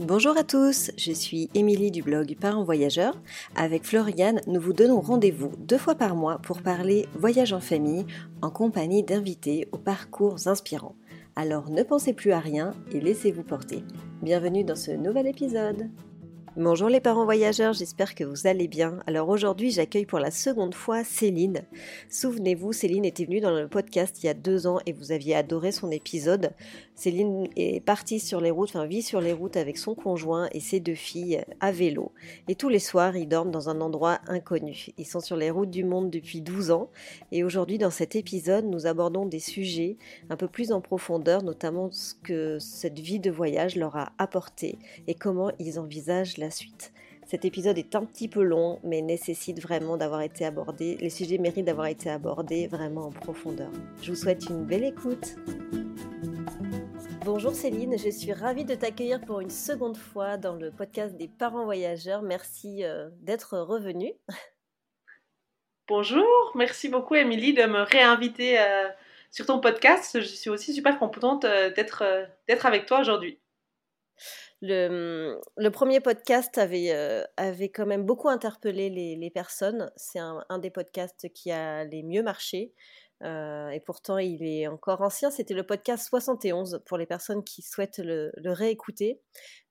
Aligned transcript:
Bonjour 0.00 0.38
à 0.38 0.44
tous, 0.44 0.92
je 0.96 1.10
suis 1.10 1.50
Émilie 1.54 1.90
du 1.90 2.04
blog 2.04 2.36
Parents 2.40 2.62
Voyageurs. 2.62 3.20
Avec 3.56 3.82
Floriane, 3.82 4.40
nous 4.46 4.60
vous 4.60 4.72
donnons 4.72 5.00
rendez-vous 5.00 5.50
deux 5.58 5.76
fois 5.76 5.96
par 5.96 6.14
mois 6.14 6.38
pour 6.38 6.62
parler 6.62 7.08
voyage 7.16 7.52
en 7.52 7.58
famille 7.58 8.06
en 8.40 8.48
compagnie 8.48 9.02
d'invités 9.02 9.66
aux 9.72 9.78
parcours 9.78 10.46
inspirants. 10.46 10.94
Alors 11.34 11.68
ne 11.68 11.82
pensez 11.82 12.12
plus 12.12 12.30
à 12.30 12.38
rien 12.38 12.74
et 12.92 13.00
laissez-vous 13.00 13.42
porter. 13.42 13.82
Bienvenue 14.22 14.62
dans 14.62 14.76
ce 14.76 14.92
nouvel 14.92 15.26
épisode. 15.26 15.90
Bonjour 16.56 16.88
les 16.88 17.00
parents 17.00 17.24
voyageurs, 17.24 17.72
j'espère 17.72 18.16
que 18.16 18.24
vous 18.24 18.48
allez 18.48 18.66
bien. 18.66 18.98
Alors 19.06 19.28
aujourd'hui, 19.28 19.70
j'accueille 19.70 20.06
pour 20.06 20.18
la 20.18 20.32
seconde 20.32 20.74
fois 20.74 21.04
Céline. 21.04 21.62
Souvenez-vous, 22.08 22.72
Céline 22.72 23.04
était 23.04 23.26
venue 23.26 23.38
dans 23.38 23.52
le 23.52 23.68
podcast 23.68 24.22
il 24.22 24.26
y 24.26 24.28
a 24.28 24.34
deux 24.34 24.66
ans 24.66 24.80
et 24.84 24.92
vous 24.92 25.12
aviez 25.12 25.36
adoré 25.36 25.70
son 25.70 25.92
épisode. 25.92 26.50
Céline 26.98 27.46
est 27.54 27.78
partie 27.78 28.18
sur 28.18 28.40
les 28.40 28.50
routes, 28.50 28.70
enfin 28.70 28.84
vit 28.84 29.02
sur 29.02 29.20
les 29.20 29.32
routes 29.32 29.56
avec 29.56 29.78
son 29.78 29.94
conjoint 29.94 30.48
et 30.50 30.58
ses 30.58 30.80
deux 30.80 30.96
filles 30.96 31.44
à 31.60 31.70
vélo. 31.70 32.10
Et 32.48 32.56
tous 32.56 32.68
les 32.68 32.80
soirs, 32.80 33.16
ils 33.16 33.28
dorment 33.28 33.52
dans 33.52 33.68
un 33.68 33.80
endroit 33.80 34.18
inconnu. 34.26 34.88
Ils 34.98 35.06
sont 35.06 35.20
sur 35.20 35.36
les 35.36 35.48
routes 35.48 35.70
du 35.70 35.84
monde 35.84 36.10
depuis 36.10 36.40
12 36.40 36.72
ans. 36.72 36.90
Et 37.30 37.44
aujourd'hui, 37.44 37.78
dans 37.78 37.92
cet 37.92 38.16
épisode, 38.16 38.64
nous 38.64 38.88
abordons 38.88 39.26
des 39.26 39.38
sujets 39.38 39.96
un 40.28 40.36
peu 40.36 40.48
plus 40.48 40.72
en 40.72 40.80
profondeur, 40.80 41.44
notamment 41.44 41.88
ce 41.92 42.14
que 42.14 42.58
cette 42.58 42.98
vie 42.98 43.20
de 43.20 43.30
voyage 43.30 43.76
leur 43.76 43.94
a 43.94 44.10
apporté 44.18 44.76
et 45.06 45.14
comment 45.14 45.52
ils 45.60 45.78
envisagent 45.78 46.36
la 46.36 46.50
suite. 46.50 46.92
Cet 47.28 47.44
épisode 47.44 47.78
est 47.78 47.94
un 47.94 48.04
petit 48.06 48.26
peu 48.26 48.42
long, 48.42 48.80
mais 48.82 49.02
nécessite 49.02 49.62
vraiment 49.62 49.96
d'avoir 49.96 50.22
été 50.22 50.44
abordé. 50.44 50.96
Les 51.00 51.10
sujets 51.10 51.38
méritent 51.38 51.66
d'avoir 51.66 51.86
été 51.86 52.10
abordés 52.10 52.66
vraiment 52.66 53.06
en 53.06 53.12
profondeur. 53.12 53.70
Je 54.02 54.10
vous 54.10 54.16
souhaite 54.16 54.48
une 54.50 54.64
belle 54.64 54.82
écoute. 54.82 55.36
Bonjour 57.30 57.54
Céline, 57.54 57.98
je 57.98 58.08
suis 58.08 58.32
ravie 58.32 58.64
de 58.64 58.74
t'accueillir 58.74 59.20
pour 59.20 59.40
une 59.40 59.50
seconde 59.50 59.98
fois 59.98 60.38
dans 60.38 60.54
le 60.54 60.70
podcast 60.70 61.14
des 61.14 61.28
parents 61.28 61.66
voyageurs. 61.66 62.22
Merci 62.22 62.84
euh, 62.84 63.10
d'être 63.20 63.58
revenue. 63.58 64.14
Bonjour, 65.88 66.24
merci 66.54 66.88
beaucoup 66.88 67.14
Émilie 67.16 67.52
de 67.52 67.64
me 67.64 67.82
réinviter 67.82 68.58
euh, 68.58 68.88
sur 69.30 69.44
ton 69.44 69.60
podcast. 69.60 70.18
Je 70.18 70.26
suis 70.26 70.48
aussi 70.48 70.72
super 70.72 70.98
contente 70.98 71.44
euh, 71.44 71.68
d'être 71.68 72.64
avec 72.64 72.86
toi 72.86 73.00
aujourd'hui. 73.00 73.38
Le, 74.60 75.38
le, 75.56 75.70
premier 75.70 76.00
podcast 76.00 76.58
avait, 76.58 76.92
euh, 76.92 77.22
avait 77.36 77.68
quand 77.68 77.86
même 77.86 78.04
beaucoup 78.04 78.28
interpellé 78.28 78.88
les, 78.90 79.16
les 79.16 79.30
personnes. 79.30 79.90
C'est 79.96 80.18
un, 80.18 80.44
un, 80.48 80.58
des 80.58 80.70
podcasts 80.70 81.30
qui 81.32 81.52
a 81.52 81.84
les 81.84 82.02
mieux 82.02 82.22
marché. 82.22 82.72
Euh, 83.22 83.70
et 83.70 83.80
pourtant, 83.80 84.18
il 84.18 84.44
est 84.44 84.66
encore 84.66 85.00
ancien. 85.00 85.30
C'était 85.30 85.54
le 85.54 85.64
podcast 85.64 86.08
71 86.08 86.82
pour 86.86 86.98
les 86.98 87.06
personnes 87.06 87.42
qui 87.42 87.62
souhaitent 87.62 87.98
le, 87.98 88.32
réécouter. 88.44 89.20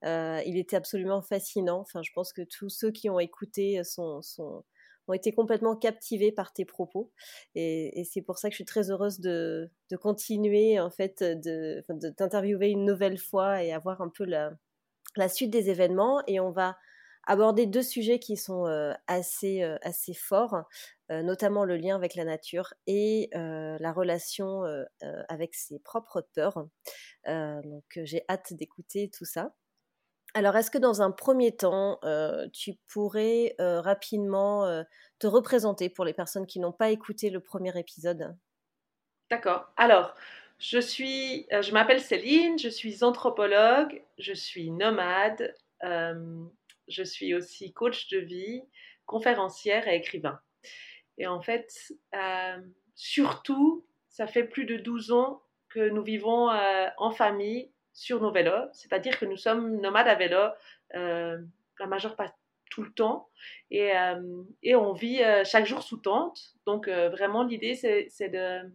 Euh, 0.04 0.40
il 0.46 0.58
était 0.58 0.76
absolument 0.76 1.22
fascinant. 1.22 1.80
Enfin, 1.80 2.02
je 2.02 2.10
pense 2.14 2.32
que 2.32 2.42
tous 2.42 2.68
ceux 2.68 2.90
qui 2.90 3.08
ont 3.08 3.18
écouté 3.18 3.82
sont, 3.84 4.20
ont 4.38 5.12
été 5.12 5.32
complètement 5.32 5.76
captivés 5.76 6.32
par 6.32 6.52
tes 6.52 6.64
propos. 6.64 7.10
Et, 7.54 8.04
c'est 8.10 8.22
pour 8.22 8.38
ça 8.38 8.48
que 8.48 8.52
je 8.52 8.58
suis 8.58 8.64
très 8.64 8.90
heureuse 8.90 9.20
de, 9.20 9.70
continuer, 10.00 10.78
en 10.78 10.90
fait, 10.90 11.22
de, 11.22 11.84
de 11.88 12.10
t'interviewer 12.10 12.68
une 12.68 12.84
nouvelle 12.84 13.18
fois 13.18 13.62
et 13.62 13.72
avoir 13.72 14.02
un 14.02 14.10
peu 14.10 14.24
la, 14.24 14.52
la 15.16 15.28
suite 15.28 15.50
des 15.50 15.70
événements 15.70 16.22
et 16.26 16.40
on 16.40 16.50
va 16.50 16.76
aborder 17.26 17.66
deux 17.66 17.82
sujets 17.82 18.18
qui 18.18 18.38
sont 18.38 18.66
euh, 18.66 18.94
assez, 19.06 19.62
assez 19.82 20.14
forts, 20.14 20.64
notamment 21.10 21.64
le 21.64 21.76
lien 21.76 21.96
avec 21.96 22.14
la 22.14 22.24
nature 22.24 22.74
et 22.86 23.30
la 23.32 23.92
relation 23.92 24.62
avec 25.28 25.54
ses 25.54 25.78
propres 25.78 26.26
peurs. 26.34 26.66
donc 27.26 27.98
j'ai 28.02 28.24
hâte 28.28 28.52
d'écouter 28.52 29.10
tout 29.10 29.24
ça. 29.24 29.54
Alors 30.34 30.56
est-ce 30.56 30.70
que 30.70 30.78
dans 30.78 31.00
un 31.00 31.10
premier 31.10 31.56
temps, 31.56 31.98
tu 32.52 32.74
pourrais 32.88 33.54
rapidement 33.58 34.84
te 35.18 35.26
représenter 35.26 35.88
pour 35.88 36.04
les 36.04 36.14
personnes 36.14 36.46
qui 36.46 36.60
n'ont 36.60 36.72
pas 36.72 36.90
écouté 36.90 37.30
le 37.30 37.40
premier 37.40 37.78
épisode? 37.78 38.36
D'accord. 39.30 39.70
Alors, 39.76 40.14
je 40.58 40.78
suis, 40.78 41.46
euh, 41.52 41.62
je 41.62 41.72
m'appelle 41.72 42.00
Céline, 42.00 42.58
je 42.58 42.68
suis 42.68 43.04
anthropologue, 43.04 44.02
je 44.18 44.32
suis 44.32 44.70
nomade, 44.70 45.54
euh, 45.84 46.44
je 46.88 47.02
suis 47.02 47.34
aussi 47.34 47.72
coach 47.72 48.08
de 48.08 48.18
vie, 48.18 48.62
conférencière 49.06 49.86
et 49.86 49.96
écrivain. 49.96 50.40
Et 51.18 51.26
en 51.26 51.40
fait, 51.40 51.92
euh, 52.14 52.58
surtout, 52.94 53.84
ça 54.08 54.26
fait 54.26 54.44
plus 54.44 54.64
de 54.64 54.76
12 54.76 55.12
ans 55.12 55.42
que 55.68 55.90
nous 55.90 56.02
vivons 56.02 56.48
en 56.96 57.10
famille 57.10 57.70
sur 57.92 58.22
nos 58.22 58.32
vélos, 58.32 58.68
c'est-à-dire 58.72 59.18
que 59.18 59.26
nous 59.26 59.36
sommes 59.36 59.80
nomades 59.80 60.08
à 60.08 60.14
vélo 60.14 60.38
la 60.94 61.86
majeure 61.86 62.16
partie 62.16 62.34
tout 62.70 62.82
le 62.82 62.92
temps 62.92 63.28
et, 63.70 63.92
et 64.62 64.74
on 64.76 64.94
vit 64.94 65.20
chaque 65.44 65.66
jour 65.66 65.82
sous 65.82 65.98
tente. 65.98 66.54
Donc 66.64 66.88
vraiment 66.88 67.44
l'idée 67.44 67.74
c'est 67.74 68.28
de 68.30 68.72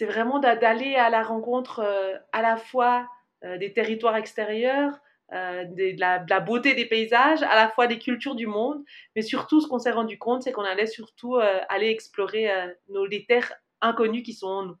c'est 0.00 0.06
vraiment 0.06 0.38
d'aller 0.38 0.94
à 0.94 1.10
la 1.10 1.22
rencontre 1.22 1.80
euh, 1.80 2.16
à 2.32 2.40
la 2.40 2.56
fois 2.56 3.06
euh, 3.44 3.58
des 3.58 3.74
territoires 3.74 4.16
extérieurs, 4.16 4.98
euh, 5.32 5.64
de, 5.64 5.98
la, 5.98 6.40
beauté 6.40 6.74
des 6.74 6.86
paysages, 6.86 7.42
à 7.42 7.54
la 7.54 7.68
fois 7.70 7.86
des 7.86 7.98
cultures 7.98 8.34
du 8.34 8.46
monde, 8.46 8.82
mais 9.14 9.22
surtout 9.22 9.60
ce 9.60 9.68
qu'on 9.68 9.78
s'est 9.78 9.90
rendu 9.90 10.18
compte, 10.18 10.42
c'est 10.42 10.52
qu'on 10.52 10.64
allait 10.64 10.86
surtout 10.86 11.36
aller 11.68 11.88
explorer 11.88 12.50
nos, 12.88 13.06
les 13.06 13.24
terres 13.26 13.54
inconnues 13.80 14.22
qui 14.22 14.32
sont 14.32 14.48
en 14.48 14.62
nous. 14.64 14.76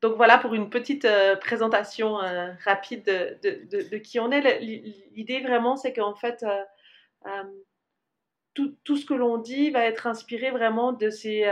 Donc 0.00 0.16
voilà 0.16 0.38
pour 0.38 0.54
une 0.54 0.70
petite 0.70 1.06
présentation 1.40 2.16
rapide 2.64 3.04
de, 3.04 3.98
qui 3.98 4.20
on 4.20 4.30
est. 4.30 4.60
L'idée 4.60 5.40
vraiment, 5.40 5.76
c'est 5.76 5.92
qu'en 5.92 6.14
fait, 6.14 6.44
tout, 8.54 8.96
ce 8.96 9.06
que 9.06 9.14
l'on 9.14 9.38
dit 9.38 9.70
va 9.70 9.84
être 9.84 10.06
inspiré 10.06 10.50
vraiment 10.50 10.92
de 10.92 11.10
ces, 11.10 11.48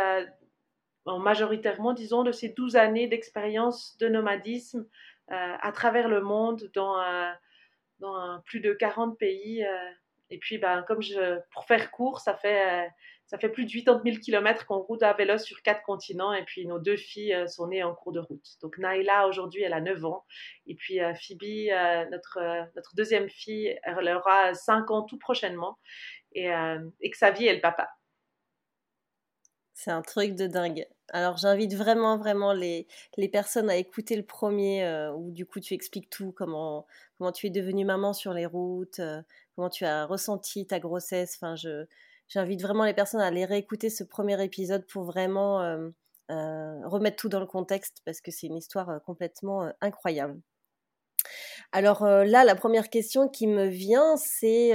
majoritairement, 1.07 1.93
disons, 1.93 2.25
de 2.25 2.33
ces 2.33 2.49
12 2.49 2.77
années 2.77 3.07
d'expérience 3.07 3.97
de 3.99 4.09
nomadisme 4.09 4.81
euh, 4.81 4.85
à 5.29 5.73
travers 5.73 6.09
le 6.09 6.21
monde, 6.21 6.71
dans, 6.75 8.41
plus 8.45 8.61
de 8.61 8.73
40 8.73 9.19
pays. 9.19 9.65
Euh. 9.65 9.91
et 10.31 10.39
puis, 10.39 10.59
ben, 10.59 10.83
comme 10.87 11.01
pour 11.53 11.65
faire 11.65 11.91
court, 11.91 12.21
ça 12.21 12.37
fait, 12.37 12.89
ça 13.27 13.39
fait 13.39 13.49
plus 13.49 13.65
de 13.65 13.73
80 13.73 14.03
000 14.05 14.17
km 14.19 14.67
qu'on 14.67 14.79
route 14.79 15.03
à 15.03 15.13
vélo 15.13 15.39
sur 15.39 15.63
quatre 15.63 15.83
continents. 15.83 16.33
Et 16.33 16.45
puis, 16.45 16.67
nos 16.67 16.79
deux 16.79 16.97
filles 16.97 17.37
sont 17.49 17.69
nées 17.69 17.83
en 17.83 17.95
cours 17.95 18.13
de 18.13 18.21
route. 18.21 18.47
Donc, 18.63 18.79
Naila, 18.79 19.27
aujourd'hui, 19.27 19.63
elle 19.63 19.73
a 19.73 19.81
9 19.81 20.05
ans. 20.05 20.25
Et 20.67 20.75
puis, 20.75 20.99
Phoebe, 20.99 21.71
notre, 22.11 22.39
notre 22.75 22.95
deuxième 22.95 23.29
fille, 23.29 23.79
elle 23.83 24.09
aura 24.09 24.55
5 24.55 24.91
ans 24.91 25.03
tout 25.03 25.19
prochainement. 25.19 25.79
Et, 26.33 26.49
et 27.01 27.11
Xavier 27.11 27.49
est 27.49 27.55
le 27.55 27.61
papa. 27.61 27.89
C'est 29.77 29.91
un 29.91 30.03
truc 30.03 30.35
de 30.35 30.47
dingue. 30.47 30.87
Alors 31.13 31.37
j'invite 31.37 31.75
vraiment, 31.75 32.19
vraiment 32.19 32.53
les, 32.53 32.87
les 33.17 33.29
personnes 33.29 33.71
à 33.71 33.77
écouter 33.77 34.17
le 34.17 34.25
premier 34.25 34.85
euh, 34.85 35.13
où 35.13 35.31
du 35.31 35.47
coup 35.47 35.61
tu 35.61 35.75
expliques 35.75 36.11
tout, 36.11 36.33
comment, 36.33 36.87
comment 37.19 37.31
tu 37.31 37.47
es 37.47 37.51
devenue 37.51 37.85
maman 37.85 38.13
sur 38.13 38.33
les 38.33 38.47
routes, 38.47 38.99
euh, 38.99 39.23
comment 39.55 39.71
tu 39.71 39.85
as 39.85 40.05
ressenti 40.05 40.67
ta 40.67 40.81
grossesse. 40.81 41.37
Enfin, 41.37 41.55
je, 41.55 41.87
j'invite 42.29 42.61
vraiment 42.61 42.85
les 42.85 42.95
personnes 42.95 43.21
à 43.21 43.27
aller 43.27 43.45
réécouter 43.45 43.89
ce 43.89 44.03
premier 44.03 44.43
épisode 44.43 44.85
pour 44.87 45.05
vraiment 45.05 45.61
euh, 45.61 45.91
remettre 46.29 47.17
tout 47.17 47.29
dans 47.29 47.41
le 47.41 47.47
contexte 47.47 48.03
parce 48.05 48.21
que 48.21 48.33
c'est 48.33 48.49
une 48.49 48.57
histoire 48.57 49.01
complètement 49.05 49.71
incroyable. 49.81 50.41
Alors 51.73 52.05
là, 52.05 52.45
la 52.45 52.55
première 52.55 52.91
question 52.91 53.29
qui 53.29 53.47
me 53.47 53.67
vient, 53.67 54.17
c'est 54.17 54.71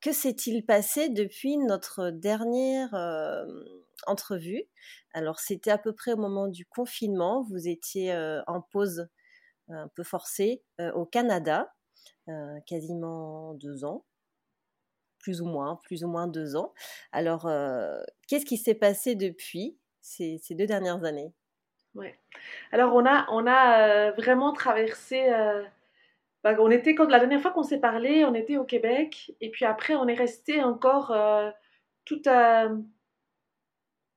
que 0.00 0.12
s'est-il 0.12 0.64
passé 0.64 1.08
depuis 1.08 1.56
notre 1.56 2.10
dernière 2.10 2.94
entrevue. 4.06 4.64
Alors 5.14 5.40
c'était 5.40 5.70
à 5.70 5.78
peu 5.78 5.92
près 5.92 6.12
au 6.12 6.16
moment 6.16 6.48
du 6.48 6.66
confinement, 6.66 7.42
vous 7.42 7.68
étiez 7.68 8.12
euh, 8.12 8.42
en 8.46 8.60
pause 8.60 9.08
un 9.68 9.88
peu 9.88 10.02
forcée 10.02 10.62
euh, 10.80 10.92
au 10.92 11.06
Canada, 11.06 11.74
euh, 12.28 12.58
quasiment 12.66 13.54
deux 13.54 13.84
ans, 13.84 14.04
plus 15.18 15.40
ou 15.40 15.46
moins, 15.46 15.80
plus 15.84 16.04
ou 16.04 16.08
moins 16.08 16.26
deux 16.26 16.56
ans. 16.56 16.72
Alors 17.12 17.48
qu'est-ce 18.28 18.46
qui 18.46 18.56
s'est 18.56 18.74
passé 18.74 19.14
depuis 19.14 19.78
ces, 20.00 20.40
deux 20.50 20.66
dernières 20.66 21.04
années? 21.04 21.32
Ouais. 21.94 22.18
Alors 22.72 22.94
on 22.94 23.04
a, 23.06 23.26
on 23.30 23.46
a 23.46 24.10
vraiment 24.12 24.52
traversé. 24.52 25.30
Bah, 26.42 26.56
on 26.58 26.72
était 26.72 26.96
quand 26.96 27.08
la 27.08 27.20
dernière 27.20 27.40
fois 27.40 27.52
qu'on 27.52 27.62
s'est 27.62 27.78
parlé, 27.78 28.24
on 28.24 28.34
était 28.34 28.56
au 28.56 28.64
Québec 28.64 29.32
et 29.40 29.50
puis 29.50 29.64
après 29.64 29.94
on 29.94 30.08
est 30.08 30.14
resté 30.14 30.62
encore 30.62 31.14
tout 32.04 32.22
à 32.26 32.68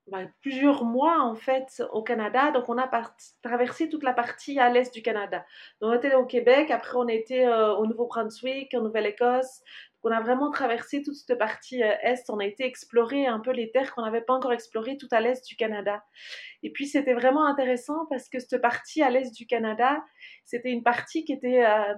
bah, 0.07 0.19
plusieurs 0.42 0.84
mois 0.86 1.19
en 1.22 1.34
fait 1.34 1.81
au 1.92 2.04
Canada. 2.04 2.52
Donc 2.52 2.69
on 2.69 2.78
a 2.78 2.88
traversé 3.42 3.90
toute 3.90 4.04
la 4.04 4.13
partie 4.13 4.60
à 4.60 4.69
l'est 4.69 4.94
du 4.94 5.02
Canada. 5.02 5.46
Donc 5.81 5.92
on 5.92 5.94
était 5.94 6.13
au 6.13 6.25
Québec, 6.25 6.69
après 6.69 6.96
on 6.96 7.07
était 7.07 7.48
euh, 7.48 7.74
au 7.74 7.88
Nouveau-Brunswick, 7.88 8.74
en 8.75 8.81
Nouvelle-Écosse. 8.81 9.63
on 10.04 10.12
a 10.12 10.22
vraiment 10.22 10.52
traversé 10.52 11.02
toute 11.02 11.16
cette 11.16 11.40
partie 11.40 11.81
euh, 11.84 11.96
est. 12.04 12.30
On 12.30 12.38
a 12.38 12.46
été 12.46 12.66
explorer 12.66 13.25
un 13.25 13.40
peu 13.40 13.52
les 13.52 13.72
terres 13.72 13.96
qu'on 13.96 14.04
n'avait 14.04 14.22
pas 14.22 14.34
encore 14.34 14.54
explorées 14.54 14.98
tout 14.98 15.07
à 15.12 15.22
l'est 15.22 15.44
du 15.48 15.56
Canada. 15.56 16.04
Et 16.62 16.72
puis 16.72 16.86
c'était 16.86 17.16
vraiment 17.16 17.46
intéressant 17.46 18.06
parce 18.12 18.30
que 18.30 18.40
cette 18.40 18.62
partie 18.62 19.01
à 19.01 19.10
l'est 19.10 19.34
du 19.36 19.48
Canada, 19.48 20.04
c'était 20.46 20.69
une 20.69 20.84
partie 20.84 21.25
qui 21.25 21.34
était, 21.34 21.66
euh, 21.66 21.96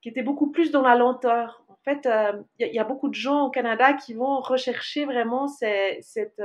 qui 0.00 0.08
était 0.08 0.22
beaucoup 0.22 0.50
plus 0.50 0.70
dans 0.70 0.82
la 0.82 0.94
lenteur. 0.94 1.62
En 1.68 1.76
fait, 1.84 2.06
euh, 2.06 2.42
il 2.58 2.72
y, 2.72 2.78
a 2.78 2.84
beaucoup 2.84 3.08
de 3.10 3.14
gens 3.14 3.46
au 3.46 3.50
Canada 3.50 3.92
qui 3.92 4.14
vont 4.14 4.40
rechercher 4.40 5.04
vraiment 5.04 5.46
cette 5.46 6.40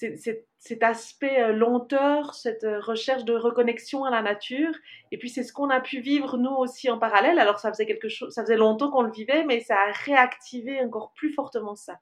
cet 0.00 0.82
aspect 0.82 1.42
euh, 1.42 1.52
lenteur, 1.52 2.34
cette 2.34 2.64
euh, 2.64 2.80
recherche 2.80 3.24
de 3.24 3.34
reconnexion 3.34 4.04
à 4.04 4.10
la 4.10 4.22
nature. 4.22 4.74
Et 5.10 5.18
puis 5.18 5.28
c'est 5.28 5.42
ce 5.42 5.52
qu'on 5.52 5.70
a 5.70 5.80
pu 5.80 6.00
vivre 6.00 6.36
nous 6.36 6.50
aussi 6.50 6.90
en 6.90 6.98
parallèle. 6.98 7.38
Alors 7.38 7.58
ça 7.58 7.70
faisait 7.70 7.86
quelque 7.86 8.08
chose, 8.08 8.32
ça 8.32 8.42
faisait 8.42 8.56
longtemps 8.56 8.90
qu'on 8.90 9.02
le 9.02 9.12
vivait, 9.12 9.44
mais 9.44 9.60
ça 9.60 9.76
a 9.76 9.92
réactivé 9.92 10.80
encore 10.80 11.12
plus 11.14 11.32
fortement 11.32 11.76
ça. 11.76 11.98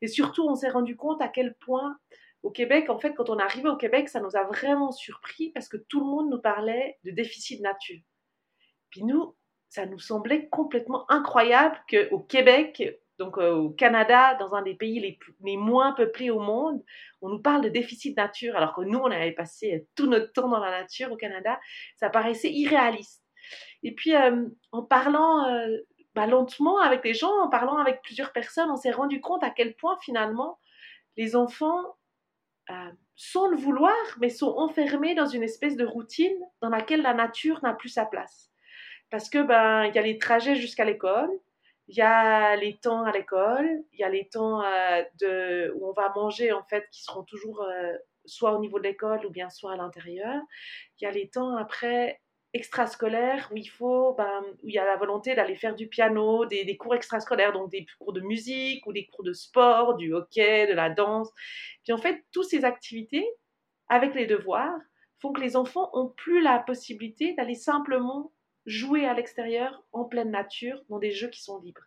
Et 0.00 0.06
surtout, 0.06 0.46
on 0.48 0.54
s'est 0.54 0.68
rendu 0.68 0.96
compte 0.96 1.20
à 1.20 1.28
quel 1.28 1.54
point 1.54 1.96
au 2.42 2.50
Québec, 2.50 2.90
en 2.90 2.98
fait, 2.98 3.12
quand 3.14 3.28
on 3.28 3.38
arrivé 3.38 3.68
au 3.68 3.76
Québec, 3.76 4.08
ça 4.08 4.20
nous 4.20 4.36
a 4.36 4.44
vraiment 4.44 4.92
surpris 4.92 5.50
parce 5.50 5.68
que 5.68 5.76
tout 5.76 6.00
le 6.00 6.06
monde 6.06 6.30
nous 6.30 6.40
parlait 6.40 6.98
de 7.04 7.10
déficit 7.10 7.60
nature. 7.60 8.00
Puis 8.90 9.02
nous, 9.02 9.34
ça 9.68 9.84
nous 9.86 9.98
semblait 9.98 10.48
complètement 10.48 11.10
incroyable 11.10 11.76
qu'au 11.90 12.20
Québec, 12.20 13.00
donc 13.18 13.38
euh, 13.38 13.54
au 13.54 13.70
Canada, 13.70 14.34
dans 14.34 14.54
un 14.54 14.62
des 14.62 14.74
pays 14.74 15.00
les, 15.00 15.18
les, 15.42 15.56
moins 15.56 15.92
peuplés 15.92 16.30
au 16.30 16.38
monde, 16.38 16.82
on 17.22 17.30
nous 17.30 17.40
parle 17.40 17.62
de 17.62 17.68
déficit 17.68 18.16
nature, 18.16 18.56
alors 18.56 18.74
que 18.74 18.82
nous, 18.82 18.98
on 18.98 19.10
avait 19.10 19.32
passé 19.32 19.86
tout 19.94 20.06
notre 20.06 20.32
temps 20.32 20.48
dans 20.48 20.58
la 20.58 20.70
nature 20.70 21.10
au 21.12 21.16
Canada. 21.16 21.58
Ça 21.96 22.10
paraissait 22.10 22.52
irréaliste. 22.52 23.24
Et 23.82 23.94
puis, 23.94 24.14
euh, 24.14 24.46
en 24.72 24.82
parlant 24.82 25.48
euh, 25.48 25.78
bah, 26.14 26.26
lentement 26.26 26.78
avec 26.78 27.04
les 27.04 27.14
gens, 27.14 27.32
en 27.40 27.48
parlant 27.48 27.78
avec 27.78 28.02
plusieurs 28.02 28.32
personnes, 28.32 28.70
on 28.70 28.76
s'est 28.76 28.90
rendu 28.90 29.20
compte 29.20 29.42
à 29.42 29.50
quel 29.50 29.74
point, 29.76 29.96
finalement, 30.02 30.58
les 31.16 31.36
enfants, 31.36 31.96
sans 33.14 33.46
le 33.46 33.56
vouloir, 33.56 33.94
mais 34.20 34.28
sont 34.28 34.52
enfermés 34.58 35.14
dans 35.14 35.26
une 35.26 35.44
espèce 35.44 35.76
de 35.76 35.86
routine 35.86 36.36
dans 36.60 36.68
laquelle 36.68 37.00
la 37.00 37.14
nature 37.14 37.60
n'a 37.62 37.72
plus 37.72 37.88
sa 37.88 38.04
place. 38.04 38.50
Parce 39.08 39.30
que 39.30 39.42
ben 39.42 39.84
il 39.84 39.94
y 39.94 39.98
a 39.98 40.02
les 40.02 40.18
trajets 40.18 40.56
jusqu'à 40.56 40.84
l'école, 40.84 41.30
il 41.88 41.96
y 41.96 42.02
a 42.02 42.56
les 42.56 42.76
temps 42.76 43.04
à 43.04 43.12
l'école, 43.12 43.84
il 43.92 44.00
y 44.00 44.04
a 44.04 44.08
les 44.08 44.28
temps 44.28 44.62
euh, 44.62 45.02
de, 45.20 45.72
où 45.76 45.88
on 45.88 45.92
va 45.92 46.12
manger, 46.14 46.52
en 46.52 46.64
fait, 46.64 46.88
qui 46.90 47.02
seront 47.02 47.22
toujours 47.22 47.62
euh, 47.62 47.96
soit 48.24 48.52
au 48.52 48.58
niveau 48.58 48.78
de 48.78 48.84
l'école 48.84 49.24
ou 49.24 49.30
bien 49.30 49.50
soit 49.50 49.72
à 49.72 49.76
l'intérieur. 49.76 50.40
Il 50.98 51.04
y 51.04 51.06
a 51.06 51.12
les 51.12 51.28
temps 51.28 51.56
après 51.56 52.20
extrascolaires 52.52 53.48
où 53.52 53.56
il 53.56 53.68
faut, 53.68 54.14
ben, 54.14 54.42
où 54.62 54.68
il 54.68 54.74
y 54.74 54.78
a 54.78 54.84
la 54.84 54.96
volonté 54.96 55.34
d'aller 55.34 55.54
faire 55.56 55.74
du 55.74 55.88
piano, 55.88 56.46
des, 56.46 56.64
des, 56.64 56.76
cours 56.76 56.94
extrascolaires, 56.94 57.52
donc 57.52 57.70
des 57.70 57.86
cours 57.98 58.12
de 58.12 58.20
musique 58.20 58.86
ou 58.86 58.92
des 58.92 59.06
cours 59.06 59.24
de 59.24 59.32
sport, 59.32 59.96
du 59.96 60.12
hockey, 60.12 60.66
de 60.66 60.72
la 60.72 60.90
danse. 60.90 61.30
Puis 61.84 61.92
en 61.92 61.98
fait, 61.98 62.24
toutes 62.32 62.46
ces 62.46 62.64
activités, 62.64 63.28
avec 63.88 64.14
les 64.14 64.26
devoirs, 64.26 64.78
font 65.20 65.32
que 65.32 65.40
les 65.40 65.56
enfants 65.56 65.90
ont 65.92 66.08
plus 66.08 66.40
la 66.40 66.58
possibilité 66.58 67.34
d'aller 67.34 67.54
simplement 67.54 68.32
jouer 68.66 69.06
à 69.06 69.14
l'extérieur, 69.14 69.82
en 69.92 70.04
pleine 70.04 70.30
nature, 70.30 70.82
dans 70.88 70.98
des 70.98 71.12
jeux 71.12 71.28
qui 71.28 71.42
sont 71.42 71.60
libres. 71.60 71.84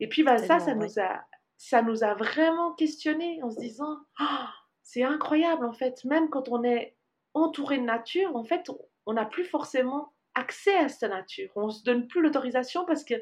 Et 0.00 0.08
puis 0.08 0.22
bah, 0.22 0.38
ça, 0.38 0.58
ça 0.58 0.74
nous, 0.74 0.98
a, 0.98 1.24
ça 1.56 1.82
nous 1.82 2.04
a 2.04 2.14
vraiment 2.14 2.72
questionné 2.74 3.42
en 3.42 3.50
se 3.50 3.58
disant, 3.58 3.98
«Ah, 4.18 4.52
c'est 4.82 5.02
incroyable 5.02 5.64
en 5.64 5.72
fait, 5.72 6.04
même 6.04 6.30
quand 6.30 6.48
on 6.48 6.64
est 6.64 6.96
entouré 7.34 7.78
de 7.78 7.84
nature, 7.84 8.34
en 8.34 8.44
fait, 8.44 8.70
on 9.06 9.12
n'a 9.12 9.24
plus 9.24 9.44
forcément 9.44 10.12
accès 10.34 10.76
à 10.76 10.88
cette 10.88 11.10
nature. 11.10 11.50
On 11.56 11.66
ne 11.66 11.72
se 11.72 11.82
donne 11.82 12.06
plus 12.06 12.22
l'autorisation 12.22 12.84
parce 12.86 13.04
que 13.04 13.14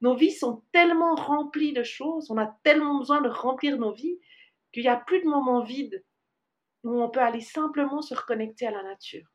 nos 0.00 0.14
vies 0.14 0.32
sont 0.32 0.62
tellement 0.72 1.14
remplies 1.14 1.72
de 1.72 1.82
choses, 1.82 2.30
on 2.30 2.38
a 2.38 2.58
tellement 2.62 2.98
besoin 2.98 3.20
de 3.20 3.28
remplir 3.28 3.76
nos 3.78 3.92
vies 3.92 4.18
qu'il 4.72 4.82
n'y 4.82 4.88
a 4.88 4.96
plus 4.96 5.20
de 5.20 5.28
moments 5.28 5.62
vides 5.62 6.04
où 6.84 7.02
on 7.02 7.10
peut 7.10 7.20
aller 7.20 7.40
simplement 7.40 8.00
se 8.00 8.14
reconnecter 8.14 8.66
à 8.66 8.70
la 8.70 8.82
nature. 8.82 9.26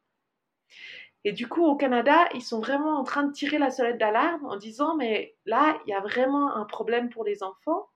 Et 1.26 1.34
du 1.34 1.48
coup, 1.50 1.66
au 1.66 1.76
Canada, 1.76 2.30
ils 2.36 2.44
sont 2.44 2.60
vraiment 2.60 3.00
en 3.00 3.04
train 3.04 3.24
de 3.24 3.32
tirer 3.32 3.58
la 3.58 3.72
sonnette 3.72 3.98
d'alarme 3.98 4.46
en 4.46 4.58
disant, 4.58 4.96
mais 4.96 5.36
là, 5.46 5.78
il 5.86 5.90
y 5.90 5.94
a 5.94 6.00
vraiment 6.00 6.56
un 6.56 6.66
problème 6.66 7.10
pour 7.10 7.26
les 7.26 7.42
enfants. 7.42 7.90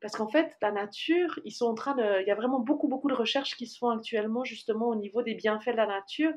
Parce 0.00 0.14
qu'en 0.14 0.28
fait, 0.28 0.56
la 0.62 0.70
nature, 0.70 1.40
ils 1.44 1.50
sont 1.50 1.66
en 1.66 1.74
train 1.74 1.96
de. 1.96 2.22
Il 2.22 2.28
y 2.28 2.30
a 2.30 2.36
vraiment 2.36 2.60
beaucoup, 2.60 2.86
beaucoup 2.86 3.08
de 3.08 3.14
recherches 3.14 3.56
qui 3.56 3.66
se 3.66 3.76
font 3.78 3.90
actuellement, 3.90 4.44
justement, 4.44 4.86
au 4.88 4.94
niveau 4.94 5.22
des 5.22 5.34
bienfaits 5.34 5.72
de 5.72 5.76
la 5.76 5.88
nature, 5.88 6.32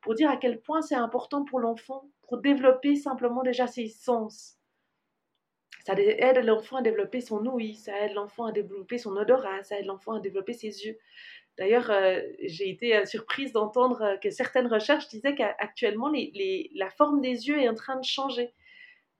pour 0.00 0.14
dire 0.14 0.30
à 0.30 0.36
quel 0.36 0.60
point 0.60 0.80
c'est 0.80 0.94
important 0.94 1.44
pour 1.44 1.58
l'enfant, 1.58 2.08
pour 2.22 2.38
développer 2.38 2.94
simplement 2.94 3.42
déjà 3.42 3.66
ses 3.66 3.88
sens. 3.88 4.58
Ça 5.84 5.94
aide 5.96 6.44
l'enfant 6.44 6.76
à 6.76 6.82
développer 6.82 7.20
son 7.20 7.44
ouïe, 7.46 7.74
ça 7.74 7.98
aide 8.00 8.14
l'enfant 8.14 8.44
à 8.44 8.52
développer 8.52 8.98
son 8.98 9.16
odorat, 9.16 9.64
ça 9.64 9.78
aide 9.78 9.86
l'enfant 9.86 10.12
à 10.12 10.20
développer 10.20 10.52
ses 10.52 10.84
yeux. 10.84 10.96
D'ailleurs, 11.58 11.90
euh, 11.90 12.20
j'ai 12.42 12.70
été 12.70 12.96
euh, 12.96 13.04
surprise 13.04 13.52
d'entendre 13.52 14.02
euh, 14.02 14.16
que 14.16 14.30
certaines 14.30 14.66
recherches 14.66 15.08
disaient 15.08 15.34
qu'actuellement, 15.34 16.10
la 16.74 16.90
forme 16.90 17.20
des 17.20 17.48
yeux 17.48 17.60
est 17.60 17.68
en 17.68 17.74
train 17.74 17.96
de 17.96 18.04
changer. 18.04 18.54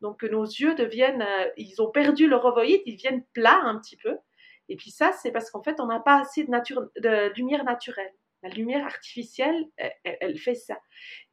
Donc, 0.00 0.22
nos 0.22 0.44
yeux 0.44 0.74
deviennent, 0.74 1.26
ils 1.58 1.82
ont 1.82 1.90
perdu 1.90 2.26
leur 2.26 2.46
ovoïde, 2.46 2.80
ils 2.86 2.96
deviennent 2.96 3.22
plats 3.34 3.60
un 3.62 3.78
petit 3.78 3.98
peu. 3.98 4.16
Et 4.70 4.76
puis 4.76 4.90
ça, 4.90 5.12
c'est 5.12 5.30
parce 5.30 5.50
qu'en 5.50 5.62
fait, 5.62 5.78
on 5.78 5.86
n'a 5.86 6.00
pas 6.00 6.18
assez 6.18 6.44
de, 6.44 7.34
lumière 7.34 7.64
naturelle. 7.64 8.10
La 8.42 8.48
lumière 8.48 8.86
artificielle, 8.86 9.68
elle, 9.76 10.38
fait 10.38 10.54
ça. 10.54 10.78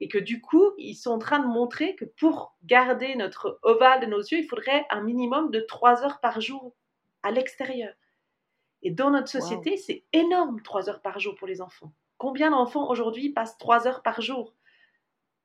Et 0.02 0.10
que 0.10 0.18
du 0.18 0.42
coup, 0.42 0.74
ils 0.78 0.96
sont 0.96 1.12
en 1.12 1.20
train 1.20 1.40
de 1.40 1.48
montrer 1.48 1.96
que 1.96 2.04
pour 2.04 2.58
garder 2.66 3.16
notre 3.16 3.58
ovale 3.62 4.02
de 4.02 4.08
nos 4.08 4.20
yeux, 4.20 4.40
il 4.40 4.48
faudrait 4.48 4.86
un 4.90 5.02
minimum 5.02 5.50
de 5.50 5.62
3 5.62 6.04
heures 6.04 6.20
par 6.20 6.42
jour 6.42 6.76
à 7.24 7.32
l'extérieur. 7.32 7.94
Et 8.84 8.92
dans 8.92 9.12
notre 9.12 9.30
société, 9.30 9.78
c'est 9.78 10.04
énorme, 10.14 10.62
trois 10.62 10.90
heures 10.90 11.02
par 11.02 11.20
jour 11.20 11.36
pour 11.36 11.48
les 11.48 11.62
enfants. 11.62 11.92
Combien 12.18 12.52
d'enfants 12.52 12.90
aujourd'hui 12.90 13.30
passent 13.30 13.58
trois 13.58 13.88
heures 13.88 14.02
par 14.02 14.22
jour? 14.22 14.54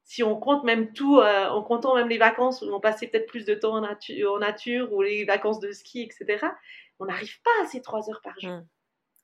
Si 0.04 0.22
on 0.22 0.38
compte 0.38 0.64
même 0.64 0.92
tout, 0.92 1.18
euh, 1.18 1.48
en 1.48 1.62
comptant 1.62 1.94
même 1.94 2.08
les 2.08 2.18
vacances 2.18 2.62
où 2.62 2.72
on 2.72 2.80
passait 2.80 3.06
peut-être 3.06 3.26
plus 3.26 3.44
de 3.44 3.54
temps 3.54 3.76
en, 3.76 3.84
en, 3.84 4.38
nature 4.38 4.92
ou 4.92 5.00
les 5.00 5.24
vacances 5.24 5.60
de 5.60 5.70
ski, 5.70 6.02
etc., 6.02 6.46
on 6.98 7.06
n'arrive 7.06 7.40
pas 7.42 7.62
à 7.62 7.66
ces 7.66 7.82
trois 7.82 8.10
heures 8.10 8.20
par 8.22 8.38
jour. 8.38 8.50
Mmh. 8.50 8.66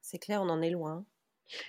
C'est 0.01 0.19
clair, 0.19 0.41
on 0.43 0.49
en 0.49 0.63
est 0.63 0.71
loin. 0.71 1.05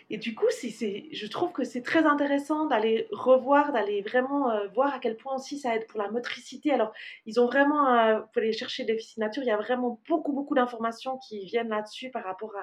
Et 0.09 0.17
du 0.17 0.35
coup, 0.35 0.47
je 0.49 1.27
trouve 1.27 1.51
que 1.51 1.63
c'est 1.63 1.81
très 1.81 2.05
intéressant 2.05 2.65
d'aller 2.65 3.07
revoir, 3.11 3.71
d'aller 3.71 4.01
vraiment 4.01 4.51
euh, 4.51 4.67
voir 4.69 4.93
à 4.93 4.99
quel 4.99 5.15
point 5.15 5.35
aussi 5.35 5.59
ça 5.59 5.75
aide 5.75 5.87
pour 5.87 5.99
la 5.99 6.09
motricité. 6.09 6.71
Alors, 6.71 6.91
ils 7.25 7.39
ont 7.39 7.45
vraiment, 7.45 7.93
euh, 7.93 8.19
pour 8.19 8.41
aller 8.41 8.53
chercher 8.53 8.83
des 8.85 8.99
nature, 9.17 9.43
il 9.43 9.47
y 9.47 9.51
a 9.51 9.57
vraiment 9.57 10.01
beaucoup, 10.07 10.33
beaucoup 10.33 10.55
d'informations 10.55 11.17
qui 11.17 11.45
viennent 11.45 11.69
là-dessus 11.69 12.11
par 12.11 12.23
rapport 12.23 12.53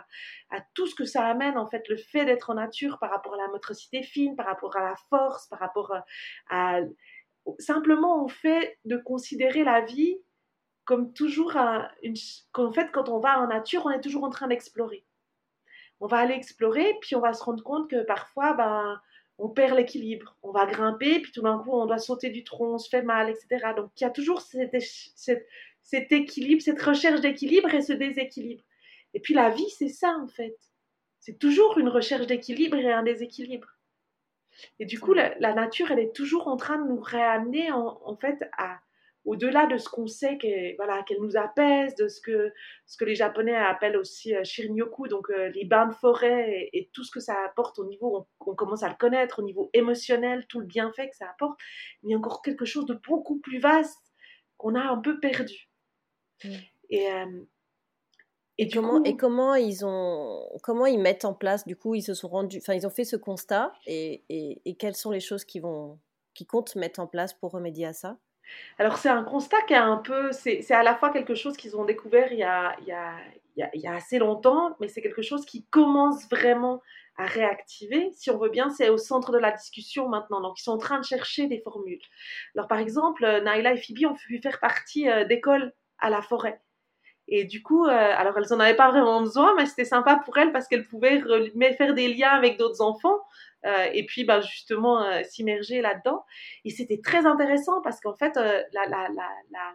à, 0.51 0.61
tout 0.75 0.87
ce 0.87 0.95
que 0.95 1.05
ça 1.05 1.27
amène, 1.27 1.57
en 1.57 1.67
fait, 1.67 1.89
le 1.89 1.97
fait 1.97 2.25
d'être 2.25 2.51
en 2.51 2.55
nature, 2.55 2.99
par 2.99 3.11
rapport 3.11 3.35
à 3.35 3.39
la 3.39 3.49
motricité 3.49 4.03
fine, 4.03 4.37
par 4.37 4.47
rapport 4.47 4.77
à 4.77 4.83
la 4.83 4.95
force, 5.09 5.47
par 5.49 5.59
rapport 5.59 5.93
euh, 5.93 6.01
à... 6.51 6.81
Simplement 7.61 8.25
au 8.25 8.29
fait 8.29 8.77
de 8.87 8.97
considérer 8.97 9.63
la 9.63 9.81
vie 9.81 10.17
comme 10.85 11.13
toujours, 11.13 11.53
qu'en 12.53 12.73
fait, 12.73 12.91
quand 12.91 13.09
on 13.09 13.21
va 13.21 13.41
en 13.41 13.47
nature, 13.47 13.87
on 13.87 13.91
est 13.91 14.01
toujours 14.01 14.25
en 14.25 14.31
train 14.31 14.49
d'explorer 14.49 15.05
on 16.01 16.07
va 16.07 16.19
aller 16.19 16.35
explorer, 16.35 16.95
puis 17.01 17.17
on 17.17 17.21
va 17.21 17.33
se 17.33 17.43
rendre 17.43 17.63
compte 17.63 17.91
que 17.91 18.03
parfois, 18.03 18.55
ben, 18.55 19.01
on 19.39 19.49
perd 19.49 19.77
l'équilibre. 19.77 20.37
On 20.43 20.51
va 20.51 20.67
grimper, 20.67 21.21
puis 21.21 21.33
tout 21.33 21.43
d'un 21.43 21.59
coup, 21.59 21.73
on 21.73 21.87
doit 21.87 21.99
sauter 21.99 22.31
du 22.31 22.45
tronc, 22.45 22.75
on 22.75 22.79
se 22.79 22.89
fait 22.89 23.03
mal, 23.03 23.31
etc. 23.31 23.73
Donc, 23.77 23.91
il 24.01 24.05
y 24.05 24.07
a 24.07 24.11
toujours 24.11 24.41
cet, 24.41 24.75
équilibre, 26.13 26.63
cette 26.63 26.83
recherche 26.83 27.21
d'équilibre 27.21 27.73
et 27.75 27.83
ce 27.83 27.93
déséquilibre. 27.93 28.65
Et 29.15 29.21
puis, 29.21 29.35
la 29.35 29.51
vie, 29.51 29.71
c'est 29.71 29.89
ça, 29.89 30.17
en 30.23 30.29
fait. 30.29 30.57
C'est 31.21 31.39
toujours 31.39 31.79
une 31.79 31.89
recherche 31.89 32.27
d'équilibre 32.27 32.77
et 32.77 32.93
un 32.93 33.03
déséquilibre. 33.03 33.69
Et 34.79 34.87
du 34.87 35.01
coup, 35.01 35.13
la, 35.13 35.55
nature, 35.55 35.91
elle 35.91 35.99
est 35.99 36.15
toujours 36.15 36.49
en 36.49 36.57
train 36.57 36.79
de 36.79 36.89
nous 36.89 37.01
réamener, 37.01 37.71
en 37.73 38.17
fait, 38.17 38.39
à, 38.57 38.79
au-delà 39.27 39.67
de 39.67 39.77
ce 39.77 39.89
qu'on 39.89 40.07
sait 40.07 40.39
qu'elle 40.39 40.77
voilà, 40.77 41.03
qu'elle 41.03 41.21
nous 41.21 41.37
apaise, 41.37 41.95
de 41.97 42.07
ce 42.07 42.21
que, 42.21 42.53
ce 42.87 42.97
que 42.97 43.05
les 43.05 43.17
Japonais 43.17 43.57
appellent 43.57 43.97
aussi 43.97 44.35
euh, 44.35 44.45
shirinyoku, 44.45 45.09
donc 45.09 45.29
euh, 45.31 45.49
les 45.49 45.65
bains 45.65 45.89
de 45.89 45.95
forêt 45.95 46.71
et, 46.73 46.89
tout 46.93 47.03
ce 47.05 47.11
que 47.11 47.21
ça 47.21 47.35
apporte 47.45 47.79
au 47.79 47.87
niveau, 47.87 48.27
on, 48.41 48.55
commence 48.55 48.85
à 48.85 48.89
le 48.89 48.95
connaître, 48.95 49.41
au 49.41 49.43
niveau 49.43 49.69
émotionnel, 49.75 50.47
tout 50.49 50.61
le 50.61 50.67
bienfait 50.67 51.11
que 51.11 51.17
ça 51.17 51.29
apporte, 51.29 51.59
mais 52.03 52.11
il 52.11 52.13
y 52.13 52.15
a 52.15 52.19
encore 52.19 52.41
quelque 52.41 52.65
chose 52.65 52.87
de 52.87 52.99
beaucoup 53.07 53.39
plus 53.41 53.59
vaste 53.59 54.15
qu'on 54.57 54.77
a 54.77 54.81
un 54.81 54.99
peu 54.99 55.19
perdu. 55.19 55.69
Mm. 56.45 56.49
Et, 56.91 57.13
euh, 57.13 57.45
et, 58.59 58.71
comment, 58.71 59.03
et 59.03 59.17
comment 59.17 59.57
ils 59.57 59.85
ont 59.85 60.49
comment 60.63 60.87
ils 60.87 61.01
mettent 61.01 61.25
en 61.25 61.35
place 61.35 61.67
du 61.67 61.77
coup 61.77 61.95
ils 61.95 62.03
se 62.03 62.15
sont 62.15 62.29
rendus 62.29 62.59
enfin 62.59 62.75
ils 62.75 62.87
ont 62.87 62.91
fait 62.91 63.05
ce 63.05 63.17
constat 63.17 63.73
et, 63.87 64.23
et, 64.29 64.63
et 64.65 64.77
quelles 64.77 64.95
sont 64.95 65.11
les 65.11 65.21
choses 65.21 65.45
qui 65.45 65.59
vont 65.59 65.99
qui 66.33 66.47
comptent 66.47 66.77
mettre 66.77 67.01
en 67.01 67.09
place 67.09 67.35
pour 67.35 67.51
remédier 67.51 67.87
à 67.87 67.93
ça? 67.93 68.19
Alors 68.79 68.99
c'est 68.99 69.09
un 69.09 69.25
constat 69.25 69.61
qui 69.63 69.75
est 69.75 69.77
un 69.77 69.97
peu, 69.97 70.33
c'est 70.33 70.71
à 70.73 70.83
la 70.83 70.95
fois 70.95 71.11
quelque 71.11 71.35
chose 71.35 71.57
qu'ils 71.57 71.77
ont 71.77 71.85
découvert 71.85 72.33
il 72.33 72.39
y, 72.39 72.43
a, 72.43 72.77
il, 72.81 72.89
y 72.89 72.93
a, 72.93 73.15
il, 73.75 73.81
y 73.81 73.87
a, 73.87 73.95
assez 73.95 74.19
longtemps, 74.19 74.77
mais 74.81 74.89
c'est 74.89 75.03
quelque 75.03 75.23
chose 75.23 75.45
qui 75.45 75.65
commence 75.67 76.29
vraiment 76.29 76.83
réactiver, 77.19 78.11
si 78.13 78.31
on 78.31 78.39
veut 78.39 78.51
bien, 78.51 78.69
c'est 78.69 78.91
au 78.91 78.99
centre 78.99 79.33
de 79.33 79.39
la 79.39 79.51
discussion 79.51 80.07
maintenant. 80.09 80.43
Donc, 80.43 80.61
ils 80.61 80.63
sont 80.63 80.73
en 80.73 80.79
train 80.79 80.99
de 80.99 81.05
chercher 81.05 81.47
des 81.47 81.61
formules. 81.61 82.03
Alors, 82.55 82.69
par 82.69 82.79
exemple, 82.79 83.23
Naila 83.43 83.73
et 83.73 83.79
Phoebe 83.79 84.11
ont 84.11 84.15
pu 84.15 84.39
faire 84.43 84.61
partie 84.61 85.07
d'écoles 85.27 85.73
à 85.99 86.11
la 86.11 86.21
forêt. 86.21 86.61
Et 87.29 87.45
du 87.45 87.63
coup, 87.63 87.87
alors 87.87 88.39
elles 88.39 88.47
n'en 88.51 88.61
avaient 88.61 88.77
pas 88.77 88.91
vraiment 88.91 89.21
besoin, 89.21 89.55
mais 89.57 89.67
c'était 89.67 89.85
sympa 89.85 90.21
pour 90.25 90.37
elles 90.39 90.53
parce 90.53 90.69
qu'elles 90.69 90.87
pouvaient 90.87 91.23
faire 91.77 91.95
des 91.95 92.13
liens 92.13 92.31
avec 92.31 92.57
d'autres 92.57 92.83
enfants 92.83 93.19
euh, 93.19 93.56
et 93.93 94.07
puis 94.07 94.25
ben, 94.25 94.41
justement 94.41 95.03
euh, 95.03 95.23
s'immerger 95.25 95.81
là-dedans. 95.81 96.25
Et 96.65 96.71
c'était 96.71 97.01
très 97.01 97.27
intéressant 97.27 97.83
parce 97.83 98.01
qu'en 98.01 98.15
fait, 98.15 98.37
euh, 98.37 98.63
la, 98.73 98.87
la, 98.87 99.09
la, 99.51 99.75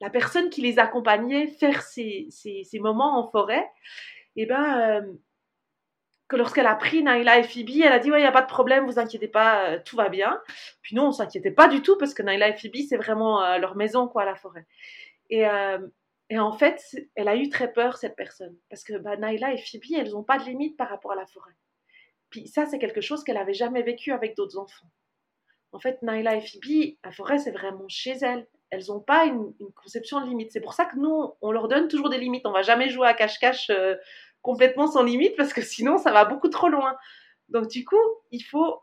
la, 0.00 0.10
personne 0.10 0.50
qui 0.50 0.60
les 0.60 0.78
accompagnait 0.78 1.48
faire 1.48 1.82
ces, 1.82 2.28
moments 2.74 3.18
en 3.18 3.30
forêt, 3.30 3.68
et 4.36 4.42
eh 4.42 4.46
ben, 4.46 5.06
que 6.28 6.36
lorsqu'elle 6.36 6.66
a 6.66 6.74
pris 6.74 7.02
Naila 7.02 7.38
et 7.38 7.44
Phoebe, 7.44 7.82
elle 7.84 7.92
a 7.92 7.98
dit 7.98 8.10
ouais, 8.10 8.18
il 8.18 8.22
n'y 8.22 8.28
a 8.28 8.32
pas 8.32 8.42
de 8.42 8.48
problème, 8.48 8.86
vous 8.86 8.98
inquiétez 8.98 9.28
pas, 9.28 9.78
tout 9.80 9.96
va 9.96 10.08
bien. 10.08 10.40
Puis 10.82 10.94
non, 10.96 11.08
on 11.08 11.12
s'inquiétait 11.12 11.50
pas 11.50 11.68
du 11.68 11.82
tout 11.82 11.96
parce 11.98 12.14
que 12.14 12.22
Naila 12.22 12.48
et 12.48 12.56
Phoebe, 12.56 12.84
c'est 12.88 12.96
vraiment 12.96 13.56
leur 13.58 13.76
maison, 13.76 14.08
quoi, 14.08 14.24
la 14.24 14.34
forêt. 14.34 14.66
Et, 15.30 15.44
et, 16.30 16.38
en 16.38 16.52
fait, 16.52 16.80
elle 17.14 17.28
a 17.28 17.36
eu 17.36 17.48
très 17.48 17.72
peur, 17.72 17.96
cette 17.96 18.16
personne, 18.16 18.56
parce 18.68 18.84
que 18.84 18.94
bah, 18.98 19.16
Naila 19.16 19.52
et 19.52 19.58
Phoebe, 19.58 19.96
elles 19.96 20.10
n'ont 20.10 20.24
pas 20.24 20.38
de 20.38 20.44
limite 20.44 20.76
par 20.76 20.88
rapport 20.88 21.12
à 21.12 21.16
la 21.16 21.26
forêt. 21.26 21.54
Puis 22.34 22.48
ça, 22.48 22.66
c'est 22.66 22.80
quelque 22.80 23.00
chose 23.00 23.22
qu'elle 23.22 23.36
n'avait 23.36 23.54
jamais 23.54 23.82
vécu 23.82 24.10
avec 24.10 24.36
d'autres 24.36 24.58
enfants. 24.58 24.88
En 25.70 25.78
fait, 25.78 26.02
Naila 26.02 26.34
et 26.34 26.40
Phoebe, 26.40 26.96
la 27.04 27.12
forêt, 27.12 27.38
c'est 27.38 27.52
vraiment 27.52 27.86
chez 27.86 28.16
elles. 28.22 28.48
Elles 28.70 28.86
n'ont 28.88 28.98
pas 28.98 29.26
une, 29.26 29.54
conception 29.76 30.20
de 30.20 30.26
limite. 30.26 30.50
C'est 30.50 30.60
pour 30.60 30.72
ça 30.72 30.84
que 30.84 30.96
nous, 30.96 31.32
on 31.40 31.52
leur 31.52 31.68
donne 31.68 31.86
toujours 31.86 32.10
des 32.10 32.18
limites. 32.18 32.44
On 32.44 32.50
va 32.50 32.62
jamais 32.62 32.88
jouer 32.88 33.06
à 33.06 33.14
cache-cache 33.14 33.70
euh, 33.70 33.94
complètement 34.42 34.88
sans 34.88 35.04
limite 35.04 35.36
parce 35.36 35.52
que 35.52 35.62
sinon, 35.62 35.96
ça 35.96 36.10
va 36.10 36.24
beaucoup 36.24 36.48
trop 36.48 36.68
loin. 36.68 36.96
Donc 37.50 37.68
du 37.68 37.84
coup, 37.84 38.00
il 38.30 38.40
faut, 38.40 38.82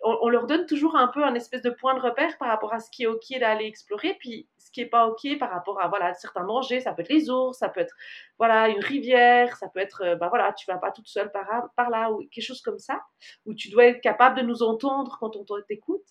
on, 0.00 0.28
leur 0.28 0.46
donne 0.46 0.66
toujours 0.66 0.96
un 0.96 1.06
peu 1.08 1.22
un 1.22 1.34
espèce 1.34 1.62
de 1.62 1.70
point 1.70 1.94
de 1.94 2.00
repère 2.00 2.36
par 2.36 2.48
rapport 2.48 2.74
à 2.74 2.80
ce 2.80 2.90
qui 2.90 3.04
est 3.04 3.06
ok 3.06 3.38
d'aller 3.38 3.64
explorer, 3.64 4.16
puis 4.18 4.48
ce 4.58 4.72
qui 4.72 4.80
est 4.80 4.86
pas 4.86 5.06
ok 5.06 5.38
par 5.38 5.50
rapport 5.50 5.80
à 5.80 5.88
voilà 5.88 6.12
certains 6.14 6.44
dangers. 6.44 6.80
Ça 6.80 6.92
peut 6.92 7.02
être 7.02 7.08
les 7.10 7.30
ours, 7.30 7.56
ça 7.58 7.68
peut 7.68 7.80
être 7.80 7.94
voilà 8.38 8.68
une 8.68 8.80
rivière, 8.80 9.56
ça 9.56 9.68
peut 9.68 9.78
être 9.78 10.02
euh, 10.02 10.16
bah 10.16 10.28
voilà 10.28 10.52
tu 10.52 10.66
vas 10.66 10.78
pas 10.78 10.90
toute 10.90 11.06
seule 11.06 11.30
par, 11.30 11.90
là 11.90 12.10
ou 12.10 12.26
quelque 12.28 12.44
chose 12.44 12.60
comme 12.60 12.78
ça, 12.78 13.00
où 13.46 13.54
tu 13.54 13.70
dois 13.70 13.86
être 13.86 14.00
capable 14.00 14.40
de 14.40 14.42
nous 14.42 14.62
entendre 14.64 15.16
quand 15.20 15.36
on 15.36 15.44
t'écoute. 15.62 16.06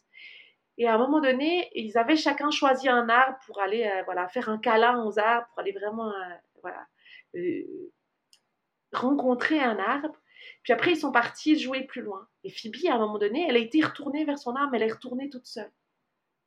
Et 0.77 0.87
à 0.87 0.95
un 0.95 0.97
moment 0.97 1.19
donné, 1.19 1.69
ils 1.75 1.97
avaient 1.97 2.15
chacun 2.15 2.51
choisi 2.51 2.87
un 2.87 3.09
arbre 3.09 3.37
pour 3.45 3.59
aller 3.59 3.83
euh, 3.83 4.03
voilà 4.05 4.29
faire 4.29 4.47
un 4.47 4.57
câlin 4.57 5.03
aux 5.03 5.19
arbres, 5.19 5.47
pour 5.49 5.59
aller 5.59 5.73
vraiment 5.73 6.07
euh, 6.07 6.35
voilà 6.61 6.87
rencontrer 8.93 9.59
un 9.59 9.77
arbre. 9.79 10.20
Puis 10.63 10.73
après, 10.73 10.91
ils 10.91 10.97
sont 10.97 11.11
partis 11.11 11.57
jouer 11.57 11.83
plus 11.83 12.01
loin. 12.01 12.27
Et 12.43 12.49
Phoebe, 12.49 12.75
à 12.89 12.95
un 12.95 12.99
moment 12.99 13.17
donné, 13.17 13.45
elle 13.47 13.55
a 13.55 13.59
été 13.59 13.81
retournée 13.81 14.25
vers 14.25 14.39
son 14.39 14.55
arme, 14.55 14.73
elle 14.75 14.83
est 14.83 14.91
retournée 14.91 15.29
toute 15.29 15.45
seule. 15.45 15.71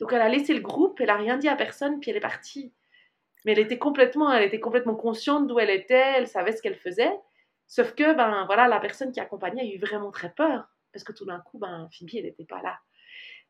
Donc 0.00 0.12
elle 0.12 0.23
a 0.23 0.28
laissé 0.28 0.54
le 0.54 0.61
groupe, 0.61 1.00
elle 1.00 1.11
a 1.11 1.16
rien 1.16 1.37
dit 1.37 1.49
à 1.49 1.56
personne, 1.56 2.00
puis 2.00 2.11
elle 2.11 2.16
est 2.16 2.20
partie. 2.20 2.73
Mais 3.44 3.52
elle 3.52 3.58
était 3.58 3.78
complètement, 3.78 4.32
elle 4.32 4.44
était 4.44 4.61
complètement 4.61 4.94
consciente 4.94 5.46
d'où 5.46 5.58
elle 5.58 5.70
était, 5.70 6.14
elle 6.16 6.28
savait 6.28 6.52
ce 6.52 6.62
qu'elle 6.62 6.76
faisait. 6.76 7.12
Sauf 7.66 7.94
que, 7.94 8.14
ben 8.14 8.44
voilà, 8.46 8.68
la 8.68 8.80
personne 8.80 9.12
qui 9.12 9.20
accompagnait 9.20 9.62
a 9.62 9.64
eu 9.64 9.78
vraiment 9.78 10.11
très 10.11 10.32
peur, 10.32 10.68
parce 10.92 11.04
que 11.04 11.12
tout 11.12 11.25
d'un 11.25 11.40
coup, 11.40 11.58
ben 11.58 11.88
Phoebe, 11.92 12.11
elle 12.14 12.25
n'était 12.25 12.44
pas 12.44 12.62
là. 12.62 12.78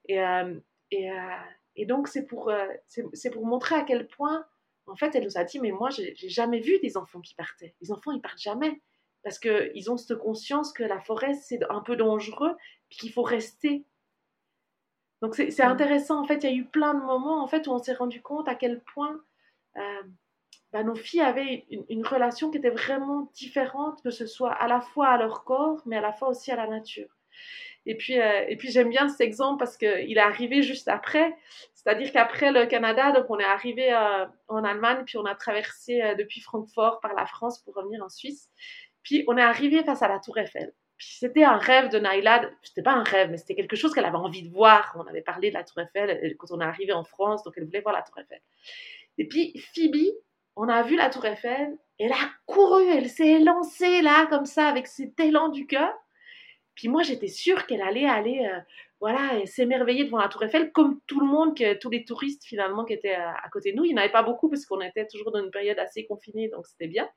Et, 0.06 0.20
euh, 0.20 0.58
et, 0.90 1.10
euh, 1.10 1.14
et, 1.76 1.86
donc 1.86 2.08
c'est 2.08 2.26
pour, 2.26 2.50
euh, 2.50 2.66
c'est 2.86 3.30
pour 3.30 3.46
montrer 3.46 3.74
à 3.74 3.82
quel 3.82 4.06
point, 4.06 4.44
en 4.86 4.96
fait, 4.96 5.14
elle 5.14 5.24
nous 5.24 5.38
a 5.38 5.44
dit, 5.44 5.58
mais 5.60 5.70
moi, 5.70 5.88
j'ai 5.90 6.14
jamais 6.28 6.60
vu 6.60 6.78
des 6.80 6.96
enfants 6.96 7.20
qui 7.20 7.34
partaient. 7.34 7.74
Les 7.80 7.90
enfants, 7.90 8.12
ils 8.12 8.20
partent 8.20 8.40
jamais 8.40 8.80
parce 9.24 9.38
qu'ils 9.38 9.90
ont 9.90 9.96
cette 9.96 10.18
conscience 10.18 10.72
que 10.72 10.84
la 10.84 11.00
forêt, 11.00 11.32
c'est 11.32 11.58
un 11.70 11.80
peu 11.80 11.96
dangereux, 11.96 12.54
puis 12.90 12.98
qu'il 12.98 13.12
faut 13.12 13.22
rester. 13.22 13.86
Donc 15.22 15.34
c'est 15.34 15.58
mm. 15.58 15.62
intéressant, 15.62 16.20
en 16.20 16.26
fait, 16.26 16.44
il 16.44 16.50
y 16.50 16.52
a 16.52 16.54
eu 16.54 16.66
plein 16.66 16.92
de 16.94 17.00
moments 17.00 17.42
en 17.42 17.48
fait, 17.48 17.66
où 17.66 17.72
on 17.72 17.78
s'est 17.78 17.94
rendu 17.94 18.20
compte 18.20 18.46
à 18.46 18.54
quel 18.54 18.82
point 18.82 19.18
euh, 19.78 20.02
bah, 20.72 20.82
nos 20.82 20.94
filles 20.94 21.22
avaient 21.22 21.66
une, 21.88 22.06
relation 22.06 22.50
qui 22.50 22.58
était 22.58 22.70
vraiment 22.70 23.30
différente, 23.34 24.02
que 24.02 24.10
ce 24.10 24.26
soit 24.26 24.52
à 24.52 24.68
la 24.68 24.82
fois 24.82 25.08
à 25.08 25.16
leur 25.16 25.44
corps, 25.44 25.80
mais 25.86 25.96
à 25.96 26.02
la 26.02 26.12
fois 26.12 26.28
aussi 26.28 26.52
à 26.52 26.56
la 26.56 26.66
nature. 26.66 27.08
Et 27.86 27.96
puis, 27.96 28.20
euh, 28.20 28.44
et 28.48 28.56
puis 28.56 28.70
j'aime 28.70 28.90
bien 28.90 29.08
cet 29.08 29.22
exemple 29.22 29.58
parce 29.58 29.76
qu'il 29.78 29.88
est 29.88 30.18
arrivé 30.18 30.62
juste 30.62 30.88
après, 30.88 31.34
c'est-à-dire 31.74 32.12
qu'après 32.12 32.52
le 32.52 32.66
Canada, 32.66 33.12
donc 33.12 33.26
on 33.30 33.38
est 33.38 33.44
arrivé 33.44 33.92
euh, 33.92 34.26
en 34.48 34.64
Allemagne, 34.64 35.04
puis 35.06 35.16
on 35.16 35.24
a 35.24 35.34
traversé 35.34 36.14
depuis 36.18 36.40
Francfort 36.40 37.00
par 37.00 37.14
la 37.14 37.26
France 37.26 37.58
pour 37.62 37.74
revenir 37.74 38.02
en 38.04 38.10
Suisse. 38.10 38.50
Puis 39.04 39.22
on 39.28 39.36
est 39.36 39.42
arrivé 39.42 39.84
face 39.84 40.02
à 40.02 40.08
la 40.08 40.18
Tour 40.18 40.38
Eiffel. 40.38 40.72
Puis 40.96 41.08
c'était 41.18 41.44
un 41.44 41.56
rêve 41.56 41.90
de 41.90 41.98
Naila, 41.98 42.50
c'était 42.62 42.82
pas 42.82 42.92
un 42.92 43.02
rêve, 43.02 43.30
mais 43.30 43.36
c'était 43.36 43.54
quelque 43.54 43.76
chose 43.76 43.92
qu'elle 43.92 44.04
avait 44.04 44.16
envie 44.16 44.42
de 44.42 44.52
voir. 44.52 44.96
On 44.98 45.06
avait 45.06 45.22
parlé 45.22 45.50
de 45.50 45.54
la 45.54 45.64
Tour 45.64 45.82
Eiffel 45.82 46.36
quand 46.38 46.50
on 46.50 46.60
est 46.60 46.64
arrivé 46.64 46.92
en 46.92 47.04
France, 47.04 47.42
donc 47.44 47.54
elle 47.56 47.64
voulait 47.64 47.80
voir 47.80 47.94
la 47.94 48.02
Tour 48.02 48.18
Eiffel. 48.18 48.40
Et 49.18 49.28
puis 49.28 49.58
Phoebe, 49.74 50.14
on 50.56 50.68
a 50.68 50.82
vu 50.82 50.96
la 50.96 51.10
Tour 51.10 51.24
Eiffel, 51.26 51.76
elle 51.98 52.12
a 52.12 52.30
couru, 52.46 52.84
elle 52.88 53.08
s'est 53.08 53.40
lancée 53.40 54.02
là 54.02 54.26
comme 54.26 54.46
ça 54.46 54.68
avec 54.68 54.86
cet 54.86 55.18
élan 55.20 55.48
du 55.48 55.66
cœur. 55.66 55.92
Puis 56.74 56.88
moi 56.88 57.02
j'étais 57.02 57.28
sûre 57.28 57.66
qu'elle 57.66 57.82
allait 57.82 58.06
aller, 58.06 58.48
euh, 58.50 58.60
voilà, 59.00 59.44
s'émerveiller 59.46 60.04
devant 60.04 60.18
la 60.18 60.28
Tour 60.28 60.44
Eiffel 60.44 60.72
comme 60.72 61.00
tout 61.06 61.20
le 61.20 61.26
monde, 61.26 61.56
que, 61.56 61.74
tous 61.74 61.90
les 61.90 62.04
touristes 62.04 62.44
finalement 62.44 62.84
qui 62.84 62.92
étaient 62.92 63.14
à, 63.14 63.32
à 63.32 63.48
côté 63.50 63.72
de 63.72 63.76
nous. 63.76 63.84
Il 63.84 63.88
n'y 63.88 63.94
en 63.94 64.02
avait 64.02 64.12
pas 64.12 64.22
beaucoup 64.22 64.48
parce 64.48 64.64
qu'on 64.64 64.80
était 64.80 65.06
toujours 65.06 65.32
dans 65.32 65.42
une 65.42 65.50
période 65.50 65.78
assez 65.78 66.06
confinée, 66.06 66.48
donc 66.48 66.66
c'était 66.66 66.88
bien. 66.88 67.08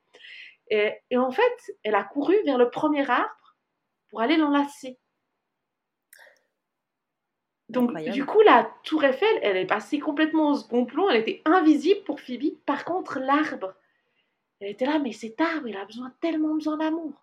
Et, 0.70 1.16
en 1.16 1.30
fait, 1.30 1.72
elle 1.82 1.94
a 1.94 2.04
couru 2.04 2.36
vers 2.44 2.58
le 2.58 2.70
premier 2.70 3.08
arbre 3.08 3.56
pour 4.10 4.20
aller 4.20 4.36
l'enlacer. 4.36 4.98
Donc, 7.68 7.94
du 8.10 8.24
coup, 8.24 8.40
la 8.42 8.70
tour 8.84 9.04
Eiffel, 9.04 9.38
elle 9.42 9.56
est 9.58 9.66
passée 9.66 9.98
complètement 9.98 10.52
au 10.52 10.54
second 10.54 10.86
plomb, 10.86 11.10
elle 11.10 11.20
était 11.20 11.42
invisible 11.44 12.02
pour 12.04 12.20
Phoebe. 12.20 12.56
Par 12.64 12.84
contre, 12.84 13.18
l'arbre, 13.18 13.74
elle 14.60 14.70
était 14.70 14.86
là, 14.86 14.98
mais 14.98 15.12
cet 15.12 15.40
arbre, 15.40 15.68
il 15.68 15.76
a 15.76 15.84
besoin, 15.84 16.12
tellement 16.20 16.54
besoin 16.54 16.78
d'amour. 16.78 17.22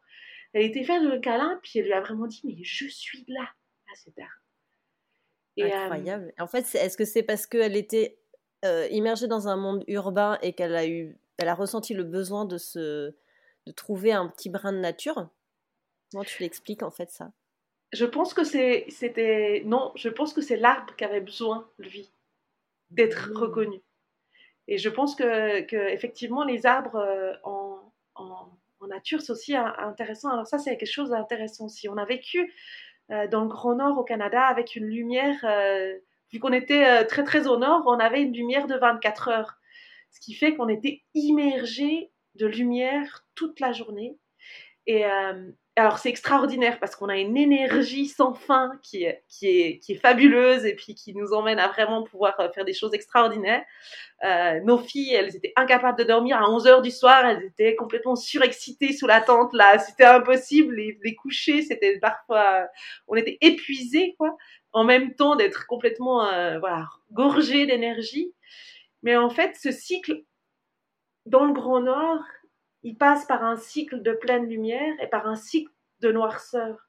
Elle 0.53 0.65
était 0.65 0.83
faite 0.83 1.01
le 1.01 1.19
câlin, 1.19 1.59
puis 1.63 1.79
elle 1.79 1.85
lui 1.85 1.93
a 1.93 2.01
vraiment 2.01 2.27
dit, 2.27 2.41
mais 2.43 2.63
je 2.63 2.87
suis 2.87 3.25
là, 3.27 3.49
à 3.91 3.95
cet 3.95 4.17
arbre. 4.19 4.31
Euh, 5.59 5.71
Incroyable. 5.71 6.33
en 6.37 6.47
fait, 6.47 6.75
est-ce 6.75 6.97
que 6.97 7.05
c'est 7.05 7.23
parce 7.23 7.47
qu'elle 7.47 7.75
était 7.75 8.19
euh, 8.65 8.87
immergée 8.91 9.27
dans 9.27 9.47
un 9.47 9.55
monde 9.55 9.83
urbain 9.87 10.37
et 10.41 10.53
qu'elle 10.53 10.75
a 10.75 10.85
eu, 10.85 11.17
elle 11.37 11.47
a 11.47 11.55
ressenti 11.55 11.93
le 11.93 12.03
besoin 12.03 12.45
de 12.45 12.57
se, 12.57 13.15
de 13.65 13.71
trouver 13.71 14.11
un 14.11 14.27
petit 14.27 14.49
brin 14.49 14.73
de 14.73 14.79
nature. 14.79 15.29
Comment 16.11 16.23
tu 16.23 16.41
l'expliques 16.41 16.83
en 16.83 16.91
fait 16.91 17.09
ça? 17.09 17.31
Je 17.93 18.05
pense 18.05 18.33
que 18.33 18.43
c'était 18.43 19.63
non, 19.65 19.91
je 19.95 20.09
pense 20.09 20.33
que 20.33 20.41
c'est 20.41 20.57
l'arbre 20.57 20.95
qui 20.95 21.03
avait 21.05 21.21
besoin 21.21 21.69
lui 21.77 22.11
d'être 22.89 23.29
mmh. 23.29 23.37
reconnu. 23.37 23.81
Et 24.67 24.77
je 24.77 24.89
pense 24.89 25.15
que, 25.15 25.61
que, 25.61 25.75
effectivement 25.75 26.43
les 26.43 26.65
arbres 26.65 26.95
euh, 26.95 27.33
en, 27.43 27.91
en, 28.15 28.51
nature 28.87 29.21
c'est 29.21 29.31
aussi 29.31 29.55
intéressant. 29.55 30.29
Alors 30.29 30.45
ça 30.45 30.59
c'est 30.59 30.77
quelque 30.77 30.91
chose 30.91 31.09
d'intéressant 31.09 31.65
aussi. 31.65 31.89
On 31.89 31.97
a 31.97 32.05
vécu 32.05 32.53
euh, 33.11 33.27
dans 33.27 33.41
le 33.41 33.47
Grand 33.47 33.75
Nord 33.75 33.97
au 33.97 34.03
Canada 34.03 34.43
avec 34.43 34.75
une 34.75 34.85
lumière. 34.85 35.43
Euh, 35.43 35.97
vu 36.31 36.39
qu'on 36.39 36.53
était 36.53 37.05
très 37.05 37.23
très 37.23 37.47
au 37.47 37.57
nord, 37.57 37.83
on 37.87 37.99
avait 37.99 38.21
une 38.21 38.33
lumière 38.33 38.67
de 38.67 38.75
24 38.75 39.29
heures. 39.29 39.55
Ce 40.11 40.19
qui 40.19 40.33
fait 40.33 40.55
qu'on 40.55 40.69
était 40.69 41.03
immergé 41.15 42.11
de 42.35 42.47
lumière 42.47 43.25
toute 43.35 43.59
la 43.59 43.71
journée. 43.71 44.17
Et 44.87 45.05
euh, 45.05 45.51
alors 45.75 45.97
c'est 45.97 46.09
extraordinaire 46.09 46.79
parce 46.79 46.95
qu'on 46.95 47.09
a 47.09 47.17
une 47.17 47.35
énergie 47.35 48.07
sans 48.07 48.33
fin 48.33 48.71
qui 48.83 49.03
est, 49.03 49.23
qui, 49.27 49.47
est, 49.47 49.79
qui 49.79 49.93
est 49.93 49.97
fabuleuse 49.97 50.63
et 50.63 50.75
puis 50.75 50.93
qui 50.93 51.15
nous 51.15 51.33
emmène 51.33 51.57
à 51.57 51.67
vraiment 51.67 52.03
pouvoir 52.03 52.39
euh, 52.39 52.49
faire 52.51 52.65
des 52.65 52.73
choses 52.73 52.93
extraordinaires. 52.93 53.63
Euh, 54.23 54.59
nos 54.61 54.77
filles, 54.77 55.13
elles 55.15 55.35
étaient 55.35 55.53
incapables 55.55 55.97
de 55.97 56.03
dormir 56.03 56.37
à 56.37 56.49
11 56.49 56.67
heures 56.67 56.81
du 56.83 56.91
soir, 56.91 57.25
elles 57.25 57.45
étaient 57.45 57.75
complètement 57.75 58.15
surexcitées 58.15 58.93
sous 58.93 59.07
la 59.07 59.21
tente 59.21 59.53
là, 59.53 59.79
c'était 59.79 60.05
impossible, 60.05 60.75
les, 60.75 60.99
les 61.03 61.15
coucher, 61.15 61.63
c'était 61.63 61.97
parfois, 61.99 62.67
on 63.07 63.15
était 63.15 63.39
épuisés 63.41 64.15
quoi, 64.19 64.37
en 64.71 64.83
même 64.83 65.15
temps 65.15 65.35
d'être 65.35 65.65
complètement 65.65 66.25
voilà 66.59 66.87
gorgés 67.11 67.65
d'énergie. 67.65 68.33
Mais 69.03 69.17
en 69.17 69.29
fait, 69.29 69.55
ce 69.55 69.71
cycle 69.71 70.23
dans 71.25 71.45
le 71.45 71.53
Grand 71.53 71.81
Nord, 71.81 72.23
il 72.83 72.97
passe 72.97 73.25
par 73.25 73.43
un 73.43 73.57
cycle 73.57 74.01
de 74.01 74.11
pleine 74.13 74.47
lumière 74.47 74.93
et 75.01 75.07
par 75.07 75.27
un 75.27 75.35
cycle 75.35 75.71
de 76.01 76.11
noirceur. 76.11 76.87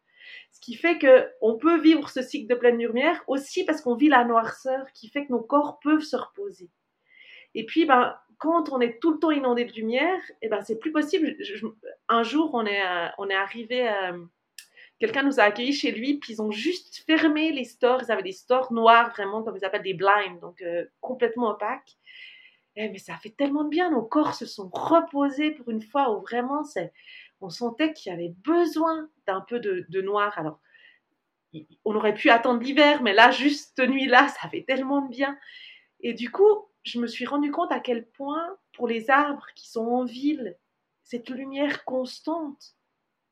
Ce 0.52 0.60
qui 0.60 0.74
fait 0.74 0.98
que 0.98 1.28
on 1.40 1.56
peut 1.56 1.80
vivre 1.80 2.08
ce 2.08 2.22
cycle 2.22 2.48
de 2.48 2.58
pleine 2.58 2.78
lumière 2.78 3.22
aussi 3.26 3.64
parce 3.64 3.80
qu'on 3.80 3.94
vit 3.94 4.08
la 4.08 4.24
noirceur 4.24 4.86
qui 4.92 5.08
fait 5.08 5.26
que 5.26 5.32
nos 5.32 5.42
corps 5.42 5.78
peuvent 5.80 6.02
se 6.02 6.16
reposer. 6.16 6.70
Et 7.54 7.64
puis, 7.64 7.86
ben, 7.86 8.14
quand 8.38 8.70
on 8.70 8.80
est 8.80 9.00
tout 9.00 9.12
le 9.12 9.18
temps 9.18 9.30
inondé 9.30 9.64
de 9.64 9.72
lumière, 9.72 10.20
et 10.42 10.46
eh 10.46 10.48
ben, 10.48 10.62
c'est 10.62 10.78
plus 10.78 10.92
possible. 10.92 11.36
un 12.08 12.22
jour, 12.22 12.50
on 12.52 12.66
est, 12.66 12.82
euh, 12.86 13.08
on 13.18 13.30
est 13.30 13.34
arrivé, 13.34 13.88
euh, 13.88 14.18
quelqu'un 15.00 15.22
nous 15.22 15.40
a 15.40 15.44
accueillis 15.44 15.72
chez 15.72 15.92
lui, 15.92 16.18
puis 16.18 16.34
ils 16.34 16.42
ont 16.42 16.50
juste 16.50 17.04
fermé 17.06 17.52
les 17.52 17.64
stores. 17.64 18.02
Ils 18.02 18.12
avaient 18.12 18.22
des 18.22 18.32
stores 18.32 18.72
noirs, 18.72 19.10
vraiment, 19.10 19.42
comme 19.42 19.56
ils 19.56 19.64
appellent 19.64 19.82
des 19.82 19.94
blinds, 19.94 20.38
donc 20.40 20.60
euh, 20.62 20.84
complètement 21.00 21.50
opaques. 21.50 21.96
Eh, 22.76 22.90
mais 22.90 22.98
ça 22.98 23.16
fait 23.16 23.30
tellement 23.30 23.64
de 23.64 23.70
bien, 23.70 23.90
nos 23.90 24.02
corps 24.02 24.34
se 24.34 24.44
sont 24.44 24.68
reposés 24.70 25.50
pour 25.52 25.70
une 25.70 25.80
fois 25.80 26.14
où 26.14 26.20
vraiment 26.20 26.62
on 27.40 27.48
sentait 27.48 27.94
qu'il 27.94 28.12
y 28.12 28.14
avait 28.14 28.34
besoin 28.44 29.08
d'un 29.26 29.40
peu 29.40 29.60
de, 29.60 30.00
noir. 30.02 30.38
Alors, 30.38 30.60
on 31.86 31.94
aurait 31.94 32.14
pu 32.14 32.28
attendre 32.28 32.62
l'hiver, 32.62 33.02
mais 33.02 33.14
là, 33.14 33.30
juste 33.30 33.72
cette 33.76 33.88
nuit-là, 33.88 34.28
ça 34.28 34.48
fait 34.50 34.62
tellement 34.62 35.00
de 35.00 35.08
bien. 35.08 35.38
Et 36.00 36.12
du 36.12 36.30
coup, 36.30 36.66
je 36.82 37.00
me 37.00 37.06
suis 37.06 37.24
rendu 37.24 37.50
compte 37.50 37.72
à 37.72 37.80
quel 37.80 38.06
point, 38.06 38.58
pour 38.74 38.86
les 38.86 39.08
arbres 39.08 39.46
qui 39.54 39.70
sont 39.70 39.86
en 39.86 40.04
ville, 40.04 40.58
cette 41.02 41.30
lumière 41.30 41.84
constante 41.86 42.74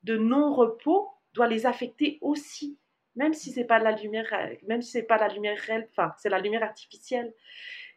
de 0.04 0.16
non-repos 0.16 1.10
doit 1.34 1.48
les 1.48 1.66
affecter 1.66 2.18
aussi, 2.22 2.78
même 3.14 3.34
si 3.34 3.52
c'est 3.52 3.64
pas 3.64 3.78
la 3.78 3.92
lumière, 3.92 4.26
même 4.66 4.80
si 4.80 4.92
c'est 4.92 5.02
pas 5.02 5.18
la 5.18 5.28
lumière 5.28 5.58
réelle, 5.58 5.88
enfin 5.90 6.14
c'est 6.18 6.30
la 6.30 6.38
lumière 6.38 6.62
artificielle. 6.62 7.34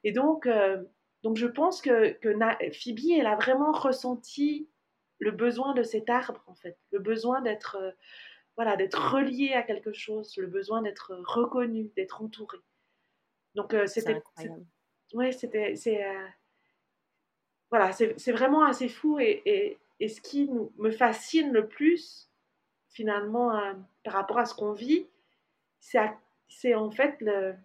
Et 0.03 0.11
donc, 0.11 0.45
euh, 0.45 0.83
donc 1.23 1.37
je 1.37 1.47
pense 1.47 1.81
que, 1.81 2.13
que 2.13 2.29
Phoebe, 2.71 3.19
elle 3.19 3.27
a 3.27 3.35
vraiment 3.35 3.71
ressenti 3.71 4.69
le 5.19 5.31
besoin 5.31 5.73
de 5.73 5.83
cet 5.83 6.09
arbre 6.09 6.43
en 6.47 6.55
fait, 6.55 6.77
le 6.91 6.99
besoin 6.99 7.41
d'être 7.41 7.77
euh, 7.79 7.91
voilà 8.55 8.75
d'être 8.75 9.13
relié 9.13 9.53
à 9.53 9.63
quelque 9.63 9.93
chose, 9.93 10.35
le 10.37 10.47
besoin 10.47 10.81
d'être 10.81 11.13
reconnu, 11.25 11.91
d'être 11.95 12.21
entouré. 12.21 12.57
Donc 13.55 13.73
euh, 13.73 13.87
c'était 13.87 14.21
ouais 15.13 15.31
c'était 15.31 15.75
c'est 15.75 16.05
voilà 17.69 17.91
c'est 17.91 18.31
vraiment 18.31 18.63
assez 18.63 18.89
fou 18.89 19.19
et, 19.19 19.41
et, 19.45 19.77
et 19.99 20.07
ce 20.07 20.21
qui 20.21 20.47
nous, 20.47 20.71
me 20.77 20.91
fascine 20.91 21.51
le 21.51 21.67
plus 21.67 22.29
finalement 22.89 23.51
par 24.03 24.13
rapport 24.13 24.39
à 24.39 24.45
ce 24.45 24.55
qu'on 24.55 24.73
vit, 24.73 25.07
c'est 25.79 26.73
en 26.73 26.89
fait 26.91 27.15
le, 27.21 27.55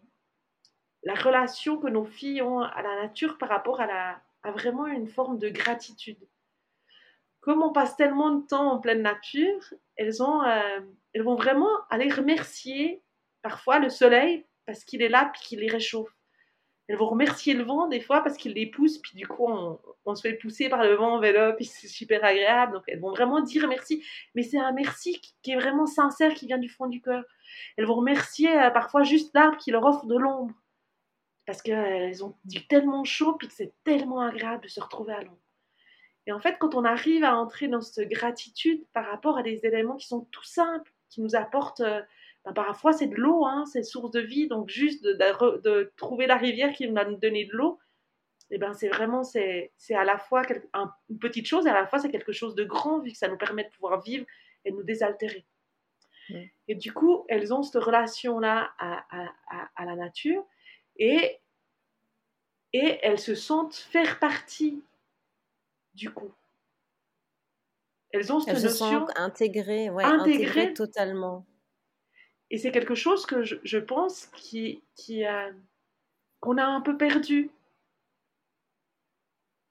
la 1.05 1.15
relation 1.15 1.79
que 1.79 1.89
nos 1.89 2.05
filles 2.05 2.43
ont 2.43 2.61
à 2.61 2.83
la 2.83 3.03
nature 3.03 3.39
par 3.39 3.49
rapport 3.49 3.81
à, 3.81 3.87
la, 3.87 4.21
à 4.43 4.51
vraiment 4.53 4.87
une 4.87 5.09
forme 5.09 5.39
de 5.39 5.49
gratitude. 5.49 6.19
Comme 7.41 7.63
on 7.63 7.73
passe 7.73 7.97
tellement 7.97 8.31
de 8.31 8.47
temps 8.47 8.73
en 8.73 8.79
pleine 8.79 9.03
nature, 9.03 9.75
elles, 9.97 10.23
ont, 10.23 10.43
euh, 10.43 10.81
elles 11.13 11.25
vont 11.25 11.35
vraiment 11.35 11.71
aller 11.91 12.09
remercier 12.09 13.03
parfois 13.43 13.81
le 13.81 13.89
soleil 13.89 14.47
parce 14.65 14.85
qu'il 14.85 15.03
est 15.03 15.09
là 15.09 15.33
et 15.35 15.39
qu'il 15.41 15.59
les 15.59 15.69
réchauffe. 15.69 16.15
Elles 16.87 16.97
vont 16.97 17.09
remercier 17.09 17.55
le 17.55 17.65
vent 17.65 17.89
des 17.89 18.01
fois 18.01 18.23
parce 18.23 18.37
qu'il 18.37 18.55
les 18.55 18.67
pousse, 18.67 18.99
puis 18.99 19.17
du 19.17 19.27
coup 19.27 19.47
on, 19.49 20.15
se 20.15 20.21
fait 20.21 20.35
pousser 20.35 20.69
par 20.69 20.85
le 20.85 20.95
vent 20.95 21.15
en 21.15 21.21
vélo, 21.21 21.55
puis 21.55 21.65
c'est 21.65 21.89
super 21.89 22.25
agréable. 22.25 22.75
Donc 22.75 22.83
elles 22.87 23.01
vont 23.01 23.11
vraiment 23.11 23.41
dire 23.41 23.67
merci, 23.69 24.05
mais 24.35 24.43
c'est 24.43 24.59
un 24.59 24.73
merci 24.73 25.21
qui 25.43 25.53
est 25.53 25.57
vraiment 25.57 25.87
sincère, 25.87 26.35
qui 26.35 26.47
vient 26.47 26.59
du 26.59 26.69
fond 26.69 26.87
du 26.87 27.01
cœur. 27.01 27.25
Elles 27.77 27.87
vont 27.87 27.95
remercier 27.95 28.57
euh, 28.57 28.71
parfois 28.71 29.03
juste 29.03 29.35
l'arbre 29.35 29.57
qui 29.57 29.71
leur 29.71 29.85
offre 29.85 30.07
de 30.07 30.17
l'ombre 30.17 30.55
parce 31.47 31.63
qu'elles 31.63 32.25
ont 32.25 32.35
tellement 32.69 33.05
chaud 33.05 33.35
puis 33.35 33.49
que 33.49 33.55
c'est 33.55 33.73
tellement 33.85 34.21
agréable 34.21 34.65
de 34.65 34.69
se 34.69 34.81
retrouver 34.81 35.15
à 35.15 35.23
l'ombre. 35.23 35.39
Et 36.27 36.33
en 36.33 36.39
fait, 36.39 36.57
quand 36.59 36.75
on 36.75 36.85
arrive 36.85 37.25
à 37.25 37.37
entrer 37.37 37.69
dans 37.69 37.81
cette 37.81 38.09
gratitude 38.09 38.85
par 38.93 39.07
rapport 39.07 39.39
à 39.39 39.43
des 39.43 39.67
éléments 39.67 39.97
qui 39.97 40.07
sont 40.07 40.27
tout 40.31 40.45
simples, 40.45 40.93
qui 41.09 41.21
nous 41.21 41.35
apportent, 41.35 41.81
euh, 41.81 42.01
ben, 42.45 42.53
parfois 42.53 42.93
c'est 42.93 43.09
de 43.09 43.17
l'eau, 43.17 43.45
hein, 43.45 43.65
c'est 43.67 43.83
source 43.83 44.11
de 44.13 44.21
vie, 44.21 44.47
donc 44.47 44.69
juste 44.69 45.05
de, 45.05 45.93
trouver 45.97 46.27
la 46.27 46.37
rivière 46.37 46.73
qui 46.73 46.87
va 46.87 47.05
nous 47.05 47.17
donner 47.17 47.45
de 47.47 47.53
l'eau, 47.53 47.79
et 48.51 48.57
eh 48.57 48.59
ben 48.59 48.75
c'est 48.75 48.89
vraiment 48.89 49.25
c'est, 49.25 49.73
à 49.95 50.05
la 50.05 50.19
fois 50.19 50.43
une 51.09 51.19
petite 51.19 51.47
chose 51.47 51.67
et 51.67 51.71
à 51.71 51.75
la 51.75 51.87
fois 51.87 51.99
c'est 51.99 52.11
quelque 52.11 52.33
chose 52.33 52.55
de 52.55 52.65
grand 52.65 52.99
vu 52.99 53.13
que 53.13 53.17
ça 53.17 53.29
nous 53.29 53.39
permet 53.39 53.65
de 53.65 53.71
pouvoir 53.71 54.03
vivre 54.03 54.27
et 54.67 54.71
de 54.71 54.77
nous 54.77 54.83
désaltérer. 54.83 55.47
Et 56.69 56.75
du 56.75 56.93
coup, 56.93 57.25
elles 57.29 57.53
ont 57.53 57.63
cette 57.63 57.83
relation-là 57.83 58.73
à, 58.79 59.05
à 59.75 59.85
la 59.85 59.97
nature 59.97 60.47
et, 60.97 61.41
et 62.73 62.99
elles 63.03 63.19
se 63.19 63.35
sentent 63.35 63.75
faire 63.75 64.19
partie 64.19 64.83
du 65.95 66.11
coup. 66.11 66.33
Elles 68.13 68.33
ont 68.33 68.41
cette 68.41 68.57
elles 68.57 68.65
notion. 68.65 69.07
Se 69.07 69.21
intégrées, 69.21 69.91
ouais, 69.91 70.05
intégrées, 70.05 70.75
totalement. 70.75 71.47
Et 72.51 72.59
c'est 72.59 72.71
quelque 72.71 72.95
chose 72.95 73.25
que 73.25 73.43
je, 73.43 73.79
pense 73.79 74.27
qui, 74.27 74.83
qui 74.95 75.25
qu'on 76.41 76.59
a 76.59 76.65
un 76.65 76.83
peu 76.83 76.97
perdu. 76.97 77.51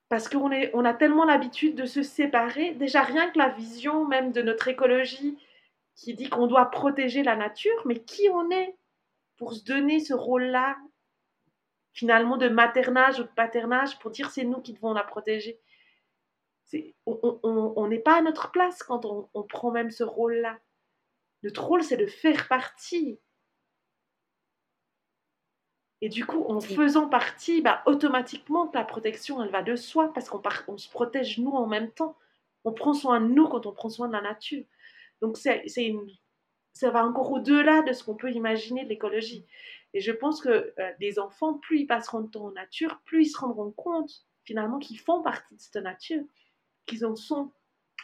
Parce 0.08 0.28
qu'on 0.28 0.50
on 0.74 0.84
a 0.84 0.92
tellement 0.92 1.24
l'habitude 1.24 1.76
de 1.76 1.86
se 1.86 2.02
séparer. 2.02 2.74
Déjà, 2.74 3.02
rien 3.02 3.30
que 3.30 3.38
la 3.38 3.50
vision 3.50 4.04
même 4.04 4.32
de 4.32 4.42
notre 4.42 4.68
écologie 4.68 5.38
qui 5.94 6.14
dit 6.14 6.28
qu'on 6.28 6.46
doit 6.46 6.70
protéger 6.70 7.22
la 7.22 7.36
nature, 7.36 7.80
mais 7.84 8.02
qui 8.02 8.28
on 8.30 8.50
est 8.50 8.76
pour 9.36 9.52
se 9.54 9.64
donner 9.64 10.00
ce 10.00 10.14
rôle-là 10.14 10.76
finalement 11.92 12.36
de 12.36 12.48
maternage 12.48 13.20
ou 13.20 13.24
de 13.24 13.28
paternage 13.28 13.98
pour 13.98 14.10
dire 14.10 14.30
c'est 14.30 14.44
nous 14.44 14.60
qui 14.60 14.72
devons 14.72 14.94
la 14.94 15.04
protéger. 15.04 15.60
on 17.06 17.86
n'est 17.88 17.98
pas 17.98 18.18
à 18.18 18.22
notre 18.22 18.50
place 18.50 18.82
quand 18.82 19.04
on, 19.04 19.42
prend 19.44 19.70
même 19.70 19.90
ce 19.90 20.04
rôle-là. 20.04 20.58
Notre 21.42 21.64
rôle, 21.64 21.82
c'est 21.82 21.96
de 21.96 22.06
faire 22.06 22.48
partie. 22.48 23.18
Et 26.00 26.08
du 26.08 26.24
coup, 26.24 26.44
en 26.48 26.60
faisant 26.60 27.08
partie, 27.08 27.62
bah, 27.62 27.82
automatiquement, 27.86 28.70
la 28.74 28.84
protection, 28.84 29.42
elle 29.42 29.50
va 29.50 29.62
de 29.62 29.76
soi 29.76 30.12
parce 30.12 30.28
qu'on 30.28 30.42
on 30.68 30.78
se 30.78 30.88
protège 30.88 31.38
nous 31.38 31.52
en 31.52 31.66
même 31.66 31.90
temps. 31.92 32.16
On 32.64 32.72
prend 32.72 32.94
soin 32.94 33.20
de 33.20 33.26
nous 33.26 33.48
quand 33.48 33.66
on 33.66 33.72
prend 33.72 33.88
soin 33.88 34.08
de 34.08 34.12
la 34.12 34.20
nature. 34.20 34.64
Donc, 35.20 35.36
c'est 35.36 35.64
ça 36.72 36.90
va 36.90 37.04
encore 37.04 37.30
au-delà 37.30 37.82
de 37.82 37.92
ce 37.92 38.02
qu'on 38.02 38.16
peut 38.16 38.32
imaginer 38.32 38.84
de 38.84 38.88
l'écologie. 38.88 39.46
Et 39.94 40.00
je 40.00 40.12
pense 40.12 40.40
que 40.40 40.48
euh, 40.78 40.92
les 41.00 41.18
enfants, 41.18 41.54
plus 41.54 41.80
ils 41.80 41.86
passeront 41.86 42.22
de 42.22 42.30
temps 42.30 42.46
en 42.46 42.52
nature, 42.52 43.00
plus 43.04 43.26
ils 43.26 43.30
se 43.30 43.38
rendront 43.38 43.72
compte 43.72 44.26
finalement 44.44 44.78
qu'ils 44.78 44.98
font 44.98 45.22
partie 45.22 45.54
de 45.54 45.60
cette 45.60 45.76
nature, 45.76 46.24
qu'ils 46.86 47.04
en 47.04 47.14
sont 47.14 47.52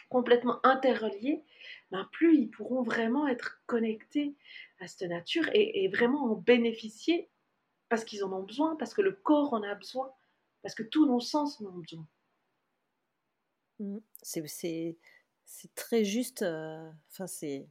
complètement 0.09 0.59
interreliés, 0.65 1.43
ben, 1.91 2.07
plus 2.11 2.37
ils 2.37 2.49
pourront 2.49 2.81
vraiment 2.81 3.27
être 3.27 3.61
connectés 3.65 4.35
à 4.79 4.87
cette 4.87 5.07
nature 5.09 5.47
et, 5.53 5.87
vraiment 5.89 6.31
en 6.31 6.35
bénéficier 6.35 7.29
parce 7.89 8.03
qu'ils 8.03 8.23
en 8.23 8.31
ont 8.31 8.43
besoin, 8.43 8.75
parce 8.75 8.93
que 8.93 9.01
le 9.01 9.11
corps 9.11 9.53
en 9.53 9.63
a 9.63 9.75
besoin, 9.75 10.11
parce 10.61 10.75
que 10.75 10.83
tous 10.83 11.05
nos 11.05 11.19
sens 11.19 11.59
en 11.61 11.65
ont 11.65 11.77
besoin. 11.77 12.07
Mmh. 13.79 13.97
C'est 14.21 15.75
très 15.75 16.03
juste. 16.03 16.43
Euh, 16.43 16.89
enfin, 17.09 17.27
c'est 17.27 17.67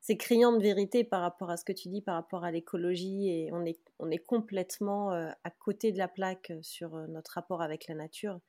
c'est 0.00 0.16
criant 0.16 0.52
de 0.52 0.62
vérité 0.62 1.04
par 1.04 1.20
rapport 1.20 1.50
à 1.50 1.56
ce 1.56 1.64
que 1.64 1.72
tu 1.72 1.88
dis, 1.88 2.00
par 2.00 2.14
rapport 2.14 2.44
à 2.44 2.50
l'écologie, 2.50 3.28
et 3.28 3.50
on 3.52 3.64
est, 3.64 3.80
on 3.98 4.10
est 4.10 4.18
complètement 4.18 5.12
euh, 5.12 5.30
à 5.44 5.50
côté 5.50 5.92
de 5.92 5.98
la 5.98 6.08
plaque 6.08 6.50
euh, 6.50 6.62
sur 6.62 6.94
euh, 6.94 7.06
notre 7.08 7.32
rapport 7.32 7.62
avec 7.62 7.88
la 7.88 7.94
nature. 7.94 8.40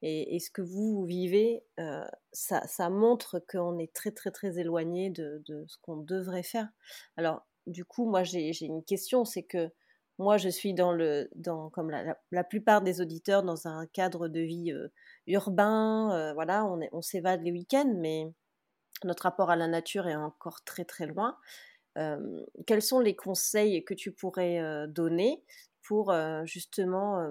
Et, 0.00 0.38
ce 0.38 0.48
que 0.48 0.62
vous, 0.62 1.04
vivez, 1.06 1.64
ça, 2.30 2.88
montre 2.88 3.40
qu'on 3.40 3.80
est 3.80 3.92
très 3.92 4.12
très 4.12 4.30
très 4.30 4.60
éloigné 4.60 5.10
de, 5.10 5.42
ce 5.66 5.76
qu'on 5.82 5.96
devrait 5.96 6.44
faire. 6.44 6.68
Alors, 7.16 7.44
du 7.66 7.84
coup, 7.84 8.08
moi 8.08 8.22
j'ai 8.22 8.64
une 8.64 8.84
question, 8.84 9.24
c'est 9.24 9.42
que 9.42 9.72
moi 10.18 10.36
je 10.36 10.50
suis 10.50 10.72
dans 10.72 10.92
le, 10.92 11.28
dans, 11.34 11.68
comme 11.70 11.90
la, 11.90 12.16
la, 12.30 12.44
plupart 12.44 12.80
des 12.80 13.00
auditeurs, 13.00 13.42
dans 13.42 13.66
un 13.66 13.86
cadre 13.86 14.28
de 14.28 14.38
vie 14.38 14.72
urbain, 15.26 16.32
voilà, 16.34 16.64
on, 16.64 16.78
on 16.92 17.02
s'évade 17.02 17.42
les 17.42 17.50
week-ends, 17.50 17.92
mais 17.96 18.32
notre 19.04 19.24
rapport 19.24 19.50
à 19.50 19.56
la 19.56 19.66
nature 19.66 20.06
est 20.08 20.16
encore 20.16 20.62
très 20.64 20.84
très 20.84 21.06
loin. 21.06 21.38
quels 22.66 22.82
sont 22.82 23.00
les 23.00 23.16
conseils 23.16 23.84
que 23.84 23.94
tu 23.94 24.12
pourrais 24.12 24.86
donner 24.88 25.42
pour 25.82 26.14
justement 26.44 27.28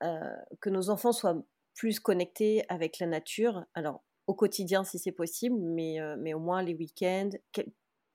que 0.00 0.70
nos 0.70 0.90
enfants 0.90 1.12
soient 1.12 1.42
plus 1.74 2.00
connectés 2.00 2.64
avec 2.68 2.98
la 2.98 3.06
nature? 3.06 3.64
Alors, 3.74 4.02
au 4.26 4.34
quotidien 4.34 4.84
si 4.84 4.98
c'est 4.98 5.12
possible, 5.12 5.56
mais, 5.60 5.98
mais 6.18 6.34
au 6.34 6.38
moins 6.38 6.62
les 6.62 6.74
week-ends. 6.74 7.30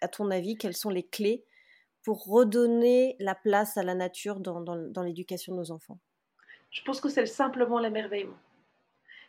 à 0.02 0.08
ton 0.08 0.32
avis, 0.32 0.58
quelles 0.58 0.76
sont 0.76 0.90
les 0.90 1.08
clés 1.08 1.46
pour 2.04 2.26
redonner 2.26 3.16
la 3.20 3.36
place 3.36 3.78
à 3.78 3.84
la 3.84 3.96
nature 3.96 4.40
dans, 4.40 4.62
dans 4.62 5.04
l'éducation 5.04 5.54
de 5.54 5.60
nos 5.60 5.72
enfants? 5.72 6.00
Je 6.72 6.82
pense 6.84 7.00
que 7.00 7.10
c'est 7.10 7.26
simplement 7.26 7.80
l'émerveillement. 7.80 8.38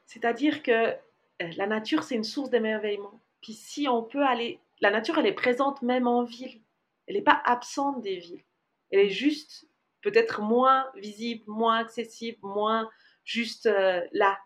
C'est-à-dire 0.06 0.62
que 0.62 0.94
la 1.40 1.66
nature, 1.66 2.02
c'est 2.02 2.14
une 2.14 2.24
source 2.24 2.50
d'émerveillement. 2.50 3.20
Si 3.54 3.88
on 3.88 4.02
peut 4.02 4.24
aller, 4.24 4.61
la 4.80 4.90
nature, 4.90 5.18
elle 5.18 5.26
est 5.26 5.32
présente 5.32 5.82
même 5.82 6.06
en 6.06 6.24
ville. 6.24 6.61
Elle 7.06 7.16
n'est 7.16 7.22
pas 7.22 7.40
absente 7.44 8.02
des 8.02 8.16
villes. 8.16 8.44
Elle 8.90 9.00
est 9.00 9.11
juste 9.11 9.66
peut-être 10.02 10.40
moins 10.40 10.87
visible, 10.94 11.44
moins 11.46 11.78
accessible, 11.78 12.38
moins 12.42 12.88
juste 13.24 13.66
euh, 13.66 14.00
là. 14.12 14.38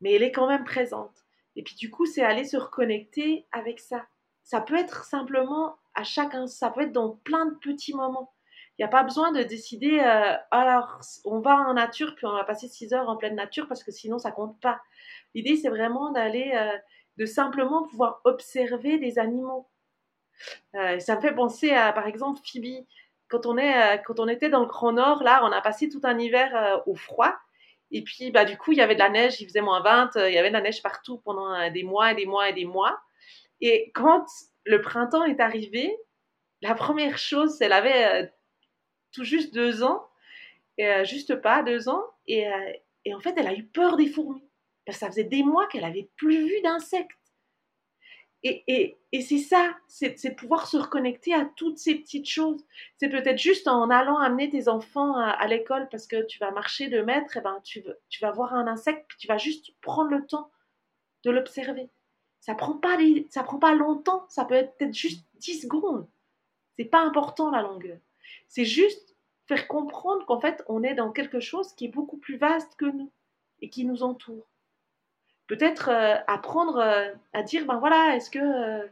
Mais 0.00 0.12
elle 0.12 0.22
est 0.22 0.32
quand 0.32 0.48
même 0.48 0.64
présente. 0.64 1.24
Et 1.56 1.62
puis 1.62 1.74
du 1.74 1.90
coup, 1.90 2.06
c'est 2.06 2.22
aller 2.22 2.44
se 2.44 2.56
reconnecter 2.56 3.46
avec 3.52 3.80
ça. 3.80 4.06
Ça 4.42 4.60
peut 4.60 4.76
être 4.76 5.04
simplement 5.04 5.76
à 5.94 6.04
chacun, 6.04 6.46
ça 6.46 6.70
peut 6.70 6.82
être 6.82 6.92
dans 6.92 7.10
plein 7.24 7.46
de 7.46 7.54
petits 7.54 7.94
moments. 7.94 8.32
Il 8.78 8.82
n'y 8.82 8.86
a 8.86 8.88
pas 8.88 9.02
besoin 9.02 9.32
de 9.32 9.42
décider, 9.42 10.00
euh, 10.00 10.34
alors 10.50 11.00
on 11.24 11.40
va 11.40 11.56
en 11.56 11.74
nature, 11.74 12.14
puis 12.16 12.26
on 12.26 12.32
va 12.32 12.44
passer 12.44 12.68
six 12.68 12.94
heures 12.94 13.08
en 13.08 13.16
pleine 13.16 13.34
nature, 13.34 13.68
parce 13.68 13.84
que 13.84 13.92
sinon 13.92 14.18
ça 14.18 14.32
compte 14.32 14.58
pas. 14.60 14.80
L'idée, 15.34 15.56
c'est 15.56 15.68
vraiment 15.68 16.10
d'aller 16.10 16.52
euh, 16.54 16.78
de 17.16 17.26
simplement 17.26 17.86
pouvoir 17.86 18.20
observer 18.24 18.98
des 18.98 19.18
animaux. 19.18 19.68
Euh, 20.74 20.98
ça 20.98 21.16
me 21.16 21.20
fait 21.20 21.34
penser 21.34 21.70
à, 21.70 21.92
par 21.92 22.06
exemple, 22.06 22.40
Phoebe. 22.44 22.84
Quand 23.28 23.46
on, 23.46 23.56
est, 23.56 23.96
euh, 23.96 23.98
quand 24.04 24.20
on 24.20 24.28
était 24.28 24.50
dans 24.50 24.60
le 24.60 24.66
Grand 24.66 24.92
Nord, 24.92 25.22
là, 25.22 25.42
on 25.44 25.52
a 25.52 25.60
passé 25.60 25.88
tout 25.88 26.00
un 26.04 26.18
hiver 26.18 26.54
euh, 26.54 26.78
au 26.86 26.94
froid. 26.94 27.34
Et 27.90 28.02
puis, 28.02 28.30
bah, 28.30 28.44
du 28.44 28.56
coup, 28.56 28.72
il 28.72 28.78
y 28.78 28.82
avait 28.82 28.94
de 28.94 29.00
la 29.00 29.10
neige, 29.10 29.40
il 29.40 29.46
faisait 29.46 29.60
moins 29.60 29.82
20, 29.82 30.12
il 30.16 30.32
y 30.32 30.38
avait 30.38 30.48
de 30.48 30.54
la 30.54 30.62
neige 30.62 30.82
partout 30.82 31.18
pendant 31.18 31.70
des 31.70 31.82
mois 31.82 32.12
et 32.12 32.14
des 32.14 32.26
mois 32.26 32.48
et 32.48 32.52
des 32.54 32.64
mois. 32.64 32.98
Et 33.60 33.90
quand 33.94 34.26
le 34.64 34.80
printemps 34.80 35.24
est 35.24 35.40
arrivé, 35.40 35.94
la 36.62 36.74
première 36.74 37.18
chose, 37.18 37.60
elle 37.60 37.72
avait 37.72 38.32
tout 39.12 39.24
juste 39.24 39.52
deux 39.52 39.82
ans, 39.82 40.08
et, 40.78 41.04
juste 41.04 41.36
pas 41.42 41.62
deux 41.62 41.90
ans, 41.90 42.02
et, 42.26 42.48
et 43.04 43.14
en 43.14 43.20
fait, 43.20 43.34
elle 43.36 43.46
a 43.46 43.54
eu 43.54 43.64
peur 43.64 43.96
des 43.98 44.06
fourmis. 44.06 44.48
Parce 44.84 44.98
que 44.98 45.00
ça 45.00 45.10
faisait 45.10 45.24
des 45.24 45.42
mois 45.42 45.66
qu'elle 45.68 45.84
avait 45.84 46.10
plus 46.16 46.46
vu 46.46 46.60
d'insectes. 46.62 47.10
Et, 48.44 48.64
et, 48.66 48.98
et 49.12 49.22
c'est 49.22 49.38
ça, 49.38 49.76
c'est 49.86 50.34
pouvoir 50.36 50.66
se 50.66 50.76
reconnecter 50.76 51.32
à 51.32 51.44
toutes 51.44 51.78
ces 51.78 51.94
petites 51.94 52.28
choses. 52.28 52.64
C'est 52.96 53.08
peut-être 53.08 53.38
juste 53.38 53.68
en 53.68 53.88
allant 53.88 54.18
amener 54.18 54.50
tes 54.50 54.68
enfants 54.68 55.14
à, 55.16 55.46
l'école 55.46 55.88
parce 55.90 56.08
que 56.08 56.24
tu 56.24 56.40
vas 56.40 56.50
marcher 56.50 56.88
de 56.88 57.02
mètres, 57.02 57.36
et 57.36 57.40
ben 57.40 57.60
tu, 57.62 57.84
tu 58.08 58.20
vas 58.20 58.32
voir 58.32 58.54
un 58.54 58.66
insecte, 58.66 59.04
puis 59.06 59.18
tu 59.18 59.28
vas 59.28 59.38
juste 59.38 59.72
prendre 59.80 60.10
le 60.10 60.26
temps 60.26 60.50
de 61.24 61.30
l'observer. 61.30 61.88
Ça 62.40 62.56
prend 62.56 62.74
pas 62.74 62.98
ça 63.30 63.44
prend 63.44 63.60
pas 63.60 63.74
longtemps, 63.74 64.26
ça 64.28 64.44
peut 64.44 64.54
être 64.54 64.76
peut-être 64.76 64.94
juste 64.94 65.24
10 65.34 65.62
secondes. 65.62 66.08
C'est 66.76 66.84
pas 66.86 67.02
important 67.02 67.50
la 67.50 67.62
longueur. 67.62 67.98
C'est 68.48 68.64
juste 68.64 69.16
faire 69.46 69.68
comprendre 69.68 70.26
qu'en 70.26 70.40
fait, 70.40 70.64
on 70.66 70.82
est 70.82 70.94
dans 70.94 71.12
quelque 71.12 71.38
chose 71.38 71.72
qui 71.74 71.84
est 71.84 71.88
beaucoup 71.88 72.16
plus 72.16 72.38
vaste 72.38 72.74
que 72.76 72.86
nous 72.86 73.12
et 73.60 73.70
qui 73.70 73.84
nous 73.84 74.02
entoure 74.02 74.48
peut-être 75.46 75.88
euh, 75.88 76.16
apprendre 76.26 76.78
euh, 76.78 77.12
à 77.32 77.42
dire, 77.42 77.66
ben 77.66 77.78
voilà, 77.78 78.16
est-ce 78.16 78.30
que 78.30 78.38
euh, 78.38 78.86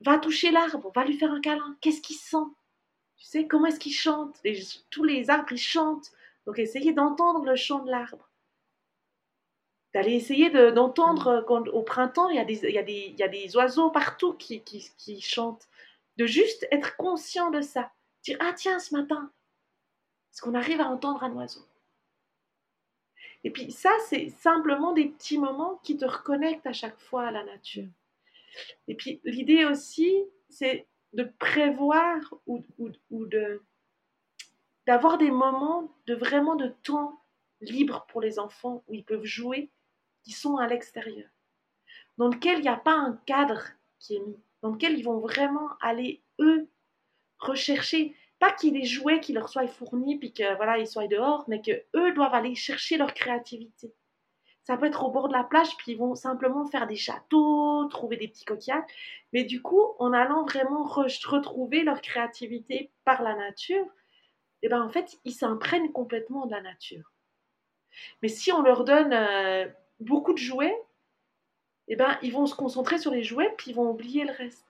va 0.00 0.18
toucher 0.18 0.50
l'arbre, 0.50 0.90
va 0.94 1.04
lui 1.04 1.16
faire 1.16 1.32
un 1.32 1.40
câlin, 1.40 1.76
qu'est-ce 1.80 2.00
qu'il 2.00 2.16
sent? 2.16 2.36
Tu 3.16 3.24
sais, 3.24 3.46
comment 3.46 3.66
est-ce 3.66 3.80
qu'il 3.80 3.94
chante? 3.94 4.40
Tous 4.90 5.04
les 5.04 5.30
arbres, 5.30 5.52
ils 5.52 5.58
chantent. 5.58 6.12
Donc 6.46 6.58
essayez 6.58 6.92
d'entendre 6.92 7.44
le 7.44 7.56
chant 7.56 7.80
de 7.80 7.90
l'arbre. 7.90 8.30
D'aller 9.94 10.12
essayer 10.12 10.50
d'entendre, 10.50 11.44
au 11.48 11.82
printemps, 11.82 12.28
il 12.28 12.36
y, 12.36 12.38
a 12.38 12.44
des, 12.44 12.60
il, 12.64 12.74
y 12.74 12.78
a 12.78 12.82
des, 12.82 13.06
il 13.08 13.18
y 13.18 13.22
a 13.22 13.28
des 13.28 13.56
oiseaux 13.56 13.90
partout 13.90 14.34
qui, 14.34 14.62
qui, 14.62 14.88
qui 14.98 15.20
chantent. 15.20 15.66
De 16.16 16.26
juste 16.26 16.66
être 16.70 16.96
conscient 16.96 17.50
de 17.50 17.60
ça. 17.60 17.90
Dire, 18.22 18.36
ah 18.40 18.52
tiens, 18.52 18.78
ce 18.78 18.94
matin, 18.94 19.32
est-ce 20.32 20.42
qu'on 20.42 20.54
arrive 20.54 20.80
à 20.80 20.88
entendre 20.88 21.24
un 21.24 21.32
oiseau? 21.32 21.66
Et 23.44 23.50
puis 23.50 23.70
ça, 23.70 23.90
c'est 24.08 24.30
simplement 24.30 24.92
des 24.92 25.06
petits 25.06 25.38
moments 25.38 25.80
qui 25.82 25.96
te 25.96 26.04
reconnectent 26.04 26.66
à 26.66 26.72
chaque 26.72 26.98
fois 26.98 27.26
à 27.26 27.30
la 27.30 27.44
nature. 27.44 27.88
Et 28.88 28.94
puis 28.94 29.20
l'idée 29.24 29.64
aussi, 29.64 30.12
c'est 30.48 30.86
de 31.12 31.24
prévoir 31.38 32.34
ou, 32.46 32.64
ou, 32.78 33.26
de 33.26 33.62
d'avoir 34.86 35.18
des 35.18 35.30
moments 35.30 35.94
de 36.06 36.14
vraiment 36.14 36.56
de 36.56 36.68
temps 36.82 37.22
libre 37.60 38.06
pour 38.08 38.20
les 38.20 38.38
enfants 38.38 38.82
où 38.88 38.94
ils 38.94 39.04
peuvent 39.04 39.24
jouer, 39.24 39.70
qui 40.24 40.32
sont 40.32 40.56
à 40.56 40.66
l'extérieur, 40.66 41.28
dans 42.16 42.28
lequel 42.28 42.58
il 42.58 42.62
n'y 42.62 42.68
a 42.68 42.76
pas 42.76 42.94
un 42.94 43.20
cadre 43.26 43.68
qui 43.98 44.16
est 44.16 44.20
mis, 44.20 44.38
dans 44.62 44.70
lequel 44.70 44.98
ils 44.98 45.04
vont 45.04 45.18
vraiment 45.18 45.76
aller 45.80 46.22
eux 46.40 46.68
rechercher 47.38 48.14
pas 48.38 48.52
qu'il 48.52 48.72
des 48.72 48.84
jouets 48.84 49.20
qui 49.20 49.32
leur 49.32 49.48
soient 49.48 49.66
fournis 49.66 50.16
puis 50.18 50.32
que 50.32 50.56
voilà 50.56 50.78
ils 50.78 50.86
soient 50.86 51.08
dehors, 51.08 51.44
mais 51.48 51.60
que 51.60 51.82
eux 51.96 52.12
doivent 52.12 52.34
aller 52.34 52.54
chercher 52.54 52.96
leur 52.96 53.14
créativité. 53.14 53.92
Ça 54.62 54.76
peut 54.76 54.86
être 54.86 55.02
au 55.02 55.10
bord 55.10 55.28
de 55.28 55.32
la 55.32 55.44
plage, 55.44 55.76
puis 55.78 55.92
ils 55.92 55.98
vont 55.98 56.14
simplement 56.14 56.66
faire 56.66 56.86
des 56.86 56.96
châteaux, 56.96 57.86
trouver 57.86 58.18
des 58.18 58.28
petits 58.28 58.44
coquillages. 58.44 58.84
Mais 59.32 59.44
du 59.44 59.62
coup, 59.62 59.82
en 59.98 60.12
allant 60.12 60.44
vraiment 60.44 60.84
retrouver 60.84 61.82
leur 61.84 62.02
créativité 62.02 62.90
par 63.04 63.22
la 63.22 63.34
nature, 63.34 63.86
et 64.60 64.66
eh 64.66 64.68
ben 64.68 64.82
en 64.82 64.90
fait, 64.90 65.18
ils 65.24 65.32
s'imprègnent 65.32 65.92
complètement 65.92 66.44
de 66.44 66.50
la 66.50 66.60
nature. 66.60 67.12
Mais 68.20 68.28
si 68.28 68.52
on 68.52 68.60
leur 68.60 68.84
donne 68.84 69.12
euh, 69.12 69.66
beaucoup 70.00 70.32
de 70.32 70.38
jouets, 70.38 70.76
et 71.86 71.94
eh 71.94 71.96
ben 71.96 72.18
ils 72.22 72.32
vont 72.32 72.46
se 72.46 72.54
concentrer 72.54 72.98
sur 72.98 73.12
les 73.12 73.22
jouets, 73.22 73.54
puis 73.56 73.70
ils 73.70 73.74
vont 73.74 73.88
oublier 73.88 74.24
le 74.24 74.32
reste. 74.32 74.66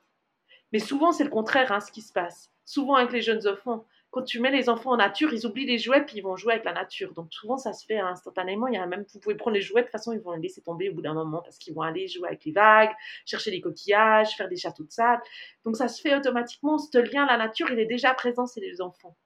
Mais 0.73 0.79
souvent, 0.79 1.11
c'est 1.11 1.25
le 1.25 1.31
contraire, 1.31 1.73
hein, 1.73 1.81
ce 1.81 1.91
qui 1.91 2.03
se 2.03 2.13
passe 2.13 2.53
souvent 2.69 2.97
avec 2.97 3.13
les 3.13 3.23
jeunes 3.23 3.49
enfants. 3.49 3.87
Quand 4.11 4.23
tu 4.23 4.41
mets 4.41 4.51
les 4.51 4.69
enfants 4.69 4.93
en 4.93 4.97
nature, 4.99 5.33
ils 5.33 5.47
oublient 5.47 5.65
les 5.65 5.79
jouets 5.79 6.05
puis 6.05 6.19
ils 6.19 6.21
vont 6.23 6.37
jouer 6.37 6.53
avec 6.53 6.65
la 6.67 6.75
nature. 6.75 7.15
Donc 7.15 7.33
souvent 7.33 7.57
ça 7.57 7.73
se 7.73 7.87
fait 7.87 7.99
instantanément. 7.99 8.67
Il 8.67 8.75
y 8.75 8.77
a 8.77 8.85
même, 8.85 9.07
vous 9.13 9.21
pouvez 9.21 9.37
prendre 9.37 9.55
les 9.55 9.63
jouets 9.63 9.81
de 9.81 9.87
toute 9.87 9.93
façon 9.93 10.13
ils 10.13 10.21
vont 10.21 10.33
les 10.33 10.43
laisser 10.43 10.61
tomber 10.61 10.91
au 10.91 10.95
bout 10.95 11.01
d'un 11.01 11.15
moment 11.15 11.41
parce 11.41 11.57
qu'ils 11.57 11.75
vont 11.75 11.81
aller 11.81 12.09
jouer 12.09 12.29
avec 12.29 12.45
les 12.45 12.53
vagues, 12.53 12.91
chercher 13.25 13.51
des 13.51 13.63
coquillages, 13.63 14.37
faire 14.37 14.49
des 14.49 14.57
châteaux 14.57 14.85
de 14.85 14.91
sable. 14.91 15.23
Donc 15.65 15.77
ça 15.77 15.89
se 15.89 16.01
fait 16.03 16.15
automatiquement. 16.15 16.77
Ce 16.77 16.99
lien 16.99 17.25
la 17.25 17.39
nature, 17.39 17.71
il 17.71 17.79
est 17.79 17.87
déjà 17.87 18.13
présent 18.13 18.47
chez 18.47 18.61
les 18.61 18.83
enfants. 18.83 19.17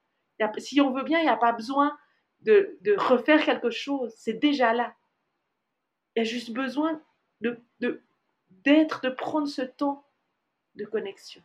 si 0.58 0.80
on 0.80 0.92
veut 0.92 1.04
bien, 1.04 1.18
il 1.18 1.24
n'y 1.24 1.28
a 1.28 1.36
pas 1.36 1.52
besoin 1.52 1.96
de, 2.42 2.78
refaire 2.96 3.44
quelque 3.44 3.70
chose. 3.70 4.12
C'est 4.16 4.34
déjà 4.34 4.72
là. 4.72 4.94
Il 6.14 6.20
y 6.20 6.22
a 6.22 6.24
juste 6.24 6.52
besoin 6.52 7.00
de 7.40 7.60
d'être, 8.50 9.00
de 9.02 9.10
prendre 9.10 9.48
ce 9.48 9.62
temps 9.62 10.06
de 10.76 10.84
connexion. 10.84 11.42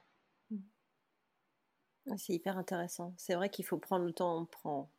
C'est 2.16 2.34
hyper 2.34 2.58
intéressant. 2.58 3.14
C'est 3.18 3.36
vrai 3.36 3.50
qu'il 3.50 3.66
faut 3.66 3.78
prendre 3.78 4.06
le 4.06 4.14
temps, 4.14 4.38
on 4.38 4.46
prend, 4.46 4.90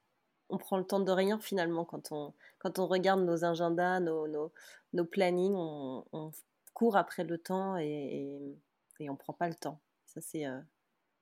on 0.50 0.58
prend 0.58 0.76
le 0.76 0.84
temps 0.84 1.00
de 1.00 1.10
rien 1.10 1.38
finalement 1.38 1.84
quand 1.84 2.12
on, 2.12 2.34
quand 2.58 2.78
on 2.78 2.86
regarde 2.86 3.20
nos 3.20 3.44
agendas, 3.44 4.00
nos, 4.00 4.28
nos, 4.28 4.52
nos 4.92 5.04
plannings, 5.04 5.54
on, 5.54 6.32
court 6.74 6.96
après 6.96 7.24
le 7.24 7.38
temps 7.38 7.76
et, 7.76 8.56
et, 9.00 9.10
on 9.10 9.14
ne 9.14 9.18
prend 9.18 9.32
pas 9.32 9.48
le 9.48 9.54
temps. 9.54 9.80
Ça, 10.06 10.20
c'est, 10.20 10.46
euh, 10.46 10.60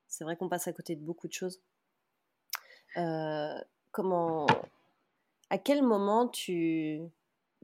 c'est 0.07 0.23
vrai 0.23 0.35
qu'on 0.35 0.49
passe 0.49 0.67
à 0.67 0.73
côté 0.73 0.95
de 0.95 1.01
beaucoup 1.01 1.27
de 1.27 1.33
choses. 1.33 1.59
Euh, 2.97 3.59
comment, 3.91 4.45
à 5.49 5.57
quel 5.57 5.81
moment 5.81 6.27
tu... 6.27 7.01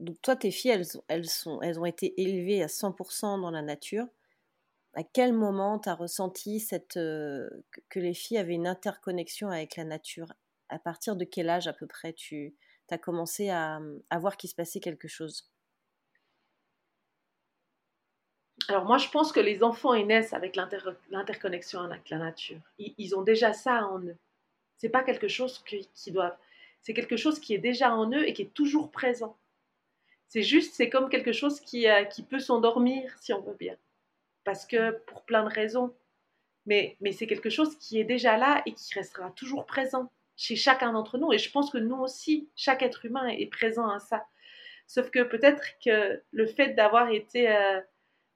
Donc 0.00 0.20
toi, 0.22 0.34
tes 0.34 0.50
filles, 0.50 0.72
elles, 0.72 0.86
elles, 1.06 1.28
sont, 1.28 1.62
elles 1.62 1.78
ont 1.78 1.84
été 1.84 2.20
élevées 2.20 2.64
à 2.64 2.66
100% 2.66 3.40
dans 3.40 3.50
la 3.52 3.62
nature 3.62 4.08
à 4.94 5.02
quel 5.02 5.32
moment 5.32 5.78
tu 5.78 5.88
as 5.88 5.94
ressenti 5.94 6.64
euh, 6.96 7.48
que 7.88 8.00
les 8.00 8.14
filles 8.14 8.38
avaient 8.38 8.54
une 8.54 8.66
interconnexion 8.66 9.48
avec 9.48 9.76
la 9.76 9.84
nature? 9.84 10.32
À 10.68 10.78
partir 10.78 11.16
de 11.16 11.24
quel 11.24 11.50
âge 11.50 11.66
à 11.66 11.72
peu 11.72 11.86
près 11.86 12.12
tu 12.12 12.54
as 12.90 12.98
commencé 12.98 13.50
à, 13.50 13.80
à 14.10 14.18
voir 14.18 14.36
qu'il 14.36 14.50
se 14.50 14.54
passait 14.54 14.80
quelque 14.80 15.08
chose? 15.08 15.50
Alors 18.68 18.84
moi, 18.84 18.98
je 18.98 19.08
pense 19.10 19.30
que 19.32 19.40
les 19.40 19.62
enfants 19.62 19.94
naissent 20.04 20.32
avec 20.32 20.56
l'interconnexion 20.56 21.80
avec 21.80 22.08
la 22.08 22.18
nature. 22.18 22.60
Ils, 22.78 23.14
ont 23.14 23.22
déjà 23.22 23.52
ça 23.52 23.86
en 23.86 24.00
eux. 24.00 24.16
C'est 24.78 24.88
pas 24.88 25.02
quelque 25.02 25.28
chose 25.28 25.62
qui 25.94 26.12
doivent. 26.12 26.36
C'est 26.80 26.94
quelque 26.94 27.16
chose 27.16 27.40
qui 27.40 27.54
est 27.54 27.58
déjà 27.58 27.94
en 27.94 28.10
eux 28.10 28.26
et 28.26 28.32
qui 28.32 28.42
est 28.42 28.54
toujours 28.54 28.90
présent. 28.90 29.36
C'est 30.28 30.42
juste, 30.42 30.74
c'est 30.74 30.88
comme 30.88 31.10
quelque 31.10 31.32
chose 31.32 31.60
qui, 31.60 31.88
euh, 31.88 32.04
qui 32.04 32.22
peut 32.22 32.38
s'endormir 32.38 33.14
si 33.20 33.32
on 33.32 33.40
veut 33.42 33.56
bien 33.58 33.76
parce 34.44 34.66
que 34.66 34.92
pour 35.06 35.24
plein 35.24 35.44
de 35.44 35.52
raisons. 35.52 35.94
Mais, 36.66 36.96
c'est 37.12 37.26
quelque 37.26 37.50
chose 37.50 37.76
qui 37.78 38.00
est 38.00 38.04
déjà 38.04 38.38
là 38.38 38.62
et 38.64 38.72
qui 38.72 38.94
restera 38.94 39.30
toujours 39.32 39.66
présent 39.66 40.10
chez 40.36 40.56
chacun 40.56 40.92
d'entre 40.92 41.18
nous. 41.18 41.32
Et 41.32 41.38
je 41.38 41.50
pense 41.50 41.70
que 41.70 41.78
nous 41.78 41.96
aussi, 41.96 42.48
chaque 42.56 42.82
être 42.82 43.04
humain 43.04 43.26
est 43.26 43.46
présent 43.46 43.88
à 43.88 43.98
ça. 43.98 44.24
Sauf 44.86 45.10
que 45.10 45.22
peut-être 45.22 45.62
que 45.84 46.22
le 46.30 46.46
fait 46.46 46.70
d'avoir 46.70 47.10
été 47.10 47.50
euh, 47.50 47.80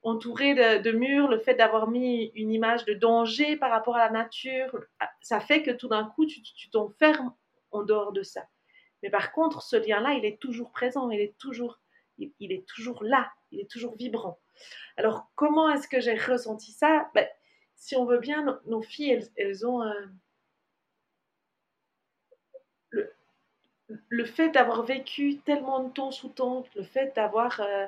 entouré 0.03 0.55
de, 0.55 0.92
murs, 0.92 1.29
le 1.29 1.38
fait 1.38 1.55
d'avoir 1.55 1.88
mis 1.88 2.31
une 2.35 2.53
image 2.53 2.85
de 2.85 2.94
danger 2.94 3.57
par 3.57 3.71
rapport 3.71 3.97
à 3.97 4.07
la 4.07 4.11
nature, 4.11 4.79
ça 5.21 5.40
fait 5.40 5.62
que 5.62 5.71
tout 5.71 5.88
d'un 5.88 6.05
coup, 6.05 6.27
tu 6.27 6.71
t'enfermes 6.71 7.35
en 7.71 7.83
dehors 7.83 8.12
de 8.12 8.23
ça. 8.23 8.47
Mais 9.03 9.11
par 9.11 9.33
contre, 9.33 9.62
ce 9.62 9.77
lien-là, 9.77 10.14
il 10.14 10.25
est 10.25 10.38
toujours 10.38 10.71
présent, 10.71 11.11
il 11.11 11.21
est 11.21 11.37
toujours, 11.38 11.81
il 12.18 12.53
est 12.53 12.66
toujours 12.66 13.03
là, 13.03 13.31
il 13.53 13.61
est 13.61 13.71
toujours 13.71 13.97
vibrant. 13.97 14.38
Alors, 14.97 15.31
comment 15.35 15.71
est-ce 15.71 15.88
que 15.88 16.01
j'ai 16.01 16.16
ressenti 16.16 16.73
ça? 16.73 17.11
Ben, 17.14 17.27
Si 17.77 17.97
on 17.97 18.05
veut 18.05 18.18
bien, 18.18 18.61
nos, 18.66 18.83
filles, 18.83 19.29
elles, 19.37 19.66
ont 19.66 19.83
euh, 19.83 19.92
le, 24.09 24.25
fait 24.25 24.51
d'avoir 24.51 24.83
vécu 24.83 25.38
tellement 25.40 25.85
de 25.85 25.92
temps 25.92 26.11
sous 26.11 26.29
tente, 26.29 26.75
le 26.75 26.83
fait 26.83 27.14
d'avoir 27.16 27.61
euh, 27.61 27.87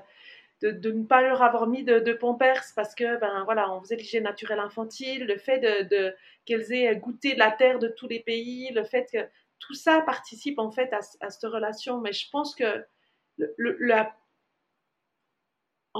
de, 0.62 0.90
ne 0.90 1.04
pas 1.04 1.22
leur 1.22 1.42
avoir 1.42 1.66
mis 1.66 1.84
de, 1.84 1.98
de 2.00 2.12
pampers 2.12 2.62
parce 2.76 2.94
que 2.94 3.18
ben 3.18 3.44
voilà 3.44 3.72
on 3.72 3.80
faisait 3.80 3.96
l'hygiène 3.96 4.24
naturelle 4.24 4.58
infantile, 4.58 5.24
le 5.24 5.38
fait 5.38 5.58
de, 5.58 6.14
qu'elles 6.44 6.72
aient 6.72 6.96
goûté 6.96 7.34
de 7.34 7.38
la 7.38 7.50
terre 7.50 7.78
de 7.78 7.88
tous 7.88 8.08
les 8.08 8.20
pays, 8.20 8.70
le 8.72 8.84
fait 8.84 9.06
que 9.10 9.26
tout 9.58 9.74
ça 9.74 10.00
participe 10.00 10.58
en 10.58 10.70
fait 10.70 10.92
à, 10.92 11.30
cette 11.30 11.50
relation. 11.50 12.00
Mais 12.00 12.12
je 12.12 12.28
pense 12.30 12.54
que 12.54 12.84
le, 13.36 13.76
la 13.80 14.14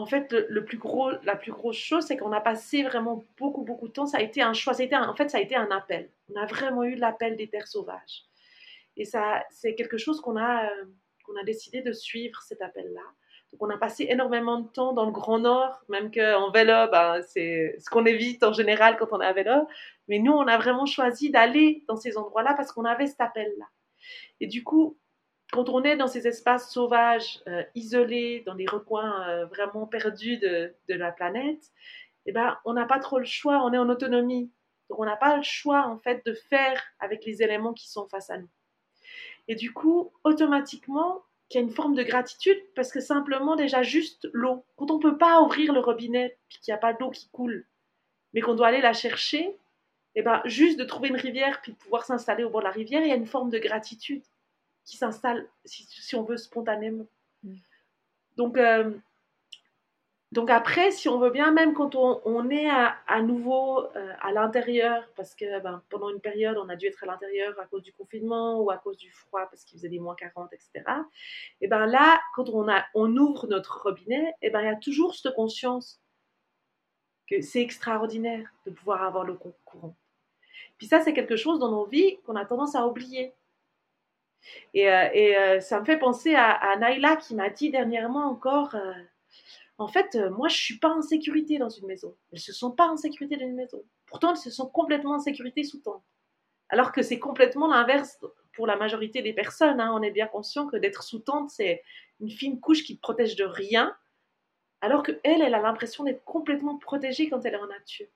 en 0.01 0.07
fait, 0.07 0.33
le, 0.33 0.65
plus 0.65 0.79
gros, 0.79 1.11
la 1.25 1.37
plus 1.37 1.53
grosse 1.53 1.77
chose, 1.77 2.05
c'est 2.05 2.17
qu'on 2.17 2.33
a 2.33 2.41
passé 2.41 2.83
vraiment 2.83 3.25
beaucoup, 3.39 3.63
beaucoup 3.63 3.89
de 3.89 3.93
temps. 3.93 4.07
Ça 4.07 4.19
a 4.19 4.23
été 4.23 4.43
un 4.43 4.53
choix. 4.53 4.75
en 4.75 5.15
fait, 5.15 5.29
ça 5.29 5.39
a 5.39 5.41
été 5.41 5.57
un 5.57 5.71
appel. 5.71 6.11
On 6.33 6.41
a 6.41 6.47
vraiment 6.47 6.85
eu 6.85 6.95
l'appel 6.95 7.37
des 7.37 7.49
terres 7.49 7.69
sauvages. 7.69 8.25
Et 8.97 9.05
ça, 9.05 9.45
c'est 9.51 9.75
quelque 9.75 9.99
chose 9.99 10.21
qu'on 10.21 10.37
a, 10.37 10.67
euh, 10.67 10.85
qu'on 11.25 11.37
a 11.37 11.45
décidé 11.45 11.83
de 11.83 11.93
suivre, 11.93 12.41
cet 12.43 12.63
appel-là. 12.63 13.03
Donc, 13.53 13.63
on 13.63 13.71
a 13.71 13.79
passé 13.79 14.07
énormément 14.09 14.61
de 14.61 14.69
temps 14.69 14.93
dans 14.93 15.07
le 15.07 15.13
Grand 15.13 15.39
Nord, 15.39 15.81
même 15.89 16.11
qu'en 16.11 16.51
vélo, 16.51 16.89
ben, 16.91 17.21
c'est 17.23 17.77
ce 17.79 17.91
qu'on 17.91 18.07
évite 18.07 18.43
en 18.45 18.53
général 18.53 18.97
quand 18.97 19.09
on 19.13 19.21
est 19.21 19.27
à 19.27 19.33
vélo. 19.33 19.67
Mais 20.09 20.19
nous, 20.19 20.33
on 20.33 20.47
a 20.47 20.57
vraiment 20.57 20.87
choisi 20.87 21.31
d'aller 21.31 21.85
dans 21.89 21.97
ces 21.97 22.17
endroits-là 22.17 22.55
parce 22.55 22.73
qu'on 22.73 22.85
avait 22.85 23.07
cet 23.07 23.21
appel-là. 23.21 23.67
Et 24.41 24.47
du 24.47 24.63
coup, 24.63 24.99
quand 25.53 25.69
on 25.69 25.83
est 25.83 25.97
dans 25.97 26.07
ces 26.07 26.29
espaces 26.29 26.73
sauvages, 26.73 27.41
euh, 27.49 27.63
isolés, 27.75 28.43
dans 28.47 28.55
des 28.55 28.67
recoins 28.67 29.29
euh, 29.29 29.47
vraiment 29.47 29.87
perdus 29.87 30.39
de, 30.39 30.75
la 30.89 31.13
planète, 31.13 31.73
eh 32.27 32.33
ben, 32.33 32.59
on 32.65 32.73
n'a 32.75 32.87
pas 32.87 32.99
trop 32.99 33.19
le 33.19 33.25
choix, 33.25 33.65
on 33.65 33.73
est 33.73 33.79
en 33.79 33.89
autonomie. 33.89 34.51
Donc 34.89 35.01
on 35.01 35.05
n'a 35.05 35.17
pas 35.17 35.37
le 35.37 35.43
choix 35.43 35.87
en 35.87 35.99
fait 35.99 36.25
de 36.27 36.35
faire 36.35 36.83
avec 36.99 37.25
les 37.25 37.43
éléments 37.43 37.73
qui 37.73 37.89
sont 37.91 38.07
face 38.09 38.31
à 38.31 38.39
nous. 38.39 38.49
Et 39.49 39.55
du 39.55 39.73
coup, 39.73 40.13
automatiquement, 40.25 41.23
il 41.51 41.55
y 41.57 41.59
a 41.59 41.63
une 41.63 41.71
forme 41.71 41.95
de 41.95 42.03
gratitude 42.03 42.61
parce 42.77 42.93
que 42.93 43.01
simplement 43.01 43.57
déjà 43.57 43.83
juste 43.83 44.29
l'eau. 44.33 44.65
Quand 44.77 44.91
on 44.91 44.99
ne 44.99 45.03
peut 45.03 45.19
pas 45.19 45.41
ouvrir 45.43 45.73
le 45.73 45.81
robinet 45.81 46.39
puis 46.49 46.59
qu'il 46.59 46.73
n'y 46.73 46.77
a 46.77 46.81
pas 46.81 46.93
d'eau 46.93 47.11
qui 47.11 47.29
coule, 47.31 47.67
mais 48.33 48.41
qu'on 48.41 48.55
doit 48.55 48.69
aller 48.69 48.81
la 48.81 48.93
chercher, 48.93 49.57
eh 50.15 50.23
ben, 50.23 50.43
juste 50.45 50.79
de 50.79 50.85
trouver 50.85 51.09
une 51.09 51.17
rivière 51.17 51.61
puis 51.61 51.73
de 51.73 51.77
pouvoir 51.77 52.05
s'installer 52.05 52.45
au 52.45 52.51
bord 52.51 52.61
de 52.61 52.67
la 52.67 52.73
rivière, 52.73 53.03
il 53.03 53.09
y 53.09 53.13
a 53.13 53.17
une 53.17 53.27
forme 53.27 53.51
de 53.51 53.59
gratitude 53.59 54.23
qui 54.91 54.97
s'installe, 54.97 55.49
si, 55.65 56.17
on 56.17 56.25
veut, 56.25 56.37
spontanément. 56.37 57.07
Mm. 57.45 57.55
Donc, 58.37 58.59
euh, 58.59 58.93
donc 60.33 60.51
après, 60.51 60.91
si 60.91 61.09
on 61.09 61.19
veut 61.19 61.31
bien, 61.31 61.53
même 61.53 61.75
quand 61.75 61.95
on, 61.95 62.51
est 62.51 62.69
à, 62.69 63.23
nouveau 63.23 63.85
euh, 63.97 64.13
à 64.21 64.33
l'intérieur, 64.33 65.09
parce 65.17 65.35
que 65.35 65.61
ben, 65.61 65.83
pendant 65.89 66.11
une 66.11 66.21
période, 66.21 66.57
on 66.57 66.69
a 66.69 66.77
dû 66.77 66.87
être 66.87 67.03
à 67.05 67.07
l'intérieur 67.07 67.59
à 67.59 67.67
cause 67.67 67.83
du 67.83 67.93
confinement 67.93 68.61
ou 68.61 68.71
à 68.71 68.79
cause 68.79 68.97
du 68.97 69.11
froid, 69.11 69.47
parce 69.47 69.65
qu'il 69.65 69.79
faisait 69.79 69.89
des 69.89 70.01
moins 70.01 70.15
40, 70.15 70.53
etc. 70.53 70.85
Et 71.61 71.69
ben 71.69 71.87
là, 71.87 72.21
quand 72.35 72.49
on, 72.49 72.69
a, 72.69 72.85
on 72.95 73.17
ouvre 73.17 73.47
notre 73.47 73.83
robinet, 73.83 74.35
et 74.43 74.51
ben 74.51 74.61
il 74.61 74.67
y 74.67 74.69
a 74.69 74.77
toujours 74.77 75.15
cette 75.15 75.35
conscience 75.35 76.01
que 77.29 77.41
c'est 77.41 77.63
extraordinaire 77.63 78.53
de 78.67 78.71
pouvoir 78.71 79.03
avoir 79.03 79.25
le 79.25 79.35
courant. 79.65 79.97
Puis 80.79 80.87
ça, 80.87 81.01
c'est 81.01 81.13
quelque 81.13 81.37
chose 81.37 81.59
dans 81.59 81.71
nos 81.71 81.87
vies 81.87 82.19
qu'on 82.25 82.37
a 82.37 82.45
tendance 82.45 82.75
à 82.75 82.87
oublier. 82.87 83.35
Et, 84.75 84.89
euh, 84.89 85.09
euh, 85.15 85.61
ça 85.61 85.81
me 85.81 85.85
fait 85.85 85.99
penser 85.99 86.35
à, 86.35 86.51
à 86.51 86.77
Naila 86.77 87.17
qui 87.17 87.35
m'a 87.35 87.51
dit 87.51 87.71
dernièrement 87.71 88.27
encore 88.27 88.77
en 89.81 89.89
fait, 89.89 90.15
euh, 90.15 90.29
moi, 90.29 90.49
je 90.49 90.57
suis 90.57 90.79
pas 90.79 90.91
en 90.91 91.01
sécurité 91.01 91.57
dans 91.57 91.71
une 91.71 91.87
maison. 91.87 92.15
Elles 92.33 92.39
se 92.39 92.53
sont 92.53 92.71
pas 92.71 92.87
en 92.87 92.99
sécurité 92.99 93.39
dans 93.39 93.47
une 93.47 93.55
maison. 93.55 93.83
Pourtant, 94.07 94.33
elles 94.33 94.37
se 94.37 94.51
sont 94.51 94.69
complètement 94.69 95.15
en 95.15 95.19
sécurité 95.21 95.65
sous 95.65 95.81
tente. 95.81 96.05
Alors 96.69 96.93
que 96.93 97.01
c'est 97.01 97.19
complètement 97.19 97.67
l'inverse 97.67 98.19
pour 98.53 98.67
la 98.67 98.77
majorité 98.77 99.23
des 99.23 99.33
personnes. 99.33 99.81
Hein. 99.81 99.91
On 99.95 100.03
est 100.03 100.11
bien 100.11 100.27
conscient 100.27 100.67
que 100.67 100.77
d'être 100.77 101.03
sous 101.03 101.21
tente, 101.21 101.49
c'est 101.49 101.83
une 102.21 102.29
fine 102.29 102.61
couche 102.61 102.85
qui 102.85 102.99
protège 102.99 103.37
de 103.37 103.45
rien, 103.45 103.97
alors 104.83 105.03
que 105.03 105.19
elle, 105.25 105.41
elle 105.41 105.55
a 105.55 105.61
l'impression 105.61 106.05
d'être 106.05 106.25
complètement 106.25 106.77
protégée 106.77 107.31
quand 107.31 107.43
elle 107.47 107.55
est 107.55 107.57
en 107.57 107.67
nature. 107.67 108.09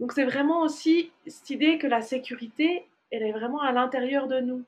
Donc 0.00 0.12
c'est 0.12 0.24
vraiment 0.24 0.62
aussi 0.62 1.12
cette 1.26 1.50
idée 1.50 1.76
que 1.76 1.86
la 1.86 2.00
sécurité, 2.00 2.88
elle 3.10 3.22
est 3.22 3.32
vraiment 3.32 3.60
à 3.60 3.72
l'intérieur 3.72 4.28
de 4.28 4.40
nous. 4.40 4.64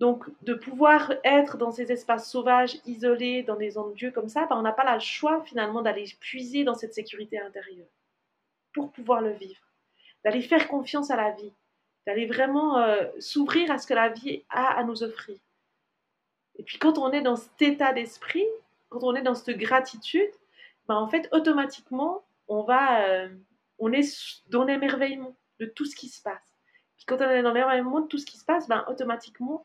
Donc, 0.00 0.24
de 0.42 0.54
pouvoir 0.54 1.14
être 1.22 1.56
dans 1.56 1.70
ces 1.70 1.92
espaces 1.92 2.30
sauvages, 2.30 2.78
isolés, 2.84 3.42
dans 3.42 3.56
des 3.56 3.78
endroits 3.78 4.10
comme 4.10 4.28
ça, 4.28 4.46
ben, 4.46 4.56
on 4.56 4.62
n'a 4.62 4.72
pas 4.72 4.92
le 4.92 5.00
choix 5.00 5.42
finalement 5.44 5.82
d'aller 5.82 6.04
puiser 6.20 6.64
dans 6.64 6.74
cette 6.74 6.94
sécurité 6.94 7.38
intérieure 7.38 7.86
pour 8.72 8.90
pouvoir 8.90 9.20
le 9.20 9.32
vivre, 9.32 9.62
d'aller 10.24 10.42
faire 10.42 10.66
confiance 10.66 11.10
à 11.10 11.16
la 11.16 11.30
vie, 11.30 11.52
d'aller 12.06 12.26
vraiment 12.26 12.78
euh, 12.78 13.06
s'ouvrir 13.20 13.70
à 13.70 13.78
ce 13.78 13.86
que 13.86 13.94
la 13.94 14.08
vie 14.08 14.42
a 14.50 14.76
à 14.76 14.82
nous 14.82 15.04
offrir. 15.04 15.38
Et 16.56 16.64
puis 16.64 16.78
quand 16.78 16.98
on 16.98 17.12
est 17.12 17.22
dans 17.22 17.36
cet 17.36 17.62
état 17.62 17.92
d'esprit, 17.92 18.46
quand 18.88 19.04
on 19.04 19.14
est 19.14 19.22
dans 19.22 19.34
cette 19.34 19.56
gratitude, 19.56 20.30
ben, 20.88 20.96
en 20.96 21.08
fait, 21.08 21.28
automatiquement, 21.32 22.24
on 22.48 22.66
euh, 22.68 23.28
on 23.78 23.92
est 23.92 24.42
dans 24.50 24.64
l'émerveillement 24.64 25.34
de 25.60 25.66
tout 25.66 25.84
ce 25.84 25.96
qui 25.96 26.08
se 26.08 26.22
passe. 26.22 26.54
Puis 26.96 27.06
quand 27.06 27.16
on 27.20 27.30
est 27.30 27.42
dans 27.42 27.52
l'émerveillement 27.52 28.00
de 28.00 28.06
tout 28.06 28.18
ce 28.18 28.26
qui 28.26 28.38
se 28.38 28.44
passe, 28.44 28.68
ben, 28.68 28.84
automatiquement, 28.88 29.64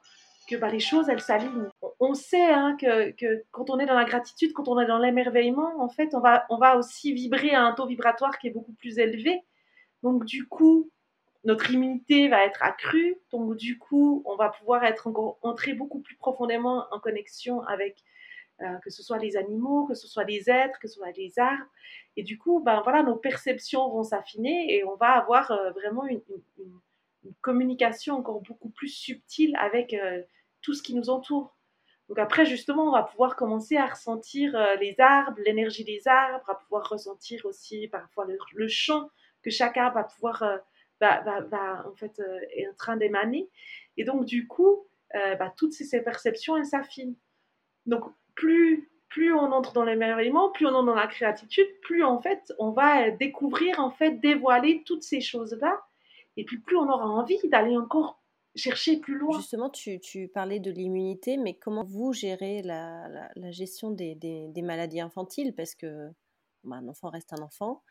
que 0.50 0.56
bah, 0.56 0.70
les 0.70 0.80
choses, 0.80 1.10
elles 1.10 1.22
s'alignent. 1.22 1.70
On 2.00 2.16
sait 2.16 2.52
hein, 2.52 2.76
que, 2.80 3.12
que, 3.12 3.44
quand 3.52 3.70
on 3.70 3.80
est 3.80 3.86
dans 3.86 3.96
la 3.96 4.06
gratitude, 4.06 4.52
quand 4.54 4.68
on 4.68 4.80
est 4.80 4.88
dans 4.88 4.98
l'émerveillement, 4.98 5.80
en 5.80 5.90
fait, 5.90 6.16
on 6.16 6.20
va, 6.20 6.46
on 6.50 6.58
va 6.58 6.78
aussi 6.78 7.14
vibrer 7.14 7.54
à 7.54 7.64
un 7.64 7.74
taux 7.74 7.86
vibratoire 7.86 8.40
qui 8.40 8.48
est 8.48 8.52
beaucoup 8.52 8.74
plus 8.74 8.98
élevé. 8.98 9.44
Donc, 10.02 10.26
du 10.26 10.48
coup, 10.48 10.90
notre 11.44 11.72
immunité 11.72 12.28
va 12.30 12.44
être 12.46 12.64
accrue. 12.64 13.18
Donc, 13.32 13.56
du 13.58 13.78
coup, 13.78 14.24
on 14.26 14.36
va 14.36 14.50
pouvoir 14.50 14.84
être 14.84 15.10
entrer 15.44 15.74
beaucoup 15.74 16.00
plus 16.00 16.16
profondément 16.16 16.86
en 16.92 17.00
connexion 17.00 17.62
avec 17.62 18.04
euh, 18.62 18.78
que 18.84 18.90
ce 18.90 19.02
soit 19.02 19.20
les 19.20 19.38
animaux, 19.38 19.86
que 19.86 19.94
ce 19.94 20.06
soit 20.06 20.26
les 20.26 20.50
êtres, 20.50 20.80
que 20.80 20.90
ce 20.90 20.96
soit 20.96 21.12
les 21.12 21.40
arbres. 21.40 21.64
Et 22.18 22.24
du 22.24 22.38
coup, 22.38 22.60
ben, 22.60 22.82
voilà, 22.84 23.04
nos 23.04 23.16
perceptions 23.16 23.90
vont 23.90 24.04
s'affiner 24.04 24.74
et 24.76 24.84
on 24.84 24.96
va 24.96 25.12
avoir 25.12 25.52
euh, 25.52 25.72
vraiment 25.72 26.06
une, 26.06 26.22
communication 27.42 28.16
encore 28.16 28.42
beaucoup 28.42 28.70
plus 28.70 28.90
subtile 28.90 29.56
avec 29.58 29.94
euh, 29.94 30.22
tout 30.62 30.74
ce 30.74 30.84
qui 30.84 30.94
nous 30.94 31.10
entoure. 31.10 31.56
Donc 32.10 32.20
après, 32.20 32.46
justement, 32.46 32.90
on 32.90 32.92
va 32.92 33.04
pouvoir 33.04 33.38
commencer 33.38 33.78
à 33.78 33.86
ressentir 33.86 34.58
les 34.80 34.96
arbres, 35.00 35.38
l'énergie 35.46 35.86
des 35.86 36.08
arbres, 36.08 36.50
à 36.50 36.56
pouvoir 36.56 36.90
ressentir 36.90 37.46
aussi 37.46 37.88
parfois 37.88 38.26
le, 38.26 38.68
chant 38.68 39.10
que 39.44 39.52
chaque 39.52 39.78
arbre 39.78 39.96
va 39.96 40.04
pouvoir, 40.06 40.44
euh, 40.44 40.58
va, 41.00 41.86
en 41.88 41.96
fait, 41.96 42.20
est 42.52 42.68
en 42.68 42.74
train 42.74 42.98
d'émaner. 42.98 43.48
Et 43.96 44.06
donc, 44.06 44.26
du 44.26 44.48
coup, 44.48 44.88
bah, 45.14 45.54
toutes 45.56 45.74
ces, 45.74 46.02
perceptions, 46.02 46.58
elles 46.58 46.66
s'affinent. 46.66 47.16
Donc, 47.86 48.04
plus, 48.40 48.90
plus 49.10 49.34
on 49.34 49.52
entre 49.52 49.74
dans 49.74 49.84
l'émerveillement, 49.84 50.50
plus 50.50 50.66
on 50.66 50.70
entre 50.70 50.86
dans 50.86 50.96
la 50.96 51.08
créativité, 51.08 51.66
plus 51.82 52.04
en 52.04 52.22
fait, 52.22 52.54
on 52.58 52.72
va 52.72 53.12
découvrir, 53.12 53.80
en 53.80 53.92
fait, 53.92 54.20
dévoiler 54.22 54.84
toutes 54.86 55.04
ces 55.04 55.20
choses-là. 55.20 55.82
Et 56.38 56.46
puis, 56.46 56.58
plus 56.58 56.78
on 56.78 56.90
aura 56.90 57.06
envie 57.06 57.38
d'aller 57.50 57.78
encore 57.78 58.24
chercher 58.56 58.98
plus 58.98 59.18
loin. 59.18 59.38
Justement, 59.38 59.70
tu, 59.70 60.00
parlais 60.34 60.62
de 60.62 60.72
l'immunité, 60.72 61.36
mais 61.36 61.54
comment 61.54 61.84
vous 61.84 62.14
gérez 62.14 62.62
la, 62.62 63.30
gestion 63.52 63.92
des, 63.92 64.50
maladies 64.64 65.02
infantiles? 65.02 65.54
Parce 65.54 65.76
que 65.76 66.10
bah, 66.64 66.78
un 66.78 66.88
enfant 66.88 67.10
reste 67.10 67.34
un 67.34 67.42
enfant. 67.42 67.84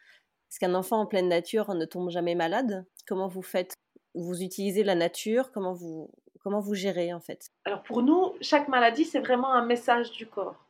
Est-ce 0.51 0.59
qu'un 0.59 0.75
enfant 0.75 1.01
en 1.01 1.07
pleine 1.07 1.29
nature 1.29 1.75
ne 1.75 1.85
tombe 1.85 2.09
jamais 2.09 2.35
malade 2.35 2.87
Comment 3.07 3.29
vous 3.29 3.43
faites? 3.43 3.77
Vous 4.15 4.43
utilisez 4.43 4.83
la 4.83 4.95
nature? 4.95 5.53
Comment 5.53 5.75
vous, 5.75 6.11
comment 6.49 6.61
vous 6.61 6.75
gérez 6.75 7.13
en 7.13 7.21
fait? 7.21 7.51
Alors 7.67 7.83
pour 7.83 8.03
nous, 8.03 8.33
chaque 8.41 8.69
maladie, 8.69 9.05
c'est 9.05 9.21
vraiment 9.21 9.53
un 9.53 9.67
message 9.67 10.13
du 10.13 10.27
corps. 10.27 10.65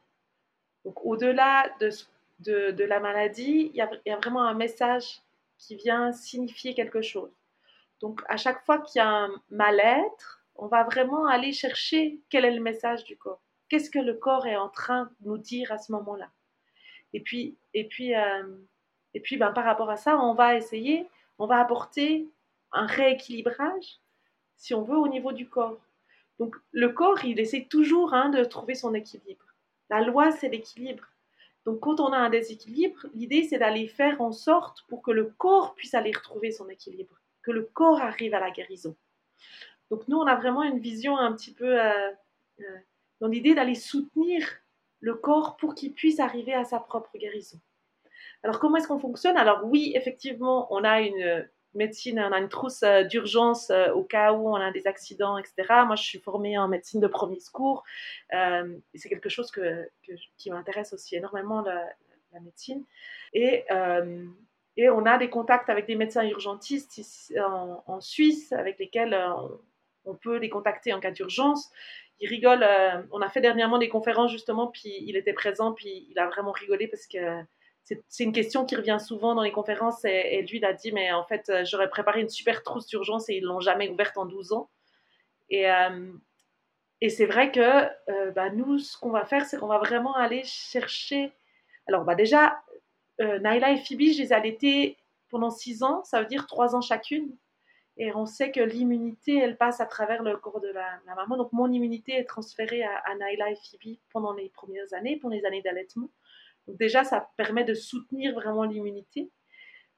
Donc 0.84 1.04
au-delà 1.04 1.70
de, 2.40 2.84
la 2.84 2.98
maladie, 2.98 3.70
il 3.72 3.76
y 3.76 4.10
a 4.10 4.16
vraiment 4.16 4.42
un 4.42 4.54
message 4.54 5.20
qui 5.56 5.76
vient 5.76 6.12
signifier 6.12 6.74
quelque 6.74 7.00
chose. 7.00 7.30
Donc, 8.00 8.22
à 8.28 8.36
chaque 8.36 8.64
fois 8.64 8.78
qu'il 8.78 9.00
y 9.00 9.02
a 9.02 9.08
un 9.08 9.30
mal-être, 9.50 10.44
on 10.56 10.66
va 10.66 10.82
vraiment 10.82 11.26
aller 11.26 11.52
chercher 11.52 12.20
quel 12.28 12.44
est 12.44 12.54
le 12.54 12.60
message 12.60 13.04
du 13.04 13.16
corps. 13.16 13.40
Qu'est-ce 13.68 13.90
que 13.90 13.98
le 13.98 14.14
corps 14.14 14.46
est 14.46 14.56
en 14.56 14.68
train 14.68 15.10
de 15.20 15.28
nous 15.28 15.38
dire 15.38 15.70
à 15.72 15.78
ce 15.78 15.92
moment-là? 15.92 16.30
Et 17.12 17.20
puis, 17.20 17.56
et 17.74 17.86
puis, 17.88 18.14
euh, 18.14 18.56
et 19.14 19.20
puis 19.20 19.36
ben, 19.36 19.52
par 19.52 19.64
rapport 19.64 19.90
à 19.90 19.96
ça, 19.96 20.16
on 20.18 20.34
va 20.34 20.56
essayer, 20.56 21.08
on 21.38 21.46
va 21.46 21.58
apporter 21.58 22.28
un 22.72 22.86
rééquilibrage, 22.86 24.00
si 24.58 24.74
on 24.74 24.82
veut, 24.82 24.98
au 24.98 25.08
niveau 25.08 25.32
du 25.32 25.48
corps. 25.48 25.80
Donc, 26.38 26.54
le 26.72 26.90
corps, 26.90 27.24
il 27.24 27.40
essaie 27.40 27.66
toujours 27.70 28.12
hein, 28.12 28.28
de 28.28 28.44
trouver 28.44 28.74
son 28.74 28.92
équilibre. 28.92 29.46
La 29.88 30.02
loi, 30.02 30.30
c'est 30.30 30.50
l'équilibre. 30.50 31.04
Donc, 31.64 31.80
quand 31.80 32.00
on 32.00 32.12
a 32.12 32.18
un 32.18 32.28
déséquilibre, 32.28 33.06
l'idée, 33.14 33.44
c'est 33.44 33.58
d'aller 33.58 33.88
faire 33.88 34.20
en 34.20 34.32
sorte 34.32 34.84
pour 34.88 35.00
que 35.00 35.10
le 35.10 35.32
corps 35.38 35.74
puisse 35.74 35.94
aller 35.94 36.12
retrouver 36.12 36.52
son 36.52 36.68
équilibre 36.68 37.18
que 37.48 37.52
le 37.52 37.62
corps 37.62 38.02
arrive 38.02 38.34
à 38.34 38.40
la 38.40 38.50
guérison. 38.50 38.94
Donc 39.90 40.06
nous, 40.06 40.18
on 40.18 40.26
a 40.26 40.36
vraiment 40.36 40.62
une 40.62 40.80
vision 40.80 41.16
un 41.16 41.32
petit 41.32 41.54
peu 41.54 41.80
euh, 41.80 42.10
euh, 42.60 42.78
dans 43.20 43.28
l'idée 43.28 43.54
d'aller 43.54 43.74
soutenir 43.74 44.46
le 45.00 45.14
corps 45.14 45.56
pour 45.56 45.74
qu'il 45.74 45.94
puisse 45.94 46.20
arriver 46.20 46.52
à 46.52 46.64
sa 46.64 46.78
propre 46.78 47.16
guérison. 47.16 47.58
Alors 48.42 48.58
comment 48.58 48.76
est-ce 48.76 48.88
qu'on 48.88 48.98
fonctionne? 48.98 49.38
Alors 49.38 49.64
oui, 49.64 49.92
effectivement, 49.94 50.70
on 50.70 50.84
a 50.84 51.00
une 51.00 51.48
médecine, 51.74 52.18
on 52.20 52.32
a 52.32 52.38
une 52.38 52.48
trousse 52.48 52.82
euh, 52.82 53.04
d'urgence 53.04 53.70
au 53.94 54.02
cas 54.04 54.32
où 54.32 54.48
on 54.48 54.56
a 54.56 54.70
des 54.70 54.86
accidents, 54.86 55.38
etc. 55.38 55.54
Moi, 55.86 55.96
je 55.96 56.02
suis 56.02 56.18
formée 56.18 56.58
en 56.58 56.68
médecine 56.68 57.00
de 57.00 57.06
premier 57.06 57.40
secours. 57.40 57.84
et 58.32 58.98
c'est 58.98 59.08
quelque 59.08 59.28
chose 59.28 59.50
que, 59.50 59.88
qui 60.36 60.50
m'intéresse 60.50 60.92
aussi 60.92 61.16
énormément, 61.16 61.62
la, 61.62 62.40
médecine. 62.40 62.84
Et 63.32 63.64
et 64.78 64.88
on 64.88 65.04
a 65.06 65.18
des 65.18 65.28
contacts 65.28 65.68
avec 65.70 65.86
des 65.86 65.96
médecins 65.96 66.24
urgentistes 66.24 67.02
en, 67.36 68.00
Suisse 68.00 68.52
avec 68.52 68.78
lesquels 68.78 69.12
euh, 69.12 69.32
on, 70.04 70.14
peut 70.14 70.36
les 70.36 70.48
contacter 70.48 70.92
en 70.92 71.00
cas 71.00 71.10
d'urgence. 71.10 71.72
Il 72.20 72.28
rigole. 72.28 72.62
Euh, 72.62 73.02
on 73.10 73.20
a 73.20 73.28
fait 73.28 73.40
dernièrement 73.40 73.78
des 73.78 73.88
conférences 73.88 74.30
justement, 74.30 74.68
puis 74.68 74.94
il 75.00 75.16
était 75.16 75.32
présent, 75.32 75.72
puis 75.72 76.06
il 76.08 76.18
a 76.20 76.28
vraiment 76.28 76.52
rigolé 76.52 76.86
parce 76.86 77.08
que 77.08 77.18
c'est 78.08 78.24
une 78.24 78.32
question 78.32 78.64
qui 78.64 78.76
revient 78.76 78.98
souvent 79.00 79.34
dans 79.34 79.42
les 79.42 79.52
conférences. 79.52 80.04
Et, 80.04 80.42
lui, 80.42 80.58
il 80.58 80.64
a 80.64 80.72
dit 80.72 80.92
Mais 80.92 81.12
en 81.12 81.24
fait, 81.24 81.48
euh, 81.48 81.64
j'aurais 81.64 81.88
préparé 81.88 82.20
une 82.20 82.28
super 82.28 82.62
trousse 82.62 82.86
d'urgence 82.86 83.28
et 83.28 83.36
ils 83.36 83.44
l'ont 83.44 83.60
jamais 83.60 83.88
ouverte 83.88 84.16
en 84.16 84.26
12 84.26 84.52
ans. 84.52 84.70
Et, 85.50 85.66
et 87.00 87.08
c'est 87.08 87.24
vrai 87.24 87.50
que 87.50 88.30
bah, 88.32 88.50
nous, 88.50 88.78
ce 88.78 88.98
qu'on 88.98 89.10
va 89.10 89.24
faire, 89.24 89.46
c'est 89.46 89.56
qu'on 89.58 89.66
va 89.66 89.78
vraiment 89.78 90.14
aller 90.14 90.42
chercher. 90.44 91.32
Alors, 91.86 92.04
bah, 92.04 92.14
déjà, 92.14 92.60
euh, 93.20 93.38
Naila 93.38 93.72
et 93.72 93.78
Phoebe, 93.78 94.12
je 94.12 94.22
les 94.22 94.32
ai 94.32 94.32
allaitées 94.32 94.96
pendant 95.28 95.50
six 95.50 95.82
ans, 95.82 96.04
ça 96.04 96.20
veut 96.20 96.26
dire 96.26 96.46
trois 96.46 96.74
ans 96.74 96.80
chacune. 96.80 97.36
Et 97.96 98.14
on 98.14 98.26
sait 98.26 98.52
que 98.52 98.60
l'immunité, 98.60 99.38
elle 99.38 99.56
passe 99.56 99.80
à 99.80 99.86
travers 99.86 100.22
le 100.22 100.36
corps 100.36 100.60
de 100.60 100.68
la, 100.68 101.00
maman. 101.16 101.36
Donc 101.36 101.52
mon 101.52 101.70
immunité 101.70 102.12
est 102.12 102.24
transférée 102.24 102.84
à, 102.84 102.96
à 102.98 103.14
Naila 103.16 103.50
et 103.50 103.56
Phoebe 103.56 103.96
pendant 104.12 104.32
les 104.32 104.50
premières 104.50 104.92
années, 104.92 105.16
pendant 105.16 105.34
les 105.34 105.44
années 105.44 105.62
d'allaitement. 105.62 106.08
Donc 106.68 106.76
déjà, 106.78 107.02
ça 107.02 107.28
permet 107.36 107.64
de 107.64 107.74
soutenir 107.74 108.34
vraiment 108.34 108.64
l'immunité. 108.64 109.30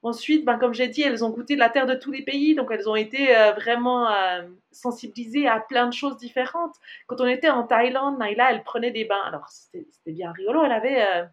Ensuite, 0.03 0.47
ben, 0.47 0.57
comme 0.57 0.73
j'ai 0.73 0.89
dit, 0.89 1.03
elles 1.03 1.25
ont 1.25 1.31
goûté 1.31 1.57
de 1.57 1.61
la 1.61 1.69
terre 1.69 1.85
de 1.85 1.95
tous 1.95 2.11
les 2.11 2.23
pays, 2.23 2.55
donc 2.55 2.71
elles 2.71 2.89
ont 2.89 2.97
été 2.97 3.37
euh, 3.37 3.53
vraiment 3.53 4.11
euh, 4.11 4.49
sensibilisées 4.73 5.47
à 5.47 5.61
plein 5.61 5.87
de 5.87 5.93
choses 5.93 6.17
différentes. 6.17 6.75
Quand 7.07 7.21
on 7.21 7.27
était 7.27 7.51
en 7.51 7.65
Thaïlande, 7.65 8.19
Naila, 8.19 8.53
elle 8.53 8.63
prenait 8.63 8.93
des 8.93 9.05
bains. 9.05 9.23
Alors, 9.27 9.47
c'était 9.49 9.85
bien 10.13 10.33
rigolo. 10.33 10.65
Elle 10.65 10.73
avait, 10.73 11.03
euh, 11.07 11.25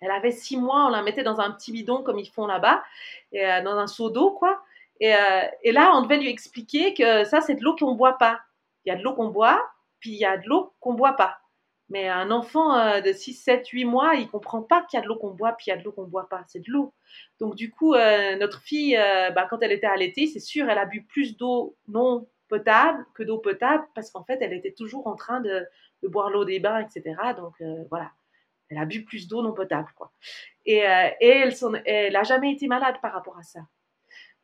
elle 0.00 0.10
avait 0.10 0.32
six 0.32 0.58
mois, 0.58 0.86
on 0.86 0.90
la 0.90 1.02
mettait 1.02 1.22
dans 1.22 1.40
un 1.40 1.50
petit 1.52 1.72
bidon 1.72 2.02
comme 2.02 2.18
ils 2.18 2.28
font 2.28 2.46
là-bas, 2.46 2.82
dans 3.32 3.78
un 3.78 3.86
seau 3.86 4.10
d'eau, 4.10 4.32
quoi. 4.32 4.62
Et, 5.00 5.14
et, 5.62 5.72
là, 5.72 5.92
on 5.94 6.02
devait 6.02 6.18
lui 6.18 6.28
expliquer 6.28 6.92
que 6.92 7.24
ça, 7.24 7.40
c'est 7.40 7.54
de 7.54 7.62
l'eau 7.62 7.74
qu'on 7.74 7.92
ne 7.92 7.96
boit 7.96 8.18
pas. 8.18 8.40
Il 8.84 8.90
y 8.90 8.92
a 8.92 8.96
de 8.96 9.02
l'eau 9.02 9.14
qu'on 9.14 9.28
boit, 9.28 9.62
puis 10.00 10.10
il 10.10 10.18
y 10.18 10.26
a 10.26 10.36
de 10.36 10.46
l'eau 10.46 10.74
qu'on 10.80 10.92
ne 10.92 10.98
boit 10.98 11.14
pas. 11.14 11.39
Mais 11.90 12.08
un 12.08 12.30
enfant 12.30 12.78
euh, 12.78 13.00
de 13.00 13.12
6, 13.12 13.34
7, 13.34 13.66
8 13.66 13.84
mois, 13.84 14.14
il 14.14 14.28
comprend 14.28 14.62
pas 14.62 14.82
qu'il 14.82 14.96
y 14.96 15.00
a 15.00 15.02
de 15.02 15.08
l'eau 15.08 15.16
qu'on 15.16 15.32
boit, 15.32 15.52
puis 15.52 15.66
il 15.66 15.70
y 15.70 15.72
a 15.72 15.76
de 15.76 15.82
l'eau 15.82 15.90
qu'on 15.90 16.06
boit 16.06 16.28
pas. 16.28 16.44
C'est 16.46 16.60
de 16.60 16.70
l'eau. 16.70 16.94
Donc 17.40 17.56
du 17.56 17.70
coup, 17.70 17.94
euh, 17.94 18.36
notre 18.36 18.60
fille, 18.62 18.96
euh, 18.96 19.30
bah, 19.30 19.48
quand 19.50 19.60
elle 19.60 19.72
était 19.72 19.88
allaitée, 19.88 20.28
c'est 20.28 20.40
sûr, 20.40 20.70
elle 20.70 20.78
a 20.78 20.86
bu 20.86 21.02
plus 21.02 21.36
d'eau 21.36 21.76
non 21.88 22.28
potable 22.48 23.04
que 23.14 23.24
d'eau 23.24 23.38
potable, 23.38 23.84
parce 23.96 24.10
qu'en 24.12 24.24
fait, 24.24 24.38
elle 24.40 24.52
était 24.52 24.72
toujours 24.72 25.08
en 25.08 25.16
train 25.16 25.40
de, 25.40 25.66
boire 26.04 26.30
l'eau 26.30 26.44
des 26.44 26.60
bains, 26.60 26.78
etc. 26.78 27.16
Donc 27.36 27.54
voilà, 27.90 28.10
elle 28.70 28.78
a 28.78 28.86
bu 28.86 29.04
plus 29.04 29.28
d'eau 29.28 29.42
non 29.42 29.52
potable, 29.52 29.88
quoi. 29.94 30.12
Et, 30.66 30.78
et 30.78 31.28
elle, 31.28 31.54
elle 31.84 32.16
a 32.16 32.22
jamais 32.24 32.52
été 32.52 32.66
malade 32.66 32.96
par 33.02 33.12
rapport 33.12 33.38
à 33.38 33.42
ça. 33.42 33.60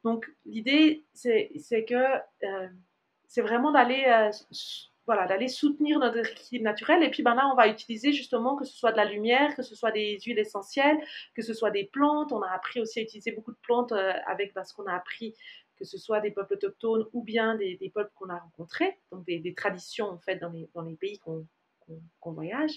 Donc 0.04 0.30
l'idée, 0.44 1.04
c'est 1.14 1.84
que 1.88 2.04
c'est 3.26 3.42
vraiment 3.42 3.72
d'aller 3.72 4.30
voilà, 5.06 5.26
d'aller 5.26 5.48
soutenir 5.48 5.98
notre 5.98 6.18
équilibre 6.18 6.64
naturel. 6.64 7.02
Et 7.02 7.10
puis 7.10 7.22
ben 7.22 7.34
là, 7.34 7.48
on 7.50 7.54
va 7.54 7.68
utiliser 7.68 8.12
justement 8.12 8.56
que 8.56 8.64
ce 8.64 8.76
soit 8.76 8.92
de 8.92 8.96
la 8.96 9.04
lumière, 9.04 9.54
que 9.54 9.62
ce 9.62 9.74
soit 9.74 9.92
des 9.92 10.18
huiles 10.24 10.38
essentielles, 10.38 10.98
que 11.34 11.42
ce 11.42 11.54
soit 11.54 11.70
des 11.70 11.84
plantes. 11.84 12.32
On 12.32 12.42
a 12.42 12.50
appris 12.50 12.80
aussi 12.80 12.98
à 12.98 13.02
utiliser 13.02 13.32
beaucoup 13.32 13.52
de 13.52 13.58
plantes 13.62 13.92
euh, 13.92 14.12
avec 14.26 14.52
ben, 14.54 14.64
ce 14.64 14.74
qu'on 14.74 14.86
a 14.86 14.94
appris, 14.94 15.34
que 15.76 15.84
ce 15.84 15.96
soit 15.96 16.20
des 16.20 16.32
peuples 16.32 16.54
autochtones 16.54 17.06
ou 17.12 17.22
bien 17.22 17.54
des, 17.56 17.90
peuples 17.94 18.10
qu'on 18.16 18.30
a 18.30 18.38
rencontrés, 18.38 18.98
donc 19.12 19.24
des, 19.24 19.54
traditions 19.54 20.06
en 20.06 20.18
fait 20.18 20.36
dans 20.36 20.82
les, 20.82 20.96
pays 20.96 21.18
qu'on 21.18 22.32
voyage. 22.32 22.72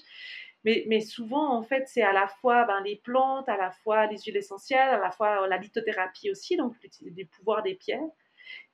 Mais, 0.65 0.99
souvent, 0.99 1.53
en 1.57 1.63
fait, 1.63 1.87
c'est 1.87 2.01
à 2.01 2.11
la 2.11 2.27
fois 2.27 2.65
ben, 2.65 2.81
les 2.83 2.97
plantes, 2.97 3.47
à 3.47 3.57
la 3.57 3.71
fois 3.71 4.07
les 4.07 4.17
huiles 4.17 4.37
essentielles, 4.37 4.89
à 4.89 4.99
la 4.99 5.09
fois 5.09 5.47
la 5.47 5.57
lithothérapie 5.57 6.29
aussi, 6.29 6.57
donc 6.57 6.75
des 7.01 7.25
pouvoirs 7.25 7.63
des 7.63 7.75
pierres. 7.75 8.01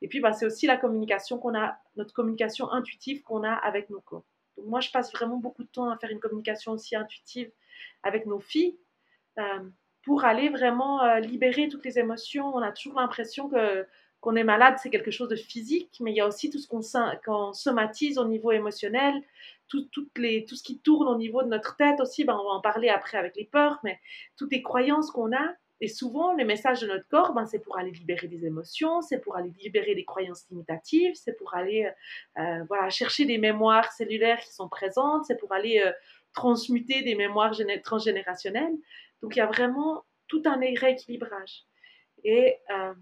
Et 0.01 0.07
puis, 0.07 0.19
bah, 0.19 0.33
c'est 0.33 0.45
aussi 0.45 0.67
la 0.67 0.77
communication 0.77 1.37
qu'on 1.37 1.55
a, 1.55 1.77
notre 1.95 2.13
communication 2.13 2.71
intuitive 2.71 3.21
qu'on 3.23 3.43
a 3.43 3.53
avec 3.53 3.89
nos 3.89 4.01
corps. 4.01 4.25
Moi, 4.63 4.79
je 4.79 4.89
passe 4.91 5.11
vraiment 5.11 5.37
beaucoup 5.37 5.63
de 5.63 5.69
temps 5.69 5.89
à 5.89 5.97
faire 5.97 6.09
une 6.09 6.19
communication 6.19 6.71
aussi 6.71 6.95
intuitive 6.95 7.51
avec 8.03 8.25
nos 8.25 8.39
filles 8.39 8.77
euh, 9.37 9.59
pour 10.03 10.23
aller 10.23 10.49
vraiment 10.49 11.03
euh, 11.03 11.19
libérer 11.19 11.67
toutes 11.67 11.83
les 11.83 11.99
émotions. 11.99 12.55
On 12.55 12.61
a 12.61 12.71
toujours 12.71 12.99
l'impression 12.99 13.49
qu'on 14.21 14.35
est 14.35 14.43
malade, 14.43 14.75
c'est 14.81 14.89
quelque 14.89 15.11
chose 15.11 15.29
de 15.29 15.35
physique, 15.35 15.97
mais 15.99 16.11
il 16.11 16.15
y 16.15 16.21
a 16.21 16.27
aussi 16.27 16.49
tout 16.49 16.59
ce 16.59 16.67
qu'on 16.67 17.53
somatise 17.53 18.17
au 18.17 18.25
niveau 18.25 18.51
émotionnel, 18.51 19.13
tout 19.67 19.89
ce 20.13 20.63
qui 20.63 20.79
tourne 20.79 21.07
au 21.07 21.17
niveau 21.17 21.41
de 21.41 21.47
notre 21.47 21.75
tête 21.75 21.99
aussi. 21.99 22.23
Ben, 22.23 22.37
on 22.39 22.43
va 22.43 22.51
en 22.51 22.61
parler 22.61 22.89
après 22.89 23.17
avec 23.17 23.35
les 23.35 23.45
peurs, 23.45 23.79
mais 23.83 23.99
toutes 24.37 24.51
les 24.51 24.61
croyances 24.61 25.11
qu'on 25.11 25.35
a 25.35 25.55
et 25.81 25.87
souvent, 25.87 26.33
les 26.33 26.45
messages 26.45 26.81
de 26.81 26.87
notre 26.87 27.07
corps, 27.09 27.33
ben, 27.33 27.45
c'est 27.45 27.59
pour 27.59 27.77
aller 27.77 27.91
libérer 27.91 28.27
des 28.27 28.45
émotions, 28.45 29.01
c'est 29.01 29.19
pour 29.19 29.35
aller 29.35 29.51
libérer 29.59 29.93
des 29.93 30.05
croyances 30.05 30.45
limitatives, 30.49 31.15
c'est 31.15 31.33
pour 31.33 31.53
aller 31.53 31.91
euh, 32.37 32.63
voilà, 32.69 32.89
chercher 32.89 33.25
des 33.25 33.37
mémoires 33.37 33.91
cellulaires 33.91 34.39
qui 34.39 34.53
sont 34.53 34.69
présentes, 34.69 35.25
c'est 35.25 35.37
pour 35.37 35.51
aller 35.53 35.81
euh, 35.85 35.91
transmuter 36.33 37.01
des 37.01 37.15
mémoires 37.15 37.53
transgénérationnelles. 37.83 38.75
Donc, 39.21 39.35
il 39.35 39.39
y 39.39 39.41
a 39.41 39.47
vraiment 39.47 40.05
tout 40.27 40.41
un 40.45 40.57
rééquilibrage. 40.57 41.65
Et 42.23 42.57
euh, 42.69 42.93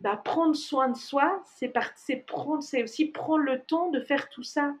ben, 0.00 0.16
prendre 0.16 0.56
soin 0.56 0.88
de 0.88 0.96
soi, 0.96 1.42
c'est 1.44 2.82
aussi 2.82 3.06
prendre 3.06 3.44
le 3.44 3.62
temps 3.62 3.90
de 3.90 4.00
faire 4.00 4.28
tout 4.30 4.42
ça 4.42 4.74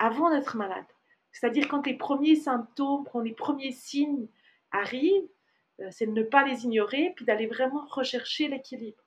avant 0.00 0.30
d'être 0.30 0.56
malade. 0.56 0.86
C'est-à-dire 1.30 1.68
quand 1.68 1.86
les 1.86 1.94
premiers 1.94 2.34
symptômes, 2.34 3.04
quand 3.12 3.20
les 3.20 3.34
premiers 3.34 3.70
signes 3.70 4.26
arrivent, 4.72 5.28
euh, 5.28 5.39
c'est 5.90 6.06
de 6.06 6.12
ne 6.12 6.22
pas 6.22 6.44
les 6.44 6.64
ignorer, 6.64 7.12
puis 7.16 7.24
d'aller 7.24 7.46
vraiment 7.46 7.86
rechercher 7.86 8.48
l'équilibre. 8.48 9.02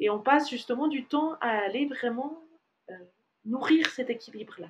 Et 0.00 0.10
on 0.10 0.18
passe 0.18 0.50
justement 0.50 0.88
du 0.88 1.04
temps 1.04 1.34
à 1.40 1.50
aller 1.64 1.86
vraiment 1.86 2.42
euh, 2.90 2.94
nourrir 3.44 3.88
cet 3.90 4.10
équilibre-là. 4.10 4.68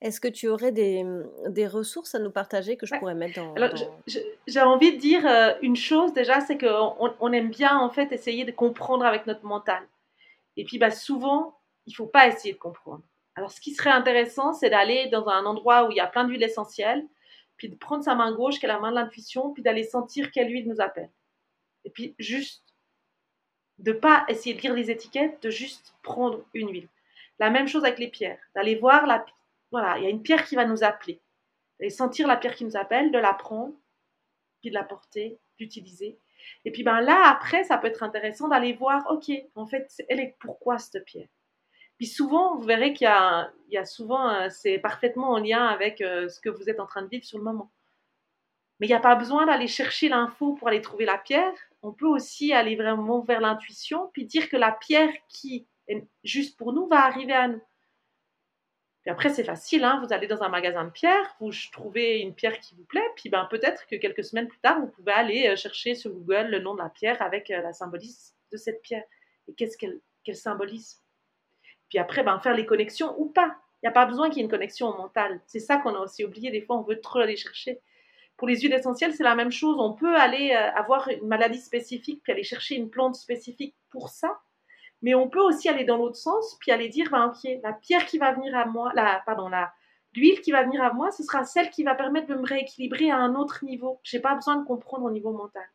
Est-ce 0.00 0.20
que 0.20 0.28
tu 0.28 0.48
aurais 0.48 0.72
des, 0.72 1.04
des, 1.48 1.66
ressources 1.66 2.14
à 2.14 2.18
nous 2.18 2.30
partager 2.30 2.76
que 2.76 2.84
je 2.84 2.94
pourrais 2.96 3.14
mettre 3.14 3.40
dans... 3.40 3.54
Alors, 3.54 3.72
j'ai 4.06 4.60
envie 4.60 4.92
de 4.92 4.98
dire 5.00 5.26
euh, 5.26 5.54
une 5.62 5.76
chose 5.76 6.12
déjà, 6.12 6.40
c'est 6.40 6.58
qu'on 6.58 7.14
on 7.18 7.32
aime 7.32 7.48
bien 7.48 7.78
en 7.78 7.88
fait 7.88 8.12
essayer 8.12 8.44
de 8.44 8.52
comprendre 8.52 9.04
avec 9.06 9.26
notre 9.26 9.44
mental. 9.44 9.82
Et 10.56 10.64
puis 10.64 10.78
bah, 10.78 10.90
souvent, 10.90 11.58
il 11.86 11.90
ne 11.90 11.94
faut 11.96 12.06
pas 12.06 12.28
essayer 12.28 12.52
de 12.52 12.58
comprendre. 12.58 13.02
Alors 13.34 13.50
ce 13.50 13.60
qui 13.60 13.72
serait 13.72 13.90
intéressant, 13.90 14.52
c'est 14.52 14.70
d'aller 14.70 15.08
dans 15.08 15.26
un 15.28 15.46
endroit 15.46 15.86
où 15.86 15.90
il 15.90 15.96
y 15.96 16.00
a 16.00 16.06
plein 16.06 16.24
d'huiles 16.24 16.42
essentielles, 16.42 17.04
puis 17.62 17.68
de 17.68 17.76
prendre 17.76 18.02
sa 18.02 18.16
main 18.16 18.32
gauche, 18.32 18.58
qui 18.58 18.64
est 18.64 18.68
la 18.68 18.80
main 18.80 18.90
de 18.90 18.96
l'intuition, 18.96 19.52
puis 19.52 19.62
d'aller 19.62 19.84
sentir 19.84 20.32
quelle 20.32 20.50
huile 20.50 20.68
nous 20.68 20.80
appelle. 20.80 21.12
Et 21.84 21.90
puis 21.90 22.16
juste 22.18 22.74
de 23.78 23.92
pas 23.92 24.24
essayer 24.26 24.56
de 24.56 24.60
lire 24.60 24.74
les 24.74 24.90
étiquettes, 24.90 25.40
de 25.44 25.48
juste 25.48 25.94
prendre 26.02 26.44
une 26.54 26.72
huile. 26.72 26.88
La 27.38 27.50
même 27.50 27.68
chose 27.68 27.84
avec 27.84 28.00
les 28.00 28.08
pierres, 28.08 28.40
d'aller 28.56 28.74
voir 28.74 29.06
la 29.06 29.24
voilà, 29.70 29.96
il 29.96 30.02
y 30.02 30.06
a 30.08 30.10
une 30.10 30.24
pierre 30.24 30.44
qui 30.44 30.56
va 30.56 30.64
nous 30.64 30.82
appeler. 30.82 31.20
Et 31.78 31.88
sentir 31.88 32.26
la 32.26 32.36
pierre 32.36 32.56
qui 32.56 32.64
nous 32.64 32.76
appelle, 32.76 33.12
de 33.12 33.18
la 33.18 33.32
prendre, 33.32 33.74
puis 34.60 34.70
de 34.70 34.74
la 34.74 34.82
porter, 34.82 35.38
d'utiliser. 35.56 36.18
Et 36.64 36.72
puis 36.72 36.82
ben 36.82 37.00
là 37.00 37.30
après, 37.30 37.62
ça 37.62 37.78
peut 37.78 37.86
être 37.86 38.02
intéressant 38.02 38.48
d'aller 38.48 38.72
voir, 38.72 39.06
ok, 39.08 39.30
en 39.54 39.68
fait, 39.68 39.88
elle 40.08 40.18
est 40.18 40.34
pourquoi 40.40 40.78
cette 40.78 41.04
pierre? 41.04 41.28
Puis 42.02 42.10
souvent, 42.10 42.56
vous 42.56 42.64
verrez 42.64 42.94
qu'il 42.94 43.04
y, 43.04 43.76
a, 43.76 43.84
souvent, 43.84 44.28
euh, 44.28 44.48
c'est 44.50 44.78
parfaitement 44.78 45.30
en 45.30 45.38
lien 45.38 45.64
avec 45.66 46.00
euh, 46.00 46.28
ce 46.28 46.40
que 46.40 46.48
vous 46.48 46.68
êtes 46.68 46.80
en 46.80 46.86
train 46.86 47.02
de 47.02 47.06
vivre 47.06 47.24
sur 47.24 47.38
le 47.38 47.44
moment. 47.44 47.70
Mais 48.80 48.88
il 48.88 48.90
n'y 48.90 48.96
a 48.96 48.98
pas 48.98 49.14
besoin 49.14 49.46
d'aller 49.46 49.68
chercher 49.68 50.08
l'info 50.08 50.54
pour 50.54 50.66
aller 50.66 50.80
trouver 50.80 51.04
la 51.04 51.16
pierre. 51.16 51.54
On 51.80 51.92
peut 51.92 52.08
aussi 52.08 52.52
aller 52.52 52.74
vraiment 52.74 53.20
vers 53.20 53.40
l'intuition, 53.40 54.10
puis 54.12 54.24
dire 54.24 54.48
que 54.48 54.56
la 54.56 54.72
pierre 54.72 55.12
qui 55.28 55.68
est 55.86 56.04
juste 56.24 56.58
pour 56.58 56.72
nous 56.72 56.88
va 56.88 57.04
arriver 57.04 57.34
à 57.34 57.46
nous. 57.46 57.62
Puis 59.02 59.10
après, 59.12 59.28
c'est 59.28 59.44
facile, 59.44 59.84
hein. 59.84 60.02
vous 60.04 60.12
allez 60.12 60.26
dans 60.26 60.42
un 60.42 60.48
magasin 60.48 60.84
de 60.86 60.90
pierres, 60.90 61.36
vous 61.38 61.52
trouvez 61.70 62.18
une 62.18 62.34
pierre 62.34 62.58
qui 62.58 62.74
vous 62.74 62.84
plaît, 62.84 63.08
puis 63.14 63.30
ben, 63.30 63.46
peut-être 63.48 63.86
que 63.86 63.94
quelques 63.94 64.24
semaines 64.24 64.48
plus 64.48 64.58
tard, 64.58 64.80
vous 64.80 64.88
pouvez 64.88 65.12
aller 65.12 65.46
euh, 65.46 65.54
chercher 65.54 65.94
sur 65.94 66.10
Google 66.10 66.48
le 66.48 66.58
nom 66.58 66.74
de 66.74 66.82
la 66.82 66.88
pierre 66.88 67.22
avec 67.22 67.50
la 67.50 67.72
symbolisme 67.72 68.34
de 68.50 68.56
cette 68.56 68.82
pierre. 68.82 69.04
Et 69.46 69.54
qu'est-ce 69.54 69.78
qu'elle 69.78 70.36
symbolise 70.36 71.00
puis 71.92 71.98
après, 71.98 72.22
ben, 72.22 72.38
faire 72.38 72.54
les 72.54 72.64
connexions 72.64 73.14
ou 73.20 73.26
pas. 73.26 73.54
Il 73.82 73.84
n'y 73.84 73.88
a 73.90 73.92
pas 73.92 74.06
besoin 74.06 74.30
qu'il 74.30 74.38
y 74.38 74.40
ait 74.40 74.44
une 74.44 74.50
connexion 74.50 74.96
mentale. 74.96 75.42
C'est 75.44 75.60
ça 75.60 75.76
qu'on 75.76 75.94
a 75.94 75.98
aussi 75.98 76.24
oublié. 76.24 76.50
Des 76.50 76.62
fois, 76.62 76.78
on 76.78 76.80
veut 76.80 77.02
trop 77.02 77.18
aller 77.18 77.36
chercher. 77.36 77.82
Pour 78.38 78.48
les 78.48 78.60
huiles 78.60 78.72
essentielles, 78.72 79.12
c'est 79.12 79.22
la 79.22 79.34
même 79.34 79.52
chose. 79.52 79.76
On 79.78 79.92
peut 79.92 80.16
aller 80.16 80.52
euh, 80.56 80.72
avoir 80.72 81.06
une 81.08 81.28
maladie 81.28 81.60
spécifique, 81.60 82.22
puis 82.22 82.32
aller 82.32 82.44
chercher 82.44 82.76
une 82.76 82.88
plante 82.88 83.14
spécifique 83.14 83.74
pour 83.90 84.08
ça. 84.08 84.40
Mais 85.02 85.14
on 85.14 85.28
peut 85.28 85.42
aussi 85.42 85.68
aller 85.68 85.84
dans 85.84 85.98
l'autre 85.98 86.16
sens, 86.16 86.56
puis 86.60 86.70
aller 86.70 86.88
dire, 86.88 87.10
ben, 87.10 87.26
ok, 87.26 87.60
la 87.62 87.74
pierre 87.74 88.06
qui 88.06 88.16
va 88.16 88.32
venir 88.32 88.56
à 88.56 88.64
moi, 88.64 88.90
la, 88.94 89.22
pardon, 89.26 89.50
la, 89.50 89.74
l'huile 90.14 90.40
qui 90.40 90.50
va 90.50 90.62
venir 90.62 90.82
à 90.82 90.94
moi, 90.94 91.10
ce 91.10 91.22
sera 91.22 91.44
celle 91.44 91.68
qui 91.68 91.82
va 91.82 91.94
permettre 91.94 92.28
de 92.28 92.36
me 92.36 92.46
rééquilibrer 92.46 93.10
à 93.10 93.18
un 93.18 93.34
autre 93.34 93.66
niveau. 93.66 94.00
Je 94.02 94.16
n'ai 94.16 94.22
pas 94.22 94.34
besoin 94.34 94.56
de 94.56 94.64
comprendre 94.64 95.04
au 95.04 95.10
niveau 95.10 95.32
mental. 95.32 95.66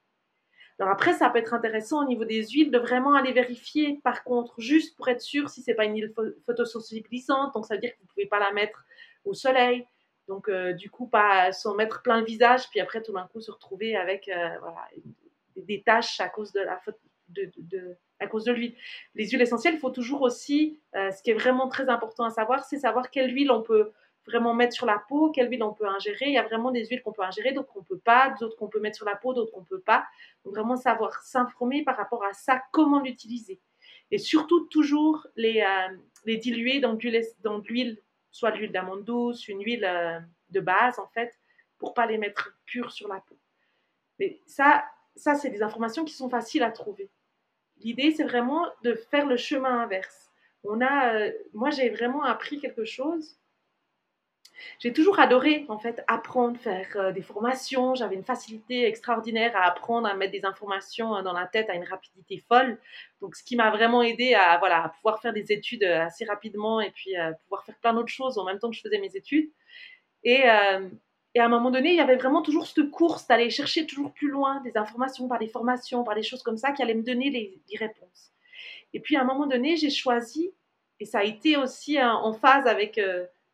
Alors 0.80 0.94
après, 0.94 1.13
ça 1.13 1.30
peut 1.30 1.40
être 1.40 1.54
intéressant 1.54 2.04
au 2.04 2.08
niveau 2.08 2.24
des 2.24 2.48
huiles 2.48 2.70
de 2.70 2.78
vraiment 2.78 3.16
aller 3.16 3.34
vérifier, 3.34 4.00
par 4.04 4.24
contre, 4.24 4.60
juste 4.60 4.96
pour 4.96 5.08
être 5.08 5.22
sûr 5.22 5.50
si 5.50 5.62
c'est 5.62 5.74
pas 5.74 5.86
une 5.86 5.96
huile 5.96 6.13
photosensibilisante, 6.46 7.54
donc 7.54 7.66
ça 7.66 7.76
veut 7.76 7.82
dire 7.82 7.92
que 7.94 7.98
vous 7.98 8.06
ne 8.06 8.10
pouvez 8.10 8.26
pas 8.28 8.40
la 8.40 8.52
mettre 8.52 8.86
au 9.26 9.34
soleil. 9.34 9.88
Donc 10.28 10.50
euh, 10.50 10.74
du 10.74 10.90
coup, 10.90 11.08
pas 11.08 11.52
s'en 11.52 11.74
mettre 11.74 12.02
plein 12.02 12.20
le 12.20 12.26
visage, 12.26 12.70
puis 12.70 12.80
après 12.80 13.02
tout 13.02 13.13
d'un 13.13 13.28
coup 13.28 13.42
se 13.42 13.52
retrouver 13.52 13.96
avec 13.96 14.28
euh, 14.28 14.50
des 15.56 15.82
taches 15.82 16.20
à 16.20 16.30
cause 16.30 16.52
de 16.52 16.60
la 16.60 16.80
de, 17.30 17.98
à 18.20 18.28
cause 18.28 18.46
de 18.46 18.52
l'huile. 18.52 18.76
Les 19.16 19.28
huiles 19.28 19.42
essentielles, 19.42 19.76
il 19.76 19.80
faut 19.80 19.90
toujours 19.90 20.22
aussi, 20.22 20.80
euh, 20.96 21.12
ce 21.12 21.22
qui 21.22 21.32
est 21.32 21.36
vraiment 21.36 21.68
très 21.68 21.90
important 21.90 22.24
à 22.24 22.30
savoir, 22.30 22.63
c'est 22.63 22.80
savoir 22.80 23.10
quelle 23.10 23.34
huile 23.34 23.52
on 23.52 23.62
peut 23.62 23.92
vraiment 24.28 24.54
mettre 24.54 24.74
sur 24.74 24.86
la 24.86 25.00
peau, 25.00 25.32
quelle 25.32 25.50
huile 25.50 25.64
on 25.64 25.74
peut 25.74 25.88
ingérer. 25.88 26.26
Il 26.28 26.34
y 26.34 26.38
a 26.38 26.43
vraiment 26.43 26.72
des 26.72 26.86
huiles 26.86 27.01
qu'on 27.01 27.14
peut 27.14 27.24
ingérer, 27.24 27.54
d'autres 27.54 27.72
qu'on 27.72 27.84
peut 27.84 27.97
pas, 27.97 28.36
d'autres 28.39 28.58
qu'on 28.58 28.68
peut 28.68 28.80
mettre 28.80 28.97
sur 28.97 29.06
la 29.06 29.16
peau, 29.16 29.34
d'autres 29.34 29.51
qu'on 29.51 29.64
peut 29.64 29.80
pas. 29.80 30.06
Donc 30.43 30.54
vraiment 30.54 30.76
savoir 30.76 31.24
s'informer 31.24 31.84
par 31.84 31.97
rapport 31.97 32.24
à 32.24 32.34
ça, 32.34 32.62
comment 32.72 33.01
l'utiliser. 33.01 33.60
Et 34.12 34.18
surtout 34.18 34.66
toujours 34.66 35.26
les, 35.36 35.62
euh, 35.62 36.38
diluer 36.38 36.80
dans 36.80 36.93
de 36.93 37.68
l'huile, 37.68 38.01
soit 38.32 38.51
l'huile 38.51 38.72
d'amande 38.72 39.04
douce, 39.04 39.47
une 39.47 39.64
huile 39.64 39.86
euh, 39.86 40.20
de 40.49 40.60
base 40.60 40.99
en 40.99 41.08
fait, 41.08 41.34
pour 41.78 41.93
pas 41.93 42.06
les 42.06 42.18
mettre 42.18 42.58
pures 42.66 42.91
sur 42.91 43.08
la 43.08 43.20
peau. 43.22 43.38
Mais 44.20 44.41
ça, 44.45 44.86
ça 45.16 45.36
c'est 45.36 45.49
des 45.49 45.64
informations 45.64 46.04
qui 46.04 46.14
sont 46.14 46.30
faciles 46.30 46.64
à 46.64 46.72
trouver. 46.72 47.10
l'idée, 47.80 48.12
c'est 48.12 48.24
vraiment 48.24 48.66
de 48.84 48.93
faire 48.93 49.26
le 49.26 49.38
chemin 49.38 49.82
inverse. 49.82 50.32
On 50.64 50.82
a, 50.82 51.16
euh, 51.16 51.32
moi, 51.54 51.70
j'ai 51.70 51.89
vraiment 51.89 52.24
appris 52.24 52.60
quelque 52.60 52.84
chose 52.84 53.38
j'ai 54.80 54.93
toujours 54.93 55.20
adoré 55.20 55.66
en 55.70 55.78
fait 55.78 56.03
apprendre, 56.08 56.58
faire 56.58 56.88
euh, 56.95 57.12
des 57.12 57.22
formations. 57.22 57.95
J'avais 57.95 58.16
une 58.16 58.24
facilité 58.24 58.86
extraordinaire 58.86 59.55
à 59.55 59.66
apprendre, 59.66 60.08
à 60.08 60.16
mettre 60.16 60.32
des 60.32 60.45
informations 60.45 61.16
euh, 61.16 61.22
dans 61.22 61.34
la 61.34 61.47
tête 61.47 61.70
à 61.70 61.76
une 61.76 61.84
rapidité 61.84 62.43
folle. 62.47 62.80
Donc, 63.22 63.36
ce 63.36 63.43
qui 63.43 63.55
m'a 63.55 63.70
vraiment 63.72 64.01
aidé 64.01 64.34
à 64.34 64.58
voilà 64.58 64.93
pouvoir 64.97 65.22
faire 65.22 65.34
des 65.34 65.51
études 65.51 65.84
euh, 65.84 66.01
assez 66.01 66.26
rapidement 66.26 66.82
et 66.82 66.91
puis 66.91 67.16
à 67.16 67.34
pouvoir 67.34 67.66
faire 67.66 67.78
plein 67.80 67.93
d'autres 67.93 68.08
choses 68.08 68.38
en 68.38 68.45
même 68.45 68.60
temps 68.60 68.70
que 68.70 68.76
je 68.76 68.82
faisais 68.82 68.99
mes 68.99 69.16
études. 69.16 69.49
Et, 70.24 70.43
et 71.36 71.39
à 71.39 71.45
un 71.45 71.47
moment 71.47 71.72
donné, 71.72 71.91
il 71.91 71.95
y 71.95 72.01
avait 72.01 72.18
vraiment 72.18 72.41
toujours 72.41 72.66
cette 72.66 72.89
course 72.89 73.28
d'aller 73.28 73.49
chercher 73.49 73.86
toujours 73.86 74.12
plus 74.12 74.30
loin 74.30 74.60
des 74.62 74.76
informations 74.76 75.30
par 75.30 75.39
des 75.39 75.47
formations, 75.47 76.03
par 76.03 76.16
des 76.16 76.24
choses 76.24 76.43
comme 76.43 76.58
ça 76.58 76.72
qui 76.72 76.82
allaient 76.82 76.95
me 76.95 77.03
donner 77.03 77.30
les, 77.30 77.62
les 77.72 77.78
réponses. 77.78 78.34
Et 78.93 78.99
puis 78.99 79.16
à 79.16 79.22
un 79.22 79.24
moment 79.24 79.47
donné, 79.47 79.78
j'ai 79.78 79.91
choisi, 79.91 80.51
et 80.99 81.05
ça 81.05 81.20
a 81.20 81.24
été 81.24 81.55
aussi 81.55 82.01
en 82.01 82.34
phase 82.34 82.68
avec 82.68 82.99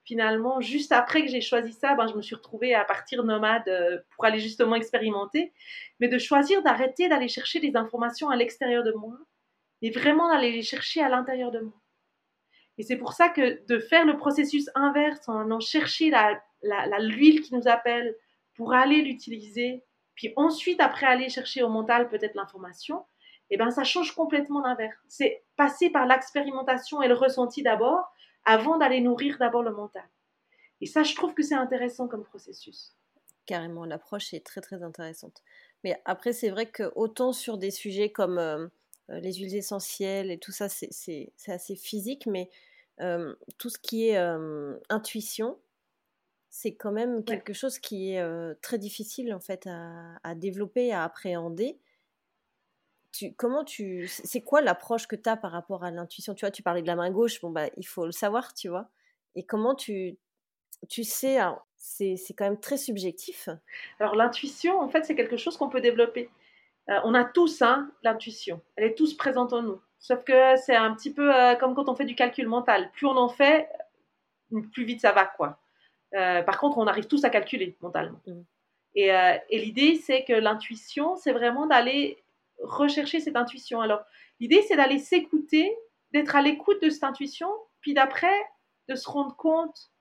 finalement, 0.03 0.59
juste 0.61 0.91
après 0.91 1.23
que 1.23 1.29
j'ai 1.29 1.41
choisi 1.41 1.73
ça, 1.73 1.95
ben, 1.95 2.07
je 2.07 2.15
me 2.15 2.21
suis 2.21 2.35
retrouvée 2.35 2.75
à 2.75 2.83
partir 2.83 3.23
nomade 3.23 3.67
euh, 3.67 3.99
pour 4.11 4.25
aller 4.25 4.39
justement 4.39 4.75
expérimenter, 4.75 5.53
mais 5.99 6.07
de 6.07 6.17
choisir 6.17 6.61
d'arrêter 6.61 7.07
d'aller 7.09 7.29
chercher 7.29 7.59
des 7.59 7.75
informations 7.75 8.29
à 8.29 8.35
l'extérieur 8.35 8.83
de 8.83 8.91
moi, 8.91 9.17
mais 9.81 9.89
vraiment 9.89 10.29
d'aller 10.29 10.51
les 10.51 10.61
chercher 10.61 11.01
à 11.01 11.09
l'intérieur 11.09 11.51
de 11.51 11.59
moi. 11.59 11.73
Et 12.77 12.83
c'est 12.83 12.97
pour 12.97 13.13
ça 13.13 13.29
que 13.29 13.65
de 13.67 13.79
faire 13.79 14.05
le 14.05 14.17
processus 14.17 14.69
inverse, 14.75 15.29
en 15.29 15.39
allant 15.39 15.59
chercher 15.59 16.09
la, 16.09 16.41
l'huile 16.99 17.41
qui 17.41 17.53
nous 17.53 17.67
appelle 17.67 18.15
pour 18.55 18.73
aller 18.73 19.01
l'utiliser, 19.01 19.83
puis 20.15 20.33
ensuite 20.35 20.79
après 20.79 21.05
aller 21.05 21.29
chercher 21.29 21.63
au 21.63 21.69
mental 21.69 22.09
peut-être 22.09 22.35
l'information, 22.35 23.05
eh 23.49 23.57
ben 23.57 23.69
ça 23.69 23.83
change 23.83 24.13
complètement 24.15 24.61
l'inverse. 24.61 24.97
C'est 25.07 25.43
passer 25.55 25.91
par 25.91 26.07
l'expérimentation 26.07 27.01
et 27.01 27.07
le 27.07 27.13
ressenti 27.13 27.61
d'abord, 27.61 28.11
avant 28.45 28.77
d'aller 28.77 29.01
nourrir 29.01 29.37
d'abord 29.39 29.63
le 29.63 29.71
mental. 29.71 30.07
Et 30.81 30.85
ça, 30.85 31.03
je 31.03 31.15
trouve 31.15 31.33
que 31.33 31.43
c'est 31.43 31.55
intéressant 31.55 32.07
comme 32.07 32.23
processus. 32.23 32.95
Carrément, 33.45 33.85
l'approche 33.85 34.33
est 34.33 34.45
très 34.45 34.61
très 34.61 34.83
intéressante. 34.83 35.41
Mais 35.83 36.01
après, 36.05 36.33
c'est 36.33 36.49
vrai 36.49 36.65
que 36.65 36.91
autant 36.95 37.33
sur 37.33 37.57
des 37.57 37.71
sujets 37.71 38.09
comme 38.09 38.37
euh, 38.37 38.67
euh, 39.09 39.19
les 39.19 39.33
huiles 39.33 39.55
essentielles 39.55 40.31
et 40.31 40.37
tout 40.37 40.51
ça, 40.51 40.69
c'est 40.69 41.31
assez 41.47 41.75
physique, 41.75 42.25
mais 42.25 42.49
euh, 43.01 43.35
tout 43.57 43.69
ce 43.69 43.79
qui 43.79 44.09
est 44.09 44.17
intuition, 44.89 45.57
c'est 46.49 46.75
quand 46.75 46.91
même 46.91 47.23
quelque 47.23 47.53
chose 47.53 47.79
qui 47.79 48.11
est 48.11 48.61
très 48.61 48.77
difficile 48.77 49.33
en 49.33 49.39
fait 49.39 49.67
à, 49.67 50.15
à 50.23 50.35
développer, 50.35 50.93
à 50.93 51.03
appréhender 51.03 51.79
comment 53.37 53.63
tu, 53.63 54.07
c'est 54.07 54.41
quoi 54.41 54.61
l'approche 54.61 55.07
que 55.07 55.15
tu 55.15 55.29
as 55.29 55.37
par 55.37 55.51
rapport 55.51 55.83
à 55.83 55.91
l'intuition? 55.91 56.33
Tu 56.33 56.41
vois, 56.41 56.51
tu 56.51 56.63
parlais 56.63 56.81
de 56.81 56.87
la 56.87 56.95
main 56.95 57.11
gauche, 57.11 57.41
bon 57.41 57.49
bah 57.49 57.67
il 57.77 57.87
faut 57.87 58.05
le 58.05 58.11
savoir, 58.11 58.53
tu 58.53 58.69
vois. 58.69 58.89
Et 59.35 59.43
comment 59.43 59.75
tu, 59.75 60.17
tu 60.89 61.03
sais, 61.03 61.37
c'est, 61.77 62.17
quand 62.37 62.45
même 62.45 62.59
très 62.59 62.77
subjectif. 62.77 63.49
Alors 63.99 64.15
l'intuition, 64.15 64.79
en 64.79 64.89
fait, 64.89 65.05
c'est 65.05 65.15
quelque 65.15 65.37
chose 65.37 65.57
qu'on 65.57 65.69
peut 65.69 65.81
développer. 65.81 66.29
Euh, 66.89 66.99
on 67.03 67.13
a 67.13 67.23
tous 67.23 67.61
hein, 67.61 67.91
l'intuition, 68.03 68.61
elle 68.75 68.85
est 68.85 68.95
tous 68.95 69.13
présente 69.15 69.53
en 69.53 69.61
nous. 69.61 69.81
Sauf 69.99 70.23
que 70.25 70.57
c'est 70.57 70.75
un 70.75 70.93
petit 70.93 71.13
peu 71.13 71.33
euh, 71.33 71.55
comme 71.55 71.75
quand 71.75 71.87
on 71.87 71.95
fait 71.95 72.05
du 72.05 72.15
calcul 72.15 72.47
mental. 72.47 72.91
Plus 72.91 73.07
on 73.07 73.15
en 73.15 73.29
fait, 73.29 73.69
plus 74.73 74.83
vite 74.83 75.01
ça 75.01 75.13
va, 75.13 75.25
quoi. 75.25 75.59
Euh, 76.13 76.43
par 76.43 76.59
contre, 76.59 76.77
on 76.77 76.87
arrive 76.87 77.07
tous 77.07 77.23
à 77.23 77.29
calculer 77.29 77.75
mentalement. 77.81 78.19
Mmh. 78.27 78.41
Et, 78.95 79.07
et 79.07 79.57
l'idée, 79.57 79.95
c'est 79.95 80.23
que 80.23 80.33
l'intuition, 80.33 81.15
c'est 81.15 81.31
vraiment 81.31 81.65
d'aller 81.65 82.22
rechercher 82.61 83.19
cette 83.19 83.35
intuition. 83.35 83.81
Alors, 83.81 84.01
l'idée, 84.39 84.63
c'est 84.67 84.75
d'aller 84.75 84.99
s'écouter, 84.99 85.75
d'être 86.11 86.35
à 86.35 86.41
l'écoute 86.41 86.81
de 86.81 86.89
cette 86.89 87.03
intuition, 87.03 87.49
puis 87.81 87.93
d'après, 87.93 88.37
de 88.87 88.95
se 88.95 89.09
rendre 89.09 89.35
compte. 89.35 89.91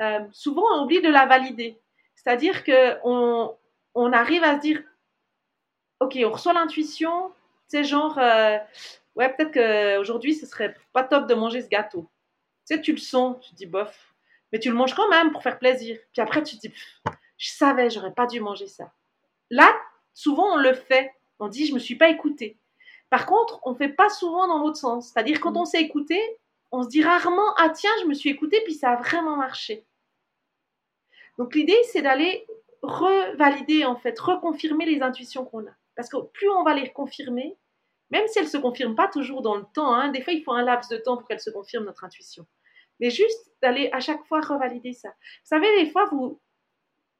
Euh, 0.00 0.20
souvent, 0.32 0.64
on 0.74 0.84
oublie 0.84 1.00
de 1.00 1.08
la 1.08 1.26
valider. 1.26 1.80
C'est-à-dire 2.14 2.64
qu'on 2.64 3.56
on 3.94 4.12
arrive 4.12 4.44
à 4.44 4.56
se 4.56 4.60
dire, 4.60 4.82
OK, 6.00 6.18
on 6.24 6.30
reçoit 6.30 6.52
l'intuition, 6.52 7.32
c'est 7.68 7.84
genre, 7.84 8.18
euh, 8.18 8.58
ouais, 9.16 9.32
peut-être 9.34 9.52
qu'aujourd'hui, 9.52 10.34
ce 10.34 10.46
serait 10.46 10.74
pas 10.92 11.04
top 11.04 11.26
de 11.26 11.34
manger 11.34 11.62
ce 11.62 11.68
gâteau. 11.68 12.10
Tu 12.66 12.76
sais, 12.76 12.80
tu 12.80 12.92
le 12.92 12.98
sens, 12.98 13.36
tu 13.40 13.50
te 13.50 13.56
dis, 13.56 13.66
bof, 13.66 14.14
mais 14.52 14.58
tu 14.58 14.68
le 14.68 14.74
manges 14.74 14.94
quand 14.94 15.08
même 15.08 15.30
pour 15.32 15.42
faire 15.42 15.58
plaisir. 15.58 15.98
Puis 16.12 16.22
après, 16.22 16.42
tu 16.42 16.56
te 16.56 16.66
dis, 16.66 16.74
je 17.36 17.50
savais, 17.50 17.90
j'aurais 17.90 18.12
pas 18.12 18.26
dû 18.26 18.40
manger 18.40 18.66
ça. 18.66 18.92
Là, 19.50 19.72
souvent, 20.14 20.54
on 20.54 20.56
le 20.56 20.74
fait. 20.74 21.12
On 21.40 21.48
dit 21.48 21.66
je 21.66 21.74
me 21.74 21.78
suis 21.78 21.96
pas 21.96 22.08
écouté. 22.08 22.58
Par 23.08 23.26
contre, 23.26 23.60
on 23.64 23.74
fait 23.74 23.88
pas 23.88 24.08
souvent 24.08 24.46
dans 24.46 24.58
l'autre 24.58 24.76
sens. 24.76 25.08
C'est-à-dire 25.08 25.40
quand 25.40 25.52
mm. 25.52 25.56
on 25.56 25.64
s'est 25.64 25.82
écouté, 25.82 26.20
on 26.70 26.82
se 26.82 26.88
dit 26.88 27.02
rarement 27.02 27.54
ah 27.56 27.70
tiens 27.70 27.90
je 28.02 28.06
me 28.06 28.14
suis 28.14 28.30
écouté 28.30 28.60
puis 28.64 28.74
ça 28.74 28.90
a 28.90 28.96
vraiment 28.96 29.36
marché. 29.36 29.84
Donc 31.38 31.54
l'idée 31.54 31.78
c'est 31.84 32.02
d'aller 32.02 32.46
revalider 32.82 33.84
en 33.84 33.96
fait, 33.96 34.18
reconfirmer 34.18 34.86
les 34.86 35.02
intuitions 35.02 35.44
qu'on 35.44 35.66
a. 35.66 35.72
Parce 35.96 36.08
que 36.08 36.18
plus 36.18 36.48
on 36.48 36.62
va 36.62 36.74
les 36.74 36.90
confirmer, 36.92 37.56
même 38.10 38.26
si 38.28 38.38
elles 38.38 38.46
ne 38.46 38.50
se 38.50 38.56
confirment 38.56 38.94
pas 38.94 39.08
toujours 39.08 39.42
dans 39.42 39.56
le 39.56 39.64
temps, 39.74 39.92
hein, 39.92 40.10
des 40.10 40.22
fois 40.22 40.32
il 40.32 40.42
faut 40.42 40.52
un 40.52 40.62
laps 40.62 40.88
de 40.88 41.02
temps 41.02 41.16
pour 41.16 41.26
qu'elles 41.26 41.40
se 41.40 41.50
confirment 41.50 41.86
notre 41.86 42.04
intuition. 42.04 42.46
Mais 43.00 43.10
juste 43.10 43.50
d'aller 43.62 43.88
à 43.92 44.00
chaque 44.00 44.24
fois 44.26 44.40
revalider 44.40 44.92
ça. 44.92 45.08
Vous 45.08 45.48
savez, 45.48 45.82
des 45.82 45.90
fois, 45.90 46.04
vous, 46.06 46.40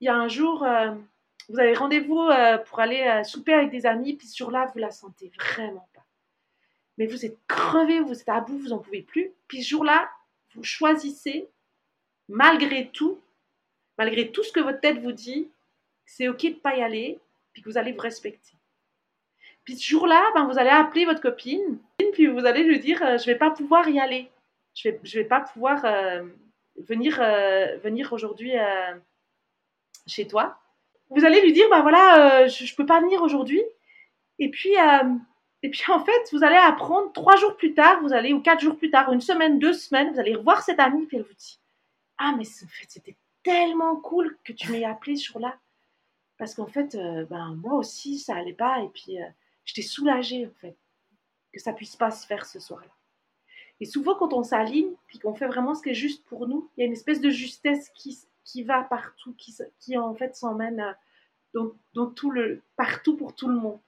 il 0.01 0.07
y 0.07 0.09
a 0.09 0.15
un 0.15 0.29
jour, 0.29 0.63
euh, 0.63 0.95
vous 1.49 1.59
avez 1.59 1.75
rendez-vous 1.75 2.21
euh, 2.21 2.59
pour 2.59 2.81
aller 2.81 3.01
euh, 3.03 3.25
souper 3.25 3.55
avec 3.55 3.71
des 3.71 3.87
amis, 3.87 4.15
puis 4.15 4.27
ce 4.27 4.37
jour-là, 4.37 4.71
vous 4.73 4.79
la 4.79 4.91
sentez 4.91 5.31
vraiment 5.39 5.89
pas. 5.95 6.05
Mais 6.99 7.07
vous 7.07 7.25
êtes 7.25 7.39
crevé, 7.47 8.01
vous 8.01 8.21
êtes 8.21 8.29
à 8.29 8.41
bout, 8.41 8.59
vous 8.59 8.69
n'en 8.69 8.79
pouvez 8.79 9.03
plus. 9.03 9.33
Puis 9.49 9.63
ce 9.63 9.71
jour-là, 9.71 10.11
vous 10.55 10.65
choisissez, 10.65 11.49
malgré 12.29 12.89
tout, 12.89 13.21
malgré 13.97 14.31
tout 14.31 14.43
ce 14.43 14.53
que 14.53 14.61
votre 14.61 14.81
tête 14.81 14.99
vous 14.99 15.13
dit, 15.13 15.49
c'est 16.05 16.29
OK 16.29 16.43
de 16.43 16.49
ne 16.49 16.55
pas 16.55 16.77
y 16.77 16.83
aller, 16.83 17.19
puis 17.53 17.63
que 17.63 17.69
vous 17.69 17.79
allez 17.79 17.93
vous 17.93 18.01
respecter. 18.01 18.55
Puis 19.65 19.77
ce 19.77 19.89
jour-là, 19.89 20.31
ben, 20.35 20.47
vous 20.47 20.59
allez 20.59 20.71
appeler 20.71 21.05
votre 21.05 21.21
copine, 21.21 21.79
puis 22.13 22.27
vous 22.27 22.45
allez 22.45 22.65
lui 22.65 22.81
dire 22.81 23.03
euh, 23.03 23.19
Je 23.19 23.29
ne 23.29 23.33
vais 23.33 23.39
pas 23.39 23.51
pouvoir 23.51 23.89
y 23.89 24.01
aller. 24.01 24.31
Je 24.75 24.89
ne 24.89 24.95
vais, 24.95 25.01
je 25.05 25.19
vais 25.19 25.25
pas 25.25 25.41
pouvoir 25.41 25.85
venir, 26.77 27.19
venir 27.83 28.13
aujourd'hui 28.13 28.53
chez 30.07 30.27
toi 30.29 30.61
vous 31.11 31.25
allez 31.25 31.43
lui 31.43 31.53
dire, 31.53 31.69
bah 31.71 31.83
voilà, 31.83 32.45
euh, 32.45 32.49
je, 32.49 32.65
ne 32.65 32.77
peux 32.77 32.87
pas 32.87 33.01
venir 33.01 33.23
aujourd'hui. 33.23 33.63
Et 34.39 34.49
puis, 34.51 34.79
euh, 34.79 35.15
et 35.63 35.71
puis 35.71 35.83
en 35.93 36.05
fait, 36.05 36.33
vous 36.33 36.45
allez 36.45 36.57
apprendre 36.57 37.13
trois 37.13 37.37
jours 37.37 37.57
plus 37.57 37.75
tard, 37.75 38.01
vous 38.01 38.13
allez 38.13 38.33
ou 38.33 38.41
quatre 38.41 38.61
jours 38.61 38.77
plus 38.77 38.91
tard, 38.91 39.13
une 39.13 39.21
semaine, 39.21 39.59
deux 39.59 39.75
semaines, 39.75 40.13
vous 40.13 40.21
allez 40.21 40.35
revoir 40.35 40.63
cette 40.63 40.81
amie, 40.81 41.07
puis 41.07 41.19
elle 41.19 41.25
vous 41.25 41.35
dit, 41.35 41.61
ah 42.19 42.35
mais 42.37 42.47
en 42.47 42.69
fait, 42.69 42.87
c'était 42.89 43.17
tellement 43.43 43.97
cool 43.97 44.39
que 44.45 44.53
tu 44.53 44.71
m'aies 44.71 44.85
appelé 44.85 45.17
ce 45.17 45.27
jour-là, 45.27 45.59
parce 46.39 46.55
qu'en 46.55 46.67
fait, 46.67 46.95
euh, 46.95 47.27
ben 47.27 47.55
moi 47.57 47.75
aussi, 47.75 48.19
ça 48.19 48.37
allait 48.37 48.55
pas, 48.55 48.81
et 48.81 48.89
puis 48.89 49.19
j'étais 49.65 49.83
soulagée 49.83 50.47
en 50.47 50.61
fait 50.61 50.77
que 51.53 51.61
ça 51.61 51.73
puisse 51.73 51.97
pas 51.97 52.11
se 52.11 52.27
faire 52.27 52.47
ce 52.47 52.61
soir-là. 52.61 52.93
Et 53.81 53.87
souvent, 53.87 54.15
quand 54.15 54.33
on 54.33 54.43
s'aligne, 54.43 54.93
puis 55.07 55.19
qu'on 55.19 55.35
fait 55.35 55.47
vraiment 55.47 55.75
ce 55.75 55.83
qui 55.83 55.91
est 55.91 55.95
juste 55.95 56.25
pour 56.27 56.47
nous, 56.47 56.71
il 56.77 56.81
y 56.81 56.83
a 56.85 56.87
une 56.87 56.93
espèce 56.93 57.21
de 57.21 57.31
justesse 57.31 57.91
qui, 57.95 58.19
qui 58.45 58.63
va 58.63 58.83
partout, 58.83 59.35
qui, 59.79 59.99
en 59.99 60.15
fait 60.15 60.35
s'emmène 60.35 60.97
dans, 61.55 61.73
dans, 61.95 62.07
tout 62.07 62.31
le, 62.31 62.63
partout 62.77 63.17
pour 63.17 63.35
tout 63.35 63.49
le 63.49 63.57
monde. 63.57 63.81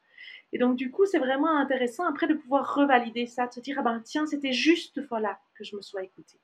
Et 0.52 0.58
donc, 0.58 0.76
du 0.76 0.90
coup, 0.90 1.06
c'est 1.06 1.18
vraiment 1.18 1.56
intéressant 1.56 2.06
après 2.06 2.26
de 2.26 2.34
pouvoir 2.34 2.74
revalider 2.74 3.26
ça, 3.26 3.46
de 3.46 3.52
se 3.52 3.60
dire, 3.60 3.76
ah 3.78 3.82
ben 3.82 4.00
tiens, 4.04 4.26
c'était 4.26 4.52
juste 4.52 5.06
fois-là 5.06 5.38
que 5.54 5.64
je 5.64 5.76
me 5.76 5.80
sois 5.80 6.02
écoutée. 6.02 6.38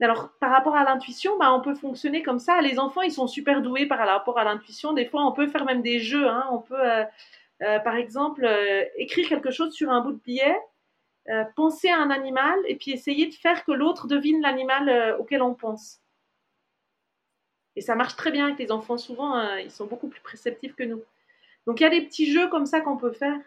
Alors, 0.00 0.30
par 0.38 0.50
rapport 0.50 0.76
à 0.76 0.84
l'intuition, 0.84 1.36
ben, 1.38 1.50
on 1.52 1.60
peut 1.60 1.74
fonctionner 1.74 2.22
comme 2.22 2.38
ça. 2.38 2.60
Les 2.60 2.78
enfants, 2.78 3.02
ils 3.02 3.10
sont 3.10 3.26
super 3.26 3.62
doués 3.62 3.86
par 3.86 3.98
rapport 3.98 4.38
à 4.38 4.44
l'intuition. 4.44 4.92
Des 4.92 5.06
fois, 5.06 5.26
on 5.26 5.32
peut 5.32 5.48
faire 5.48 5.64
même 5.64 5.82
des 5.82 5.98
jeux. 5.98 6.28
Hein. 6.28 6.46
On 6.52 6.58
peut, 6.58 6.80
euh, 6.80 7.04
euh, 7.62 7.78
par 7.80 7.96
exemple, 7.96 8.44
euh, 8.44 8.84
écrire 8.96 9.28
quelque 9.28 9.50
chose 9.50 9.72
sur 9.72 9.90
un 9.90 10.00
bout 10.00 10.12
de 10.12 10.20
billet, 10.20 10.56
penser 11.56 11.90
à 11.90 11.98
un 11.98 12.08
animal 12.08 12.58
et 12.68 12.76
puis 12.76 12.90
essayer 12.90 13.26
de 13.26 13.34
faire 13.34 13.62
que 13.66 13.72
l'autre 13.72 14.06
devine 14.06 14.40
l'animal 14.40 15.16
auquel 15.18 15.42
on 15.42 15.52
pense. 15.54 16.00
Et 17.78 17.80
ça 17.80 17.94
marche 17.94 18.16
très 18.16 18.32
bien 18.32 18.46
avec 18.46 18.58
les 18.58 18.72
enfants. 18.72 18.98
Souvent, 18.98 19.34
hein, 19.34 19.60
ils 19.60 19.70
sont 19.70 19.86
beaucoup 19.86 20.08
plus 20.08 20.20
préceptifs 20.20 20.74
que 20.74 20.82
nous. 20.82 21.00
Donc, 21.64 21.78
il 21.78 21.84
y 21.84 21.86
a 21.86 21.90
des 21.90 22.00
petits 22.00 22.32
jeux 22.32 22.48
comme 22.48 22.66
ça 22.66 22.80
qu'on 22.80 22.96
peut 22.96 23.12
faire. 23.12 23.38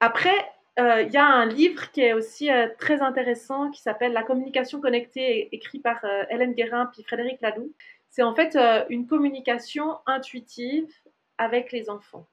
Après, 0.00 0.34
euh, 0.80 1.02
il 1.02 1.12
y 1.12 1.16
a 1.16 1.24
un 1.24 1.46
livre 1.46 1.92
qui 1.92 2.00
est 2.00 2.12
aussi 2.12 2.50
euh, 2.50 2.66
très 2.76 3.02
intéressant 3.02 3.70
qui 3.70 3.80
s'appelle 3.80 4.12
La 4.12 4.24
communication 4.24 4.80
connectée, 4.80 5.48
écrit 5.54 5.78
par 5.78 6.04
euh, 6.04 6.24
Hélène 6.28 6.54
Guérin 6.54 6.86
puis 6.86 7.04
Frédéric 7.04 7.40
Ladoux. 7.40 7.72
C'est 8.08 8.24
en 8.24 8.34
fait 8.34 8.58
une 8.88 9.06
communication 9.06 9.98
intuitive 10.06 10.92
avec 11.38 11.70
les 11.70 11.88
enfants. 11.88 12.26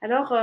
Alors, 0.00 0.34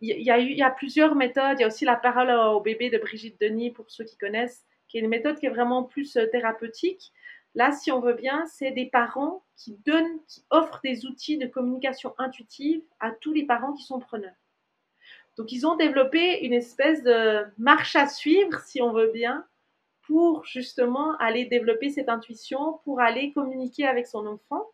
il 0.00 0.20
y, 0.20 0.62
a 0.62 0.70
plusieurs 0.70 1.14
méthodes. 1.14 1.58
Il 1.58 1.60
y 1.60 1.64
a 1.64 1.68
aussi 1.68 1.84
la 1.84 1.94
parole 1.94 2.28
au 2.28 2.60
bébé 2.60 2.90
de 2.90 2.98
Brigitte 2.98 3.40
Denis, 3.40 3.70
pour 3.70 3.88
ceux 3.88 4.02
qui 4.02 4.18
connaissent, 4.18 4.64
qui 4.88 4.98
est 4.98 5.00
une 5.02 5.08
méthode 5.08 5.38
qui 5.38 5.46
est 5.46 5.50
vraiment 5.50 5.84
plus 5.84 6.18
thérapeutique. 6.32 7.12
Là, 7.54 7.72
si 7.72 7.92
on 7.92 8.00
veut 8.00 8.14
bien, 8.14 8.46
c'est 8.46 8.70
des 8.70 8.86
parents 8.86 9.44
qui 9.56 9.76
donnent, 9.84 10.18
qui 10.26 10.44
offrent 10.50 10.80
des 10.82 11.04
outils 11.06 11.38
de 11.38 11.46
communication 11.46 12.14
intuitive 12.18 12.82
à 12.98 13.10
tous 13.10 13.32
les 13.32 13.44
parents 13.44 13.74
qui 13.74 13.84
sont 13.84 14.00
preneurs. 14.00 14.34
Donc 15.36 15.52
ils 15.52 15.66
ont 15.66 15.76
développé 15.76 16.44
une 16.44 16.52
espèce 16.52 17.02
de 17.02 17.44
marche 17.58 17.96
à 17.96 18.06
suivre, 18.06 18.60
si 18.60 18.82
on 18.82 18.92
veut 18.92 19.10
bien, 19.12 19.46
pour 20.02 20.44
justement 20.44 21.16
aller 21.18 21.44
développer 21.44 21.90
cette 21.90 22.08
intuition, 22.08 22.80
pour 22.84 23.00
aller 23.00 23.32
communiquer 23.32 23.86
avec 23.86 24.06
son 24.06 24.26
enfant. 24.26 24.66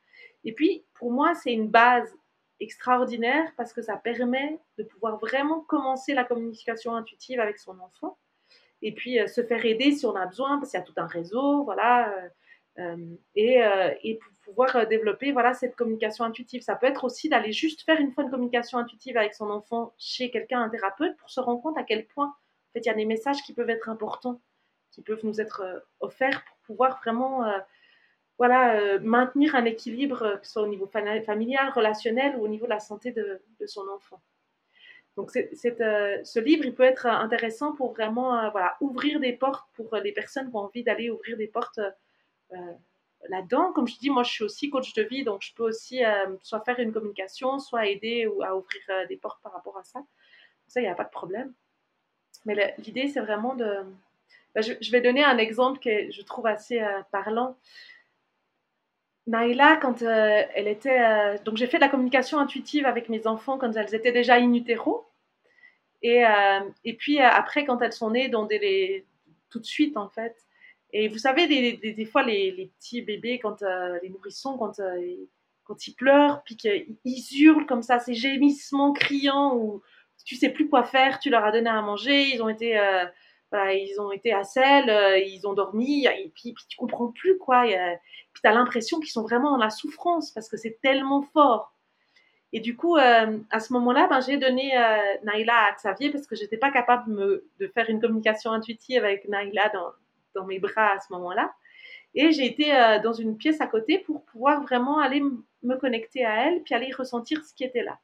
Et 0.45 0.53
puis, 0.53 0.85
pour 0.95 1.12
moi, 1.12 1.35
c'est 1.35 1.53
une 1.53 1.68
base 1.68 2.16
extraordinaire 2.61 3.53
parce 3.57 3.72
que 3.72 3.83
ça 3.83 3.97
permet 3.97 4.59
de 4.79 4.83
pouvoir 4.83 5.18
vraiment 5.18 5.61
commencer 5.61 6.14
la 6.14 6.24
communication 6.24 6.95
intuitive 6.95 7.41
avec 7.41 7.59
son 7.59 7.79
enfant 7.79 8.18
et 8.83 8.93
puis 8.93 9.20
euh, 9.20 9.26
se 9.26 9.43
faire 9.43 9.64
aider 9.64 9.93
si 9.93 10.07
on 10.07 10.16
a 10.16 10.26
besoin 10.26 10.59
parce 10.59 10.70
qu'il 10.70 10.81
y 10.81 10.83
a 10.83 10.87
tout 10.87 10.95
un 10.97 11.07
réseau, 11.07 11.64
voilà, 11.64 12.12
euh, 12.12 12.29
et, 13.35 13.61
et, 14.05 14.14
pour 14.14 14.33
pouvoir 14.45 14.87
développer 14.87 15.33
voilà 15.33 15.53
cette 15.53 15.76
communication 15.76 16.24
intuitive. 16.24 16.62
Ça 16.62 16.76
peut 16.76 16.87
être 16.87 17.05
aussi 17.05 17.29
d'aller 17.29 17.53
juste 17.53 17.83
faire 17.83 18.01
une 18.01 18.12
fois 18.12 18.24
une 18.24 18.31
communication 18.31 18.79
intuitive 18.79 19.16
avec 19.16 19.35
son 19.35 19.51
enfant 19.51 19.93
chez 19.99 20.31
quelqu'un, 20.31 20.62
un 20.62 20.68
thérapeute, 20.68 21.16
pour 21.16 21.31
se 21.31 21.41
rendre 21.41 21.61
compte 21.62 21.76
à 21.76 21.83
quel 21.83 22.07
point 22.07 22.26
en 22.26 22.72
fait 22.72 22.81
il 22.81 22.87
y 22.87 22.91
a 22.91 22.95
des 22.95 23.05
messages 23.05 23.43
qui 23.43 23.53
peuvent 23.53 23.70
être 23.70 23.89
importants, 23.89 24.41
qui 24.91 25.03
peuvent 25.03 25.24
nous 25.24 25.41
être 25.41 25.85
offerts 26.01 26.45
pour 26.45 26.59
pouvoir 26.66 26.99
vraiment 26.99 27.45
voilà, 28.39 28.99
maintenir 29.01 29.57
un 29.57 29.64
équilibre, 29.64 30.39
que 30.41 30.47
ce 30.47 30.53
soit 30.53 30.62
au 30.62 30.68
niveau 30.68 30.87
familial, 30.87 31.70
relationnel 31.70 32.37
ou 32.37 32.45
au 32.45 32.49
niveau 32.49 32.66
de 32.66 32.70
la 32.70 32.81
santé 32.81 33.11
de, 33.11 33.41
son 33.66 33.87
enfant. 33.89 34.20
Donc, 35.16 35.37
euh, 35.37 36.20
ce 36.22 36.39
livre, 36.39 36.64
il 36.64 36.74
peut 36.74 36.85
être 36.85 37.07
intéressant 37.07 37.72
pour 37.72 37.93
vraiment 37.93 38.39
euh, 38.39 38.51
voilà, 38.51 38.76
ouvrir 38.81 39.18
des 39.18 39.33
portes 39.33 39.68
pour 39.74 39.97
les 39.97 40.12
personnes 40.12 40.49
qui 40.49 40.55
ont 40.55 40.61
envie 40.61 40.85
d'aller 40.85 41.11
ouvrir 41.11 41.37
des 41.37 41.49
portes 41.49 41.79
euh, 41.79 41.91
là-dedans. 43.28 43.72
Comme 43.72 43.88
je 43.88 43.99
dis, 43.99 44.11
moi, 44.11 44.22
je 44.22 44.30
suis 44.30 44.44
aussi 44.44 44.70
coach 44.70 44.94
de 44.94 45.03
vie, 45.03 45.24
donc 45.24 45.42
je 45.42 45.55
peux 45.55 45.64
aussi 45.64 46.01
soit 46.42 46.61
faire 46.61 46.78
une 46.78 46.92
communication, 46.92 47.59
soit 47.59 47.86
aider 47.86 48.26
ou 48.26 48.42
à 48.42 48.57
ouvrir 48.57 48.82
des 49.09 49.16
portes 49.16 49.42
par 49.42 49.53
rapport 49.53 49.76
à 49.76 49.84
ça. 49.84 50.01
Ça, 50.66 50.80
il 50.80 50.84
n'y 50.84 50.90
a 50.90 50.94
pas 50.94 51.05
de 51.05 51.11
problème. 51.11 51.53
Mais 52.44 52.74
l'idée, 52.78 53.09
c'est 53.09 53.20
vraiment 53.20 53.55
de... 53.55 53.84
Ben, 54.55 54.62
je, 54.62 54.90
vais 54.90 55.01
donner 55.01 55.24
un 55.24 55.38
exemple 55.38 55.78
que 55.78 56.11
je 56.11 56.22
trouve 56.22 56.46
assez 56.46 56.82
parlant. 57.11 57.57
Naïla, 59.28 59.76
quand 59.76 60.01
euh, 60.03 60.42
elle 60.55 60.68
était. 60.68 61.01
Euh, 61.01 61.36
donc, 61.44 61.59
j'ai 61.59 61.66
fait 61.66 61.76
de 61.76 61.82
la 61.82 61.90
communication 61.90 62.38
intuitive 62.38 62.86
avec 62.86 63.11
mes 63.11 63.26
enfants 63.26 63.59
quand 63.59 63.70
elles 63.76 63.94
étaient 63.94 64.11
déjà 64.11 64.36
in 64.36 64.55
utero. 64.55 65.07
Et, 66.01 66.24
euh, 66.24 66.61
et 66.84 66.94
puis, 66.94 67.20
après, 67.20 67.66
quand 67.66 67.82
elles 67.82 67.92
sont 67.92 68.11
nées, 68.11 68.30
des, 68.49 69.05
tout 69.51 69.61
de 69.61 69.66
suite, 69.66 69.99
en 69.99 70.09
fait. 70.09 70.34
Et 70.93 71.09
vous 71.09 71.18
savez, 71.18 71.47
des, 71.47 71.93
des, 71.93 72.05
fois, 72.07 72.22
les, 72.22 72.51
les, 72.51 72.66
petits 72.78 73.03
bébés, 73.03 73.39
quand 73.39 73.62
les 74.03 74.09
nourrissons, 74.09 74.57
quand, 74.57 74.80
quand 75.64 75.86
ils 75.86 75.95
pleurent, 75.95 76.43
puis 76.45 76.57
qu'ils 76.57 77.43
hurlent 77.43 77.66
comme 77.66 77.82
ça, 77.82 77.99
ces 77.99 78.14
gémissements 78.14 78.93
criants, 78.93 79.55
où 79.55 79.82
tu 80.24 80.36
sais 80.36 80.49
plus 80.49 80.68
quoi 80.68 80.84
faire, 80.84 81.18
tu 81.18 81.28
leur 81.30 81.45
as 81.45 81.53
donné 81.53 81.68
à 81.68 81.82
manger, 81.82 82.34
ils 82.34 82.43
ont 82.43 82.49
été 82.49 82.78
ils 83.53 83.97
ont 84.01 84.12
été 84.12 84.32
à 84.32 84.45
sel, 84.45 84.91
euh, 84.91 85.18
ils 85.18 85.47
ont 85.47 85.55
dormi, 85.55 86.07
et 86.07 86.32
puis, 86.34 86.53
puis 86.53 86.64
tu 86.68 86.76
comprends 86.76 87.09
plus 87.09 87.39
quoi. 87.39 87.66
Et, 87.66 87.76
puis 88.32 88.43
tu 88.43 88.49
as 88.49 88.53
l'impression 88.53 89.01
qu'ils 89.01 89.11
sont 89.11 89.22
vraiment 89.22 89.51
dans 89.53 89.57
la 89.57 89.70
souffrance 89.70 90.30
parce 90.32 90.49
que 90.49 90.57
c'est 90.57 90.78
tellement 90.82 91.22
fort. 91.22 91.74
Et 92.53 92.61
du 92.61 92.76
coup, 92.76 92.97
euh, 92.97 93.39
à 93.51 93.61
ce 93.61 93.72
moment-là, 93.74 94.07
ben, 94.09 94.20
j'ai 94.20 94.39
donné 94.39 94.76
euh, 94.78 94.99
Naïla 95.22 95.55
à 95.55 95.72
Xavier 95.72 96.11
parce 96.11 96.26
que 96.26 96.34
j'étais 96.34 96.57
pas 96.57 96.70
capable 96.70 97.14
de, 97.59 97.66
faire 97.74 97.91
une 97.91 98.01
communication 98.01 98.53
intuitive 98.53 99.05
avec 99.05 99.28
Naïla 99.28 99.70
dans 100.35 100.45
mes 100.45 100.59
bras 100.59 100.93
à 100.93 101.01
ce 101.01 101.12
moment-là. 101.12 101.53
Et 102.14 102.33
j'ai 102.33 102.47
été 102.47 102.70
dans 103.03 103.12
une 103.12 103.37
pièce 103.37 103.61
à 103.61 103.66
côté 103.66 103.99
pour 103.99 104.24
pouvoir 104.24 104.62
vraiment 104.62 104.99
aller 104.99 105.22
me 105.62 105.76
connecter 105.76 106.24
à 106.24 106.47
elle, 106.47 106.62
puis 106.62 106.74
aller 106.74 106.93
ressentir 106.93 107.45
ce 107.45 107.53
qui 107.55 107.64
était 107.64 107.83
là. 107.83 107.99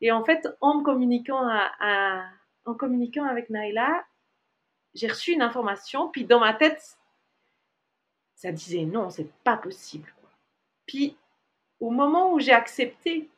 Et 0.00 0.12
en 0.12 0.24
fait, 0.24 0.48
en 0.60 0.82
communiquant, 0.82 1.48
avec 3.24 3.50
Naïla, 3.50 4.04
j'ai 4.94 5.08
reçu 5.08 5.32
une 5.32 5.42
information, 5.42 6.08
puis 6.08 6.24
dans 6.24 6.40
ma 6.40 6.54
tête, 6.54 6.98
ça 8.34 8.52
disait 8.52 8.84
non, 8.84 9.10
c'est 9.10 9.30
pas 9.42 9.56
possible. 9.56 10.14
Puis 10.86 11.16
au 11.80 11.90
moment 11.90 12.32
où 12.32 12.38
j'ai 12.38 12.52
accepté 12.52 13.28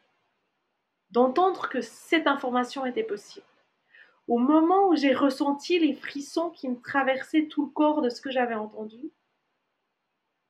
d'entendre 1.11 1.69
que 1.69 1.81
cette 1.81 2.27
information 2.27 2.85
était 2.85 3.03
possible, 3.03 3.47
au 4.29 4.39
moment 4.39 4.89
où 4.89 4.97
j'ai 4.97 5.15
ressenti 5.15 5.79
les 5.79 5.95
frissons 5.95 6.51
qui 6.51 6.69
me 6.69 6.81
traversaient 6.81 7.47
tout 7.47 7.65
le 7.67 7.71
corps 7.71 8.03
de 8.03 8.11
ce 8.11 8.21
que 8.21 8.31
j'avais 8.31 8.55
entendu, 8.55 9.11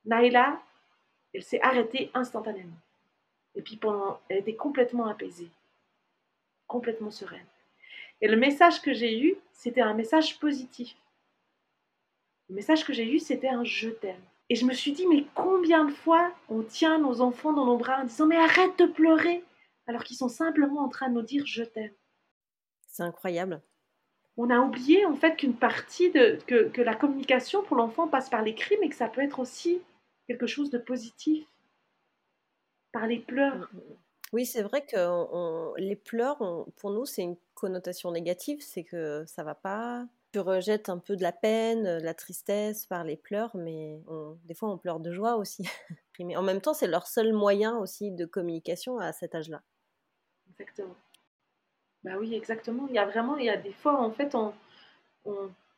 Naïla, 0.04 0.60
elle 1.32 1.44
s'est 1.44 1.60
arrêtée 1.60 2.10
instantanément. 2.12 2.76
Et 3.54 3.62
puis 3.62 3.76
pendant, 3.76 4.20
elle 4.28 4.38
était 4.38 4.56
complètement 4.56 5.06
apaisée, 5.06 5.50
complètement 6.66 7.12
sereine. 7.12 7.46
Et 8.20 8.26
le 8.26 8.36
message 8.36 8.82
que 8.82 8.92
j'ai 8.92 9.20
eu, 9.20 9.36
c'était 9.52 9.80
un 9.80 9.94
message 9.94 10.40
positif. 10.40 10.96
Le 12.48 12.56
message 12.56 12.84
que 12.84 12.92
j'ai 12.92 13.08
eu, 13.08 13.20
c'était 13.20 13.48
un 13.48 13.62
je 13.62 13.90
t'aime. 13.90 14.22
Et 14.48 14.56
je 14.56 14.64
me 14.64 14.72
suis 14.72 14.92
dit, 14.92 15.06
mais 15.06 15.26
combien 15.34 15.84
de 15.84 15.92
fois 15.92 16.32
on 16.48 16.62
tient 16.62 16.98
nos 16.98 17.20
enfants 17.20 17.52
dans 17.52 17.66
nos 17.66 17.76
bras 17.76 18.00
en 18.00 18.04
disant, 18.04 18.26
mais 18.26 18.36
arrête 18.36 18.76
de 18.78 18.86
pleurer, 18.86 19.44
alors 19.86 20.02
qu'ils 20.02 20.16
sont 20.16 20.28
simplement 20.28 20.80
en 20.80 20.88
train 20.88 21.10
de 21.10 21.14
nous 21.14 21.22
dire 21.22 21.46
je 21.46 21.62
t'aime. 21.62 21.92
C'est 22.86 23.02
incroyable. 23.02 23.62
On 24.38 24.50
a 24.50 24.60
oublié 24.60 25.04
en 25.04 25.16
fait 25.16 25.36
qu'une 25.36 25.56
partie 25.56 26.10
de 26.10 26.38
que, 26.46 26.68
que 26.68 26.80
la 26.80 26.94
communication 26.94 27.62
pour 27.64 27.76
l'enfant 27.76 28.08
passe 28.08 28.30
par 28.30 28.42
les 28.42 28.54
cris, 28.54 28.76
mais 28.80 28.88
que 28.88 28.94
ça 28.94 29.08
peut 29.08 29.20
être 29.20 29.40
aussi 29.40 29.82
quelque 30.28 30.46
chose 30.46 30.70
de 30.70 30.78
positif, 30.78 31.46
par 32.92 33.06
les 33.06 33.18
pleurs. 33.18 33.68
Mm, 33.72 33.76
mm. 33.76 33.96
Oui, 34.34 34.44
c'est 34.44 34.62
vrai 34.62 34.84
que 34.84 35.80
les 35.80 35.96
pleurs, 35.96 36.38
pour 36.76 36.90
nous, 36.90 37.06
c'est 37.06 37.22
une 37.22 37.36
connotation 37.54 38.12
négative, 38.12 38.58
c'est 38.60 38.84
que 38.84 39.24
ça 39.26 39.42
va 39.42 39.54
pas. 39.54 40.06
Tu 40.32 40.40
rejettes 40.40 40.90
un 40.90 40.98
peu 40.98 41.16
de 41.16 41.22
la 41.22 41.32
peine, 41.32 41.84
de 41.84 42.04
la 42.04 42.12
tristesse 42.12 42.84
par 42.84 43.04
les 43.04 43.16
pleurs, 43.16 43.56
mais 43.56 44.02
des 44.44 44.52
fois 44.52 44.68
on 44.70 44.76
pleure 44.76 45.00
de 45.00 45.12
joie 45.12 45.36
aussi. 45.36 45.62
mais 46.20 46.36
en 46.36 46.42
même 46.42 46.60
temps, 46.60 46.74
c'est 46.74 46.88
leur 46.88 47.06
seul 47.06 47.32
moyen 47.32 47.78
aussi 47.78 48.10
de 48.10 48.26
communication 48.26 48.98
à 48.98 49.14
cet 49.14 49.34
âge-là. 49.34 49.62
Exactement. 50.50 50.94
Bah 52.04 52.12
oui, 52.18 52.34
exactement. 52.34 52.86
Il 52.88 52.94
y 52.94 52.98
a 52.98 53.04
vraiment, 53.06 53.36
il 53.36 53.44
y 53.46 53.50
a 53.50 53.56
des 53.56 53.72
fois, 53.72 54.00
en 54.00 54.10
fait, 54.10 54.34
on, 54.34 54.52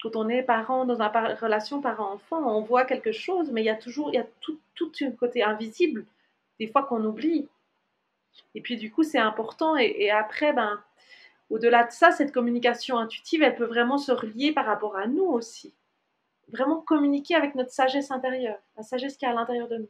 quand 0.02 0.16
on 0.16 0.28
est 0.28 0.42
parent 0.42 0.84
dans 0.84 1.00
une 1.00 1.36
relation 1.36 1.80
parent-enfant, 1.80 2.38
on 2.38 2.62
voit 2.62 2.84
quelque 2.84 3.12
chose, 3.12 3.50
mais 3.50 3.62
il 3.62 3.66
y 3.66 3.70
a 3.70 3.76
toujours, 3.76 4.10
il 4.10 4.16
y 4.16 4.18
a 4.18 4.26
tout, 4.40 4.58
tout 4.74 4.90
un 5.02 5.10
côté 5.10 5.42
invisible, 5.42 6.06
des 6.58 6.66
fois 6.66 6.84
qu'on 6.84 7.04
oublie. 7.04 7.48
Et 8.54 8.60
puis 8.60 8.76
du 8.76 8.90
coup, 8.90 9.02
c'est 9.02 9.18
important. 9.18 9.76
Et, 9.76 10.10
après, 10.10 10.52
ben, 10.52 10.82
au-delà 11.50 11.84
de 11.84 11.92
ça, 11.92 12.12
cette 12.12 12.32
communication 12.32 12.98
intuitive, 12.98 13.42
elle 13.42 13.56
peut 13.56 13.64
vraiment 13.64 13.98
se 13.98 14.12
relier 14.12 14.52
par 14.52 14.66
rapport 14.66 14.96
à 14.96 15.06
nous 15.06 15.24
aussi. 15.24 15.74
Vraiment 16.48 16.80
communiquer 16.80 17.34
avec 17.34 17.54
notre 17.54 17.70
sagesse 17.70 18.10
intérieure, 18.10 18.58
la 18.76 18.82
sagesse 18.82 19.16
qui 19.16 19.24
est 19.24 19.28
à 19.28 19.34
l'intérieur 19.34 19.68
de 19.68 19.78
nous. 19.78 19.88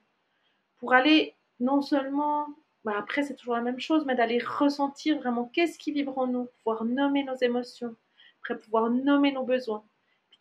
Pour 0.79 0.93
aller 0.93 1.35
non 1.61 1.83
seulement, 1.83 2.49
ben 2.85 2.93
après 2.93 3.23
c'est 3.23 3.35
toujours 3.35 3.55
la 3.55 3.61
même 3.61 3.81
chose, 3.81 4.05
mais 4.07 4.15
d'aller 4.15 4.39
ressentir 4.39 5.19
vraiment 5.19 5.51
qu'est-ce 5.53 5.79
qui 5.79 5.93
vibre 5.93 6.19
en 6.19 6.27
nous, 6.27 6.49
pouvoir 6.59 6.85
nommer 6.85 7.25
nos 7.25 7.37
émotions, 7.37 7.95
après 8.41 8.59
pouvoir 8.59 8.91
nommer 8.91 9.33
nos 9.33 9.45
besoins. 9.45 9.85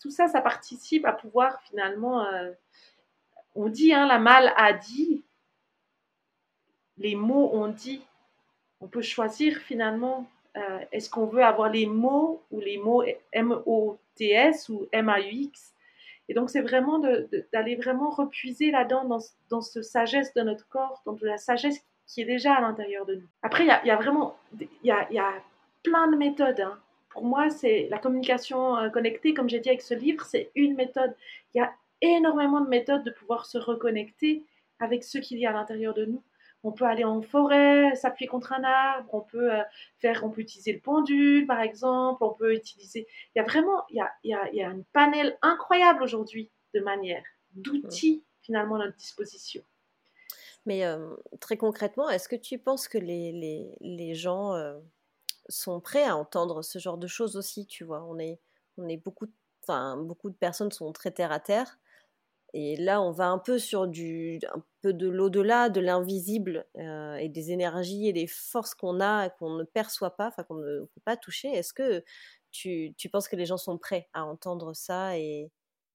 tout 0.02 0.12
ça, 0.12 0.28
ça 0.28 0.42
participe 0.42 1.06
à 1.06 1.14
pouvoir 1.14 1.62
finalement, 1.64 2.26
euh, 2.26 2.52
on 3.56 3.68
dit, 3.68 3.94
hein, 3.94 4.08
la 4.08 4.20
mal 4.20 4.54
a 4.56 4.74
dit, 4.74 5.24
les 6.98 7.16
mots 7.16 7.50
ont 7.54 7.68
dit. 7.70 8.02
On 8.82 8.88
peut 8.88 9.02
choisir 9.02 9.58
finalement, 9.58 10.30
euh, 10.58 10.80
est-ce 10.92 11.10
qu'on 11.10 11.26
veut 11.26 11.44
avoir 11.44 11.70
les 11.70 11.86
mots 11.86 12.44
ou 12.52 12.60
les 12.60 12.78
mots 12.78 13.04
M-O-T-S 13.34 14.70
ou 14.70 14.88
M-A-U-X. 14.92 15.74
Et 16.28 16.34
donc, 16.34 16.50
c'est 16.50 16.62
vraiment 16.62 17.00
d'aller 17.52 17.76
vraiment 17.76 18.12
repuiser 18.12 18.70
là-dedans, 18.70 19.06
dans, 19.06 19.20
dans 19.50 19.62
ce 19.62 19.82
sagesse 19.82 20.34
de 20.36 20.42
notre 20.42 20.68
corps, 20.68 21.02
dans 21.06 21.18
la 21.22 21.38
sagesse 21.38 21.80
qui 21.80 21.86
est 22.18 22.26
déjà 22.26 22.56
à 22.56 22.62
l'intérieur 22.62 23.06
de 23.06 23.16
nous. 23.16 23.28
Après, 23.44 23.64
il 23.64 23.68
y 23.68 23.92
a, 23.92 23.96
vraiment 23.96 24.38
il 24.60 24.68
y 24.84 24.92
a, 24.92 25.12
y 25.12 25.20
a, 25.20 25.34
plein 25.84 26.10
de 26.10 26.18
méthodes. 26.18 26.60
Hein. 26.60 26.80
Pour 27.10 27.24
moi, 27.24 27.50
c'est 27.50 27.88
la 27.90 28.00
communication 28.00 28.78
euh, 28.78 28.90
connectée, 28.90 29.34
comme 29.34 29.50
j'ai 29.50 29.60
dit 29.60 29.70
avec 29.70 29.82
ce 29.82 29.94
livre, 29.94 30.26
c'est 30.26 30.52
une 30.56 30.76
méthode. 30.76 31.16
Il 31.54 31.60
y 31.60 31.62
a 31.62 31.72
énormément 32.02 32.62
de 32.62 32.68
méthodes 32.68 33.04
de 33.04 33.12
pouvoir 33.12 33.46
se 33.46 33.58
reconnecter 33.58 34.44
avec 34.80 35.04
ce 35.04 35.18
qu'il 35.18 35.38
y 35.38 35.46
a 35.46 35.52
à 35.52 35.54
l'intérieur 35.54 35.94
de 35.94 36.06
nous. 36.06 36.24
On 36.64 36.72
peut 36.72 36.86
aller 36.86 37.06
en 37.06 37.22
forêt, 37.22 37.96
s'appuyer 37.96 38.28
contre 38.28 38.52
un 38.52 38.64
arbre, 38.64 39.14
on 39.14 39.22
peut 39.22 39.54
euh, 39.54 39.62
faire, 40.00 40.24
on 40.26 40.30
peut 40.30 40.42
utiliser 40.42 40.74
le 40.74 40.80
pendule 40.80 41.48
par 41.48 41.62
exemple, 41.62 42.24
on 42.24 42.34
peut 42.34 42.54
utiliser. 42.54 43.08
Il 43.34 43.40
y 43.40 43.42
a 43.42 43.46
vraiment, 43.46 43.84
il 43.90 43.98
y 43.98 44.02
a, 44.02 44.12
il 44.24 44.32
y 44.32 44.34
a, 44.34 44.50
il 44.52 44.56
y 44.58 44.64
a 44.64 44.70
un 44.70 44.82
panel 44.92 45.38
incroyable 45.42 46.04
aujourd'hui 46.04 46.50
de 46.74 46.82
manières, 46.82 47.24
d'outils 47.54 48.24
finalement 48.42 48.76
à 48.76 48.80
notre 48.80 48.98
disposition. 48.98 49.64
Mais 50.66 50.84
très 51.40 51.58
concrètement, 51.58 52.10
est-ce 52.10 52.28
que 52.28 52.36
tu 52.36 52.60
penses 52.60 52.88
que 52.88 52.98
les, 52.98 53.32
les, 53.32 53.78
les 53.82 54.14
gens 54.14 54.54
sont 55.48 55.80
prêts 55.80 56.04
à 56.04 56.16
entendre 56.16 56.62
ce 56.62 56.80
genre 56.80 56.98
de 56.98 57.08
choses 57.08 57.36
aussi 57.36 57.66
Tu 57.66 57.84
vois, 57.84 58.04
on 58.04 58.20
est, 58.20 58.40
on 58.78 58.88
est 58.88 58.98
beaucoup, 58.98 59.28
beaucoup 59.68 60.30
de 60.30 60.36
personnes 60.36 60.72
sont 60.72 60.92
très 60.92 61.12
terre 61.12 61.32
à 61.32 61.40
terre. 61.40 61.80
Et 62.54 62.76
là, 62.78 63.02
on 63.02 63.12
va 63.12 63.28
un 63.28 63.38
peu 63.38 63.60
sur 63.60 63.88
du, 63.88 64.40
un 64.52 64.64
peu 64.82 64.92
de 64.92 65.08
l'au-delà, 65.08 65.70
de 65.70 65.80
l'invisible 65.80 66.66
et 66.76 67.30
des 67.30 67.52
énergies 67.52 68.08
et 68.08 68.14
des 68.14 68.26
forces 68.26 68.74
qu'on 68.74 69.00
a 69.02 69.30
qu'on 69.30 69.52
ne 69.56 69.64
perçoit 69.64 70.16
pas, 70.16 70.28
enfin 70.28 70.44
qu'on 70.44 70.56
ne 70.56 70.80
peut 70.82 71.02
pas 71.06 71.16
toucher. 71.16 71.50
Est-ce 71.50 71.74
que 71.74 72.04
tu, 72.52 72.96
tu, 72.98 73.10
penses 73.10 73.28
que 73.28 73.36
les 73.36 73.46
gens 73.46 73.58
sont 73.58 73.78
prêts 73.78 74.10
à 74.14 74.26
entendre 74.26 74.74
ça 74.74 75.18
et, 75.18 75.52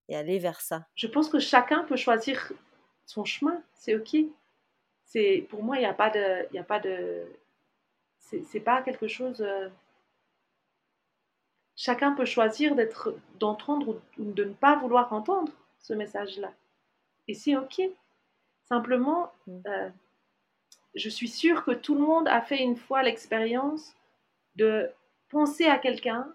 et 0.09 0.17
aller 0.17 0.39
vers 0.39 0.61
ça? 0.61 0.87
Je 0.95 1.09
pense 1.09 1.29
que 1.29 1.41
chacun 1.41 1.83
peut 1.85 1.97
choisir 1.97 2.53
son 3.05 3.25
chemin. 3.25 3.61
C'est 3.75 3.97
ok. 3.97 4.17
C'est 5.05 5.47
pour 5.49 5.63
moi, 5.63 5.77
il 5.77 5.81
n'y 5.81 5.87
a 5.87 5.95
pas 5.95 6.11
de, 6.11 6.47
il 6.53 6.59
a 6.59 6.65
pas 6.65 6.81
de, 6.81 7.27
c'est 8.19 8.61
pas 8.61 8.83
quelque 8.83 9.09
chose. 9.09 9.41
Euh, 9.43 9.69
chacun 11.77 12.13
peut 12.13 12.25
choisir 12.25 12.75
d'être, 12.75 13.15
d'entendre 13.39 14.01
ou 14.19 14.33
de 14.33 14.45
ne 14.45 14.53
pas 14.53 14.77
vouloir 14.77 15.13
entendre 15.13 15.53
ce 15.79 15.93
message-là. 15.93 16.53
Et 17.29 17.35
c'est 17.35 17.57
OK. 17.57 17.81
Simplement, 18.69 19.33
mm. 19.47 19.61
euh, 19.67 19.89
je 20.95 21.09
suis 21.09 21.29
sûre 21.29 21.65
que 21.65 21.73
tout 21.73 21.95
le 21.95 22.01
monde 22.01 22.29
a 22.29 22.41
fait 22.41 22.63
une 22.63 22.77
fois 22.77 23.03
l'expérience 23.03 23.95
de 24.57 24.91
penser 25.29 25.67
à 25.67 25.79
quelqu'un 25.79 26.33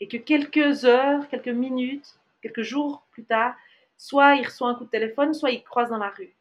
et 0.00 0.08
que 0.08 0.16
quelques 0.16 0.84
heures, 0.84 1.28
quelques 1.28 1.48
minutes, 1.48 2.18
quelques 2.40 2.62
jours 2.62 3.02
plus 3.10 3.24
tard, 3.24 3.56
soit 3.96 4.36
il 4.36 4.46
reçoit 4.46 4.68
un 4.68 4.74
coup 4.76 4.84
de 4.84 4.90
téléphone, 4.90 5.34
soit 5.34 5.50
il 5.50 5.62
croise 5.64 5.90
dans 5.90 5.98
la 5.98 6.10
rue. 6.10 6.32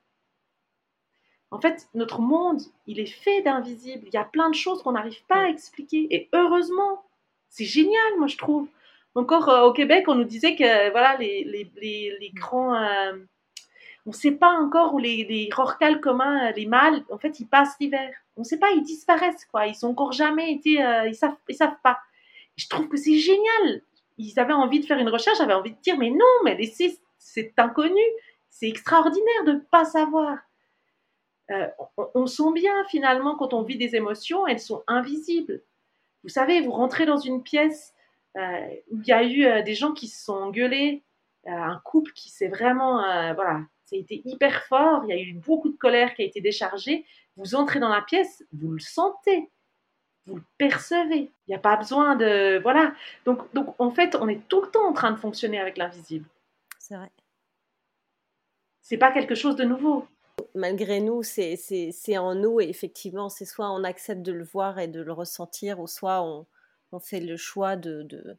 En 1.49 1.61
fait, 1.61 1.87
notre 1.93 2.19
monde, 2.19 2.61
il 2.87 2.99
est 2.99 3.05
fait 3.05 3.41
d'invisibles. 3.41 4.07
Il 4.07 4.13
y 4.13 4.17
a 4.17 4.25
plein 4.25 4.49
de 4.49 4.55
choses 4.55 4.83
qu'on 4.83 4.91
n'arrive 4.91 5.23
pas 5.27 5.43
à 5.43 5.49
expliquer. 5.49 6.07
Et 6.11 6.29
heureusement, 6.33 7.03
c'est 7.49 7.65
génial, 7.65 8.17
moi, 8.17 8.27
je 8.27 8.37
trouve. 8.37 8.67
Encore 9.15 9.49
euh, 9.49 9.63
au 9.63 9.73
Québec, 9.73 10.05
on 10.07 10.15
nous 10.15 10.25
disait 10.25 10.55
que 10.55 10.91
voilà, 10.91 11.15
les, 11.17 11.43
les, 11.43 12.17
les, 12.19 12.31
grands. 12.35 12.75
Euh, 12.75 13.13
on 14.05 14.11
ne 14.11 14.15
sait 14.15 14.31
pas 14.31 14.51
encore 14.51 14.93
où 14.93 14.99
les, 14.99 15.23
les 15.23 15.49
rorquals 15.51 16.01
communs, 16.01 16.49
euh, 16.49 16.51
les 16.51 16.65
mâles, 16.65 17.03
en 17.09 17.17
fait, 17.17 17.39
ils 17.39 17.47
passent 17.47 17.75
l'hiver. 17.79 18.13
On 18.35 18.41
ne 18.41 18.45
sait 18.45 18.59
pas, 18.59 18.69
ils 18.71 18.83
disparaissent, 18.83 19.45
quoi. 19.45 19.67
Ils 19.67 19.75
sont 19.75 19.87
encore 19.87 20.11
jamais 20.11 20.51
été. 20.53 20.83
ils 21.07 21.15
savent, 21.15 21.35
ils 21.49 21.55
savent 21.55 21.79
pas. 21.81 21.97
je 22.57 22.67
trouve 22.67 22.89
que 22.89 22.97
c'est 22.97 23.17
génial. 23.17 23.81
Ils 24.17 24.39
avaient 24.39 24.53
envie 24.53 24.79
de 24.79 24.85
faire 24.85 24.99
une 24.99 25.09
recherche, 25.09 25.37
j'avais 25.37 25.53
envie 25.53 25.71
de 25.71 25.81
dire, 25.81 25.97
mais 25.97 26.09
non, 26.09 26.25
mais 26.43 26.57
c'est 27.17 27.53
inconnu. 27.57 28.01
C'est 28.49 28.67
extraordinaire 28.67 29.43
de 29.45 29.53
ne 29.53 29.59
pas 29.59 29.85
savoir. 29.85 30.37
On, 31.49 32.09
on, 32.13 32.25
sent 32.25 32.51
bien 32.53 32.83
finalement 32.89 33.35
quand 33.35 33.53
on 33.53 33.61
vit 33.61 33.77
des 33.77 33.95
émotions, 33.95 34.45
elles 34.47 34.59
sont 34.59 34.83
invisibles. 34.87 35.61
Vous 36.23 36.29
savez, 36.29 36.61
vous 36.61 36.71
rentrez 36.71 37.05
dans 37.05 37.17
une 37.17 37.41
pièce 37.41 37.93
euh, 38.37 38.67
où 38.91 39.01
il 39.01 39.07
y 39.07 39.13
a 39.13 39.23
eu 39.23 39.45
euh, 39.45 39.63
des 39.63 39.73
gens 39.73 39.93
qui 39.93 40.07
se 40.07 40.23
sont 40.23 40.35
engueulés, 40.35 41.03
euh, 41.47 41.51
un 41.51 41.81
couple 41.83 42.11
qui 42.11 42.29
s'est 42.29 42.49
vraiment, 42.49 43.01
voilà, 43.33 43.61
ça 43.85 43.95
a 43.95 43.99
été 43.99 44.21
hyper 44.25 44.63
fort, 44.65 45.03
il 45.05 45.09
y 45.09 45.13
a 45.13 45.19
eu 45.19 45.33
beaucoup 45.33 45.69
de 45.69 45.77
colère 45.77 46.13
qui 46.13 46.21
a 46.21 46.25
été 46.25 46.41
déchargée. 46.41 47.05
Vous 47.35 47.55
entrez 47.55 47.79
dans 47.79 47.89
la 47.89 48.01
pièce, 48.01 48.43
vous 48.51 48.71
le 48.71 48.79
sentez, 48.79 49.49
vous 50.25 50.35
le 50.35 50.43
percevez. 50.57 51.31
Il 51.47 51.49
n'y 51.49 51.55
a 51.55 51.59
pas 51.59 51.77
besoin 51.77 52.15
de, 52.15 52.59
voilà. 52.61 52.93
Donc, 53.25 53.51
donc 53.53 53.73
en 53.79 53.89
fait, 53.89 54.15
on 54.15 54.27
est 54.27 54.47
tout 54.47 54.61
le 54.61 54.69
temps 54.69 54.87
en 54.87 54.93
train 54.93 55.11
de 55.11 55.17
fonctionner 55.17 55.59
avec 55.59 55.77
l'invisible. 55.77 56.27
C'est 56.79 56.95
vrai. 56.95 57.09
C'est 58.81 58.97
pas 58.97 59.11
quelque 59.11 59.35
chose 59.35 59.55
de 59.55 59.63
nouveau 59.63 60.05
malgré 60.55 60.99
nous, 60.99 61.23
c'est 61.23 62.17
en 62.17 62.35
nous 62.35 62.59
et 62.59 62.69
effectivement, 62.69 63.29
c'est 63.29 63.45
soit 63.45 63.71
on 63.71 63.83
accepte 63.83 64.21
de 64.21 64.31
le 64.31 64.43
voir 64.43 64.79
et 64.79 64.87
de 64.87 65.01
le 65.01 65.11
ressentir, 65.11 65.79
ou 65.79 65.87
soit 65.87 66.21
on, 66.21 66.45
on 66.91 66.99
fait 66.99 67.19
le 67.19 67.37
choix 67.37 67.75
de, 67.75 68.03
de, 68.03 68.37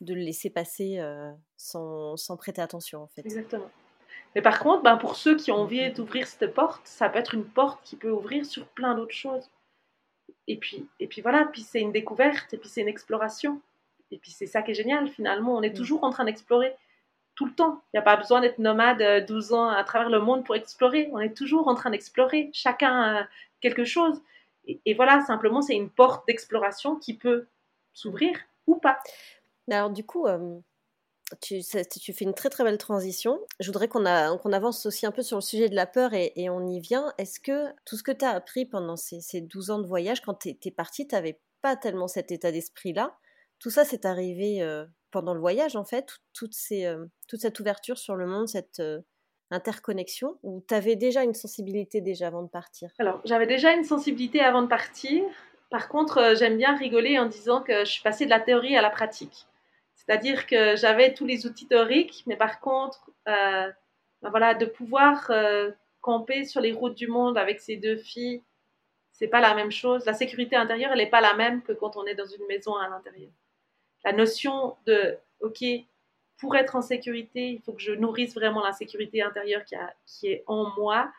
de 0.00 0.14
le 0.14 0.20
laisser 0.20 0.50
passer 0.50 0.98
euh, 0.98 1.32
sans, 1.56 2.16
sans, 2.16 2.36
prêter 2.36 2.60
attention 2.60 3.02
en 3.02 3.06
fait. 3.08 3.22
Exactement. 3.22 3.70
Mais 4.34 4.42
par 4.42 4.58
contre, 4.58 4.82
ben, 4.82 4.96
pour 4.96 5.16
ceux 5.16 5.36
qui 5.36 5.52
ont 5.52 5.56
envie 5.56 5.90
d'ouvrir 5.92 6.26
cette 6.26 6.52
porte, 6.54 6.86
ça 6.86 7.08
peut 7.08 7.18
être 7.18 7.34
une 7.34 7.44
porte 7.44 7.80
qui 7.84 7.96
peut 7.96 8.10
ouvrir 8.10 8.44
sur 8.44 8.66
plein 8.66 8.94
d'autres 8.94 9.14
choses. 9.14 9.48
Et 10.46 10.58
puis, 10.58 10.86
et 11.00 11.06
puis 11.06 11.22
voilà, 11.22 11.48
puis 11.52 11.62
c'est 11.62 11.80
une 11.80 11.92
découverte, 11.92 12.52
et 12.52 12.58
puis 12.58 12.68
c'est 12.68 12.80
une 12.80 12.88
exploration. 12.88 13.60
Et 14.10 14.18
puis 14.18 14.30
c'est 14.30 14.46
ça 14.46 14.62
qui 14.62 14.72
est 14.72 14.74
génial, 14.74 15.08
finalement, 15.08 15.56
on 15.56 15.62
est 15.62 15.70
mm. 15.70 15.76
toujours 15.76 16.04
en 16.04 16.10
train 16.10 16.24
d'explorer 16.24 16.74
tout 17.34 17.46
le 17.46 17.54
temps. 17.54 17.82
Il 17.92 17.96
n'y 17.96 18.00
a 18.00 18.02
pas 18.02 18.16
besoin 18.16 18.40
d'être 18.40 18.58
nomade 18.58 19.26
12 19.26 19.52
euh, 19.52 19.56
ans 19.56 19.68
à 19.68 19.82
travers 19.84 20.10
le 20.10 20.20
monde 20.20 20.44
pour 20.44 20.54
explorer. 20.54 21.08
On 21.12 21.20
est 21.20 21.36
toujours 21.36 21.68
en 21.68 21.74
train 21.74 21.90
d'explorer, 21.90 22.50
chacun 22.52 23.26
quelque 23.60 23.84
chose. 23.84 24.20
Et, 24.66 24.94
voilà, 24.94 25.20
simplement, 25.22 25.62
c'est 25.62 25.74
une 25.74 25.90
porte 25.90 26.26
d'exploration 26.26 26.96
qui 26.96 27.14
peut 27.14 27.46
s'ouvrir 27.92 28.36
ou 28.66 28.76
pas. 28.76 28.98
Alors 29.70 29.90
du 29.90 30.04
coup, 30.04 30.26
euh, 30.26 30.58
tu, 31.40 31.60
tu, 32.00 32.12
fais 32.12 32.24
une 32.24 32.34
très 32.34 32.50
très 32.50 32.64
belle 32.64 32.78
transition. 32.78 33.40
Je 33.60 33.66
voudrais 33.66 33.88
qu'on 33.88 34.04
avance 34.04 34.86
aussi 34.86 35.06
un 35.06 35.10
peu 35.10 35.22
sur 35.22 35.36
le 35.36 35.42
sujet 35.42 35.68
de 35.68 35.74
la 35.74 35.86
peur 35.86 36.12
et, 36.14 36.48
on 36.50 36.66
y 36.66 36.80
vient. 36.80 37.12
Est-ce 37.18 37.40
que 37.40 37.72
tout 37.84 37.96
ce 37.96 38.02
que 38.02 38.12
tu 38.12 38.24
as 38.24 38.30
appris 38.30 38.64
pendant 38.66 38.96
ces, 38.96 39.20
ces, 39.20 39.40
12 39.40 39.70
ans 39.70 39.78
de 39.78 39.86
voyage, 39.86 40.22
quand 40.22 40.34
tu 40.34 40.50
es, 40.50 40.70
parti, 40.70 41.06
tu 41.06 41.14
n'avais 41.14 41.40
pas 41.60 41.76
tellement 41.76 42.08
cet 42.08 42.32
état 42.32 42.52
d'esprit-là? 42.52 43.16
Tout 43.58 43.70
ça, 43.70 43.84
c'est 43.84 44.04
arrivé 44.04 44.62
euh, 44.62 44.84
pendant 45.14 45.32
le 45.32 45.38
voyage, 45.38 45.76
en 45.76 45.84
fait, 45.84 46.18
euh, 46.42 47.06
toute 47.28 47.40
cette 47.40 47.60
ouverture 47.60 47.98
sur 47.98 48.16
le 48.16 48.26
monde, 48.26 48.48
cette 48.48 48.80
euh, 48.80 49.00
interconnexion, 49.52 50.40
ou 50.42 50.64
tu 50.66 50.74
avais 50.74 50.96
déjà 50.96 51.22
une 51.22 51.34
sensibilité 51.34 52.00
déjà 52.00 52.26
avant 52.26 52.42
de 52.42 52.48
partir? 52.48 52.90
Alors, 52.98 53.20
j'avais 53.24 53.46
déjà 53.46 53.72
une 53.74 53.84
sensibilité 53.84 54.40
avant 54.40 54.62
de 54.62 54.66
partir. 54.66 55.22
Par 55.70 55.88
contre, 55.88 56.18
euh, 56.18 56.34
j'aime 56.34 56.56
bien 56.56 56.76
rigoler 56.76 57.16
en 57.20 57.26
disant 57.26 57.62
que 57.62 57.84
je 57.84 57.90
suis 57.92 58.02
passée 58.02 58.24
de 58.24 58.30
la 58.30 58.40
théorie 58.40 58.76
à 58.76 58.82
la 58.82 58.90
pratique. 58.90 59.46
C'est-à-dire 59.94 60.48
que 60.48 60.74
j'avais 60.74 61.14
tous 61.14 61.26
les 61.26 61.46
outils 61.46 61.68
théoriques, 61.68 62.24
mais 62.26 62.36
par 62.36 62.58
contre, 62.58 63.08
ben 63.24 63.72
voilà, 64.30 64.54
de 64.54 64.66
pouvoir 64.66 65.30
camper 66.00 66.44
sur 66.44 66.60
les 66.60 66.72
routes 66.72 66.96
du 66.96 67.06
monde 67.06 67.38
avec 67.38 67.60
ces 67.60 67.76
deux 67.76 67.96
filles, 67.96 68.42
c'est 69.12 69.28
pas 69.28 69.40
la 69.40 69.54
même 69.54 69.70
chose. 69.70 70.04
La 70.04 70.12
sécurité 70.12 70.56
intérieure, 70.56 70.90
elle 70.92 70.98
n'est 70.98 71.08
pas 71.08 71.22
la 71.22 71.34
même 71.34 71.62
que 71.62 71.72
quand 71.72 71.96
on 71.96 72.04
est 72.04 72.16
dans 72.16 72.26
une 72.26 72.46
maison 72.48 72.74
à 72.74 72.88
l'intérieur 72.88 73.30
la 74.04 74.12
notion 74.12 74.76
de, 74.86 75.16
OK, 75.40 75.64
pour 76.38 76.56
être 76.56 76.76
en 76.76 76.82
sécurité, 76.82 77.50
il 77.50 77.60
faut 77.62 77.72
que 77.72 77.82
je 77.82 77.92
nourrisse 77.92 78.34
vraiment 78.34 78.64
la 78.64 78.72
sécurité 78.72 79.22
intérieure 79.22 79.62
qui, 80.06 80.28
est 80.28 80.44
en 80.46 80.70
moi, 80.76 81.12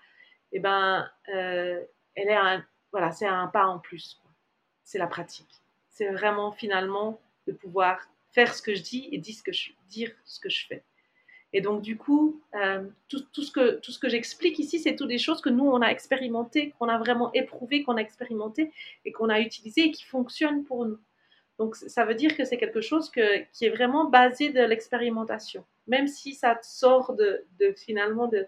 et 0.51 0.57
eh 0.57 0.59
ben, 0.59 1.09
euh, 1.33 1.83
elle 2.15 2.29
est 2.29 2.63
voilà, 2.91 3.11
c'est 3.11 3.27
un 3.27 3.47
pas 3.47 3.65
en 3.67 3.79
plus. 3.79 4.21
C'est 4.85 4.97
la 4.97 5.07
pratique. 5.07 5.61
C'est 5.89 6.09
vraiment 6.11 6.53
finalement 6.53 7.19
de 7.45 7.51
pouvoir 7.51 7.99
faire 8.31 8.53
ce 8.53 8.61
que 8.61 8.73
je 8.73 8.81
dis 8.81 9.09
et 9.11 9.17
dire 9.17 9.35
ce 10.23 10.39
que 10.39 10.49
je, 10.49 10.65
fais. 10.67 10.81
Et 11.51 11.59
donc, 11.59 11.81
du 11.81 11.97
coup, 11.97 12.41
euh, 12.53 12.87
tout, 13.09 13.19
ce 13.41 13.51
que, 13.51 13.79
tout 13.79 13.91
ce 13.91 13.99
que 13.99 14.07
j'explique 14.07 14.59
ici, 14.59 14.79
c'est 14.79 14.95
toutes 14.95 15.09
des 15.09 15.17
choses 15.17 15.41
que 15.41 15.49
nous, 15.49 15.65
on 15.65 15.81
a 15.81 15.87
expérimentées, 15.87 16.73
qu'on 16.79 16.87
a 16.87 16.97
vraiment 16.97 17.33
éprouvées, 17.33 17.83
qu'on 17.83 17.97
a 17.97 18.01
expérimentées 18.01 18.71
et 19.03 19.11
qu'on 19.11 19.27
a 19.27 19.41
utilisées 19.41 19.85
et 19.85 19.91
qui 19.91 20.05
fonctionnent 20.05 20.63
pour 20.63 20.85
nous. 20.85 20.99
Donc, 21.57 21.75
ça 21.75 22.03
veut 22.03 22.15
dire 22.15 22.35
que 22.35 22.43
c'est 22.43 22.57
quelque 22.57 22.81
chose 22.81 23.09
qui 23.09 23.19
est 23.65 23.69
vraiment 23.69 24.05
basé 24.05 24.49
de 24.49 24.61
l'expérimentation. 24.61 25.65
Même 25.87 26.07
si 26.07 26.33
ça 26.33 26.59
sort 26.61 27.13
de, 27.13 27.45
finalement 27.77 28.27
de, 28.27 28.45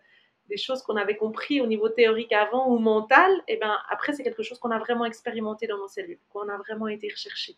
des 0.49 0.57
choses 0.57 0.81
qu'on 0.81 0.97
avait 0.97 1.15
compris 1.15 1.61
au 1.61 1.67
niveau 1.67 1.87
théorique 1.87 2.33
avant 2.33 2.69
ou 2.69 2.79
mental, 2.79 3.31
et 3.47 3.53
eh 3.53 3.57
ben 3.57 3.77
après, 3.89 4.13
c'est 4.13 4.23
quelque 4.23 4.43
chose 4.43 4.59
qu'on 4.59 4.71
a 4.71 4.79
vraiment 4.79 5.05
expérimenté 5.05 5.67
dans 5.67 5.77
nos 5.77 5.87
cellules, 5.87 6.19
qu'on 6.31 6.49
a 6.49 6.57
vraiment 6.57 6.87
été 6.87 7.09
recherché. 7.09 7.55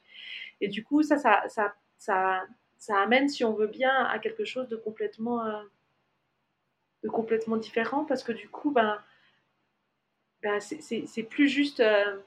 Et 0.62 0.68
du 0.68 0.84
coup, 0.84 1.02
ça, 1.02 1.18
ça, 1.18 1.44
ça, 1.48 1.74
ça, 1.98 2.44
ça 2.78 3.00
amène, 3.00 3.28
si 3.28 3.44
on 3.44 3.54
veut 3.54 3.68
bien, 3.68 4.06
à 4.06 4.20
quelque 4.20 4.46
chose 4.46 4.68
de 4.68 4.76
complètement, 4.76 5.46
euh, 5.46 5.64
de 7.04 7.10
complètement 7.10 7.58
différent 7.58 8.06
parce 8.06 8.24
que 8.24 8.32
du 8.32 8.50
coup, 8.50 8.72
ben, 8.72 9.02
ben 10.44 10.60
c'est 10.60 11.24
plus 11.24 11.48
juste. 11.48 11.80
Euh, 11.80 12.18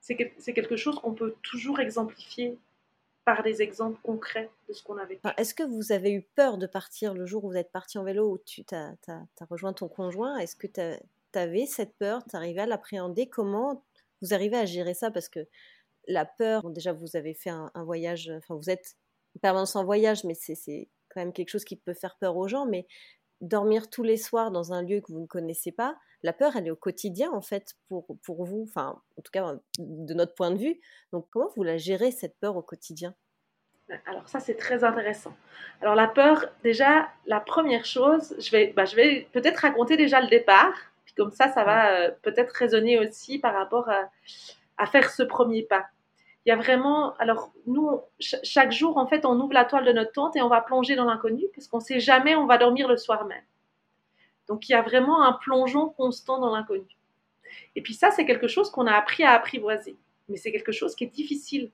c'est 0.00 0.52
quelque 0.54 0.76
chose 0.76 1.00
qu'on 1.00 1.14
peut 1.14 1.34
toujours 1.42 1.80
exemplifier 1.80 2.56
par 3.26 3.42
des 3.42 3.60
exemples 3.60 3.98
concrets 4.04 4.48
de 4.68 4.72
ce 4.72 4.84
qu'on 4.84 4.96
avait. 4.98 5.20
Est-ce 5.36 5.52
que 5.52 5.64
vous 5.64 5.90
avez 5.90 6.12
eu 6.12 6.22
peur 6.22 6.58
de 6.58 6.68
partir 6.68 7.12
le 7.12 7.26
jour 7.26 7.44
où 7.44 7.50
vous 7.50 7.56
êtes 7.56 7.72
parti 7.72 7.98
en 7.98 8.04
vélo, 8.04 8.30
où 8.30 8.38
tu 8.38 8.64
as, 8.70 8.94
rejoint 9.50 9.72
ton 9.72 9.88
conjoint? 9.88 10.38
Est-ce 10.38 10.54
que 10.54 10.68
tu 10.68 10.80
avais 11.36 11.66
cette 11.66 11.96
peur? 11.98 12.24
Tu 12.24 12.36
arrivais 12.36 12.60
à 12.60 12.66
l'appréhender? 12.66 13.28
Comment 13.28 13.82
vous 14.22 14.32
arrivez 14.32 14.56
à 14.56 14.64
gérer 14.64 14.94
ça? 14.94 15.10
Parce 15.10 15.28
que 15.28 15.40
la 16.06 16.24
peur, 16.24 16.70
déjà 16.70 16.92
vous 16.92 17.16
avez 17.16 17.34
fait 17.34 17.50
un, 17.50 17.70
voyage, 17.74 18.32
enfin 18.38 18.54
vous 18.54 18.70
êtes 18.70 18.96
permanent 19.42 19.66
en 19.74 19.84
voyage, 19.84 20.22
mais 20.22 20.34
c'est 20.34 20.88
quand 21.08 21.20
même 21.20 21.32
quelque 21.32 21.50
chose 21.50 21.64
qui 21.64 21.74
peut 21.74 21.94
faire 21.94 22.16
peur 22.20 22.36
aux 22.36 22.46
gens. 22.46 22.64
Mais 22.64 22.86
dormir 23.40 23.90
tous 23.90 24.04
les 24.04 24.18
soirs 24.18 24.52
dans 24.52 24.72
un 24.72 24.82
lieu 24.82 25.00
que 25.00 25.10
vous 25.10 25.20
ne 25.20 25.26
connaissez 25.26 25.72
pas, 25.72 25.98
la 26.26 26.32
peur, 26.32 26.56
elle 26.56 26.66
est 26.66 26.72
au 26.72 26.76
quotidien 26.76 27.30
en 27.30 27.40
fait 27.40 27.74
pour, 27.88 28.04
pour 28.24 28.44
vous, 28.44 28.66
enfin 28.68 29.00
en 29.16 29.22
tout 29.22 29.30
cas 29.32 29.54
de 29.78 30.12
notre 30.12 30.34
point 30.34 30.50
de 30.50 30.58
vue. 30.58 30.80
Donc 31.12 31.28
comment 31.30 31.48
vous 31.54 31.62
la 31.62 31.76
gérez 31.76 32.10
cette 32.10 32.36
peur 32.40 32.56
au 32.56 32.62
quotidien? 32.62 33.14
Alors 34.06 34.28
ça 34.28 34.40
c'est 34.40 34.56
très 34.56 34.82
intéressant. 34.82 35.32
Alors 35.80 35.94
la 35.94 36.08
peur, 36.08 36.46
déjà 36.64 37.08
la 37.26 37.38
première 37.38 37.84
chose, 37.84 38.34
je 38.40 38.50
vais, 38.50 38.72
bah, 38.74 38.84
vais 38.96 39.28
peut-être 39.32 39.58
raconter 39.58 39.96
déjà 39.96 40.20
le 40.20 40.26
départ, 40.26 40.74
puis 41.04 41.14
comme 41.14 41.30
ça 41.30 41.48
ça 41.48 41.62
va 41.62 41.92
euh, 41.92 42.10
peut-être 42.22 42.50
résonner 42.50 42.98
aussi 42.98 43.38
par 43.38 43.54
rapport 43.54 43.88
à, 43.88 44.10
à, 44.78 44.86
faire 44.86 45.08
ce 45.10 45.22
premier 45.22 45.62
pas. 45.62 45.86
Il 46.44 46.48
y 46.48 46.52
a 46.52 46.56
vraiment, 46.56 47.14
alors 47.18 47.52
nous 47.68 48.00
chaque 48.18 48.72
jour 48.72 48.96
en 48.96 49.06
fait 49.06 49.24
on 49.24 49.38
ouvre 49.38 49.52
la 49.52 49.64
toile 49.64 49.84
de 49.84 49.92
notre 49.92 50.10
tente 50.10 50.34
et 50.34 50.42
on 50.42 50.48
va 50.48 50.60
plonger 50.60 50.96
dans 50.96 51.04
l'inconnu 51.04 51.44
parce 51.54 51.68
qu'on 51.68 51.78
ne 51.78 51.84
sait 51.84 52.00
jamais 52.00 52.34
on 52.34 52.46
va 52.46 52.58
dormir 52.58 52.88
le 52.88 52.96
soir 52.96 53.24
même. 53.26 53.44
Donc 54.48 54.68
il 54.68 54.72
y 54.72 54.74
a 54.74 54.82
vraiment 54.82 55.22
un 55.22 55.32
plongeon 55.32 55.88
constant 55.90 56.38
dans 56.38 56.54
l'inconnu. 56.54 56.86
Et 57.74 57.82
puis 57.82 57.94
ça, 57.94 58.10
c'est 58.10 58.26
quelque 58.26 58.48
chose 58.48 58.70
qu'on 58.70 58.86
a 58.86 58.92
appris 58.92 59.24
à 59.24 59.32
apprivoiser. 59.32 59.96
Mais 60.28 60.36
c'est 60.36 60.52
quelque 60.52 60.72
chose 60.72 60.94
qui 60.94 61.04
est 61.04 61.14
difficile. 61.14 61.70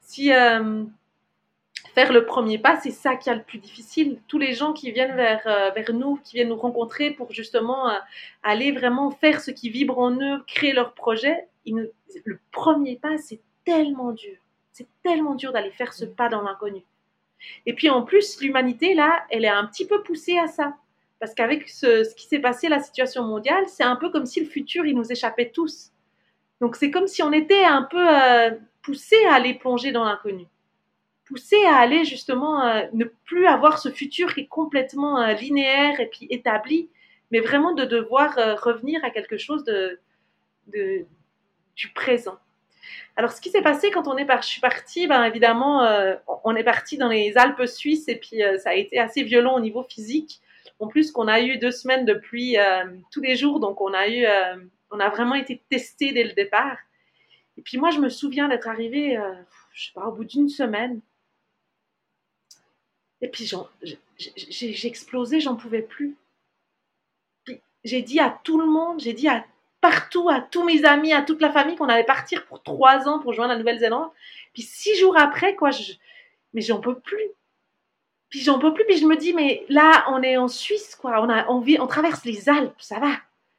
Si 0.00 0.32
euh, 0.32 0.84
faire 1.94 2.12
le 2.12 2.24
premier 2.24 2.58
pas, 2.58 2.76
c'est 2.80 2.90
ça 2.90 3.16
qui 3.16 3.28
est 3.28 3.34
le 3.34 3.42
plus 3.42 3.58
difficile. 3.58 4.20
Tous 4.28 4.38
les 4.38 4.54
gens 4.54 4.72
qui 4.72 4.90
viennent 4.90 5.16
vers, 5.16 5.42
euh, 5.46 5.92
nous, 5.92 6.16
qui 6.24 6.36
viennent 6.36 6.48
nous 6.48 6.56
rencontrer 6.56 7.10
pour 7.10 7.32
justement 7.32 7.90
euh, 7.90 7.98
aller 8.42 8.72
vraiment 8.72 9.10
faire 9.10 9.40
ce 9.40 9.50
qui 9.50 9.70
vibre 9.70 9.98
en 9.98 10.12
eux, 10.12 10.42
créer 10.46 10.72
leur 10.72 10.94
projet, 10.94 11.48
le 11.66 12.40
premier 12.50 12.96
pas, 12.96 13.18
c'est 13.18 13.40
tellement 13.64 14.12
dur. 14.12 14.36
C'est 14.72 14.88
tellement 15.02 15.34
dur 15.34 15.52
d'aller 15.52 15.70
faire 15.70 15.92
ce 15.92 16.04
pas 16.04 16.28
dans 16.28 16.42
l'inconnu. 16.42 16.82
Et 17.66 17.74
puis 17.74 17.90
en 17.90 18.02
plus, 18.02 18.40
l'humanité, 18.40 18.94
là, 18.94 19.24
elle 19.30 19.44
est 19.44 19.48
un 19.48 19.66
petit 19.66 19.86
peu 19.86 20.02
poussée 20.02 20.38
à 20.38 20.46
ça. 20.46 20.76
Parce 21.22 21.34
qu'avec 21.34 21.68
ce, 21.68 22.12
qui 22.16 22.26
s'est 22.26 22.40
passé, 22.40 22.68
la 22.68 22.80
situation 22.80 23.22
mondiale, 23.22 23.62
c'est 23.68 23.84
un 23.84 23.94
peu 23.94 24.10
comme 24.10 24.26
si 24.26 24.40
le 24.40 24.46
futur, 24.46 24.84
il 24.86 24.96
nous 24.96 25.12
échappait 25.12 25.50
tous. 25.50 25.92
Donc 26.60 26.74
c'est 26.74 26.90
comme 26.90 27.06
si 27.06 27.22
on 27.22 27.30
était 27.32 27.62
un 27.62 27.84
peu 27.84 28.04
euh, 28.04 28.50
poussé 28.82 29.14
à 29.30 29.34
aller 29.34 29.54
plonger 29.54 29.92
dans 29.92 30.02
l'inconnu. 30.02 30.46
Poussé 31.24 31.64
à 31.64 31.76
aller 31.76 32.04
justement 32.04 32.66
euh, 32.66 32.86
ne 32.92 33.04
plus 33.04 33.46
avoir 33.46 33.78
ce 33.78 33.88
futur 33.90 34.34
qui 34.34 34.40
est 34.40 34.46
complètement 34.46 35.20
euh, 35.20 35.34
linéaire 35.34 36.00
et 36.00 36.06
puis 36.06 36.26
établi, 36.28 36.90
mais 37.30 37.38
vraiment 37.38 37.72
de 37.72 37.84
devoir 37.84 38.34
revenir 38.60 39.04
à 39.04 39.10
quelque 39.10 39.38
chose 39.38 39.62
de, 39.62 40.00
du 40.66 41.88
présent. 41.94 42.38
Alors, 43.14 43.30
ce 43.30 43.40
qui 43.40 43.50
s'est 43.50 43.62
passé 43.62 43.92
quand 43.92 44.08
on 44.08 44.16
est 44.16 44.24
par, 44.24 44.42
je 44.42 44.48
suis 44.48 44.60
partie, 44.60 45.06
ben 45.06 45.22
évidemment, 45.22 45.86
on 46.42 46.56
est 46.56 46.64
parti 46.64 46.98
dans 46.98 47.08
les 47.08 47.38
Alpes 47.38 47.66
suisses 47.66 48.08
et 48.08 48.16
puis 48.16 48.40
ça 48.58 48.70
a 48.70 48.74
été 48.74 48.98
assez 48.98 49.22
violent 49.22 49.54
au 49.54 49.60
niveau 49.60 49.84
physique. 49.84 50.40
En 50.82 50.88
plus 50.88 51.12
qu'on 51.12 51.28
a 51.28 51.40
eu 51.40 51.58
deux 51.58 51.70
semaines 51.70 52.04
de 52.04 52.12
euh, 52.12 52.96
tous 53.12 53.20
les 53.20 53.36
jours, 53.36 53.60
donc 53.60 53.80
on 53.80 53.94
a 53.94 54.08
eu, 54.08 54.24
euh, 54.24 54.56
on 54.90 54.98
a 54.98 55.10
vraiment 55.10 55.36
été 55.36 55.62
testé 55.70 56.12
dès 56.12 56.24
le 56.24 56.32
départ. 56.32 56.76
Et 57.56 57.62
puis 57.62 57.78
moi, 57.78 57.90
je 57.90 58.00
me 58.00 58.08
souviens 58.08 58.48
d'être 58.48 58.66
arrivée, 58.66 59.16
euh, 59.16 59.32
je 59.72 59.84
sais 59.86 59.92
pas, 59.94 60.06
au 60.08 60.10
bout 60.10 60.24
d'une 60.24 60.48
semaine. 60.48 61.00
Et 63.20 63.28
puis 63.28 63.48
j'ai 64.18 64.88
explosé, 64.88 65.38
j'en 65.38 65.54
pouvais 65.54 65.82
plus. 65.82 66.16
J'ai 67.84 68.02
dit 68.02 68.18
à 68.18 68.40
tout 68.42 68.58
le 68.58 68.66
monde, 68.66 68.98
j'ai 68.98 69.12
dit 69.12 69.28
à 69.28 69.46
partout, 69.80 70.30
à 70.30 70.40
tous 70.40 70.64
mes 70.64 70.84
amis, 70.84 71.12
à 71.12 71.22
toute 71.22 71.40
la 71.40 71.52
famille 71.52 71.76
qu'on 71.76 71.88
allait 71.88 72.02
partir 72.02 72.44
pour 72.46 72.60
trois 72.60 73.06
ans 73.06 73.20
pour 73.20 73.34
joindre 73.34 73.52
la 73.52 73.58
Nouvelle-Zélande. 73.58 74.10
Puis 74.52 74.62
six 74.62 74.96
jours 74.96 75.16
après, 75.16 75.54
quoi, 75.54 75.70
je, 75.70 75.92
mais 76.54 76.60
j'en 76.60 76.80
peux 76.80 76.98
plus. 76.98 77.30
Puis 78.32 78.40
j'en 78.40 78.58
peux 78.58 78.72
plus, 78.72 78.86
puis 78.86 78.96
je 78.96 79.04
me 79.04 79.14
dis, 79.14 79.34
mais 79.34 79.66
là, 79.68 80.06
on 80.08 80.22
est 80.22 80.38
en 80.38 80.48
Suisse, 80.48 80.96
quoi. 80.96 81.20
On, 81.20 81.28
a, 81.28 81.46
on, 81.50 81.60
vit, 81.60 81.78
on 81.78 81.86
traverse 81.86 82.24
les 82.24 82.48
Alpes, 82.48 82.80
ça 82.80 82.98
va. 82.98 83.10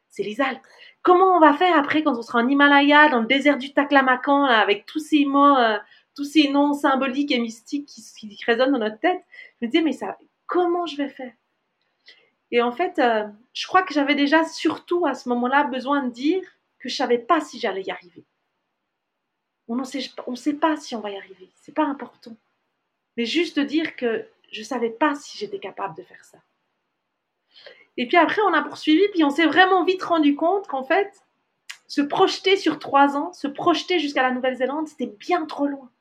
C'est 0.09 0.23
les 0.23 0.41
Alpes. 0.41 0.65
Comment 1.03 1.37
on 1.37 1.39
va 1.39 1.53
faire 1.53 1.77
après 1.77 2.01
quand 2.01 2.17
on 2.17 2.23
sera 2.23 2.39
en 2.39 2.47
Himalaya, 2.47 3.07
dans 3.09 3.19
le 3.19 3.27
désert 3.27 3.59
du 3.59 3.71
Taklamakan, 3.71 4.45
avec 4.45 4.87
tous 4.87 4.97
ces 4.97 5.25
mots, 5.25 5.57
euh, 5.57 5.77
tous 6.15 6.23
ces 6.23 6.49
noms 6.49 6.73
symboliques 6.73 7.31
et 7.31 7.37
mystiques 7.37 7.85
qui, 7.85 8.39
résonnent 8.47 8.71
dans 8.71 8.79
notre 8.79 8.99
tête? 8.99 9.23
Je 9.61 9.67
me 9.67 9.71
dis, 9.71 9.79
mais 9.83 9.91
ça, 9.91 10.17
comment 10.47 10.87
je 10.87 10.97
vais 10.97 11.09
faire? 11.09 11.33
Et 12.49 12.63
en 12.63 12.71
fait, 12.71 12.97
euh, 12.97 13.27
je 13.53 13.67
crois 13.67 13.83
que 13.83 13.93
j'avais 13.93 14.15
déjà, 14.15 14.43
surtout 14.43 15.05
à 15.05 15.13
ce 15.13 15.29
moment-là, 15.29 15.65
besoin 15.65 16.01
de 16.01 16.09
dire 16.09 16.41
que 16.79 16.89
je 16.89 16.95
savais 16.95 17.19
pas 17.19 17.41
si 17.41 17.59
j'allais 17.59 17.83
y 17.83 17.91
arriver. 17.91 18.23
On 19.67 19.75
ne 19.75 19.83
sait, 19.83 20.01
sait 20.33 20.53
pas 20.53 20.77
si 20.77 20.95
on 20.95 20.99
va 20.99 21.11
y 21.11 21.17
arriver. 21.17 21.51
C'est 21.61 21.75
pas 21.75 21.85
important. 21.85 22.35
Mais 23.17 23.25
juste 23.27 23.59
de 23.59 23.63
dire 23.63 23.95
que 23.95 24.25
je 24.53 24.59
ne 24.59 24.65
savais 24.65 24.91
pas 24.91 25.15
si 25.15 25.37
j'étais 25.37 25.59
capable 25.59 25.97
de 25.97 26.03
faire 26.03 26.23
ça. 26.23 26.37
Et 27.97 28.07
puis 28.07 28.17
après, 28.17 28.41
on 28.43 28.53
a 28.53 28.61
poursuivi, 28.61 29.07
puis 29.09 29.23
on 29.23 29.29
s'est 29.29 29.45
vraiment 29.45 29.83
vite 29.83 30.03
rendu 30.03 30.35
compte 30.35 30.67
qu'en 30.67 30.83
fait, 30.83 31.11
se 31.87 32.01
projeter 32.01 32.55
sur 32.55 32.79
trois 32.79 33.17
ans, 33.17 33.33
se 33.33 33.47
projeter 33.47 33.99
jusqu'à 33.99 34.23
la 34.23 34.31
Nouvelle-Zélande, 34.31 34.87
c'était 34.87 35.07
bien 35.07 35.45
trop 35.45 35.67
loin. 35.67 35.91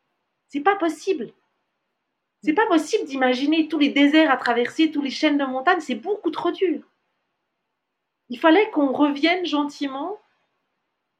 C'est 0.49 0.61
pas 0.61 0.77
possible. 0.77 1.33
C'est 2.43 2.55
pas 2.55 2.67
possible 2.67 3.05
d'imaginer 3.07 3.69
tous 3.69 3.79
les 3.79 3.91
déserts 3.91 4.31
à 4.31 4.37
traverser, 4.37 4.91
tous 4.91 5.03
les 5.03 5.11
chaînes 5.11 5.39
de 5.39 5.45
montagnes, 5.45 5.81
c'est 5.81 5.95
beaucoup 5.95 6.31
trop 6.31 6.51
dur. 6.51 6.83
Il 8.29 8.39
fallait 8.39 8.71
qu'on 8.71 8.93
revienne 8.93 9.47
gentiment 9.47 10.19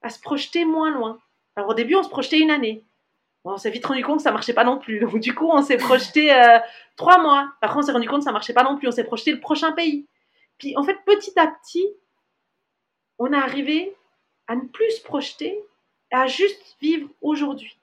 à 0.01 0.09
se 0.09 0.19
projeter 0.19 0.65
moins 0.65 0.91
loin. 0.91 1.19
Alors 1.55 1.69
au 1.69 1.73
début, 1.73 1.95
on 1.95 2.03
se 2.03 2.09
projetait 2.09 2.39
une 2.39 2.51
année 2.51 2.83
on 3.43 3.57
s'est 3.57 3.71
vite 3.71 3.85
rendu 3.85 4.03
compte 4.03 4.17
que 4.17 4.23
ça 4.23 4.31
marchait 4.31 4.53
pas 4.53 4.63
non 4.63 4.77
plus. 4.77 4.99
Donc, 4.99 5.19
du 5.19 5.35
coup, 5.35 5.49
on 5.49 5.61
s'est 5.61 5.77
projeté 5.77 6.33
euh, 6.33 6.59
trois 6.95 7.21
mois. 7.21 7.51
Par 7.59 7.71
contre, 7.71 7.83
on 7.83 7.87
s'est 7.87 7.91
rendu 7.91 8.07
compte 8.07 8.19
que 8.19 8.25
ça 8.25 8.31
marchait 8.31 8.53
pas 8.53 8.63
non 8.63 8.77
plus. 8.77 8.87
On 8.87 8.91
s'est 8.91 9.03
projeté 9.03 9.31
le 9.31 9.39
prochain 9.39 9.73
pays. 9.73 10.07
Puis, 10.57 10.77
en 10.77 10.83
fait, 10.83 10.97
petit 11.05 11.37
à 11.37 11.47
petit, 11.47 11.85
on 13.19 13.33
est 13.33 13.37
arrivé 13.37 13.95
à 14.47 14.55
ne 14.55 14.61
plus 14.61 14.91
se 14.91 15.03
projeter, 15.03 15.59
à 16.11 16.27
juste 16.27 16.77
vivre 16.81 17.09
aujourd'hui. 17.21 17.77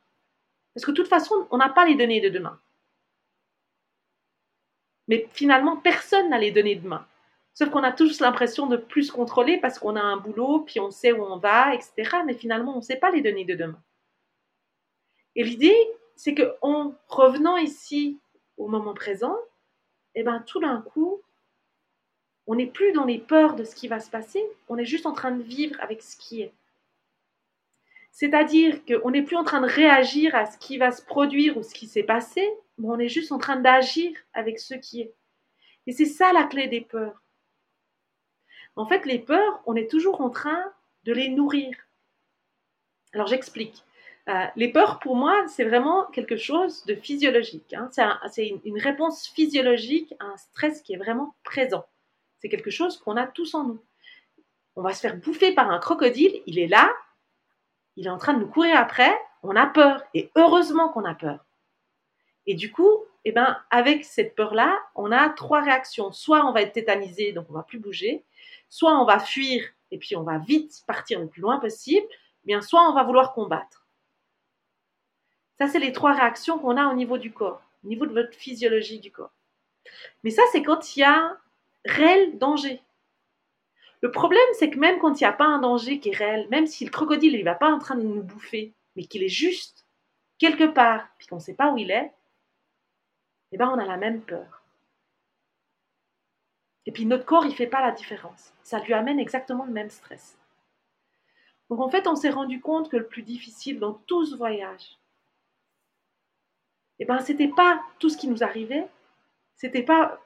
Parce 0.75 0.85
que 0.85 0.93
de 0.93 0.97
toute 0.97 1.09
façon, 1.09 1.47
on 1.51 1.59
n'a 1.59 1.69
pas 1.69 1.85
les 1.85 1.95
données 1.95 2.21
de 2.21 2.29
demain. 2.29 2.59
Mais 5.09 5.29
finalement, 5.33 5.77
personne 5.77 6.31
n'a 6.31 6.39
les 6.39 6.53
données 6.53 6.77
de 6.77 6.83
demain. 6.83 7.07
Sauf 7.55 7.71
qu'on 7.71 7.83
a 7.83 7.93
tous 7.93 8.21
l'impression 8.21 8.67
de 8.67 8.77
plus 8.77 9.11
contrôler 9.11 9.59
parce 9.59 9.79
qu'on 9.79 9.97
a 9.97 10.01
un 10.01 10.17
boulot, 10.17 10.61
puis 10.61 10.79
on 10.79 10.91
sait 10.91 11.13
où 11.13 11.23
on 11.23 11.37
va, 11.37 11.75
etc. 11.75 12.19
Mais 12.25 12.35
finalement, 12.35 12.75
on 12.75 12.79
ne 12.79 12.83
sait 12.83 12.97
pas 12.97 13.11
les 13.11 13.21
données 13.21 13.45
de 13.45 13.55
demain. 13.55 13.83
Et 15.37 15.45
l'idée, 15.45 15.77
c'est 16.17 16.35
qu'en 16.35 16.95
revenant 17.09 17.57
ici 17.57 18.19
au 18.57 18.69
moment 18.69 18.95
présent, 18.95 19.37
eh 20.15 20.23
ben, 20.23 20.41
tout 20.41 20.61
d'un 20.61 20.83
coup, 20.83 21.23
on 22.47 22.57
n'est 22.57 22.67
plus 22.67 22.93
dans 22.93 23.05
les 23.05 23.19
peurs 23.19 23.55
de 23.55 23.65
ce 23.65 23.75
qui 23.75 23.89
va 23.89 24.01
se 24.01 24.11
passer, 24.11 24.45
on 24.69 24.77
est 24.77 24.85
juste 24.85 25.07
en 25.07 25.13
train 25.13 25.31
de 25.31 25.43
vivre 25.43 25.77
avec 25.81 26.03
ce 26.03 26.17
qui 26.17 26.43
est. 26.43 26.53
C'est-à-dire 28.13 28.85
qu'on 28.85 29.11
n'est 29.13 29.23
plus 29.23 29.37
en 29.37 29.45
train 29.45 29.61
de 29.61 29.69
réagir 29.69 30.35
à 30.35 30.47
ce 30.47 30.59
qui 30.59 30.77
va 30.79 30.91
se 30.91 31.03
produire 31.03 31.57
ou 31.57 31.63
ce 31.63 31.75
qui 31.75 31.87
s'est 31.87 32.03
passé, 32.03 32.47
mais 32.79 32.89
on 32.89 32.99
est 32.99 33.09
juste 33.09 33.33
en 33.33 33.39
train 33.39 33.57
d'agir 33.57 34.13
avec 34.33 34.59
ce 34.59 34.75
qui 34.75 35.03
est. 35.03 35.15
Et 35.87 35.93
c'est 35.93 36.07
ça 36.07 36.33
la 36.33 36.45
clé 36.45 36.67
des 36.67 36.81
peurs. 36.81 37.23
En 38.77 38.87
fait, 38.87 39.07
les 39.07 39.19
peurs, 39.19 39.63
on 39.67 39.77
est 39.77 39.91
toujours 39.91 40.21
en 40.21 40.31
train 40.31 40.73
de 41.05 41.13
les 41.13 41.29
nourrir. 41.29 41.77
Alors 43.13 43.27
j'explique. 43.27 43.85
Euh, 44.29 44.47
les 44.57 44.71
peurs, 44.71 44.99
pour 44.99 45.17
moi, 45.17 45.47
c'est 45.49 45.65
vraiment 45.65 46.05
quelque 46.07 46.37
chose 46.37 46.85
de 46.87 46.95
physiologique. 46.95 47.75
Hein. 47.75 47.89
C'est 48.31 48.47
une, 48.65 48.79
réponse 48.79 49.27
physiologique 49.29 50.15
à 50.21 50.27
un 50.27 50.37
stress 50.37 50.83
qui 50.83 50.93
est 50.93 50.99
vraiment 50.99 51.35
présent. 51.43 51.85
C'est 52.39 52.49
quelque 52.49 52.71
chose 52.71 52.99
qu'on 52.99 53.17
a 53.17 53.27
tous 53.27 53.55
en 53.55 53.65
nous. 53.65 53.83
On 54.77 54.83
va 54.83 54.93
se 54.93 55.01
faire 55.01 55.17
bouffer 55.17 55.53
par 55.53 55.71
un 55.71 55.79
crocodile, 55.79 56.43
il 56.47 56.59
est 56.59 56.69
là, 56.69 56.93
il 57.97 58.07
est 58.07 58.11
en 58.11 58.19
train 58.19 58.35
de 58.35 58.41
nous 58.41 58.49
courir 58.49 58.77
après, 58.77 59.13
on 59.43 59.57
a 59.57 59.67
peur. 59.67 60.03
Et 60.15 60.31
heureusement 60.37 60.91
qu'on 60.91 61.05
a 61.05 61.15
peur. 61.15 61.45
Et 62.47 62.55
du 62.55 62.73
coup, 62.73 63.05
eh 63.25 63.33
ben, 63.33 63.59
avec 63.71 64.05
cette 64.05 64.35
peur-là, 64.35 64.79
on 64.95 65.13
a 65.13 65.29
trois 65.31 65.61
réactions. 65.61 66.13
Soit 66.13 66.47
on 66.47 66.53
va 66.53 66.63
être 66.63 66.73
tétanisé, 66.73 67.33
donc 67.33 67.47
on 67.51 67.55
va 67.55 67.63
plus 67.63 67.79
bouger. 67.79 68.25
Soit 68.69 68.99
on 68.99 69.05
va 69.05 69.19
fuir, 69.19 69.63
et 69.91 69.99
puis 69.99 70.17
on 70.17 70.23
va 70.23 70.39
vite 70.39 70.83
partir 70.87 71.21
le 71.21 71.27
plus 71.27 71.43
loin 71.43 71.59
possible. 71.59 72.07
Bien, 72.45 72.61
soit 72.63 72.89
on 72.89 72.95
va 72.95 73.03
vouloir 73.03 73.35
combattre. 73.35 73.80
Ça, 75.61 75.69
c'est 75.69 75.79
les 75.79 75.93
trois 75.93 76.15
réactions 76.15 76.59
qu'on 76.59 76.79
a 76.79 76.87
au 76.87 76.95
niveau 76.95 77.19
du 77.19 77.33
corps, 77.33 77.61
au 77.85 77.89
niveau 77.89 78.07
de 78.07 78.15
votre 78.15 78.35
physiologie 78.35 78.99
du 78.99 79.13
corps. 79.13 79.35
Mais 80.25 80.31
ça, 80.31 80.43
c'est 80.53 80.63
quand 80.63 80.97
il 80.97 81.01
y 81.01 81.03
a 81.03 81.37
réel 81.85 82.39
danger. 82.39 82.81
Le 84.01 84.11
problème, 84.11 84.41
c'est 84.55 84.71
que 84.71 84.79
même 84.79 84.99
quand 84.99 85.21
il 85.21 85.25
n'y 85.25 85.29
a 85.29 85.35
pas 85.35 85.45
un 85.45 85.59
danger 85.59 86.01
qui 86.01 86.09
est 86.09 86.17
réel, 86.17 86.49
même 86.49 86.67
si 86.67 86.87
le 86.87 86.91
crocodile 86.91 87.35
il 87.35 87.45
va 87.45 87.55
pas 87.55 87.71
en 87.71 87.79
train 87.79 87.97
de 87.97 88.03
nous 88.03 88.23
bouffer, 88.23 88.73
mais 88.97 89.05
qu'il 89.05 89.23
est 89.23 89.29
juste 89.29 89.85
quelque 90.39 90.65
part, 90.65 91.07
puis 91.19 91.27
qu'on 91.27 91.37
ne 91.37 91.41
sait 91.43 91.53
pas 91.53 91.71
où 91.71 91.77
il 91.77 91.91
est, 91.91 92.11
eh 93.53 93.59
ben 93.59 93.69
on 93.69 93.79
a 93.79 93.85
la 93.85 93.99
même 93.99 94.23
peur. 94.23 94.63
Et 96.87 96.93
puis 96.93 97.05
notre 97.05 97.27
corps, 97.27 97.45
il 97.45 97.51
ne 97.51 97.55
fait 97.55 97.67
pas 97.67 97.83
la 97.83 97.93
différence. 97.93 98.55
Ça 98.63 98.79
lui 98.81 98.95
amène 98.95 99.21
exactement 99.21 99.67
le 99.67 99.73
même 99.73 99.91
stress. 99.91 100.39
Donc 101.69 101.81
en 101.81 101.91
fait, 101.91 102.07
on 102.07 102.17
s'est 102.17 102.31
rendu 102.31 102.63
compte 102.63 102.91
que 102.91 102.97
le 102.97 103.07
plus 103.07 103.23
difficile 103.23 103.79
dans 103.79 103.93
tout 103.93 104.25
ce 104.25 104.35
voyage, 104.35 104.97
eh 107.01 107.05
ben 107.07 107.19
c'était 107.19 107.49
pas 107.49 107.83
tout 107.99 108.09
ce 108.09 108.17
qui 108.17 108.29
nous 108.29 108.45
arrivait, 108.45 108.87
c'était 109.57 109.83
pas 109.83 110.21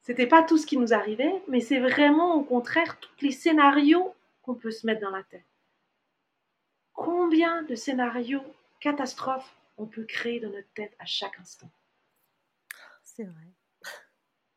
c'était 0.00 0.26
pas 0.26 0.42
tout 0.42 0.56
ce 0.56 0.66
qui 0.66 0.78
nous 0.78 0.94
arrivait, 0.94 1.42
mais 1.48 1.60
c'est 1.60 1.80
vraiment 1.80 2.36
au 2.36 2.42
contraire 2.42 2.98
tous 3.00 3.08
les 3.20 3.32
scénarios 3.32 4.14
qu'on 4.42 4.54
peut 4.54 4.70
se 4.70 4.86
mettre 4.86 5.02
dans 5.02 5.10
la 5.10 5.22
tête. 5.24 5.44
Combien 6.94 7.62
de 7.64 7.74
scénarios 7.74 8.42
catastrophes 8.80 9.54
on 9.76 9.86
peut 9.86 10.04
créer 10.04 10.40
dans 10.40 10.50
notre 10.50 10.72
tête 10.74 10.94
à 10.98 11.04
chaque 11.04 11.38
instant? 11.38 11.70
C'est 13.02 13.24
vrai. 13.24 13.46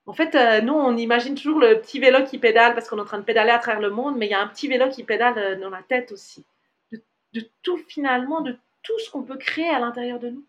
En 0.06 0.14
fait, 0.14 0.36
euh, 0.36 0.62
nous, 0.62 0.74
on 0.74 0.98
imagine 0.98 1.36
toujours 1.36 1.60
le 1.60 1.80
petit 1.80 2.00
vélo 2.00 2.26
qui 2.26 2.38
pédale 2.38 2.74
parce 2.74 2.90
qu'on 2.90 2.98
est 2.98 3.02
en 3.02 3.06
train 3.06 3.20
de 3.20 3.24
pédaler 3.24 3.52
à 3.52 3.60
travers 3.60 3.82
le 3.82 3.90
monde, 3.90 4.18
mais 4.18 4.28
il 4.28 4.32
y 4.32 4.34
a 4.34 4.42
un 4.42 4.48
petit 4.48 4.68
vélo 4.68 4.90
qui 4.90 5.04
pédale 5.04 5.38
euh, 5.38 5.56
dans 5.60 5.70
la 5.70 5.82
tête 5.82 6.12
aussi. 6.12 6.46
de 6.92 7.42
tout, 7.62 7.78
finalement, 7.88 8.42
de 8.42 8.58
tout 8.84 9.00
ce 9.00 9.10
qu'on 9.10 9.24
peut 9.24 9.38
créer 9.38 9.70
à 9.70 9.80
l'intérieur 9.80 10.20
de 10.20 10.30
nous. 10.30 10.46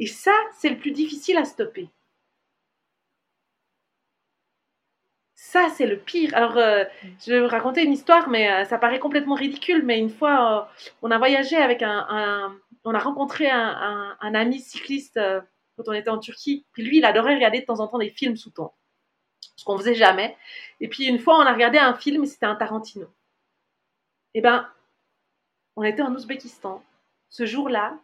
Et 0.00 0.06
ça, 0.06 0.34
c'est 0.58 0.70
le 0.70 0.78
plus 0.78 0.90
difficile 0.90 1.36
à 1.36 1.44
stopper. 1.44 1.88
ça, 5.50 5.68
c'est 5.70 5.86
le 5.86 5.98
pire. 5.98 6.30
Alors, 6.34 6.56
euh, 6.58 6.84
je 7.26 7.32
vais 7.32 7.40
vous 7.40 7.48
raconter 7.48 7.82
une 7.82 7.92
histoire, 7.92 8.28
mais 8.28 8.52
euh, 8.52 8.64
ça 8.66 8.78
paraît 8.78 9.00
complètement 9.00 9.34
ridicule. 9.34 9.84
Mais 9.84 9.98
une 9.98 10.10
fois, 10.10 10.68
euh, 10.68 10.84
on 11.02 11.10
a 11.10 11.18
voyagé 11.18 11.56
avec 11.56 11.82
un, 11.82 12.56
on 12.84 12.94
a 12.94 12.98
rencontré 13.00 13.50
un, 13.50 14.16
ami 14.20 14.60
cycliste 14.60 15.18
quand 15.76 15.88
on 15.88 15.92
était 15.92 16.10
en 16.10 16.18
Turquie. 16.18 16.66
Puis 16.72 16.84
lui, 16.84 16.98
il 16.98 17.04
adorait 17.04 17.34
regarder 17.34 17.60
de 17.60 17.64
temps 17.64 17.80
en 17.80 17.88
temps 17.88 17.98
des 17.98 18.10
films 18.10 18.36
sous 18.36 18.50
temps, 18.50 18.74
ce 19.56 19.64
qu'on 19.64 19.76
faisait 19.76 19.96
jamais. 19.96 20.36
Et 20.78 20.88
puis 20.88 21.06
une 21.06 21.18
fois, 21.18 21.36
on 21.38 21.46
a 21.46 21.52
regardé 21.52 21.78
un 21.78 21.94
film, 21.94 22.26
c'était 22.26 22.46
un 22.46 22.54
Tarantino. 22.54 23.08
Eh 24.34 24.40
ben, 24.40 24.68
on 25.74 25.82
était 25.82 26.02
en 26.02 26.14
Ouzbékistan. 26.14 26.80
Ce 27.28 27.44
jour-là, 27.44 27.98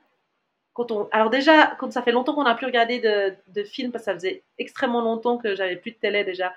alors 1.13 1.31
déjà, 1.31 1.77
quand 1.79 1.93
ça 1.93 2.03
fait 2.03 2.13
longtemps 2.13 2.35
qu'on 2.35 2.45
n'a 2.45 2.55
plus 2.55 2.67
regardé 2.67 3.01
de, 3.01 3.35
de 3.49 3.65
films, 3.65 3.93
parce 3.93 4.05
que 4.05 4.11
ça 4.11 4.15
faisait 4.15 4.43
extrêmement 4.59 5.01
longtemps 5.01 5.39
que 5.39 5.55
j'avais 5.55 5.77
plus 5.77 5.93
de 5.93 5.97
télé 5.97 6.25
déjà. 6.25 6.55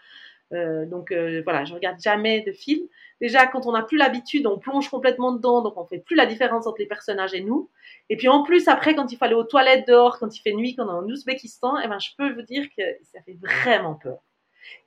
Euh, 0.51 0.85
donc 0.85 1.11
euh, 1.11 1.41
voilà, 1.43 1.63
je 1.65 1.73
regarde 1.73 1.99
jamais 2.01 2.41
de 2.41 2.51
films. 2.51 2.87
Déjà, 3.21 3.47
quand 3.47 3.65
on 3.65 3.73
n'a 3.73 3.83
plus 3.83 3.97
l'habitude, 3.97 4.47
on 4.47 4.57
plonge 4.57 4.89
complètement 4.89 5.31
dedans, 5.31 5.61
donc 5.61 5.77
on 5.77 5.85
fait 5.85 5.99
plus 5.99 6.15
la 6.15 6.25
différence 6.25 6.65
entre 6.67 6.79
les 6.79 6.85
personnages 6.85 7.33
et 7.33 7.41
nous. 7.41 7.69
Et 8.09 8.17
puis 8.17 8.27
en 8.27 8.43
plus, 8.43 8.67
après, 8.67 8.95
quand 8.95 9.11
il 9.11 9.17
faut 9.17 9.25
aller 9.25 9.35
aux 9.35 9.43
toilettes 9.43 9.87
dehors, 9.87 10.19
quand 10.19 10.35
il 10.35 10.41
fait 10.41 10.53
nuit, 10.53 10.75
quand 10.75 10.85
on 10.87 10.89
est 10.89 11.05
en 11.05 11.09
Ouzbékistan, 11.09 11.79
eh 11.83 11.87
ben, 11.87 11.99
je 11.99 12.09
peux 12.17 12.33
vous 12.33 12.41
dire 12.41 12.67
que 12.75 12.83
ça 13.11 13.21
fait 13.21 13.37
vraiment 13.41 13.95
peur. 13.95 14.19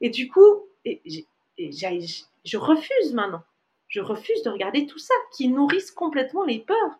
Et 0.00 0.10
du 0.10 0.28
coup, 0.28 0.66
je 0.84 2.56
refuse 2.56 3.14
maintenant. 3.14 3.42
Je 3.88 4.00
refuse 4.00 4.42
de 4.42 4.50
regarder 4.50 4.86
tout 4.86 4.98
ça, 4.98 5.14
qui 5.36 5.48
nourrissent 5.48 5.92
complètement 5.92 6.44
les 6.44 6.60
peurs 6.60 6.98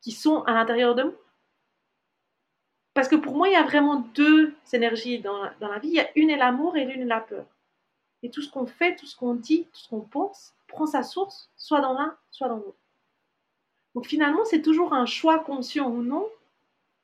qui 0.00 0.12
sont 0.12 0.42
à 0.42 0.54
l'intérieur 0.54 0.94
de 0.94 1.02
moi. 1.04 1.12
Parce 2.96 3.08
que 3.08 3.16
pour 3.16 3.36
moi, 3.36 3.46
il 3.50 3.52
y 3.52 3.56
a 3.56 3.62
vraiment 3.62 3.96
deux 4.14 4.54
énergies 4.72 5.18
dans, 5.18 5.42
la 5.60 5.78
vie. 5.78 5.88
Il 5.88 5.94
y 5.96 6.00
a 6.00 6.08
une 6.16 6.30
est 6.30 6.38
l'amour 6.38 6.78
et 6.78 6.86
l'une 6.86 7.02
est 7.02 7.04
la 7.04 7.20
peur. 7.20 7.44
Et 8.22 8.30
tout 8.30 8.40
ce 8.40 8.50
qu'on 8.50 8.64
fait, 8.64 8.96
tout 8.96 9.04
ce 9.04 9.14
qu'on 9.14 9.34
dit, 9.34 9.66
tout 9.70 9.80
ce 9.80 9.88
qu'on 9.90 10.00
pense, 10.00 10.54
prend 10.66 10.86
sa 10.86 11.02
source 11.02 11.50
soit 11.58 11.82
dans 11.82 11.92
l'un, 11.92 12.16
soit 12.30 12.48
dans 12.48 12.56
l'autre. 12.56 12.78
Donc 13.94 14.06
finalement, 14.06 14.46
c'est 14.46 14.62
toujours 14.62 14.94
un 14.94 15.04
choix 15.04 15.40
conscient 15.40 15.90
ou 15.90 16.02
non 16.02 16.26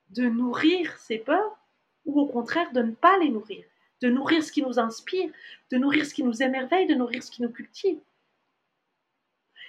de 0.09 0.31
nourrir 0.31 0.97
ses 0.97 1.19
peurs 1.19 1.59
ou 2.07 2.19
au 2.19 2.27
contraire 2.27 2.73
de 2.73 2.81
ne 2.81 2.93
pas 2.93 3.19
les 3.19 3.29
nourrir, 3.29 3.63
de 4.01 4.09
nourrir 4.09 4.43
ce 4.43 4.51
qui 4.51 4.63
nous 4.63 4.79
inspire, 4.79 5.31
de 5.71 5.77
nourrir 5.77 6.07
ce 6.07 6.15
qui 6.15 6.25
nous 6.25 6.43
émerveille, 6.43 6.87
de 6.87 6.95
nourrir 6.95 7.23
ce 7.23 7.31
qui 7.31 7.43
nous 7.43 7.51
cultive. 7.51 8.01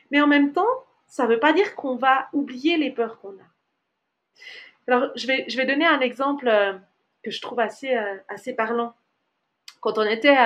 Mais 0.10 0.22
en 0.22 0.28
même 0.28 0.54
temps, 0.54 0.86
ça 1.06 1.26
ne 1.26 1.34
veut 1.34 1.40
pas 1.40 1.52
dire 1.52 1.76
qu'on 1.76 1.98
va 1.98 2.30
oublier 2.32 2.78
les 2.78 2.92
peurs 2.92 3.20
qu'on 3.20 3.34
a. 3.34 3.54
Alors, 4.88 5.12
je 5.16 5.28
vais, 5.28 5.66
donner 5.66 5.86
un 5.86 6.02
exemple 6.02 6.48
euh, 6.48 6.74
que 7.24 7.32
je 7.32 7.42
trouve 7.42 7.60
assez, 7.60 7.96
euh, 7.96 8.18
assez 8.28 8.54
parlant. 8.54 8.94
Quand 9.82 9.98
on 9.98 10.04
était 10.04 10.38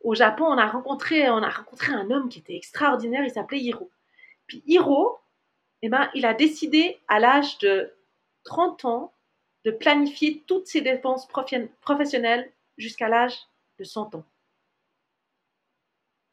au 0.00 0.14
Japon, 0.14 0.44
on 0.44 0.58
a 0.58 0.66
rencontré, 0.66 1.28
on 1.28 1.42
a 1.42 1.50
rencontré 1.50 1.92
un 1.92 2.10
homme 2.10 2.28
qui 2.28 2.38
était 2.38 2.56
extraordinaire, 2.56 3.24
il 3.24 3.30
s'appelait 3.30 3.60
Hiro. 3.60 3.90
Puis 4.46 4.62
Hiro, 4.66 5.18
eh 5.82 5.88
ben, 5.88 6.10
il 6.14 6.24
a 6.24 6.32
décidé 6.32 6.98
à 7.08 7.20
l'âge 7.20 7.58
de 7.58 7.92
30 8.44 8.84
ans 8.86 9.12
de 9.64 9.70
planifier 9.70 10.42
toutes 10.46 10.66
ses 10.66 10.80
dépenses 10.80 11.26
professionnelles 11.80 12.50
jusqu'à 12.78 13.08
l'âge 13.08 13.36
de 13.78 13.84
100 13.84 14.14
ans. 14.14 14.24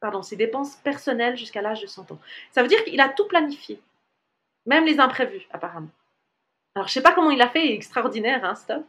Pardon, 0.00 0.22
ses 0.22 0.36
dépenses 0.36 0.76
personnelles 0.76 1.36
jusqu'à 1.36 1.62
l'âge 1.62 1.80
de 1.80 1.86
100 1.86 2.12
ans. 2.12 2.18
Ça 2.50 2.62
veut 2.62 2.68
dire 2.68 2.82
qu'il 2.84 3.00
a 3.00 3.08
tout 3.08 3.26
planifié, 3.26 3.80
même 4.66 4.84
les 4.84 5.00
imprévus, 5.00 5.46
apparemment. 5.50 5.90
Alors, 6.74 6.88
je 6.88 6.92
sais 6.92 7.02
pas 7.02 7.12
comment 7.12 7.30
il 7.30 7.42
a 7.42 7.48
fait, 7.48 7.66
il 7.66 7.72
est 7.72 7.74
extraordinaire, 7.74 8.44
hein, 8.44 8.54
stop. 8.54 8.84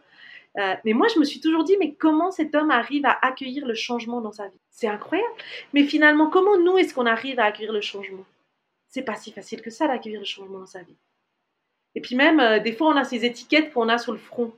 Euh, 0.57 0.75
mais 0.85 0.93
moi, 0.93 1.07
je 1.13 1.19
me 1.19 1.25
suis 1.25 1.41
toujours 1.41 1.63
dit, 1.63 1.75
mais 1.79 1.93
comment 1.95 2.31
cet 2.31 2.53
homme 2.55 2.71
arrive 2.71 3.05
à 3.05 3.17
accueillir 3.21 3.65
le 3.65 3.73
changement 3.73 4.21
dans 4.21 4.31
sa 4.31 4.47
vie? 4.47 4.59
C'est 4.69 4.87
incroyable. 4.87 5.33
Mais 5.73 5.83
finalement, 5.83 6.29
comment 6.29 6.57
nous, 6.57 6.77
est-ce 6.77 6.93
qu'on 6.93 7.05
arrive 7.05 7.39
à 7.39 7.45
accueillir 7.45 7.73
le 7.73 7.81
changement? 7.81 8.25
C'est 8.87 9.01
pas 9.01 9.15
si 9.15 9.31
facile 9.31 9.61
que 9.61 9.71
ça 9.71 9.87
d'accueillir 9.87 10.19
le 10.19 10.25
changement 10.25 10.59
dans 10.59 10.67
sa 10.67 10.83
vie. 10.83 10.95
Et 11.95 12.01
puis 12.01 12.15
même, 12.15 12.39
euh, 12.39 12.59
des 12.59 12.73
fois, 12.73 12.87
on 12.87 12.97
a 12.97 13.03
ces 13.03 13.25
étiquettes 13.25 13.73
qu'on 13.73 13.89
a 13.89 13.97
sur 13.97 14.11
le 14.11 14.19
front, 14.19 14.53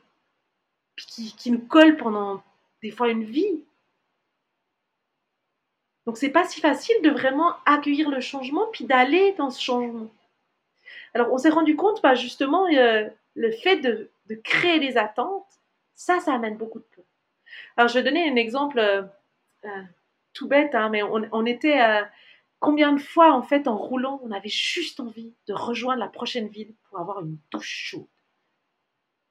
qui, 0.98 1.34
qui, 1.36 1.52
nous 1.52 1.66
collent 1.66 1.98
pendant 1.98 2.44
des 2.82 2.92
fois 2.92 3.10
une 3.10 3.24
vie. 3.24 3.64
Donc, 6.06 6.18
c'est 6.18 6.30
pas 6.30 6.46
si 6.46 6.62
facile 6.62 7.02
de 7.02 7.10
vraiment 7.10 7.56
accueillir 7.66 8.10
le 8.10 8.20
changement, 8.20 8.68
puis 8.72 8.86
d'aller 8.86 9.34
dans 9.38 9.50
ce 9.50 9.62
changement. 9.62 10.10
Alors, 11.16 11.32
on 11.32 11.38
s'est 11.38 11.49
rendu 11.49 11.78
compte, 11.78 12.01
bah, 12.01 12.13
justement, 12.13 12.68
euh, 12.68 13.09
le 13.36 13.51
fait 13.51 13.78
de, 13.78 14.11
créer 14.43 14.82
des 14.82 14.97
attentes, 14.97 15.47
ça, 15.95 16.20
ça 16.20 16.34
amène 16.34 16.57
beaucoup 16.57 16.80
de 16.80 16.86
peur. 16.93 17.05
Alors, 17.78 17.88
je 17.88 17.93
vais 17.93 18.03
donner 18.03 18.30
un 18.30 18.36
exemple 18.36 18.80
euh, 18.80 19.03
euh, 19.63 19.84
tout 20.34 20.49
bête, 20.49 20.76
hein, 20.76 20.89
mais 20.89 21.03
on, 21.03 21.45
était 21.45 21.80
combien 22.59 22.91
de 22.91 22.99
fois, 22.99 23.32
en 23.32 23.41
fait, 23.41 23.70
en 23.70 23.78
roulant, 23.78 24.20
on 24.24 24.32
avait 24.32 24.49
juste 24.49 24.99
envie 24.99 25.34
de 25.47 25.53
rejoindre 25.53 26.01
la 26.01 26.09
prochaine 26.09 26.49
ville 26.49 26.74
pour 26.89 26.99
avoir 26.99 27.22
une 27.22 27.38
douche 27.49 27.91
chaude. 27.91 28.07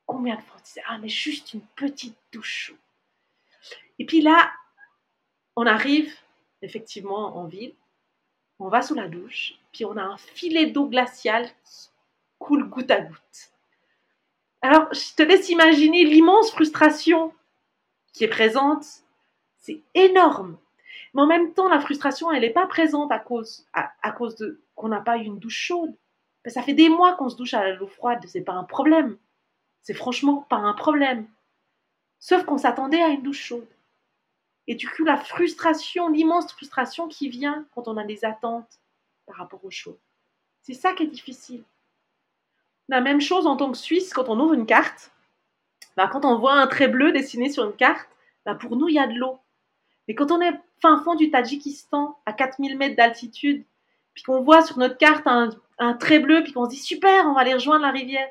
Combien 0.06 0.36
de 0.36 0.40
fois 0.40 0.56
on 0.58 0.62
disait, 0.62 0.82
ah, 0.88 0.96
mais 0.96 1.10
juste 1.10 1.52
une 1.52 1.60
petite 1.76 2.16
douche 2.32 2.68
chaude. 2.68 3.76
Et 3.98 4.06
puis 4.06 4.22
là, 4.22 4.50
on 5.54 5.66
arrive 5.66 6.10
effectivement 6.62 7.36
en 7.36 7.44
ville, 7.44 7.74
on 8.58 8.68
va 8.68 8.82
sous 8.82 8.94
la 8.94 9.08
douche, 9.08 9.54
puis 9.72 9.84
on 9.84 9.96
a 9.96 10.02
un 10.02 10.16
filet 10.16 10.66
d'eau 10.66 10.86
glaciale 10.86 11.46
qui 11.64 11.88
coule 12.38 12.68
goutte 12.68 12.90
à 12.90 13.00
goutte. 13.00 13.50
Alors, 14.62 14.92
je 14.92 15.14
te 15.14 15.22
laisse 15.22 15.50
imaginer 15.50 16.04
l'immense 16.04 16.50
frustration 16.50 17.32
qui 18.12 18.24
est 18.24 18.28
présente. 18.28 18.84
C'est 19.58 19.82
énorme. 19.94 20.56
Mais 21.12 21.22
en 21.22 21.26
même 21.26 21.52
temps, 21.52 21.68
la 21.68 21.80
frustration, 21.80 22.32
elle 22.32 22.40
n'est 22.40 22.50
pas 22.50 22.66
présente 22.66 23.12
à 23.12 23.18
cause, 23.18 23.66
à, 23.72 24.10
cause 24.12 24.36
de 24.36 24.60
qu'on 24.74 24.88
n'a 24.88 25.00
pas 25.00 25.18
eu 25.18 25.24
une 25.24 25.38
douche 25.38 25.58
chaude. 25.58 25.94
ça 26.46 26.62
fait 26.62 26.74
des 26.74 26.88
mois 26.88 27.14
qu'on 27.16 27.28
se 27.28 27.36
douche 27.36 27.54
à 27.54 27.72
l'eau 27.72 27.86
froide, 27.86 28.24
c'est 28.26 28.40
pas 28.40 28.54
un 28.54 28.64
problème. 28.64 29.16
C'est 29.82 29.94
franchement 29.94 30.46
pas 30.48 30.56
un 30.56 30.72
problème. 30.72 31.28
Sauf 32.18 32.44
qu'on 32.44 32.58
s'attendait 32.58 33.02
à 33.02 33.08
une 33.08 33.22
douche 33.22 33.42
chaude. 33.42 33.68
Et 34.66 34.74
du 34.74 34.88
coup, 34.88 35.04
la 35.04 35.16
frustration, 35.16 36.08
l'immense 36.08 36.52
frustration 36.52 37.08
qui 37.08 37.28
vient 37.28 37.66
quand 37.74 37.88
on 37.88 37.96
a 37.96 38.04
des 38.04 38.24
attentes 38.24 38.80
par 39.26 39.36
rapport 39.36 39.64
au 39.64 39.70
chaud. 39.70 39.98
C'est 40.62 40.74
ça 40.74 40.92
qui 40.94 41.02
est 41.02 41.08
difficile. 41.08 41.62
La 42.88 43.00
même 43.00 43.20
chose 43.20 43.46
en 43.46 43.56
tant 43.56 43.70
que 43.70 43.78
Suisse, 43.78 44.12
quand 44.12 44.28
on 44.28 44.40
ouvre 44.40 44.54
une 44.54 44.66
carte, 44.66 45.10
bah, 45.96 46.08
quand 46.10 46.24
on 46.24 46.38
voit 46.38 46.54
un 46.54 46.66
trait 46.66 46.88
bleu 46.88 47.12
dessiné 47.12 47.50
sur 47.50 47.64
une 47.64 47.76
carte, 47.76 48.08
bah, 48.44 48.54
pour 48.54 48.76
nous, 48.76 48.88
il 48.88 48.94
y 48.94 48.98
a 48.98 49.06
de 49.06 49.14
l'eau. 49.14 49.38
Mais 50.06 50.14
quand 50.14 50.30
on 50.30 50.40
est 50.40 50.52
fin 50.80 51.02
fond 51.02 51.14
du 51.14 51.30
Tadjikistan, 51.30 52.18
à 52.26 52.32
4000 52.32 52.76
mètres 52.76 52.96
d'altitude, 52.96 53.64
puis 54.12 54.22
qu'on 54.22 54.42
voit 54.42 54.62
sur 54.62 54.78
notre 54.78 54.98
carte 54.98 55.26
un, 55.26 55.94
trait 55.94 56.20
bleu, 56.20 56.42
puis 56.42 56.52
qu'on 56.52 56.66
se 56.66 56.70
dit 56.70 56.76
super, 56.76 57.26
on 57.26 57.32
va 57.32 57.40
aller 57.40 57.54
rejoindre 57.54 57.82
la 57.82 57.90
rivière, 57.90 58.28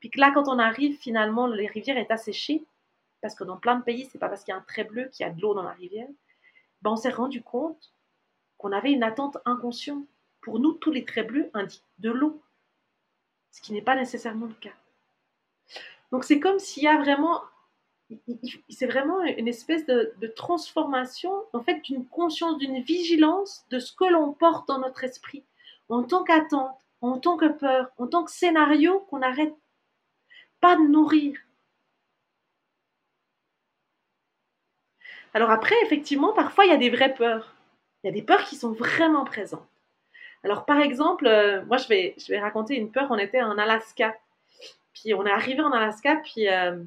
puis 0.00 0.10
que 0.10 0.20
là, 0.20 0.30
quand 0.32 0.48
on 0.48 0.58
arrive, 0.58 0.98
finalement, 0.98 1.46
la 1.46 1.68
rivière 1.68 1.96
est 1.96 2.10
asséchée, 2.10 2.64
parce 3.24 3.34
que 3.34 3.44
dans 3.44 3.56
plein 3.56 3.76
de 3.76 3.82
pays, 3.82 4.06
c'est 4.12 4.18
pas 4.18 4.28
parce 4.28 4.44
qu'il 4.44 4.52
y 4.52 4.54
a 4.54 4.60
un 4.60 4.64
trait 4.68 4.84
bleu 4.84 5.08
qu'il 5.08 5.24
y 5.24 5.26
a 5.26 5.32
de 5.32 5.40
l'eau 5.40 5.54
dans 5.54 5.62
la 5.62 5.72
rivière, 5.72 6.08
ben, 6.82 6.90
on 6.90 6.96
s'est 6.96 7.08
rendu 7.08 7.40
compte 7.40 7.90
qu'on 8.58 8.70
avait 8.70 8.92
une 8.92 9.02
attente 9.02 9.38
inconsciente. 9.46 10.04
Pour 10.42 10.58
nous, 10.58 10.74
tous 10.74 10.90
les 10.90 11.06
traits 11.06 11.28
bleus 11.28 11.48
indiquent 11.54 11.82
de 12.00 12.10
l'eau 12.10 12.42
ce 13.50 13.62
qui 13.62 13.72
n'est 13.72 13.80
pas 13.80 13.96
nécessairement 13.96 14.44
le 14.44 14.54
cas. 14.60 14.74
Donc 16.12 16.24
c'est 16.24 16.38
comme 16.38 16.58
s'il 16.58 16.82
y 16.82 16.86
a 16.86 16.98
vraiment, 16.98 17.40
c'est 18.68 18.84
vraiment 18.84 19.22
une 19.22 19.48
espèce 19.48 19.86
de, 19.86 20.26
transformation, 20.36 21.32
en 21.54 21.62
fait, 21.62 21.80
d'une 21.80 22.04
conscience, 22.04 22.58
d'une 22.58 22.82
vigilance 22.82 23.64
de 23.70 23.78
ce 23.78 23.94
que 23.94 24.04
l'on 24.04 24.34
porte 24.34 24.68
dans 24.68 24.80
notre 24.80 25.02
esprit, 25.02 25.44
en 25.88 26.02
tant 26.02 26.24
qu'attente, 26.24 26.76
en 27.00 27.18
tant 27.18 27.38
que 27.38 27.48
peur, 27.48 27.90
en 27.96 28.06
tant 28.06 28.24
que 28.24 28.30
scénario 28.30 29.00
qu'on 29.08 29.20
n'arrête 29.20 29.54
pas 30.60 30.76
de 30.76 30.82
nourrir. 30.82 31.38
Alors 35.34 35.50
après, 35.50 35.74
effectivement, 35.82 36.32
parfois 36.32 36.64
il 36.64 36.70
y 36.70 36.74
a 36.74 36.78
des 36.78 36.90
vraies 36.90 37.14
peurs. 37.14 37.54
Il 38.02 38.08
y 38.08 38.10
a 38.10 38.12
des 38.12 38.22
peurs 38.22 38.44
qui 38.44 38.56
sont 38.56 38.72
vraiment 38.72 39.24
présentes. 39.24 39.66
Alors, 40.44 40.66
par 40.66 40.78
exemple, 40.80 41.26
euh, 41.26 41.64
moi, 41.64 41.78
je 41.78 41.88
vais, 41.88 42.38
raconter 42.38 42.76
une 42.76 42.92
peur. 42.92 43.06
On 43.10 43.18
était 43.18 43.42
en 43.42 43.56
Alaska. 43.56 44.14
Puis, 44.92 45.14
on 45.14 45.24
est 45.24 45.30
arrivé 45.30 45.62
en 45.62 45.72
Alaska. 45.72 46.16
Puis, 46.16 46.48
euh, 46.48 46.82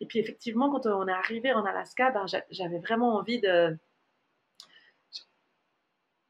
et 0.00 0.06
puis, 0.06 0.18
effectivement, 0.18 0.70
quand 0.70 0.86
on 0.86 1.06
est 1.06 1.12
arrivé 1.12 1.52
en 1.52 1.64
Alaska, 1.64 2.10
ben, 2.10 2.24
j'avais 2.50 2.78
vraiment 2.78 3.16
envie 3.16 3.38
de. 3.38 3.76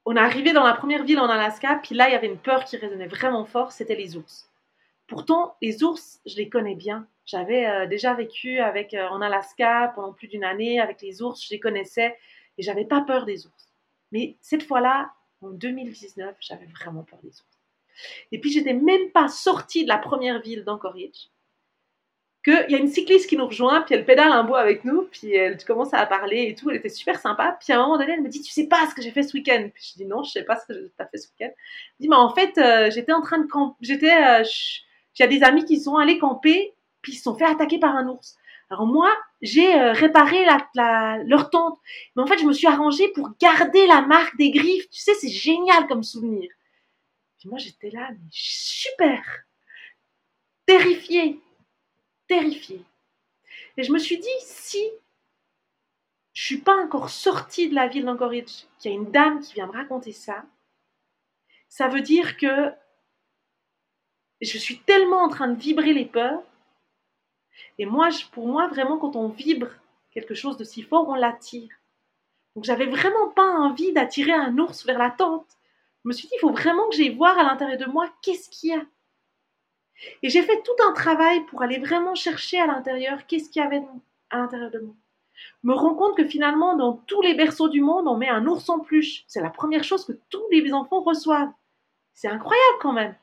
On 0.04 0.16
est 0.16 0.20
arrivé 0.20 0.52
dans 0.52 0.64
la 0.64 0.74
première 0.74 1.04
ville 1.04 1.20
en 1.20 1.28
Alaska. 1.28 1.78
Puis 1.84 1.94
là, 1.94 2.08
il 2.08 2.12
y 2.12 2.16
avait 2.16 2.26
une 2.26 2.38
peur 2.38 2.64
qui 2.64 2.76
résonnait 2.76 3.06
vraiment 3.06 3.44
fort. 3.44 3.70
C'était 3.70 3.94
les 3.94 4.16
ours. 4.16 4.50
Pourtant, 5.06 5.56
les 5.60 5.82
ours, 5.82 6.20
je 6.26 6.36
les 6.36 6.48
connais 6.48 6.74
bien. 6.74 7.06
J'avais 7.26 7.66
euh, 7.66 7.86
déjà 7.86 8.14
vécu 8.14 8.58
avec, 8.58 8.94
en 8.94 9.20
Alaska 9.20 9.92
pendant 9.94 10.12
plus 10.12 10.28
d'une 10.28 10.44
année 10.44 10.80
avec 10.80 11.02
les 11.02 11.22
ours. 11.22 11.44
Je 11.44 11.50
les 11.50 11.60
connaissais 11.60 12.16
et 12.58 12.62
j'avais 12.62 12.84
pas 12.84 13.02
peur 13.02 13.24
des 13.24 13.46
ours. 13.46 13.72
Mais 14.10 14.36
cette 14.40 14.62
fois-là, 14.62 15.12
en 15.40 15.50
2019, 15.50 16.36
j'avais 16.40 16.66
vraiment 16.66 17.02
peur 17.02 17.18
des 17.22 17.30
ours. 17.30 17.58
Et 18.30 18.40
puis, 18.40 18.50
j'étais 18.50 18.74
même 18.74 19.10
pas 19.10 19.28
sortie 19.28 19.84
de 19.84 19.88
la 19.88 19.98
première 19.98 20.40
ville 20.40 20.64
d'Anchorage. 20.64 21.30
qu'il 22.44 22.70
y 22.70 22.74
a 22.74 22.78
une 22.78 22.88
cycliste 22.88 23.28
qui 23.28 23.36
nous 23.36 23.46
rejoint, 23.46 23.82
puis 23.82 23.94
elle 23.94 24.04
pédale 24.04 24.32
un 24.32 24.44
bout 24.44 24.56
avec 24.56 24.84
nous, 24.84 25.02
puis 25.10 25.34
elle 25.34 25.62
commence 25.64 25.94
à 25.94 26.04
parler 26.06 26.48
et 26.48 26.54
tout, 26.54 26.70
elle 26.70 26.76
était 26.76 26.88
super 26.88 27.20
sympa. 27.20 27.56
Puis 27.60 27.72
à 27.72 27.78
un 27.78 27.82
moment 27.82 27.98
donné, 27.98 28.12
elle 28.14 28.22
me 28.22 28.28
dit, 28.28 28.40
tu 28.40 28.50
sais 28.50 28.66
pas 28.66 28.86
ce 28.88 28.94
que 28.94 29.02
j'ai 29.02 29.10
fait 29.10 29.22
ce 29.22 29.36
week-end? 29.36 29.68
Puis 29.72 29.92
je 29.92 29.98
dis, 29.98 30.06
non, 30.06 30.22
je 30.22 30.32
sais 30.32 30.44
pas 30.44 30.56
ce 30.56 30.66
que 30.66 30.72
tu 30.72 30.92
as 30.98 31.06
fait 31.06 31.18
ce 31.18 31.28
week-end? 31.28 31.52
Elle 31.52 32.00
dit, 32.00 32.08
mais 32.08 32.16
en 32.16 32.34
fait, 32.34 32.58
euh, 32.58 32.90
j'étais 32.90 33.12
en 33.12 33.22
train 33.22 33.38
de 33.38 33.46
j'étais, 33.80 34.12
euh, 34.12 34.44
j'ai 35.14 35.28
des 35.28 35.42
amis 35.42 35.64
qui 35.64 35.80
sont 35.80 35.96
allés 35.96 36.18
camper, 36.18 36.74
puis 37.00 37.12
ils 37.12 37.16
se 37.16 37.24
sont 37.24 37.34
fait 37.34 37.44
attaquer 37.44 37.78
par 37.78 37.96
un 37.96 38.08
ours. 38.08 38.36
Alors 38.70 38.86
moi, 38.86 39.10
j'ai 39.42 39.78
euh, 39.78 39.92
réparé 39.92 40.46
leur 41.26 41.50
tente, 41.50 41.78
mais 42.16 42.22
en 42.22 42.26
fait, 42.26 42.38
je 42.38 42.46
me 42.46 42.52
suis 42.52 42.66
arrangée 42.66 43.08
pour 43.08 43.30
garder 43.38 43.86
la 43.86 44.00
marque 44.00 44.36
des 44.36 44.50
griffes. 44.50 44.88
Tu 44.88 45.00
sais, 45.00 45.14
c'est 45.14 45.28
génial 45.28 45.86
comme 45.86 46.02
souvenir. 46.02 46.50
Puis 47.38 47.48
moi, 47.48 47.58
j'étais 47.58 47.90
là, 47.90 48.08
mais 48.10 48.28
super, 48.30 49.22
terrifiée 50.64 51.40
terrifiée. 52.32 52.84
Et 53.76 53.82
je 53.82 53.92
me 53.92 53.98
suis 53.98 54.18
dit, 54.18 54.38
si 54.40 54.82
je 56.32 56.44
suis 56.44 56.58
pas 56.58 56.76
encore 56.76 57.10
sortie 57.10 57.68
de 57.68 57.74
la 57.74 57.88
ville 57.88 58.06
d'Anchorage, 58.06 58.66
qu'il 58.78 58.90
y 58.90 58.94
a 58.94 58.96
une 58.96 59.10
dame 59.10 59.40
qui 59.40 59.54
vient 59.54 59.66
me 59.66 59.72
raconter 59.72 60.12
ça, 60.12 60.44
ça 61.68 61.88
veut 61.88 62.00
dire 62.00 62.36
que 62.36 62.72
je 64.44 64.58
suis 64.58 64.78
tellement 64.78 65.22
en 65.22 65.28
train 65.28 65.48
de 65.48 65.58
vibrer 65.58 65.92
les 65.92 66.04
peurs. 66.04 66.42
Et 67.78 67.86
moi, 67.86 68.08
pour 68.32 68.46
moi, 68.46 68.68
vraiment, 68.68 68.98
quand 68.98 69.16
on 69.16 69.28
vibre 69.28 69.68
quelque 70.10 70.34
chose 70.34 70.56
de 70.56 70.64
si 70.64 70.82
fort, 70.82 71.08
on 71.08 71.14
l'attire. 71.14 71.70
Donc, 72.54 72.64
j'avais 72.64 72.86
vraiment 72.86 73.28
pas 73.28 73.48
envie 73.48 73.92
d'attirer 73.92 74.32
un 74.32 74.58
ours 74.58 74.84
vers 74.84 74.98
la 74.98 75.10
tente. 75.10 75.46
Je 76.04 76.08
me 76.08 76.12
suis 76.12 76.28
dit, 76.28 76.34
il 76.36 76.40
faut 76.40 76.52
vraiment 76.52 76.88
que 76.88 76.96
j'aille 76.96 77.14
voir 77.14 77.38
à 77.38 77.44
l'intérieur 77.44 77.78
de 77.78 77.86
moi 77.86 78.12
qu'est-ce 78.22 78.50
qu'il 78.50 78.70
y 78.70 78.74
a. 78.74 78.84
Et 80.22 80.28
j'ai 80.28 80.42
fait 80.42 80.62
tout 80.62 80.82
un 80.84 80.92
travail 80.92 81.44
pour 81.46 81.62
aller 81.62 81.78
vraiment 81.78 82.14
chercher 82.14 82.60
à 82.60 82.66
l'intérieur 82.66 83.26
qu'est-ce 83.26 83.48
qu'il 83.48 83.62
y 83.62 83.64
avait 83.64 83.82
à 84.30 84.38
l'intérieur 84.38 84.70
de 84.70 84.80
moi. 84.80 84.94
Me 85.62 85.74
rends 85.74 85.94
compte 85.94 86.16
que 86.16 86.26
finalement, 86.26 86.76
dans 86.76 86.94
tous 86.94 87.22
les 87.22 87.34
berceaux 87.34 87.68
du 87.68 87.80
monde, 87.80 88.08
on 88.08 88.16
met 88.16 88.28
un 88.28 88.46
ours 88.46 88.68
en 88.68 88.80
peluche. 88.80 89.24
C'est 89.28 89.40
la 89.40 89.50
première 89.50 89.84
chose 89.84 90.04
que 90.04 90.12
tous 90.28 90.42
les 90.50 90.72
enfants 90.72 91.02
reçoivent. 91.02 91.52
C'est 92.14 92.28
incroyable 92.28 92.78
quand 92.80 92.92
même. 92.92 93.14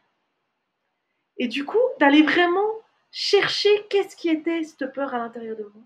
Et 1.39 1.47
du 1.47 1.65
coup, 1.65 1.79
d'aller 1.99 2.21
vraiment 2.21 2.69
chercher 3.11 3.69
qu'est-ce 3.89 4.15
qui 4.15 4.29
était 4.29 4.61
cette 4.63 4.93
peur 4.93 5.13
à 5.13 5.17
l'intérieur 5.17 5.57
de 5.57 5.63
moi, 5.63 5.83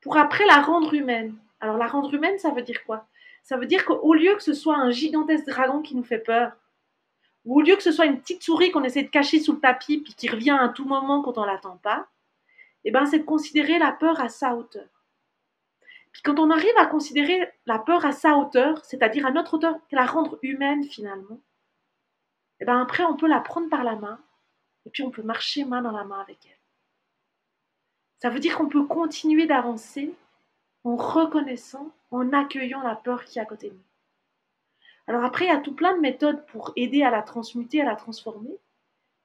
pour 0.00 0.16
après 0.16 0.46
la 0.46 0.60
rendre 0.60 0.94
humaine. 0.94 1.34
Alors 1.60 1.76
la 1.76 1.86
rendre 1.86 2.14
humaine, 2.14 2.38
ça 2.38 2.50
veut 2.50 2.62
dire 2.62 2.84
quoi? 2.84 3.06
Ça 3.42 3.56
veut 3.56 3.66
dire 3.66 3.84
qu'au 3.84 4.14
lieu 4.14 4.34
que 4.36 4.42
ce 4.42 4.52
soit 4.52 4.76
un 4.76 4.90
gigantesque 4.90 5.46
dragon 5.46 5.80
qui 5.80 5.96
nous 5.96 6.04
fait 6.04 6.18
peur, 6.18 6.52
ou 7.44 7.58
au 7.58 7.62
lieu 7.62 7.74
que 7.74 7.82
ce 7.82 7.92
soit 7.92 8.04
une 8.04 8.20
petite 8.20 8.42
souris 8.42 8.70
qu'on 8.70 8.84
essaie 8.84 9.02
de 9.02 9.08
cacher 9.08 9.40
sous 9.40 9.54
le 9.54 9.60
tapis 9.60 9.98
puis 9.98 10.14
qui 10.14 10.28
revient 10.28 10.56
à 10.58 10.68
tout 10.68 10.84
moment 10.84 11.22
quand 11.22 11.38
on 11.38 11.44
l'attend 11.44 11.78
pas, 11.78 12.06
eh 12.84 12.90
ben 12.90 13.06
c'est 13.06 13.20
de 13.20 13.24
considérer 13.24 13.78
la 13.78 13.92
peur 13.92 14.20
à 14.20 14.28
sa 14.28 14.54
hauteur. 14.54 14.86
Puis 16.12 16.22
quand 16.22 16.38
on 16.38 16.50
arrive 16.50 16.76
à 16.76 16.86
considérer 16.86 17.50
la 17.66 17.78
peur 17.78 18.04
à 18.04 18.12
sa 18.12 18.36
hauteur, 18.36 18.84
c'est-à-dire 18.84 19.26
à 19.26 19.30
notre 19.30 19.54
hauteur, 19.54 19.76
la 19.90 20.04
rendre 20.04 20.38
humaine 20.42 20.84
finalement, 20.84 21.40
eh 22.60 22.64
ben 22.66 22.80
après 22.80 23.04
on 23.04 23.16
peut 23.16 23.28
la 23.28 23.40
prendre 23.40 23.70
par 23.70 23.84
la 23.84 23.96
main 23.96 24.20
et 24.86 24.90
puis 24.90 25.02
on 25.02 25.10
peut 25.10 25.22
marcher 25.22 25.64
main 25.64 25.82
dans 25.82 25.92
la 25.92 26.04
main 26.04 26.20
avec 26.20 26.38
elle. 26.46 26.58
Ça 28.18 28.30
veut 28.30 28.40
dire 28.40 28.56
qu'on 28.56 28.68
peut 28.68 28.86
continuer 28.86 29.46
d'avancer 29.46 30.14
en 30.84 30.96
reconnaissant, 30.96 31.90
en 32.10 32.32
accueillant 32.32 32.82
la 32.82 32.96
peur 32.96 33.24
qui 33.24 33.38
est 33.38 33.42
à 33.42 33.46
côté 33.46 33.70
de 33.70 33.74
nous. 33.74 33.80
Alors 35.06 35.24
après, 35.24 35.46
il 35.46 35.48
y 35.48 35.52
a 35.52 35.58
tout 35.58 35.74
plein 35.74 35.96
de 35.96 36.00
méthodes 36.00 36.44
pour 36.46 36.72
aider 36.76 37.02
à 37.02 37.10
la 37.10 37.22
transmuter, 37.22 37.80
à 37.80 37.84
la 37.84 37.96
transformer. 37.96 38.56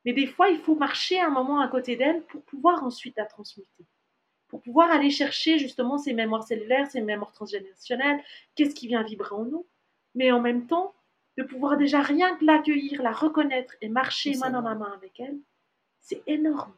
Mais 0.04 0.14
des 0.14 0.28
fois, 0.28 0.50
il 0.50 0.60
faut 0.60 0.76
marcher 0.76 1.20
un 1.20 1.30
moment 1.30 1.60
à 1.60 1.68
côté 1.68 1.96
d'elle 1.96 2.22
pour 2.24 2.42
pouvoir 2.44 2.84
ensuite 2.84 3.18
la 3.18 3.26
transmuter. 3.26 3.86
Pour 4.48 4.62
pouvoir 4.62 4.92
aller 4.92 5.10
chercher 5.10 5.60
justement 5.60 5.98
ces 5.98 6.14
mémoires 6.14 6.44
cellulaires, 6.44 6.90
ces 6.90 7.02
mémoires 7.02 7.32
transgénérationnelles, 7.32 8.24
qu'est-ce 8.56 8.76
qui 8.76 8.88
vient 8.88 9.04
vibrer 9.04 9.36
en 9.36 9.46
nous. 9.46 9.66
Mais 10.14 10.32
en 10.32 10.42
même 10.42 10.68
temps, 10.68 10.94
de 11.38 11.44
pouvoir 11.44 11.78
déjà 11.78 12.02
rien 12.02 12.36
que 12.38 12.46
l'accueillir, 12.46 13.02
la 13.02 13.12
reconnaître 13.12 13.76
et 13.82 13.90
marcher 13.90 14.36
main 14.38 14.50
dans 14.50 14.62
la 14.62 14.76
main 14.76 14.92
avec 14.94 15.20
elle, 15.20 15.38
c'est 16.02 16.22
énorme. 16.28 16.74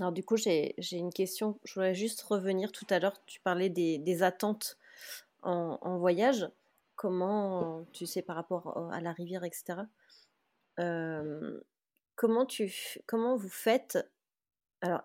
Alors 0.00 0.12
du 0.12 0.24
coup, 0.24 0.36
j'ai 0.36 0.74
une 0.92 1.12
question. 1.12 1.58
Je 1.64 1.74
voudrais 1.74 1.94
juste 1.94 2.22
revenir 2.22 2.72
tout 2.72 2.86
à 2.90 2.98
l'heure, 2.98 3.24
tu 3.26 3.40
parlais 3.40 3.68
des, 3.68 4.22
attentes 4.22 4.78
en 5.42 5.98
voyage 5.98 6.48
comment, 6.96 7.86
tu 7.92 8.06
sais, 8.06 8.22
par 8.22 8.36
rapport 8.36 8.90
à 8.92 9.00
la 9.00 9.12
rivière, 9.12 9.44
etc. 9.44 9.82
comment, 10.76 12.46
tu, 12.46 12.72
comment 13.06 13.36
vous 13.36 13.48
faites 13.48 13.98
Alors, 14.80 15.02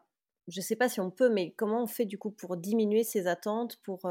je 0.48 0.60
ne 0.60 0.64
sais 0.64 0.76
pas 0.76 0.90
si 0.90 1.00
on 1.00 1.12
peut, 1.12 1.30
mais 1.30 1.52
comment 1.52 1.84
on 1.84 1.88
fait 1.88 2.06
du 2.06 2.18
coup 2.18 2.32
pour 2.32 2.58
diminuer 2.58 3.04
ces 3.04 3.28
attentes, 3.28 3.78
pour 3.78 4.10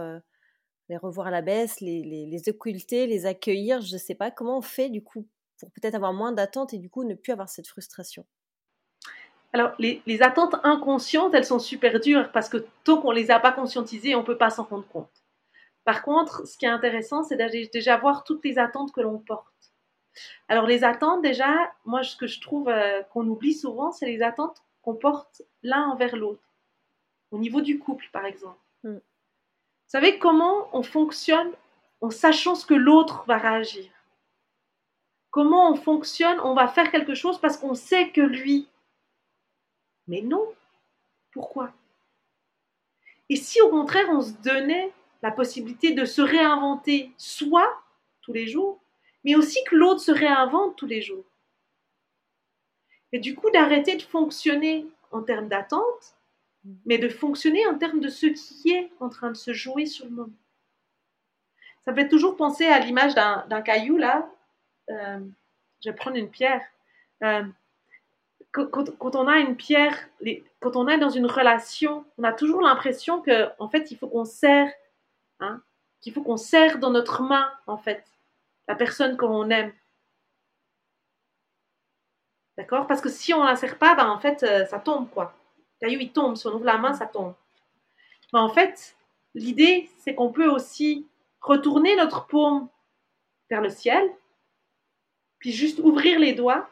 les 0.89 0.97
revoir 0.97 1.29
à 1.29 1.31
la 1.31 1.43
baisse, 1.43 1.81
les, 1.81 2.03
les, 2.03 2.49
occulter, 2.49 3.07
les 3.07 3.27
accueillir 3.27 3.81
Je 3.81 3.95
ne 3.95 3.99
sais 3.99 4.15
pas. 4.15 4.31
Comment 4.31 4.59
on 4.59 4.63
fait 4.63 4.89
du 4.89 5.03
coup 5.03 5.27
pour 5.61 5.71
peut-être 5.73 5.95
avoir 5.95 6.13
moins 6.13 6.33
d'attentes 6.33 6.73
et 6.73 6.79
du 6.79 6.89
coup 6.89 7.05
ne 7.05 7.15
plus 7.15 7.33
avoir 7.33 7.49
cette 7.49 7.67
frustration? 7.67 8.25
Alors, 9.53 9.73
les, 9.79 10.03
les, 10.07 10.23
attentes 10.23 10.57
inconscientes, 10.63 11.35
elles 11.35 11.45
sont 11.45 11.59
super 11.59 12.01
dures 12.01 12.31
parce 12.33 12.49
que 12.49 12.67
tant 12.85 13.01
qu'on 13.01 13.13
ne 13.13 13.17
les 13.17 13.31
a 13.31 13.41
pas 13.41 13.53
conscientisées, 13.53 14.15
on 14.15 14.21
ne 14.21 14.27
peut 14.27 14.37
pas 14.37 14.51
s'en 14.51 14.65
rendre 14.65 14.87
compte. 14.89 15.25
Par 15.85 16.03
contre, 16.03 16.47
ce 16.47 16.59
qui 16.59 16.67
est 16.67 16.69
intéressant, 16.69 17.23
c'est 17.23 17.39
déjà 17.73 17.97
voir 17.97 18.25
toutes 18.25 18.45
les 18.45 18.59
attentes 18.59 18.93
que 18.93 19.01
l'on 19.01 19.19
porte. 19.19 19.73
Alors 20.49 20.67
les 20.67 20.85
attentes, 20.85 21.23
déjà, 21.23 21.73
moi, 21.87 22.03
ce 22.03 22.15
que 22.15 22.27
je 22.27 22.41
trouve 22.43 22.69
euh, 22.69 23.03
qu'on 23.05 23.27
oublie 23.27 23.55
souvent, 23.55 23.91
c'est 23.91 24.05
les 24.05 24.21
attentes 24.23 24.63
qu'on 24.83 24.95
porte 24.95 25.43
l'un 25.63 25.89
envers 25.89 26.17
l'autre. 26.17 26.43
Au 27.31 27.39
niveau 27.39 27.63
du 27.63 27.79
couple, 27.79 28.07
par 28.13 28.27
exemple. 28.27 28.59
Mm. 28.83 28.99
Savez 29.89 30.19
comment 30.19 30.69
on 30.77 30.83
fonctionne 30.83 31.51
en 32.03 32.11
sachant 32.11 32.55
ce 32.55 32.67
que 32.67 32.75
l'autre 32.75 33.25
va 33.27 33.39
réagir? 33.39 33.91
Comment 35.31 35.73
on 35.73 35.77
fonctionne? 35.77 36.39
On 36.41 36.55
va 36.55 36.69
faire 36.69 36.91
quelque 36.91 37.15
chose 37.15 37.41
parce 37.41 37.57
qu'on 37.57 37.75
sait 37.75 38.11
que 38.11 38.21
lui. 38.21 38.69
Mais 40.07 40.21
non. 40.21 40.55
Pourquoi? 41.33 41.73
Et 43.31 43.37
si 43.37 43.61
au 43.61 43.71
contraire 43.71 44.09
on 44.11 44.21
se 44.21 44.33
donnait 44.33 44.93
la 45.23 45.31
possibilité 45.31 45.93
de 45.93 46.05
se 46.05 46.21
réinventer 46.23 47.11
soi 47.17 47.83
tous 48.21 48.33
les 48.33 48.47
jours, 48.47 48.81
mais 49.25 49.37
aussi 49.37 49.63
que 49.65 49.75
l'autre 49.75 50.01
se 50.01 50.13
réinvente 50.13 50.77
tous 50.77 50.87
les 50.87 51.03
jours? 51.03 51.25
Et 53.13 53.19
du 53.19 53.35
coup, 53.35 53.51
d'arrêter 53.51 53.97
de 53.97 54.03
fonctionner 54.03 54.87
en 55.13 55.23
termes 55.23 55.49
d'attente, 55.49 56.15
mais 56.85 56.99
de 56.99 57.09
fonctionner 57.09 57.67
en 57.67 57.79
termes 57.79 58.01
de 58.01 58.09
ce 58.09 58.27
qui 58.27 58.71
est 58.71 58.91
en 59.01 59.09
train 59.09 59.31
de 59.31 59.37
se 59.37 59.53
jouer 59.53 59.87
sur 59.87 60.05
le 60.05 60.11
moment. 60.11 60.33
Ça 61.85 61.93
me 61.93 61.97
fait 61.97 62.09
toujours 62.09 62.37
penser 62.37 62.67
à 62.67 62.79
l'image 62.79 63.15
d'un 63.15 63.63
caillou, 63.63 63.97
là. 63.97 64.31
Euh, 64.91 65.21
je 65.83 65.91
vais 65.91 65.97
prendre 65.97 66.17
une 66.17 66.31
pierre. 66.31 66.63
Euh, 67.23 67.45
quand, 68.53 69.15
on 69.15 69.29
a 69.29 69.39
une 69.39 69.57
pierre, 69.57 69.97
quand 70.61 70.77
on 70.77 70.89
est 70.89 70.99
dans 70.99 71.11
une 71.11 71.27
relation, 71.27 72.05
on 72.19 72.25
a 72.25 72.33
toujours 72.33 72.63
l'impression 72.63 73.23
qu'en 73.23 73.51
en 73.59 73.69
fait, 73.69 73.91
il 73.91 73.97
faut 73.97 74.09
qu'on 74.09 74.25
serre 74.25 74.71
Hein, 75.41 75.63
qu'il 76.01 76.13
faut 76.13 76.23
qu'on 76.23 76.37
serre 76.37 76.79
dans 76.79 76.91
notre 76.91 77.23
main, 77.23 77.53
en 77.67 77.79
fait, 77.79 78.05
la 78.67 78.75
personne 78.75 79.17
qu'on 79.17 79.51
aime. 79.51 79.73
D'accord? 82.57 82.87
Parce 82.89 83.01
que 83.01 83.09
si 83.09 83.33
on 83.35 83.43
ne 83.43 83.49
la 83.49 83.57
serre 83.57 83.79
pas, 83.79 83.95
ben, 83.95 84.09
en 84.09 84.19
fait, 84.19 84.43
euh, 84.43 84.67
ça 84.67 84.81
tombe, 84.81 85.09
quoi. 85.11 85.38
Le 85.81 85.87
caillou, 85.87 86.01
il 86.01 86.13
tombe. 86.13 86.37
Si 86.37 86.47
on 86.47 86.55
ouvre 86.55 86.65
la 86.65 86.79
main, 86.79 86.93
ça 86.93 87.07
tombe. 87.07 87.35
Mais 88.33 88.39
en 88.39 88.49
fait, 88.49 88.97
l'idée, 89.35 89.91
c'est 89.99 90.15
qu'on 90.15 90.33
peut 90.33 90.49
aussi 90.49 91.07
retourner 91.41 91.97
notre 91.97 92.27
paume 92.27 92.69
vers 93.51 93.63
le 93.63 93.71
ciel, 93.71 94.11
puis 95.39 95.53
juste 95.53 95.79
ouvrir 95.79 96.19
les 96.19 96.35
doigts, 96.35 96.69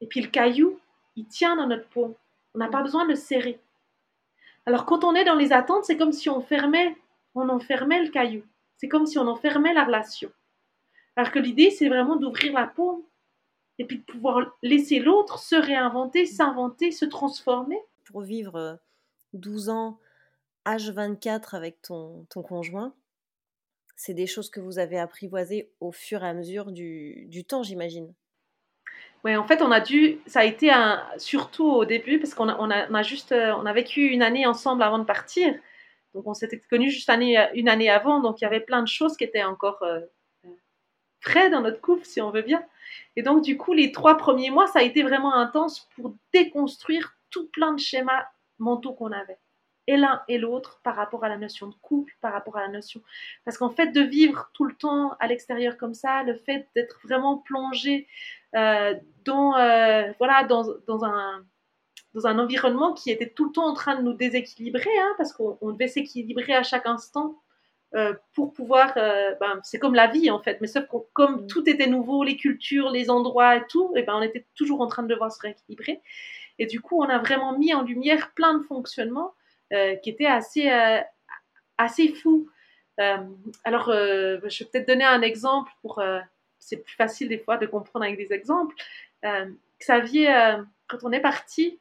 et 0.00 0.06
puis 0.06 0.20
le 0.20 0.28
caillou, 0.28 0.78
il 1.16 1.26
tient 1.26 1.56
dans 1.56 1.66
notre 1.66 1.88
paume. 1.88 2.14
On 2.54 2.58
n'a 2.58 2.68
pas 2.68 2.82
besoin 2.82 3.04
de 3.04 3.10
le 3.10 3.16
serrer. 3.16 3.60
Alors 4.64 4.86
quand 4.86 5.04
on 5.04 5.14
est 5.14 5.24
dans 5.24 5.34
les 5.34 5.52
attentes, 5.52 5.84
c'est 5.84 5.96
comme 5.96 6.12
si 6.12 6.30
on 6.30 6.40
fermait 6.40 6.96
on 7.34 7.48
enfermait 7.48 8.02
le 8.02 8.10
caillou. 8.10 8.42
C'est 8.76 8.88
comme 8.88 9.06
si 9.06 9.18
on 9.18 9.26
enfermait 9.26 9.74
la 9.74 9.84
relation. 9.84 10.30
Alors 11.16 11.30
que 11.32 11.38
l'idée, 11.38 11.70
c'est 11.70 11.88
vraiment 11.88 12.16
d'ouvrir 12.16 12.52
la 12.52 12.66
paume 12.66 13.02
et 13.78 13.84
puis 13.84 13.98
de 13.98 14.04
pouvoir 14.04 14.56
laisser 14.62 14.98
l'autre 14.98 15.38
se 15.38 15.56
réinventer, 15.56 16.26
s'inventer, 16.26 16.90
se 16.90 17.04
transformer. 17.04 17.80
Pour 18.10 18.22
vivre 18.22 18.80
12 19.34 19.68
euh, 19.68 19.72
ans, 19.72 19.98
H24 20.64 21.54
avec 21.54 21.82
ton, 21.82 22.26
ton 22.30 22.42
conjoint, 22.42 22.94
c'est 23.96 24.14
des 24.14 24.26
choses 24.26 24.48
que 24.48 24.60
vous 24.60 24.78
avez 24.78 24.98
apprivoisées 24.98 25.70
au 25.80 25.92
fur 25.92 26.24
et 26.24 26.28
à 26.28 26.32
mesure 26.32 26.72
du, 26.72 27.26
du 27.26 27.44
temps, 27.44 27.62
j'imagine. 27.62 28.14
Oui, 29.24 29.36
en 29.36 29.46
fait, 29.46 29.60
on 29.60 29.70
a 29.70 29.80
dû, 29.80 30.20
ça 30.26 30.40
a 30.40 30.44
été 30.44 30.70
un, 30.70 31.04
surtout 31.18 31.68
au 31.68 31.84
début, 31.84 32.18
parce 32.18 32.32
qu'on 32.32 32.48
a, 32.48 32.56
on 32.58 32.70
a, 32.70 33.02
juste, 33.02 33.32
euh, 33.32 33.52
on 33.56 33.66
a 33.66 33.72
vécu 33.74 34.06
une 34.06 34.22
année 34.22 34.46
ensemble 34.46 34.82
avant 34.82 34.98
de 34.98 35.04
partir. 35.04 35.52
Donc 36.14 36.26
on 36.26 36.34
s'était 36.34 36.60
connus 36.70 36.90
juste 36.90 37.10
une 37.10 37.68
année 37.68 37.90
avant, 37.90 38.20
donc 38.20 38.40
il 38.40 38.44
y 38.44 38.46
avait 38.46 38.60
plein 38.60 38.82
de 38.82 38.88
choses 38.88 39.16
qui 39.16 39.24
étaient 39.24 39.42
encore 39.42 39.82
euh, 39.82 40.00
frais 41.20 41.50
dans 41.50 41.60
notre 41.60 41.80
couple, 41.80 42.06
si 42.06 42.22
on 42.22 42.30
veut 42.30 42.42
bien. 42.42 42.64
Et 43.16 43.22
donc 43.22 43.42
du 43.42 43.58
coup, 43.58 43.74
les 43.74 43.92
trois 43.92 44.16
premiers 44.16 44.50
mois, 44.50 44.66
ça 44.68 44.78
a 44.78 44.82
été 44.82 45.02
vraiment 45.02 45.34
intense 45.34 45.88
pour 45.94 46.14
déconstruire 46.32 47.17
tout 47.30 47.48
plein 47.48 47.72
de 47.72 47.80
schémas 47.80 48.26
mentaux 48.58 48.92
qu'on 48.92 49.12
avait 49.12 49.38
et 49.88 49.96
l'un 49.96 50.22
et 50.28 50.36
l'autre 50.38 50.80
par 50.84 50.94
rapport 50.94 51.24
à 51.24 51.28
la 51.28 51.38
notion 51.38 51.66
de 51.66 51.74
couple, 51.80 52.12
par 52.20 52.32
rapport 52.32 52.58
à 52.58 52.60
la 52.60 52.68
notion. 52.68 53.00
Parce 53.44 53.56
qu'en 53.56 53.70
fait, 53.70 53.86
de 53.86 54.02
vivre 54.02 54.50
tout 54.52 54.64
le 54.64 54.74
temps 54.74 55.16
à 55.18 55.26
l'extérieur 55.26 55.78
comme 55.78 55.94
ça, 55.94 56.22
le 56.22 56.34
fait 56.34 56.68
d'être 56.76 57.00
vraiment 57.04 57.38
plongé 57.38 58.06
euh, 58.54 58.94
dans, 59.24 59.56
euh, 59.56 60.12
voilà, 60.18 60.44
dans, 60.44 60.64
dans, 60.86 61.04
un, 61.04 61.42
dans 62.12 62.26
un 62.26 62.38
environnement 62.38 62.92
qui 62.92 63.10
était 63.10 63.30
tout 63.30 63.46
le 63.46 63.52
temps 63.52 63.66
en 63.66 63.72
train 63.72 63.96
de 63.96 64.02
nous 64.02 64.12
déséquilibrer, 64.12 64.98
hein, 64.98 65.14
parce 65.16 65.32
qu'on 65.32 65.72
devait 65.72 65.88
s'équilibrer 65.88 66.54
à 66.54 66.62
chaque 66.62 66.86
instant. 66.86 67.40
Euh, 67.94 68.12
pour 68.34 68.52
pouvoir, 68.52 68.92
ben, 68.94 69.60
c'est 69.62 69.78
comme 69.78 69.94
la 69.94 70.08
vie 70.08 70.30
en 70.30 70.40
fait, 70.40 70.60
mais 70.60 70.66
sauf 70.66 70.84
que 70.88 70.96
comme 71.14 71.44
mm. 71.44 71.46
tout 71.46 71.66
était 71.66 71.86
nouveau, 71.86 72.22
les 72.22 72.36
cultures, 72.36 72.90
les 72.90 73.08
endroits 73.08 73.56
et 73.56 73.66
tout, 73.70 73.94
et 73.96 74.02
ben 74.02 74.14
on 74.14 74.20
était 74.20 74.44
toujours 74.54 74.82
en 74.82 74.88
train 74.88 75.02
de 75.02 75.08
devoir 75.08 75.32
se 75.32 75.40
rééquilibrer. 75.40 76.02
Et 76.58 76.66
du 76.66 76.80
coup, 76.80 77.00
on 77.00 77.08
a 77.08 77.18
vraiment 77.18 77.56
mis 77.56 77.72
en 77.72 77.82
lumière 77.82 78.32
plein 78.32 78.54
de 78.54 78.62
fonctionnements 78.64 79.34
euh, 79.72 79.96
qui 79.96 80.10
était 80.10 80.26
assez, 80.26 80.70
euh, 80.70 81.00
assez 81.76 82.08
fou. 82.08 82.48
Euh, 83.00 83.18
alors, 83.64 83.90
je 83.92 84.64
vais 84.64 84.70
peut-être 84.70 84.88
donner 84.88 85.04
un 85.04 85.22
exemple 85.22 85.70
pour. 85.82 86.02
c'est 86.58 86.78
plus 86.78 86.96
facile 86.96 87.28
des 87.28 87.38
fois 87.38 87.56
de 87.58 87.66
comprendre 87.66 88.04
avec 88.04 88.18
des 88.18 88.32
exemples. 88.34 88.74
Xavier, 89.80 90.56
quand 90.88 90.98
on 91.04 91.12
est 91.12 91.20
parti, 91.20 91.78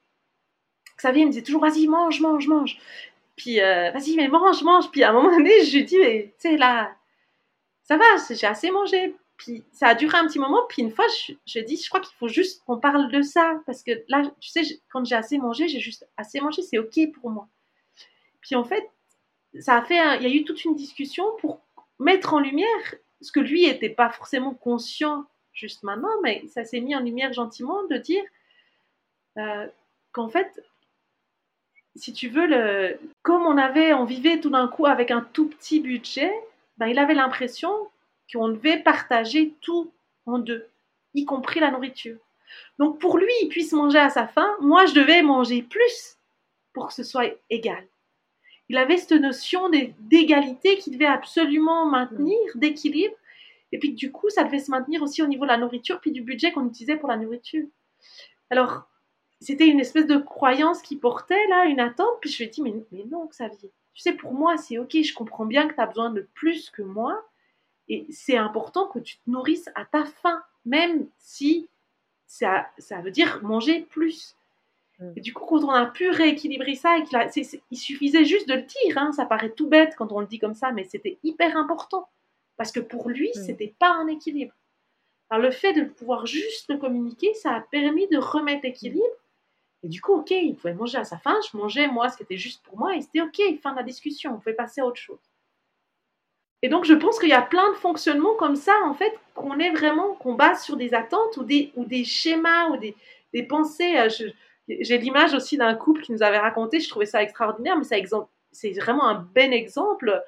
Xavier 0.97 1.25
me 1.25 1.31
disait 1.31 1.43
toujours 1.43 1.61
vas-y, 1.61 1.87
mange, 1.87 2.21
mange, 2.21 2.47
mange. 2.47 2.77
Puis 3.35 3.59
vas-y, 3.59 4.15
mais 4.15 4.27
mange, 4.27 4.61
mange. 4.63 4.91
Puis 4.91 5.03
à 5.03 5.09
un 5.09 5.13
moment 5.13 5.31
donné, 5.35 5.63
je 5.63 5.77
lui 5.77 5.85
dis 5.85 5.97
mais 5.97 6.35
tu 6.39 6.49
sais, 6.49 6.57
là, 6.57 6.93
ça 7.83 7.97
va, 7.97 8.05
j'ai 8.29 8.45
assez 8.45 8.69
mangé. 8.69 9.15
Puis 9.37 9.63
ça 9.71 9.87
a 9.87 9.95
duré 9.95 10.17
un 10.17 10.27
petit 10.27 10.39
moment. 10.39 10.61
Puis 10.67 10.81
une 10.81 10.91
fois, 10.91 11.05
je, 11.07 11.33
je 11.45 11.59
dis 11.59 11.77
je 11.77 11.87
crois 11.89 12.01
qu'il 12.01 12.15
faut 12.17 12.27
juste 12.27 12.63
qu'on 12.65 12.79
parle 12.79 13.11
de 13.11 13.21
ça. 13.21 13.61
Parce 13.65 13.83
que 13.83 13.91
là, 14.07 14.23
tu 14.39 14.49
sais, 14.49 14.61
quand 14.91 15.05
j'ai 15.05 15.15
assez 15.15 15.37
mangé, 15.37 15.67
j'ai 15.67 15.79
juste 15.79 16.07
assez 16.17 16.41
mangé, 16.41 16.61
c'est 16.61 16.79
OK 16.79 16.99
pour 17.13 17.29
moi. 17.29 17.47
Puis 18.41 18.55
en 18.55 18.63
fait, 18.63 18.89
ça 19.59 19.77
a 19.77 19.81
fait, 19.83 20.17
il 20.17 20.23
y 20.23 20.25
a 20.25 20.35
eu 20.35 20.43
toute 20.43 20.63
une 20.65 20.75
discussion 20.75 21.25
pour 21.39 21.61
mettre 21.99 22.33
en 22.33 22.39
lumière 22.39 22.95
ce 23.21 23.31
que 23.31 23.39
lui 23.39 23.65
n'était 23.65 23.89
pas 23.89 24.09
forcément 24.09 24.53
conscient 24.53 25.25
juste 25.53 25.83
maintenant, 25.83 26.21
mais 26.21 26.45
ça 26.47 26.63
s'est 26.63 26.79
mis 26.79 26.95
en 26.95 26.99
lumière 26.99 27.33
gentiment 27.33 27.83
de 27.87 27.97
dire 27.97 28.23
euh, 29.37 29.67
qu'en 30.11 30.29
fait, 30.29 30.63
si 31.95 32.13
tu 32.13 32.29
veux, 32.29 32.45
le, 32.45 32.99
comme 33.23 33.45
on 33.45 33.57
avait, 33.57 33.93
on 33.93 34.05
vivait 34.05 34.39
tout 34.39 34.51
d'un 34.51 34.67
coup 34.67 34.85
avec 34.85 35.09
un 35.09 35.21
tout 35.21 35.49
petit 35.49 35.79
budget, 35.79 36.31
ben, 36.77 36.87
il 36.87 36.99
avait 36.99 37.15
l'impression 37.15 37.71
qu'on 38.31 38.49
devait 38.49 38.79
partager 38.79 39.53
tout 39.61 39.91
en 40.25 40.39
deux, 40.39 40.67
y 41.13 41.25
compris 41.25 41.59
la 41.59 41.71
nourriture. 41.71 42.17
Donc 42.79 42.99
pour 42.99 43.17
lui, 43.17 43.31
il 43.41 43.49
puisse 43.49 43.73
manger 43.73 43.99
à 43.99 44.09
sa 44.09 44.27
faim, 44.27 44.55
moi 44.61 44.85
je 44.85 44.93
devais 44.93 45.21
manger 45.21 45.61
plus 45.61 46.17
pour 46.73 46.87
que 46.87 46.93
ce 46.93 47.03
soit 47.03 47.33
égal 47.49 47.85
il 48.69 48.77
avait 48.77 48.97
cette 48.97 49.19
notion 49.19 49.69
d'égalité 49.69 50.77
qu'il 50.77 50.93
devait 50.93 51.05
absolument 51.05 51.85
maintenir, 51.85 52.37
mm. 52.55 52.59
d'équilibre. 52.59 53.15
Et 53.71 53.79
puis 53.79 53.93
du 53.93 54.11
coup, 54.11 54.29
ça 54.29 54.43
devait 54.43 54.59
se 54.59 54.71
maintenir 54.71 55.01
aussi 55.01 55.21
au 55.21 55.27
niveau 55.27 55.43
de 55.43 55.49
la 55.49 55.57
nourriture, 55.57 55.99
puis 55.99 56.11
du 56.11 56.21
budget 56.21 56.51
qu'on 56.51 56.67
utilisait 56.67 56.97
pour 56.97 57.09
la 57.09 57.17
nourriture. 57.17 57.65
Alors, 58.49 58.87
c'était 59.39 59.67
une 59.67 59.79
espèce 59.79 60.07
de 60.07 60.17
croyance 60.17 60.81
qui 60.81 60.95
portait 60.95 61.47
là, 61.47 61.65
une 61.65 61.79
attente. 61.79 62.17
Puis 62.21 62.29
je 62.29 62.37
lui 62.37 62.45
ai 62.45 62.47
dit, 62.47 62.61
mais, 62.61 62.73
mais 62.91 63.03
non, 63.09 63.25
Xavier, 63.25 63.71
tu 63.93 64.01
sais, 64.01 64.13
pour 64.13 64.33
moi, 64.33 64.57
c'est 64.57 64.77
ok, 64.77 65.01
je 65.01 65.13
comprends 65.13 65.45
bien 65.45 65.67
que 65.67 65.75
tu 65.75 65.81
as 65.81 65.85
besoin 65.85 66.11
de 66.11 66.27
plus 66.33 66.69
que 66.69 66.81
moi. 66.81 67.25
Et 67.89 68.05
c'est 68.09 68.37
important 68.37 68.87
que 68.87 68.99
tu 68.99 69.17
te 69.17 69.29
nourrisses 69.29 69.69
à 69.75 69.85
ta 69.85 70.05
faim, 70.05 70.43
même 70.65 71.07
si 71.17 71.67
ça, 72.25 72.67
ça 72.77 73.01
veut 73.01 73.11
dire 73.11 73.39
manger 73.43 73.81
plus. 73.81 74.35
Mm. 74.99 75.11
Et 75.15 75.21
du 75.21 75.33
coup, 75.33 75.45
quand 75.45 75.63
on 75.63 75.69
a 75.69 75.85
pu 75.85 76.09
rééquilibrer 76.09 76.75
ça, 76.75 76.97
il 76.97 77.77
suffisait 77.77 78.25
juste 78.25 78.47
de 78.49 78.55
le 78.55 78.63
dire. 78.63 78.97
Hein, 78.97 79.11
ça 79.13 79.25
paraît 79.25 79.51
tout 79.51 79.67
bête 79.67 79.95
quand 79.97 80.11
on 80.11 80.19
le 80.19 80.27
dit 80.27 80.39
comme 80.39 80.55
ça, 80.55 80.71
mais 80.71 80.83
c'était 80.83 81.17
hyper 81.23 81.55
important. 81.55 82.09
Parce 82.57 82.71
que 82.71 82.79
pour 82.79 83.09
lui, 83.09 83.31
ce 83.33 83.39
mm. 83.39 83.43
c'était 83.43 83.73
pas 83.79 83.91
un 83.91 84.07
équilibre. 84.07 84.53
Alors 85.29 85.43
le 85.43 85.51
fait 85.51 85.73
de 85.73 85.83
pouvoir 85.83 86.25
juste 86.25 86.69
le 86.69 86.77
communiquer, 86.77 87.33
ça 87.33 87.53
a 87.53 87.61
permis 87.61 88.07
de 88.07 88.17
remettre 88.17 88.61
l'équilibre. 88.63 89.05
Et 89.83 89.89
du 89.89 90.01
coup, 90.01 90.13
ok, 90.13 90.31
il 90.31 90.55
pouvait 90.55 90.73
manger 90.73 90.97
à 90.97 91.03
sa 91.03 91.17
faim, 91.17 91.37
je 91.51 91.55
mangeais 91.55 91.87
moi 91.87 92.09
ce 92.09 92.17
qui 92.17 92.23
était 92.23 92.37
juste 92.37 92.63
pour 92.63 92.79
moi, 92.79 92.95
et 92.95 93.01
c'était 93.01 93.21
ok, 93.21 93.59
fin 93.61 93.71
de 93.73 93.77
la 93.77 93.83
discussion, 93.83 94.33
on 94.33 94.37
pouvait 94.37 94.53
passer 94.53 94.81
à 94.81 94.85
autre 94.85 94.99
chose. 94.99 95.19
Et 96.63 96.69
donc 96.69 96.85
je 96.85 96.93
pense 96.93 97.19
qu'il 97.19 97.29
y 97.29 97.33
a 97.33 97.41
plein 97.41 97.69
de 97.71 97.77
fonctionnements 97.77 98.35
comme 98.35 98.55
ça, 98.55 98.73
en 98.85 98.93
fait, 98.93 99.13
qu'on 99.35 99.59
est 99.59 99.71
vraiment, 99.71 100.13
qu'on 100.15 100.33
base 100.33 100.63
sur 100.63 100.75
des 100.75 100.93
attentes 100.93 101.37
ou 101.37 101.43
des, 101.43 101.71
ou 101.75 101.85
des 101.85 102.03
schémas 102.03 102.69
ou 102.69 102.77
des, 102.77 102.95
des 103.33 103.43
pensées. 103.43 103.97
Euh, 103.97 104.09
j'ai 104.67 104.97
l'image 104.97 105.33
aussi 105.33 105.57
d'un 105.57 105.75
couple 105.75 106.01
qui 106.01 106.11
nous 106.11 106.23
avait 106.23 106.39
raconté, 106.39 106.79
je 106.79 106.89
trouvais 106.89 107.05
ça 107.05 107.21
extraordinaire, 107.21 107.77
mais 107.77 107.85
c'est 108.51 108.71
vraiment 108.71 109.07
un 109.07 109.27
bel 109.33 109.53
exemple. 109.53 110.23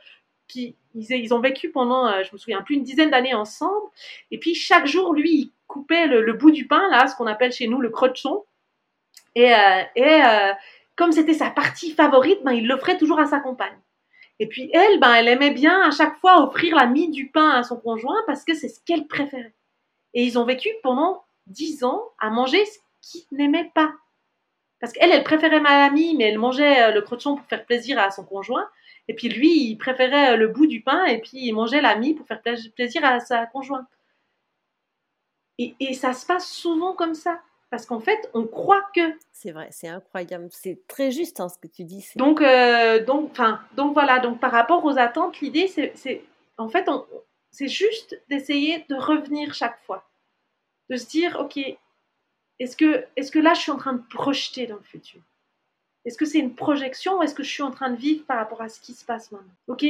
Qui, 0.47 0.75
ils, 0.95 1.31
ont 1.31 1.39
vécu 1.39 1.69
pendant, 1.69 2.07
euh, 2.07 2.23
je 2.23 2.33
me 2.33 2.39
souviens 2.39 2.63
plus, 2.63 2.73
une 2.73 2.83
dizaine 2.83 3.11
d'années 3.11 3.35
ensemble. 3.35 3.87
Et 4.31 4.39
puis 4.39 4.55
chaque 4.55 4.87
jour, 4.87 5.13
lui, 5.13 5.31
il 5.31 5.51
coupait 5.67 6.07
le, 6.07 6.33
bout 6.33 6.49
du 6.49 6.65
pain, 6.65 6.89
là, 6.89 7.05
ce 7.05 7.15
qu'on 7.15 7.27
appelle 7.27 7.51
chez 7.51 7.67
nous 7.67 7.79
le 7.79 7.89
crochon. 7.89 8.45
Et, 9.35 9.53
euh, 9.53 9.83
et 9.95 10.21
comme 10.95 11.11
c'était 11.11 11.35
sa 11.35 11.51
partie 11.51 11.91
favorite, 11.91 12.43
ben, 12.43 12.53
il 12.53 12.67
l'offrait 12.67 12.97
toujours 12.97 13.19
à 13.19 13.27
sa 13.27 13.39
compagne. 13.39 13.77
Et 14.39 14.47
puis 14.47 14.69
elle, 14.73 14.99
ben, 14.99 15.13
elle 15.13 15.27
aimait 15.27 15.51
bien 15.51 15.81
à 15.81 15.91
chaque 15.91 16.17
fois 16.19 16.41
offrir 16.43 16.75
la 16.75 16.85
mie 16.85 17.09
du 17.09 17.29
pain 17.29 17.49
à 17.49 17.63
son 17.63 17.77
conjoint 17.77 18.21
parce 18.25 18.45
que 18.45 18.53
c'est 18.53 18.69
ce 18.69 18.79
qu'elle 18.85 19.07
préférait. 19.07 19.53
Et 20.13 20.23
ils 20.23 20.39
ont 20.39 20.45
vécu 20.45 20.69
pendant 20.81 21.23
dix 21.47 21.83
ans 21.83 22.01
à 22.19 22.29
manger 22.29 22.63
ce 22.65 22.79
qu'ils 23.01 23.25
n'aimaient 23.31 23.71
pas. 23.75 23.91
Parce 24.79 24.93
qu'elle, 24.93 25.11
elle 25.11 25.23
préférait 25.23 25.59
Malami, 25.59 26.15
mais 26.15 26.25
elle 26.25 26.39
mangeait 26.39 26.83
euh, 26.83 26.91
le 26.91 27.01
crochon 27.01 27.35
pour 27.35 27.45
faire 27.47 27.65
plaisir 27.65 27.99
à 27.99 28.11
son 28.11 28.23
conjoint. 28.23 28.69
Et 29.09 29.13
puis 29.13 29.27
lui, 29.27 29.63
il 29.63 29.77
préférait 29.77 30.33
euh, 30.33 30.37
le 30.37 30.47
bout 30.47 30.67
du 30.67 30.81
pain 30.81 31.03
et 31.05 31.19
puis 31.19 31.39
il 31.47 31.53
mangeait 31.53 31.81
la 31.81 31.95
mie 31.95 32.13
pour 32.13 32.27
faire 32.27 32.41
plaisir 32.41 33.03
à 33.03 33.19
sa 33.19 33.45
conjointe. 33.47 33.87
Et, 35.57 35.93
ça 35.93 36.13
se 36.13 36.25
passe 36.25 36.49
souvent 36.49 36.93
comme 36.93 37.15
ça. 37.15 37.41
Parce 37.69 37.85
qu'en 37.85 37.99
fait, 37.99 38.29
on 38.33 38.47
croit 38.47 38.83
que. 38.95 39.01
C'est 39.31 39.51
vrai, 39.51 39.67
c'est 39.71 39.87
incroyable. 39.87 40.47
C'est 40.51 40.87
très 40.87 41.11
juste 41.11 41.39
hein, 41.39 41.49
ce 41.49 41.57
que 41.57 41.67
tu 41.67 41.83
dis. 41.83 42.05
Donc, 42.15 42.41
euh, 42.41 43.03
donc, 43.03 43.37
donc 43.75 43.93
voilà. 43.93 44.19
Donc 44.19 44.39
par 44.39 44.51
rapport 44.51 44.83
aux 44.85 44.97
attentes, 44.97 45.39
l'idée, 45.39 45.67
c'est. 45.67 46.23
En 46.57 46.67
fait, 46.67 46.89
c'est 47.51 47.67
juste 47.67 48.21
d'essayer 48.29 48.85
de 48.89 48.95
revenir 48.95 49.53
chaque 49.53 49.79
fois. 49.85 50.09
De 50.89 50.97
se 50.97 51.07
dire, 51.07 51.37
OK, 51.39 51.57
est-ce 52.59 52.75
que, 52.75 53.05
est 53.15 53.31
que 53.31 53.39
là, 53.39 53.53
je 53.53 53.61
suis 53.61 53.71
en 53.71 53.77
train 53.77 53.93
de 53.93 54.03
projeter 54.09 54.67
dans 54.67 54.75
le 54.75 54.83
futur? 54.83 55.21
Est-ce 56.05 56.17
que 56.17 56.25
c'est 56.25 56.39
une 56.39 56.55
projection 56.55 57.19
ou 57.19 57.23
est-ce 57.23 57.35
que 57.35 57.43
je 57.43 57.51
suis 57.51 57.63
en 57.63 57.71
train 57.71 57.89
de 57.89 57.95
vivre 57.95 58.25
par 58.25 58.37
rapport 58.37 58.61
à 58.61 58.69
ce 58.69 58.79
qui 58.79 58.93
se 58.93 59.05
passe 59.05 59.31
maintenant? 59.31 59.53
Ok, 59.67 59.85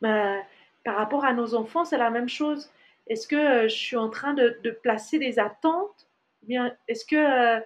bah, 0.00 0.36
par 0.84 0.96
rapport 0.96 1.24
à 1.24 1.32
nos 1.32 1.54
enfants, 1.54 1.84
c'est 1.84 1.98
la 1.98 2.10
même 2.10 2.28
chose. 2.28 2.70
Est-ce 3.06 3.26
que 3.26 3.36
euh, 3.36 3.68
je 3.68 3.74
suis 3.74 3.96
en 3.96 4.08
train 4.08 4.34
de, 4.34 4.70
placer 4.82 5.18
des 5.18 5.38
attentes 5.38 6.08
bien 6.42 6.74
est-ce 6.88 7.04
que, 7.04 7.16
euh, 7.16 7.60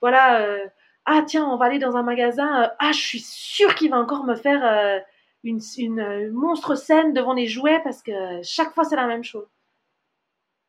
voilà, 0.00 0.42
euh, 0.42 0.66
ah 1.06 1.22
tiens, 1.26 1.46
on 1.46 1.56
va 1.56 1.66
aller 1.66 1.78
dans 1.78 1.96
un 1.96 2.02
magasin, 2.02 2.70
ah, 2.78 2.92
je 2.92 3.00
suis 3.00 3.20
sûre 3.20 3.74
qu'il 3.74 3.90
va 3.90 3.98
encore 3.98 4.24
me 4.24 4.36
faire 4.36 5.02
une, 5.44 5.60
monstre 6.32 6.74
scène 6.74 7.12
devant 7.12 7.32
les 7.32 7.46
jouets 7.46 7.80
parce 7.82 8.02
que 8.02 8.12
chaque 8.42 8.74
fois 8.74 8.84
c'est 8.84 8.96
la 8.96 9.06
même 9.06 9.24
chose. 9.24 9.48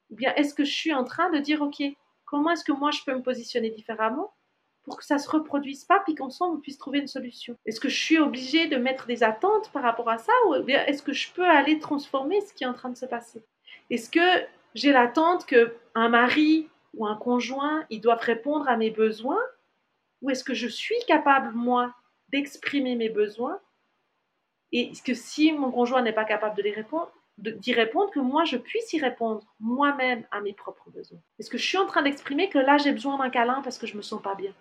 Ou 0.10 0.16
bien 0.16 0.34
est-ce 0.36 0.54
que 0.54 0.64
je 0.64 0.74
suis 0.74 0.94
en 0.94 1.04
train 1.04 1.30
de 1.30 1.40
dire, 1.40 1.62
ok, 1.62 1.84
Comment 2.32 2.52
est-ce 2.52 2.64
que 2.64 2.72
moi 2.72 2.92
je 2.92 3.02
peux 3.06 3.14
me 3.14 3.22
positionner 3.22 3.72
différemment 3.72 4.34
pour 4.84 4.98
que 4.98 5.04
ça 5.04 5.20
se 5.20 5.30
reproduise 5.30 5.84
pas, 5.84 6.00
puis 6.00 6.16
qu'ensemble 6.16 6.58
on 6.58 6.62
puisse 6.62 6.78
trouver 6.78 7.00
une 7.00 7.08
solution? 7.08 7.58
Est-ce 7.66 7.82
que 7.82 7.90
je 7.90 8.02
suis 8.02 8.20
obligée 8.20 8.68
de 8.68 8.78
mettre 8.78 9.06
des 9.06 9.22
attentes 9.22 9.70
par 9.74 9.84
rapport 9.84 10.10
à 10.10 10.18
ça, 10.18 10.32
ou 10.48 10.56
est-ce 10.70 11.04
que 11.04 11.12
je 11.12 11.30
peux 11.34 11.46
aller 11.46 11.78
transformer 11.78 12.40
ce 12.40 12.54
qui 12.54 12.64
est 12.64 12.68
en 12.68 12.74
train 12.74 12.90
de 12.90 12.96
se 12.96 13.06
passer? 13.06 13.44
Est-ce 13.90 14.10
que 14.10 14.48
j'ai 14.76 14.94
l'attente 14.94 15.46
que 15.46 15.76
un 15.94 16.08
mari 16.08 16.70
ou 16.94 17.06
un 17.06 17.16
conjoint, 17.16 17.86
ils 17.90 18.02
doivent 18.02 18.22
répondre 18.22 18.68
à 18.68 18.78
mes 18.78 18.92
besoins, 18.92 19.42
ou 20.22 20.30
est-ce 20.30 20.44
que 20.44 20.54
je 20.54 20.68
suis 20.68 21.00
capable 21.08 21.52
moi 21.56 21.94
d'exprimer 22.30 22.96
mes 22.96 23.10
besoins? 23.10 23.60
Et 24.72 24.92
que 25.06 25.14
si 25.14 25.52
mon 25.52 25.72
conjoint 25.72 26.02
n'est 26.02 26.14
pas 26.14 26.26
capable 26.26 26.62
d'y 26.62 27.74
répondre, 27.74 28.12
que 28.12 28.20
moi 28.20 28.46
je 28.46 28.58
puisse 28.58 28.94
y 28.94 29.00
répondre 29.00 29.46
moi-même 29.60 30.26
à 30.32 30.42
mes 30.42 30.54
propres 30.54 30.90
besoins? 30.92 31.20
Est-ce 31.40 31.50
que 31.50 31.58
je 31.58 31.66
suis 31.66 31.78
en 31.78 31.86
train 31.86 32.04
d'exprimer 32.04 32.50
que 32.50 32.60
là 32.60 32.78
j'ai 32.78 32.92
besoin 32.92 33.18
d'un 33.18 33.30
câlin 33.30 33.62
parce 33.64 33.78
que 33.78 33.88
je 33.88 33.98
me 33.98 34.02
sens 34.02 34.22
pas 34.22 34.36
bien? 34.36 34.54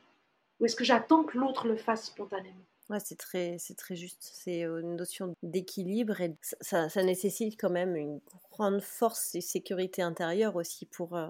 Ou 0.59 0.67
est-ce 0.67 0.77
que 0.77 0.85
j'attends 0.85 1.25
que 1.25 1.39
l'autre 1.39 1.69
le 1.69 1.77
fasse 1.77 2.07
spontanément? 2.07 2.65
Ouais, 2.91 2.99
c'est 2.99 3.17
très, 3.17 3.57
juste. 3.91 4.31
C'est 4.35 4.63
une 4.63 4.97
notion 4.97 5.37
d'équilibre 5.45 6.21
et 6.21 6.35
ça, 6.61 6.89
ça, 6.89 7.05
nécessite 7.05 7.59
quand 7.59 7.71
même 7.71 7.95
une 7.95 8.21
grande 8.51 8.81
force 8.81 9.33
et 9.37 9.41
sécurité 9.41 10.03
intérieure 10.03 10.57
aussi 10.57 10.87
pour 10.87 11.17
euh, 11.17 11.29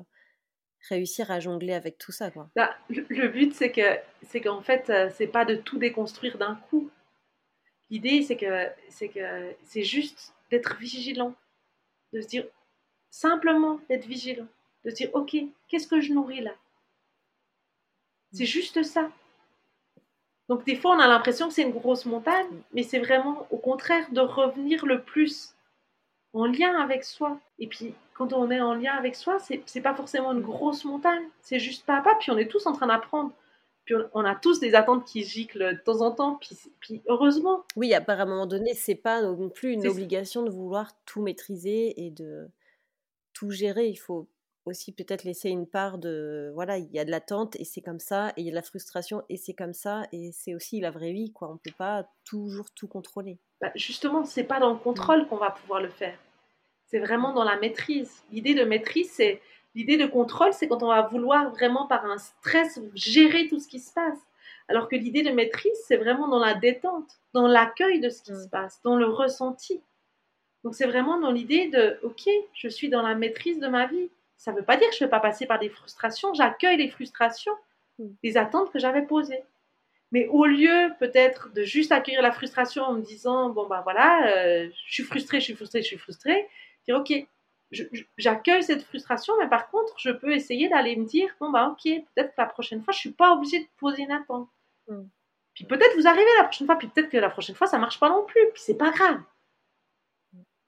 réussir 0.89 1.31
à 1.31 1.41
jongler 1.41 1.75
avec 1.75 1.99
tout 1.99 2.13
ça. 2.13 2.31
Quoi. 2.31 2.49
Bah, 2.57 2.75
le, 2.89 3.29
but, 3.29 3.55
c'est 3.55 3.71
que, 3.71 3.99
c'est 4.23 4.41
qu'en 4.41 4.63
fait, 4.63 4.91
euh, 4.91 5.11
c'est 5.15 5.27
pas 5.27 5.45
de 5.45 5.57
tout 5.57 5.79
déconstruire 5.79 6.39
d'un 6.39 6.57
coup. 6.71 6.91
L'idée, 7.91 8.23
c'est 8.23 8.37
que, 8.37 8.69
c'est 8.89 9.09
que, 9.09 9.55
c'est 9.65 9.83
juste 9.83 10.35
d'être 10.51 10.77
vigilant, 10.77 11.35
de 12.13 12.21
se 12.21 12.27
dire 12.27 12.47
simplement 13.11 13.81
d'être 13.89 14.07
vigilant, 14.07 14.47
de 14.85 14.91
se 14.91 14.95
dire 14.97 15.11
ok, 15.13 15.37
qu'est-ce 15.69 15.89
que 15.89 16.01
je 16.01 16.13
nourris 16.13 16.41
là? 16.41 16.55
C'est 18.33 18.47
juste 18.47 18.83
ça. 18.85 19.11
Donc 20.49 20.65
des 20.65 20.77
fois, 20.77 20.97
on 20.97 21.01
a 21.01 21.07
l'impression 21.07 21.49
que 21.49 21.55
c'est 21.55 21.63
une 21.63 21.73
grosse 21.73 22.07
montagne, 22.07 22.47
mais 22.73 22.83
c'est 22.83 22.99
vraiment 22.99 23.47
au 23.51 23.57
contraire 23.57 24.11
de 24.13 24.21
revenir 24.21 24.87
le 24.87 25.03
plus 25.03 25.55
en 26.33 26.47
lien 26.47 26.77
avec 26.81 27.05
soi. 27.05 27.39
Et 27.59 27.67
puis, 27.67 27.95
quand 28.15 28.33
on 28.33 28.51
est 28.51 28.61
en 28.61 28.75
lien 28.75 28.95
avec 28.95 29.15
soi, 29.15 29.39
c'est 29.39 29.81
pas 29.81 29.95
forcément 29.95 30.33
une 30.33 30.43
grosse 30.43 30.85
montagne, 30.85 31.25
c'est 31.41 31.59
juste 31.59 31.87
pas 31.87 31.99
à 31.99 32.03
pas. 32.03 32.15
Puis 32.17 32.31
on 32.31 32.39
est 32.39 32.49
tous 32.49 32.67
en 32.67 32.73
train 32.73 32.87
d'apprendre. 32.87 33.33
Puis 33.85 33.95
on 34.13 34.25
a 34.25 34.35
tous 34.35 34.61
des 34.61 34.75
attentes 34.75 35.05
qui 35.07 35.25
giclent 35.25 35.75
de 35.75 35.81
temps 35.83 36.03
en 36.03 36.13
temps. 36.13 36.35
Puis, 36.37 36.57
puis 36.81 37.03
heureusement. 37.07 37.65
Oui, 37.77 37.95
à 37.95 38.01
part 38.01 38.21
à 38.21 38.23
un 38.23 38.27
moment 38.27 38.47
donné, 38.47 38.75
c'est 38.75 38.95
pas 38.95 39.23
non 39.23 39.49
plus 39.49 39.73
une 39.73 39.87
obligation 39.87 40.43
de 40.43 40.51
vouloir 40.51 40.93
tout 41.07 41.23
maîtriser 41.23 42.05
et 42.05 42.11
de 42.11 42.49
tout 43.33 43.51
gérer. 43.51 43.89
Il 43.89 43.97
faut 43.97 44.29
aussi 44.67 44.93
peut-être 44.93 45.25
laisser 45.25 45.49
une 45.49 45.67
part 45.67 45.99
de 45.99 46.51
voilà 46.55 46.79
il 46.79 46.91
y 46.93 46.99
a 46.99 47.05
de 47.05 47.11
l'attente 47.11 47.57
et 47.57 47.65
c'est 47.65 47.81
comme 47.81 47.99
ça 48.01 48.29
et 48.37 48.43
il 48.43 48.45
y 48.45 48.49
a 48.49 48.51
de 48.51 48.57
la 48.57 48.63
frustration 48.63 49.23
et 49.29 49.37
c'est 49.37 49.55
comme 49.55 49.73
ça 49.73 50.03
et 50.13 50.33
c'est 50.33 50.55
aussi 50.55 50.81
la 50.81 50.91
vraie 50.91 51.13
vie 51.13 51.33
quoi 51.33 51.51
on 51.51 51.57
peut 51.57 51.75
pas 51.77 52.09
toujours 52.25 52.71
tout 52.73 52.87
contrôler 52.87 53.39
bah 53.61 53.71
justement 53.75 54.25
c'est 54.25 54.45
pas 54.45 54.59
dans 54.59 54.71
le 54.71 54.79
contrôle 54.79 55.27
qu'on 55.27 55.37
va 55.37 55.51
pouvoir 55.51 55.81
le 55.81 55.89
faire. 55.89 56.19
C'est 56.87 56.99
vraiment 56.99 57.33
dans 57.33 57.45
la 57.45 57.57
maîtrise. 57.57 58.23
L'idée 58.33 58.55
de 58.55 58.65
maîtrise 58.65 59.11
c'est 59.13 59.41
l'idée 59.75 59.97
de 59.97 60.07
contrôle 60.07 60.53
c'est 60.53 60.69
quand 60.69 60.83
on 60.83 60.89
va 60.89 61.03
vouloir 61.03 61.51
vraiment 61.51 61.87
par 61.87 62.05
un 62.05 62.19
stress 62.19 62.81
gérer 62.95 63.49
tout 63.49 63.61
ce 63.61 63.69
qui 63.69 63.81
se 63.81 63.93
passe. 63.93 64.19
Alors 64.69 64.89
que 64.89 64.97
l'idée 64.97 65.23
de 65.23 65.31
maîtrise 65.31 65.79
c'est 65.87 65.97
vraiment 65.97 66.29
dans 66.29 66.39
la 66.39 66.55
détente 66.55 67.21
dans 67.35 67.47
l'accueil 67.47 68.01
de 68.01 68.09
ce 68.09 68.23
qui 68.23 68.35
se 68.35 68.49
passe 68.49 68.81
dans 68.83 68.97
le 68.97 69.07
ressenti. 69.07 69.81
Donc 70.65 70.75
c'est 70.75 70.87
vraiment 70.87 71.19
dans 71.19 71.31
l'idée 71.31 71.69
de 71.69 71.99
ok 72.03 72.29
je 72.55 72.69
suis 72.69 72.89
dans 72.89 73.03
la 73.03 73.15
maîtrise 73.15 73.59
de 73.59 73.69
ma 73.69 73.87
vie. 73.87 74.11
Ça 74.37 74.53
ne 74.53 74.57
veut 74.57 74.65
pas 74.65 74.79
dire 74.79 74.89
que 74.89 74.97
je 74.97 75.05
ne 75.05 75.07
vais 75.07 75.11
pas 75.11 75.21
passer 75.21 75.45
par 75.45 75.59
des 75.59 75.69
frustrations. 75.69 76.33
J'accueille 76.33 76.79
les 76.79 76.89
frustrations, 76.89 77.53
mm. 77.99 78.07
les 78.23 78.37
attentes 78.39 78.73
que 78.73 78.79
j'avais 78.79 79.03
posées. 79.03 79.45
Mais 80.13 80.27
au 80.29 80.45
lieu 80.45 80.91
peut-être 80.99 81.53
de 81.53 81.63
juste 81.63 81.93
accueillir 81.93 82.23
la 82.23 82.33
frustration 82.33 82.83
en 82.83 82.95
me 82.95 83.03
disant, 83.03 83.51
bon 83.51 83.67
ben 83.69 83.81
voilà, 83.83 84.37
euh, 84.37 84.69
je 84.87 84.93
suis 84.93 85.05
frustrée, 85.05 85.39
je 85.41 85.45
suis 85.45 85.55
frustrée, 85.55 85.83
je 85.83 85.87
suis 85.87 85.99
frustrée, 85.99 86.49
dire, 86.87 86.97
ok, 86.97 87.13
j'accueille 88.19 88.65
cette 88.65 88.83
frustration, 88.83 89.35
mais 89.39 89.49
par 89.49 89.71
contre, 89.71 89.95
je 89.99 90.11
peux 90.11 90.33
essayer 90.33 90.69
d'aller 90.69 90.97
me 90.97 91.05
dire, 91.05 91.31
bon 91.39 91.51
ben 91.51 91.69
ok, 91.69 91.83
peut-être 91.85 92.31
que 92.31 92.41
la 92.41 92.47
prochaine 92.47 92.83
fois, 92.83 92.93
je 92.93 92.99
ne 92.99 93.01
suis 93.01 93.13
pas 93.13 93.33
obligée 93.35 93.61
de 93.61 93.69
poser 93.79 94.03
une 94.03 94.11
attente. 94.11 94.49
Mm. 94.89 95.03
Puis 95.55 95.65
peut-être 95.65 95.97
vous 95.97 96.07
arrivez 96.07 96.31
la 96.39 96.45
prochaine 96.45 96.67
fois, 96.67 96.77
puis 96.77 96.89
peut-être 96.89 97.11
que 97.11 97.17
la 97.17 97.31
prochaine 97.31 97.55
fois, 97.55 97.67
ça 97.67 97.77
ne 97.77 97.83
marche 97.83 98.01
pas 98.01 98.09
non 98.09 98.25
plus, 98.25 98.43
puis 98.53 98.63
c'est 98.65 98.77
pas 98.77 98.91
grave. 98.91 99.21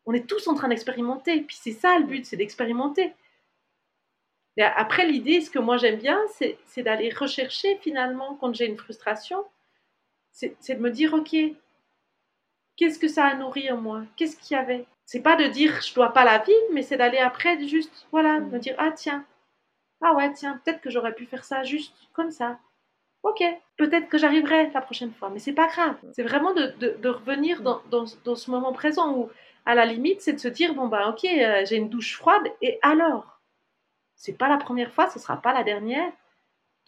On 0.06 0.12
est 0.12 0.28
tous 0.28 0.46
en 0.48 0.54
train 0.54 0.68
d'expérimenter, 0.68 1.40
puis 1.42 1.56
c'est 1.58 1.72
ça 1.72 1.98
le 1.98 2.04
but, 2.04 2.26
c'est 2.26 2.36
d'expérimenter. 2.36 3.14
Après, 4.58 5.06
l'idée, 5.06 5.40
ce 5.40 5.50
que 5.50 5.58
moi 5.58 5.78
j'aime 5.78 5.98
bien, 5.98 6.20
c'est 6.66 6.82
d'aller 6.82 7.10
rechercher 7.10 7.78
finalement, 7.78 8.36
quand 8.40 8.54
j'ai 8.54 8.66
une 8.66 8.76
frustration, 8.76 9.44
c'est 10.30 10.74
de 10.74 10.80
me 10.80 10.90
dire, 10.90 11.14
OK, 11.14 11.34
qu'est-ce 12.76 12.98
que 12.98 13.08
ça 13.08 13.26
a 13.26 13.34
nourri 13.34 13.70
en 13.70 13.78
moi? 13.78 14.02
Qu'est-ce 14.16 14.36
qu'il 14.36 14.56
y 14.56 14.60
avait? 14.60 14.86
C'est 15.06 15.22
pas 15.22 15.36
de 15.36 15.46
dire, 15.46 15.80
je 15.82 15.94
dois 15.94 16.12
pas 16.12 16.24
la 16.24 16.38
vivre, 16.38 16.58
mais 16.72 16.82
c'est 16.82 16.96
d'aller 16.96 17.18
après, 17.18 17.66
juste, 17.66 18.06
voilà, 18.12 18.40
me 18.40 18.58
dire, 18.58 18.74
ah 18.78 18.92
tiens, 18.92 19.24
ah 20.02 20.14
ouais, 20.14 20.32
tiens, 20.32 20.60
peut-être 20.64 20.80
que 20.80 20.90
j'aurais 20.90 21.14
pu 21.14 21.26
faire 21.26 21.44
ça 21.44 21.62
juste 21.62 21.94
comme 22.12 22.30
ça. 22.30 22.58
Ok, 23.22 23.42
peut-être 23.76 24.08
que 24.08 24.18
j'arriverai 24.18 24.70
la 24.72 24.80
prochaine 24.80 25.12
fois, 25.12 25.30
mais 25.30 25.38
c'est 25.38 25.52
pas 25.52 25.68
grave. 25.68 25.96
C'est 26.12 26.24
vraiment 26.24 26.52
de, 26.54 26.74
de, 26.78 27.08
revenir 27.08 27.62
dans, 27.62 27.80
dans, 27.90 28.04
dans, 28.24 28.34
ce 28.34 28.50
moment 28.50 28.72
présent 28.72 29.16
où, 29.16 29.30
à 29.64 29.76
la 29.76 29.86
limite, 29.86 30.20
c'est 30.20 30.32
de 30.32 30.40
se 30.40 30.48
dire, 30.48 30.74
bon 30.74 30.88
bah 30.88 31.08
ok, 31.08 31.24
euh, 31.24 31.64
j'ai 31.64 31.76
une 31.76 31.88
douche 31.88 32.16
froide, 32.16 32.42
et 32.60 32.78
alors? 32.82 33.31
C'est 34.22 34.38
pas 34.38 34.48
la 34.48 34.56
première 34.56 34.92
fois, 34.92 35.10
ce 35.10 35.18
sera 35.18 35.42
pas 35.42 35.52
la 35.52 35.64
dernière. 35.64 36.12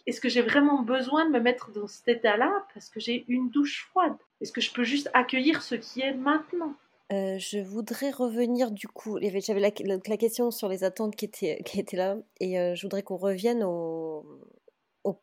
Est-ce 0.07 0.21
que 0.21 0.29
j'ai 0.29 0.41
vraiment 0.41 0.83
besoin 0.83 1.27
de 1.27 1.33
me 1.33 1.41
mettre 1.41 1.73
dans 1.73 1.89
cet 1.89 2.07
état-là 2.07 2.65
parce 2.73 2.89
que 2.89 3.01
j'ai 3.01 3.25
une 3.27 3.51
douche 3.51 3.87
froide? 3.89 4.15
Est-ce 4.41 4.53
que 4.53 4.61
je 4.61 4.73
peux 4.73 4.85
juste 4.85 5.11
accueillir 5.15 5.61
ce 5.63 5.75
qui 5.75 6.01
est 6.01 6.15
maintenant? 6.15 6.75
Euh, 7.13 7.37
je 7.39 7.59
voudrais 7.59 8.13
revenir 8.13 8.71
du 8.71 8.87
coup, 8.87 9.19
j'avais 9.21 9.61
la, 9.61 10.17
question 10.17 10.53
sur 10.53 10.69
les 10.69 10.85
attentes 10.85 11.17
qui 11.17 11.25
étaient, 11.25 11.61
qui 11.65 11.81
étaient 11.81 11.97
là, 11.97 12.17
et 12.39 12.61
euh, 12.61 12.77
je 12.77 12.83
voudrais 12.83 13.03
qu'on 13.03 13.17
revienne 13.17 13.65
aux, 13.65 14.25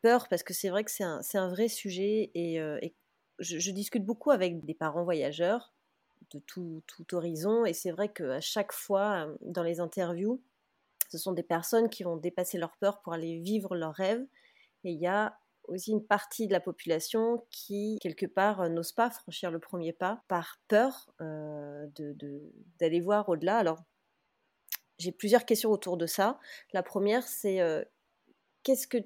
peurs, 0.02 0.28
parce 0.28 0.42
que 0.42 0.52
c'est 0.52 0.68
vrai 0.68 0.84
que 0.84 0.90
c'est 0.90 1.04
un, 1.04 1.20
un, 1.32 1.48
vrai 1.48 1.68
sujet, 1.68 2.30
et, 2.34 2.60
euh, 2.60 2.78
je, 3.38 3.58
je, 3.58 3.70
discute 3.70 4.04
beaucoup 4.04 4.30
avec 4.30 4.64
des 4.64 4.74
parents 4.74 5.02
voyageurs 5.02 5.72
de 6.30 6.40
tout, 6.40 6.82
tout 6.86 7.14
horizon, 7.14 7.64
et 7.64 7.72
c'est 7.72 7.90
vrai 7.90 8.10
qu'à 8.10 8.40
chaque 8.40 8.72
fois, 8.72 9.28
dans 9.40 9.62
les 9.62 9.80
interviews, 9.80 10.42
ce 11.12 11.18
sont 11.18 11.32
des 11.32 11.42
personnes 11.42 11.90
qui 11.90 12.04
vont 12.04 12.16
dépasser 12.16 12.56
leur 12.56 12.74
peur 12.78 13.02
pour 13.02 13.12
aller 13.12 13.38
vivre 13.38 13.76
leurs 13.76 13.92
rêves. 13.92 14.24
Et 14.84 14.92
il 14.92 14.98
y 14.98 15.06
a 15.06 15.38
aussi 15.64 15.90
une 15.90 16.04
partie 16.04 16.46
de 16.46 16.52
la 16.52 16.60
population 16.60 17.44
qui, 17.50 17.98
quelque 18.00 18.24
part, 18.24 18.62
euh, 18.62 18.68
n'ose 18.70 18.92
pas 18.92 19.10
franchir 19.10 19.50
le 19.50 19.58
premier 19.58 19.92
pas 19.92 20.22
par 20.26 20.58
peur 20.68 21.12
euh, 21.20 21.86
d'aller 22.78 23.00
voir 23.00 23.28
au-delà. 23.28 23.58
Alors, 23.58 23.84
j'ai 24.98 25.12
plusieurs 25.12 25.44
questions 25.44 25.70
autour 25.70 25.98
de 25.98 26.06
ça. 26.06 26.40
La 26.72 26.82
première, 26.82 27.24
c'est 27.24 27.60
euh, 27.60 27.84
qu'est-ce 28.62 28.86
que 28.86 28.98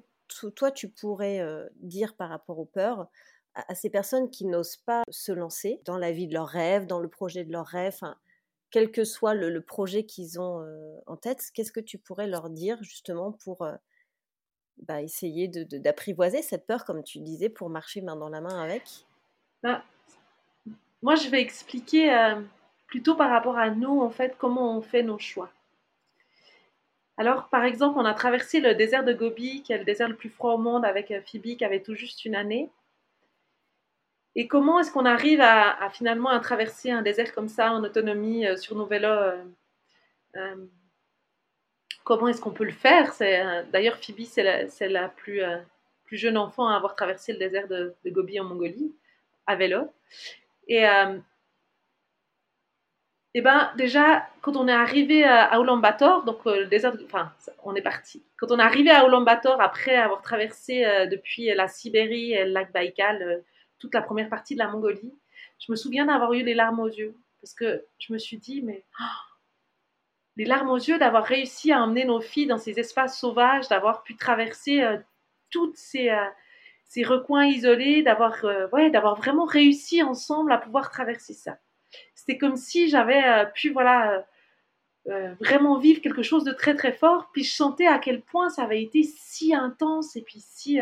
toi, 0.55 0.71
tu 0.71 0.87
pourrais 0.87 1.41
dire 1.75 2.15
par 2.15 2.29
rapport 2.29 2.59
aux 2.59 2.65
peurs 2.65 3.07
à, 3.53 3.75
ces 3.75 3.89
personnes 3.89 4.29
qui 4.29 4.45
n'osent 4.45 4.75
pas 4.77 5.03
se 5.09 5.31
lancer 5.31 5.81
dans 5.85 5.97
la 5.97 6.11
vie 6.11 6.27
de 6.27 6.33
leurs 6.33 6.47
rêves, 6.47 6.85
dans 6.85 6.99
le 6.99 7.07
projet 7.07 7.43
de 7.43 7.51
leurs 7.51 7.65
rêves? 7.65 7.99
Quel 8.71 8.91
que 8.91 9.03
soit 9.03 9.33
le, 9.33 9.61
projet 9.61 10.03
qu'ils 10.03 10.39
ont 10.39 10.65
en 11.05 11.17
tête, 11.17 11.43
qu'est-ce 11.53 11.71
que 11.71 11.79
tu 11.79 11.97
pourrais 11.97 12.27
leur 12.27 12.49
dire 12.49 12.81
justement 12.83 13.31
pour 13.31 13.67
bah, 14.79 15.01
essayer 15.01 15.47
d'apprivoiser 15.47 16.41
cette 16.41 16.67
peur, 16.67 16.85
comme 16.85 17.03
tu 17.03 17.19
disais, 17.19 17.49
pour 17.49 17.69
marcher 17.69 18.01
main 18.01 18.15
dans 18.15 18.29
la 18.29 18.41
main 18.41 18.61
avec? 18.61 18.83
Bah, 19.63 19.83
Moi, 21.01 21.15
je 21.15 21.29
vais 21.29 21.41
expliquer 21.41 22.35
plutôt 22.87 23.15
par 23.15 23.29
rapport 23.29 23.57
à 23.57 23.69
nous, 23.69 24.01
en 24.01 24.09
fait, 24.09 24.35
comment 24.37 24.77
on 24.77 24.81
fait 24.81 25.03
nos 25.03 25.19
choix. 25.19 25.51
Alors, 27.17 27.49
par 27.49 27.63
exemple, 27.63 27.97
on 27.97 28.05
a 28.05 28.13
traversé 28.13 28.59
le 28.59 28.75
désert 28.75 29.03
de 29.03 29.11
Gobi, 29.11 29.63
qui 29.63 29.73
est 29.73 29.77
le 29.79 29.85
désert 29.85 30.07
le 30.07 30.15
plus 30.15 30.29
froid 30.29 30.53
au 30.53 30.57
monde, 30.57 30.85
avec 30.85 31.11
Phoebe, 31.25 31.57
qui 31.57 31.65
avait 31.65 31.81
tout 31.81 31.95
juste 31.95 32.25
une 32.25 32.35
année. 32.35 32.69
Et 34.39 34.47
comment 34.47 34.79
est-ce 34.79 34.91
qu'on 34.91 35.05
arrive 35.05 35.41
à, 35.41 35.89
finalement 35.89 36.29
à 36.29 36.39
traverser 36.39 36.91
un 36.91 37.01
désert 37.01 37.33
comme 37.33 37.47
ça 37.47 37.71
en 37.73 37.83
autonomie 37.83 38.45
euh, 38.45 38.55
sur 38.55 38.75
nos 38.75 38.85
vélos 38.85 39.07
euh, 39.07 39.43
euh, 40.35 40.67
Comment 42.03 42.27
est-ce 42.27 42.39
qu'on 42.39 42.51
peut 42.51 42.63
le 42.63 42.71
faire? 42.71 43.11
D'ailleurs, 43.71 43.97
Phoebe, 43.97 44.21
c'est 44.21 44.87
la, 44.89 45.09
plus, 45.09 45.41
jeune 46.11 46.37
enfant 46.37 46.67
à 46.67 46.75
avoir 46.75 46.95
traversé 46.95 47.33
le 47.33 47.39
désert 47.39 47.67
de, 47.67 47.95
Gobi 48.05 48.39
en 48.39 48.43
Mongolie 48.43 48.95
à 49.47 49.55
vélo. 49.55 49.91
Et, 50.67 50.85
et 53.33 53.41
ben 53.41 53.73
déjà, 53.75 54.29
quand 54.41 54.55
on 54.55 54.69
est 54.69 54.73
arrivé 54.73 55.25
à, 55.25 55.59
Ulaanbaatar, 55.59 56.23
donc 56.23 56.45
le 56.45 56.67
désert, 56.67 56.93
enfin, 57.03 57.33
on 57.65 57.75
est 57.75 57.81
parti. 57.81 58.23
Quand 58.37 58.51
on 58.51 58.59
est 58.59 58.63
arrivé 58.63 58.89
à 58.89 59.05
Ulaanbaatar 59.05 59.59
après 59.59 59.97
avoir 59.97 60.21
traversé 60.21 60.85
depuis 61.11 61.53
la 61.53 61.67
Sibérie 61.67 62.31
et 62.31 62.45
le 62.45 62.51
lac 62.51 62.71
Baïkal 62.71 63.43
toute 63.79 63.93
la 63.93 64.01
première 64.01 64.29
partie 64.29 64.53
de 64.53 64.59
la 64.59 64.67
Mongolie, 64.67 65.13
je 65.59 65.71
me 65.71 65.75
souviens 65.75 66.05
d'avoir 66.05 66.33
eu 66.33 66.43
les 66.43 66.53
larmes 66.53 66.79
aux 66.79 66.87
yeux. 66.87 67.15
Parce 67.41 67.53
que 67.53 67.85
je 67.99 68.13
me 68.13 68.17
suis 68.17 68.37
dit, 68.37 68.61
mais 68.61 68.83
oh, 68.99 69.27
les 70.37 70.45
larmes 70.45 70.69
aux 70.69 70.77
yeux 70.77 70.99
d'avoir 70.99 71.25
réussi 71.25 71.71
à 71.71 71.81
emmener 71.81 72.05
nos 72.05 72.21
filles 72.21 72.47
dans 72.47 72.57
ces 72.57 72.79
espaces 72.79 73.19
sauvages, 73.19 73.67
d'avoir 73.67 74.03
pu 74.03 74.15
traverser 74.15 74.83
euh, 74.83 74.97
tous 75.49 75.71
ces, 75.75 76.09
euh, 76.09 76.25
ces, 76.85 77.03
recoins 77.03 77.45
isolés, 77.45 78.03
d'avoir 78.03 78.45
euh, 78.45 78.67
ouais, 78.71 78.89
d'avoir 78.89 79.15
vraiment 79.15 79.45
réussi 79.45 80.03
ensemble 80.03 80.51
à 80.51 80.57
pouvoir 80.57 80.91
traverser 80.91 81.33
ça. 81.33 81.57
C'était 82.13 82.37
comme 82.37 82.55
si 82.55 82.89
j'avais 82.89 83.49
pu 83.53 83.69
voilà 83.69 84.25
vraiment 85.39 85.77
vivre 85.79 86.01
quelque 86.01 86.21
chose 86.21 86.43
de 86.43 86.51
très 86.51 86.75
très 86.75 86.91
fort, 86.91 87.29
puis 87.31 87.45
je 87.45 87.55
sentais 87.55 87.87
à 87.87 87.97
quel 87.97 88.21
point 88.21 88.49
ça 88.49 88.63
avait 88.63 88.83
été 88.83 89.03
si 89.03 89.55
intense 89.55 90.17
et 90.17 90.21
puis 90.21 90.41
si 90.41 90.81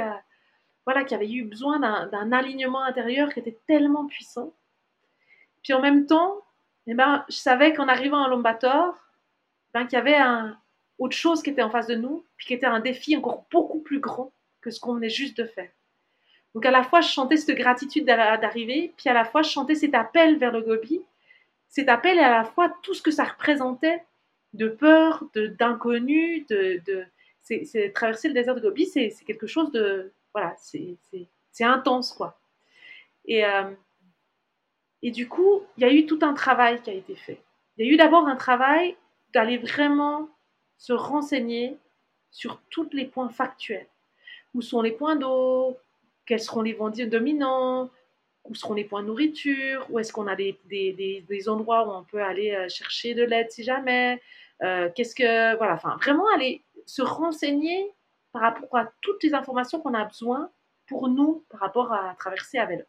voilà, 0.86 1.03
qui 1.03 1.16
avait 1.16 1.30
eu 1.30 1.44
besoin 1.44 1.80
d'un 1.80 2.32
alignement 2.32 2.84
intérieur 2.84 3.34
qui 3.34 3.40
était 3.40 3.57
tellement 3.68 4.06
puissant. 4.06 4.53
Puis 5.64 5.74
en 5.74 5.82
même 5.82 6.06
temps, 6.06 6.44
eh 6.88 6.94
ben, 6.94 7.26
je 7.28 7.36
savais 7.36 7.74
qu'en 7.74 7.88
arrivant 7.88 8.24
à 8.24 8.30
Lombator, 8.30 8.95
ben, 9.74 9.86
qu'il 9.86 9.98
y 9.98 10.02
avait 10.02 10.16
un, 10.16 10.57
autre 10.99 11.16
chose 11.16 11.41
qui 11.41 11.49
était 11.49 11.64
en 11.64 11.70
face 11.70 11.88
de 11.88 11.95
nous, 11.95 12.24
puis 12.38 12.48
qui 12.48 12.53
était 12.53 12.68
un 12.68 12.80
défi 12.80 13.18
encore 13.18 13.45
beaucoup 13.52 13.80
plus 13.80 13.99
grand 13.99 14.32
que 14.62 14.70
ce 14.70 14.80
qu'on 14.80 14.94
venait 14.95 15.10
juste 15.10 15.38
de 15.38 15.45
faire. 15.45 15.70
Donc 16.53 16.66
à 16.66 16.72
la 16.72 16.84
fois, 16.84 17.02
je 17.02 17.10
chantais 17.10 17.38
cette 17.38 17.57
gratitude 17.57 18.06
d'arriver, 18.06 18.94
puis 18.95 19.10
à 19.10 19.14
la 19.14 19.26
fois, 19.26 19.41
je 19.41 19.49
chantais 19.49 19.76
cet 19.76 19.94
appel 19.94 20.38
vers 20.38 20.52
le 20.52 20.62
Gobi, 20.62 21.02
cet 21.68 21.90
appel 21.90 22.18
et 22.18 22.22
à 22.22 22.30
la 22.30 22.45
fois 22.45 22.74
tout 22.82 22.94
ce 22.94 23.02
que 23.02 23.12
ça 23.12 23.26
représentait 23.26 24.03
de 24.53 24.70
peur, 24.70 25.26
d'inconnu, 25.36 26.45
de, 26.49 26.82
de, 26.86 27.03
c'est 27.41 27.91
traverser 27.94 28.30
le 28.30 28.34
désert 28.34 28.56
de 28.56 28.62
Gobi, 28.62 28.86
c'est 28.86 29.12
quelque 29.26 29.48
chose 29.48 29.72
de, 29.72 30.14
voilà, 30.36 30.53
c'est 30.57 31.64
intense, 31.64 32.12
quoi. 32.12 32.38
Et, 33.24 33.45
euh, 33.45 33.72
et 35.02 35.12
du 35.12 35.30
coup, 35.30 35.64
il 35.78 35.84
y 35.84 35.86
a 35.86 35.94
eu 35.94 36.06
tout 36.06 36.20
un 36.24 36.34
travail 36.34 36.82
qui 36.82 36.90
a 36.90 36.94
été 36.94 37.16
fait. 37.16 37.41
Il 37.78 37.86
y 37.86 37.90
a 37.90 37.94
eu 37.94 37.95
d'abord 37.95 38.28
un 38.28 38.36
travail 38.36 38.98
d'aller 39.34 39.57
vraiment 39.57 40.28
se 40.78 40.91
renseigner 40.91 41.78
sur 42.32 42.60
tous 42.70 42.90
les 42.91 43.06
points 43.06 43.30
factuels. 43.30 43.88
Où 44.53 44.62
sont 44.62 44.82
les 44.82 44.91
points 44.91 45.16
d'eau? 45.16 45.78
Quels 46.26 46.41
seront 46.41 46.64
les 46.64 46.74
vents 46.74 46.90
dominants, 46.90 47.90
où 48.44 48.53
seront 48.53 48.74
les 48.74 48.84
points 48.84 49.03
de 49.03 49.07
nourriture, 49.07 49.88
où 49.90 49.99
est-ce 49.99 50.12
qu'on 50.12 50.28
a 50.28 50.36
des, 50.36 50.60
des, 50.70 51.49
endroits 51.49 51.88
où 51.88 51.91
on 51.91 52.03
peut 52.03 52.22
aller 52.22 52.52
euh, 52.52 52.68
chercher 52.68 53.14
de 53.14 53.24
l'aide 53.24 53.52
si 53.52 53.64
jamais, 53.64 54.22
euh, 54.64 54.90
qu'est-ce 54.94 55.16
que, 55.16 55.56
voilà, 55.56 55.76
enfin, 55.76 55.95
vraiment 55.95 56.28
aller 56.34 56.62
se 56.86 57.02
renseigner 57.02 57.94
par 58.36 58.44
rapport 58.44 58.78
à 58.78 58.91
toutes 58.99 59.24
les 59.24 59.34
informations 59.34 59.80
qu'on 59.80 59.94
a 59.94 60.03
besoin 60.03 60.52
pour 60.88 61.07
nous 61.07 61.45
par 61.49 61.62
rapport 61.62 61.94
à 61.94 62.16
traverser 62.20 62.57
à 62.57 62.66
vélo. 62.66 62.84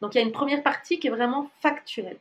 Donc 0.00 0.14
il 0.14 0.18
y 0.18 0.20
a 0.20 0.24
une 0.24 0.30
première 0.30 0.62
partie 0.62 1.00
qui 1.00 1.08
est 1.08 1.10
vraiment 1.10 1.50
factuelle, 1.60 2.20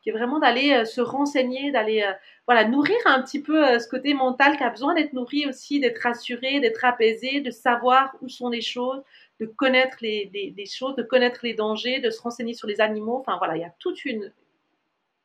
qui 0.00 0.10
est 0.10 0.12
vraiment 0.12 0.38
d'aller 0.38 0.72
euh, 0.72 0.84
se 0.84 1.00
renseigner, 1.00 1.72
d'aller 1.72 2.08
voilà 2.46 2.64
nourrir 2.64 2.96
un 3.06 3.20
petit 3.22 3.42
peu 3.42 3.76
ce 3.80 3.88
côté 3.88 4.14
mental 4.14 4.56
qui 4.56 4.62
a 4.62 4.70
besoin 4.70 4.94
d'être 4.94 5.12
nourri 5.14 5.46
aussi, 5.46 5.80
d'être 5.80 5.98
rassuré, 5.98 6.60
d'être 6.60 6.84
apaisé, 6.84 7.40
de 7.40 7.50
savoir 7.50 8.14
où 8.22 8.28
sont 8.28 8.50
les 8.50 8.62
choses, 8.62 9.02
de 9.40 9.46
connaître 9.46 9.96
les, 10.00 10.54
choses, 10.72 10.94
de 10.94 11.02
connaître 11.02 11.40
les 11.42 11.54
dangers, 11.54 11.98
de 11.98 12.10
se 12.10 12.22
renseigner 12.22 12.54
sur 12.54 12.68
les 12.68 12.80
animaux. 12.80 13.16
Enfin 13.18 13.36
voilà, 13.38 13.56
il 13.56 13.62
y 13.62 13.64
a 13.64 13.74
toute 13.80 14.04
une 14.04 14.32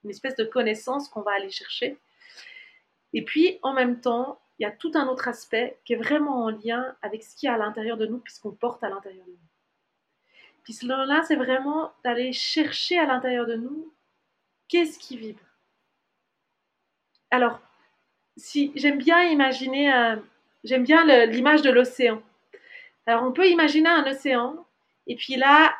espèce 0.09 0.35
de 0.35 0.45
connaissance 0.45 1.09
qu'on 1.09 1.21
va 1.21 1.33
aller 1.33 1.51
chercher. 1.51 1.95
Et 3.13 3.21
puis 3.21 3.59
en 3.61 3.73
même 3.73 4.01
temps, 4.01 4.39
il 4.63 4.67
y 4.67 4.69
a 4.69 4.71
tout 4.71 4.93
un 4.95 5.09
autre 5.09 5.27
aspect 5.27 5.77
qui 5.83 5.91
est 5.91 5.97
vraiment 5.97 6.45
en 6.45 6.49
lien 6.49 6.95
avec 7.01 7.21
ce 7.21 7.35
qu'il 7.35 7.47
y 7.47 7.49
a 7.49 7.55
à 7.55 7.57
l'intérieur 7.57 7.97
de 7.97 8.05
nous, 8.05 8.19
puisqu'on 8.19 8.51
porte 8.51 8.81
à 8.81 8.87
l'intérieur 8.87 9.25
de 9.25 9.31
nous. 9.31 9.37
Puis 10.63 10.77
là, 10.83 11.21
c'est 11.27 11.35
vraiment 11.35 11.91
d'aller 12.05 12.31
chercher 12.31 12.97
à 12.97 13.05
l'intérieur 13.05 13.45
de 13.45 13.55
nous 13.55 13.93
qu'est-ce 14.69 14.97
qui 14.97 15.17
vibre. 15.17 15.43
Alors, 17.29 17.59
si 18.37 18.71
j'aime 18.75 18.99
bien 18.99 19.23
imaginer, 19.23 19.93
euh, 19.93 20.15
j'aime 20.63 20.85
bien 20.85 21.03
l'image 21.25 21.61
de 21.61 21.69
l'océan. 21.69 22.23
Alors, 23.05 23.23
on 23.23 23.33
peut 23.33 23.49
imaginer 23.49 23.89
un 23.89 24.09
océan, 24.09 24.65
et 25.07 25.17
puis 25.17 25.35
là, 25.35 25.75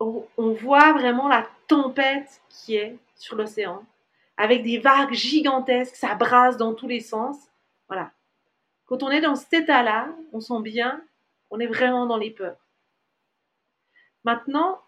on, 0.00 0.26
voit 0.54 0.92
vraiment 0.94 1.28
la 1.28 1.48
tempête 1.68 2.42
qui 2.48 2.74
est 2.74 2.96
sur 3.14 3.36
l'océan, 3.36 3.84
avec 4.36 4.62
des 4.62 4.78
vagues 4.78 5.12
gigantesques, 5.12 5.96
ça 5.96 6.14
brasse 6.14 6.56
dans 6.56 6.74
tous 6.74 6.88
les 6.88 7.00
sens. 7.00 7.36
Voilà. 7.88 8.12
Quand 8.86 9.02
on 9.02 9.10
est 9.10 9.20
dans 9.20 9.36
cet 9.36 9.52
état-là, 9.52 10.14
on 10.32 10.40
sent 10.40 10.60
bien, 10.62 11.02
on 11.50 11.60
est 11.60 11.66
vraiment 11.66 12.06
dans 12.06 12.16
les 12.16 12.30
peurs. 12.30 12.56
Maintenant, 14.24 14.80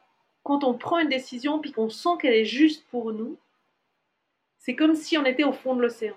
quand 0.43 0.65
on 0.65 0.75
prend 0.75 0.99
une 0.99 1.09
décision 1.09 1.59
puis 1.59 1.73
qu'on 1.73 1.91
sent 1.91 2.17
qu'elle 2.21 2.35
est 2.35 2.45
juste 2.45 2.87
pour 2.89 3.13
nous, 3.13 3.39
c'est 4.59 4.77
comme 4.77 4.95
si 4.95 5.19
on 5.19 5.25
était 5.25 5.45
au 5.45 5.53
fond 5.53 5.75
de 5.75 5.83
l'océan. 5.83 6.17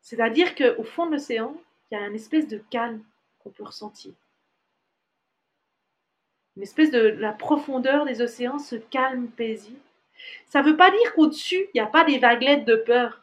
C'est-à-dire 0.00 0.54
qu'au 0.54 0.82
fond 0.82 1.06
de 1.06 1.12
l'océan, 1.12 1.54
il 1.90 1.94
y 1.94 1.96
a 1.96 2.06
une 2.06 2.14
espèce 2.14 2.48
de 2.48 2.58
calme 2.70 3.02
qu'on 3.38 3.50
peut 3.50 3.64
ressentir. 3.64 4.12
Une 6.56 6.62
espèce 6.62 6.90
de 6.90 6.98
la 6.98 7.32
profondeur 7.32 8.04
des 8.04 8.20
océans, 8.20 8.58
ce 8.58 8.76
calme 8.76 9.28
paisible. 9.28 9.78
Ça 10.46 10.62
ne 10.62 10.68
veut 10.68 10.76
pas 10.76 10.90
dire 10.90 11.14
qu'au-dessus, 11.14 11.68
il 11.72 11.76
n'y 11.76 11.80
a 11.80 11.86
pas 11.86 12.04
des 12.04 12.18
vaguelettes 12.18 12.64
de 12.64 12.76
peur. 12.76 13.22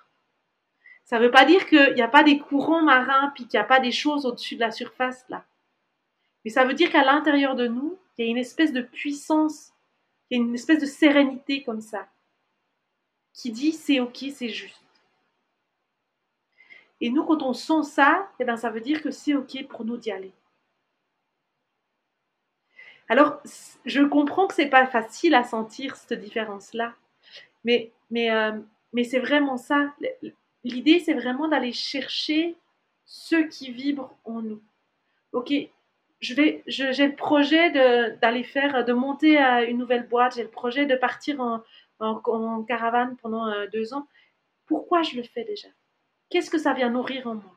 Ça 1.05 1.17
ne 1.17 1.25
veut 1.25 1.31
pas 1.31 1.45
dire 1.45 1.65
qu'il 1.67 1.93
n'y 1.93 2.01
a 2.01 2.07
pas 2.07 2.23
des 2.23 2.39
courants 2.39 2.83
marins, 2.83 3.31
puis 3.35 3.47
qu'il 3.47 3.59
n'y 3.59 3.63
a 3.63 3.67
pas 3.67 3.79
des 3.79 3.91
choses 3.91 4.25
au-dessus 4.25 4.55
de 4.55 4.61
la 4.61 4.71
surface, 4.71 5.25
là. 5.29 5.43
Mais 6.43 6.51
ça 6.51 6.65
veut 6.65 6.73
dire 6.73 6.91
qu'à 6.91 7.03
l'intérieur 7.03 7.55
de 7.55 7.67
nous, 7.67 7.97
il 8.17 8.25
y 8.25 8.27
a 8.27 8.31
une 8.31 8.37
espèce 8.37 8.73
de 8.73 8.81
puissance, 8.81 9.73
il 10.29 10.37
y 10.37 10.41
a 10.41 10.43
une 10.43 10.55
espèce 10.55 10.79
de 10.79 10.85
sérénité 10.85 11.63
comme 11.63 11.81
ça, 11.81 12.07
qui 13.33 13.51
dit 13.51 13.71
c'est 13.71 13.99
ok, 13.99 14.25
c'est 14.33 14.49
juste. 14.49 14.81
Et 17.01 17.09
nous, 17.09 17.23
quand 17.23 17.41
on 17.43 17.53
sent 17.53 17.83
ça, 17.83 18.29
eh 18.39 18.45
ben, 18.45 18.57
ça 18.57 18.69
veut 18.69 18.81
dire 18.81 19.01
que 19.01 19.11
c'est 19.11 19.33
OK 19.33 19.67
pour 19.67 19.85
nous 19.85 19.97
d'y 19.97 20.11
aller. 20.11 20.33
Alors, 23.09 23.41
je 23.85 24.03
comprends 24.03 24.45
que 24.47 24.53
ce 24.53 24.61
n'est 24.61 24.69
pas 24.69 24.85
facile 24.85 25.33
à 25.33 25.43
sentir 25.43 25.95
cette 25.95 26.19
différence-là, 26.19 26.93
mais, 27.63 27.91
mais, 28.11 28.31
euh, 28.31 28.51
mais 28.93 29.03
c'est 29.03 29.19
vraiment 29.19 29.57
ça. 29.57 29.93
L'idée, 30.63 30.99
c'est 30.99 31.15
vraiment 31.15 31.47
d'aller 31.47 31.73
chercher 31.73 32.55
ce 33.05 33.35
qui 33.35 33.71
vibre 33.71 34.15
en 34.25 34.43
nous. 34.43 34.61
Ok, 35.31 35.51
je 36.19 36.33
vais, 36.35 36.63
j'ai 36.67 37.07
le 37.07 37.15
projet 37.15 37.71
d'aller 38.17 38.43
faire, 38.43 38.85
de 38.85 38.93
monter 38.93 39.37
à 39.37 39.63
une 39.63 39.77
nouvelle 39.77 40.07
boîte, 40.07 40.35
j'ai 40.35 40.43
le 40.43 40.49
projet 40.49 40.85
de 40.85 40.95
partir 40.95 41.39
en, 41.39 41.63
en 41.99 42.63
caravane 42.63 43.17
pendant 43.17 43.47
euh, 43.47 43.67
deux 43.67 43.93
ans. 43.93 44.07
Pourquoi 44.67 45.01
je 45.01 45.15
le 45.15 45.23
fais 45.23 45.43
déjà? 45.43 45.67
Qu'est-ce 46.29 46.51
que 46.51 46.59
ça 46.59 46.73
vient 46.73 46.91
nourrir 46.91 47.25
en 47.25 47.35
moi? 47.35 47.55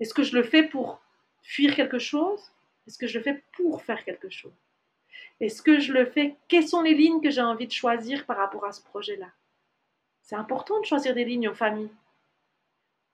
Est-ce 0.00 0.12
que 0.12 0.22
je 0.22 0.36
le 0.36 0.42
fais 0.42 0.62
pour 0.62 1.00
fuir 1.42 1.74
quelque 1.74 1.98
chose? 1.98 2.52
Est-ce 2.88 2.96
que 2.96 3.06
je 3.06 3.18
le 3.18 3.24
fais 3.24 3.44
pour 3.52 3.82
faire 3.82 4.02
quelque 4.02 4.30
chose? 4.30 4.54
Est-ce 5.40 5.60
que 5.60 5.78
je 5.78 5.92
le 5.92 6.06
fais? 6.06 6.36
Quelles 6.48 6.66
sont 6.66 6.80
les 6.80 6.94
lignes 6.94 7.20
que 7.20 7.28
j'ai 7.28 7.42
envie 7.42 7.66
de 7.66 7.72
choisir 7.72 8.24
par 8.24 8.38
rapport 8.38 8.64
à 8.64 8.72
ce 8.72 8.82
projet-là? 8.82 9.28
C'est 10.22 10.36
important 10.36 10.80
de 10.80 10.86
choisir 10.86 11.14
des 11.14 11.26
lignes 11.26 11.50
en 11.50 11.54
famille. 11.54 11.90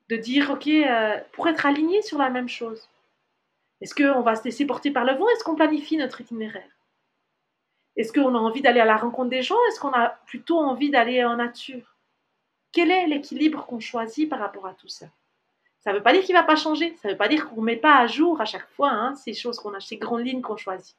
De 0.07 0.15
dire, 0.15 0.49
OK, 0.49 0.67
euh, 0.67 1.19
pour 1.33 1.49
être 1.49 1.65
aligné 1.65 2.01
sur 2.01 2.17
la 2.17 2.29
même 2.29 2.47
chose. 2.47 2.87
Est-ce 3.81 3.93
qu'on 3.93 4.21
va 4.21 4.37
se 4.37 4.45
laisser 4.45 4.65
porter 4.65 4.91
par 4.91 5.03
le 5.03 5.13
vent? 5.13 5.27
Est-ce 5.27 5.43
qu'on 5.43 5.55
planifie 5.55 5.97
notre 5.97 6.21
itinéraire? 6.21 6.71
Est-ce 7.97 8.13
qu'on 8.13 8.33
a 8.33 8.39
envie 8.39 8.61
d'aller 8.61 8.79
à 8.79 8.85
la 8.85 8.95
rencontre 8.95 9.29
des 9.29 9.41
gens? 9.41 9.61
Est-ce 9.67 9.81
qu'on 9.81 9.91
a 9.91 10.07
plutôt 10.25 10.57
envie 10.57 10.89
d'aller 10.89 11.25
en 11.25 11.35
nature? 11.35 11.97
Quel 12.71 12.91
est 12.91 13.07
l'équilibre 13.07 13.65
qu'on 13.65 13.81
choisit 13.81 14.29
par 14.29 14.39
rapport 14.39 14.67
à 14.67 14.73
tout 14.73 14.87
ça? 14.87 15.07
Ça 15.85 15.91
ne 15.91 15.97
veut 15.97 16.03
pas 16.03 16.13
dire 16.13 16.23
qu'il 16.23 16.33
ne 16.33 16.39
va 16.39 16.45
pas 16.45 16.55
changer, 16.55 16.95
ça 16.95 17.07
ne 17.07 17.13
veut 17.13 17.17
pas 17.17 17.27
dire 17.27 17.47
qu'on 17.47 17.61
ne 17.61 17.65
met 17.65 17.75
pas 17.75 17.97
à 17.97 18.07
jour 18.07 18.41
à 18.41 18.45
chaque 18.45 18.67
fois 18.71 18.89
hein, 18.89 19.13
ces 19.13 19.35
choses 19.35 19.59
qu'on 19.59 19.75
a, 19.75 19.79
ces 19.79 19.97
grandes 19.97 20.25
lignes 20.25 20.41
qu'on 20.41 20.57
choisit. 20.57 20.97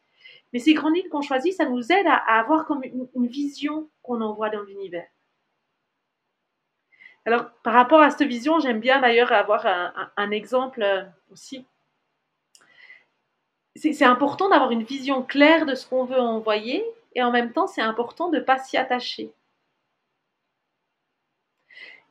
Mais 0.53 0.61
ces 0.61 0.75
grandes 0.75 0.95
lignes 0.95 1.09
qu'on 1.09 1.23
choisit, 1.23 1.53
ça 1.53 1.65
nous 1.65 1.91
aide 1.91 2.07
à, 2.07 2.15
avoir 2.39 2.67
comme 2.67 2.85
une, 2.85 3.27
vision 3.27 3.91
qu'on 4.03 4.21
envoie 4.21 4.49
dans 4.49 4.63
l'univers. 4.63 5.09
Alors, 7.25 7.51
par 7.65 7.73
rapport 7.75 8.01
à 8.01 8.11
cette 8.11 8.29
vision, 8.29 8.61
j'aime 8.61 8.79
bien 8.79 9.01
d'ailleurs 9.01 9.33
avoir 9.33 9.67
un, 10.17 10.31
exemple 10.31 10.85
euh, 10.85 11.03
aussi. 11.33 11.67
C'est 13.75 14.05
important 14.05 14.49
d'avoir 14.49 14.71
une 14.71 14.85
vision 14.85 15.25
claire 15.25 15.67
de 15.67 15.75
ce 15.75 15.85
qu'on 15.85 16.05
veut 16.05 16.21
envoyer 16.21 16.85
et 17.17 17.25
en 17.25 17.33
même 17.33 17.53
temps, 17.53 17.67
c'est 17.67 17.83
important 17.83 18.31
de 18.31 18.39
ne 18.39 18.43
pas 18.43 18.59
s'y 18.59 18.77
attacher 18.77 19.33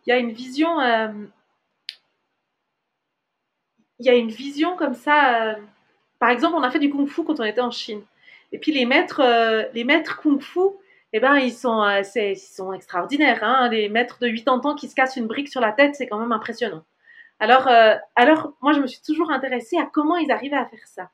il 0.06 0.10
y 0.10 0.14
a 0.14 0.18
une 0.18 0.31
vision, 0.31 0.80
euh, 0.80 1.07
il 3.99 4.05
y 4.05 4.09
a 4.09 4.15
une 4.15 4.30
vision 4.30 4.76
comme 4.76 4.93
ça. 4.93 5.43
Euh, 5.43 5.55
par 6.19 6.30
exemple, 6.30 6.55
on 6.57 6.63
a 6.63 6.72
fait 6.72 6.80
du 6.80 6.89
kung-fu 6.89 7.23
quand 7.23 7.39
on 7.39 7.43
était 7.43 7.61
en 7.61 7.72
Chine. 7.72 8.01
Et 8.51 8.57
puis 8.59 8.72
les 8.72 8.85
maîtres, 8.85 9.22
euh, 9.22 9.63
les 9.73 9.84
maîtres 9.84 10.22
kung-fu, 10.22 10.59
eh 11.13 11.19
ben, 11.19 11.38
ils 11.38 11.53
sont, 11.53 11.84
ils 12.15 12.38
sont 12.38 12.73
extraordinaires. 12.73 13.43
Hein. 13.43 13.69
Les 13.69 13.89
maîtres 13.89 14.19
de 14.19 14.30
80 14.30 14.61
ans 14.69 14.76
qui 14.76 14.88
se 14.88 14.95
cassent 14.95 15.15
une 15.17 15.27
brique 15.27 15.49
sur 15.49 15.61
la 15.61 15.72
tête, 15.72 15.95
c'est 15.95 16.07
quand 16.07 16.19
même 16.19 16.31
impressionnant. 16.31 16.84
Alors, 17.39 17.67
alors, 18.15 18.53
moi, 18.61 18.73
je 18.73 18.80
me 18.80 18.88
suis 18.88 19.01
toujours 19.01 19.31
intéressée 19.31 19.77
à 19.77 19.85
comment 19.85 20.17
ils 20.17 20.31
arrivaient 20.31 20.55
à 20.57 20.65
faire 20.65 20.88
ça. 20.88 21.09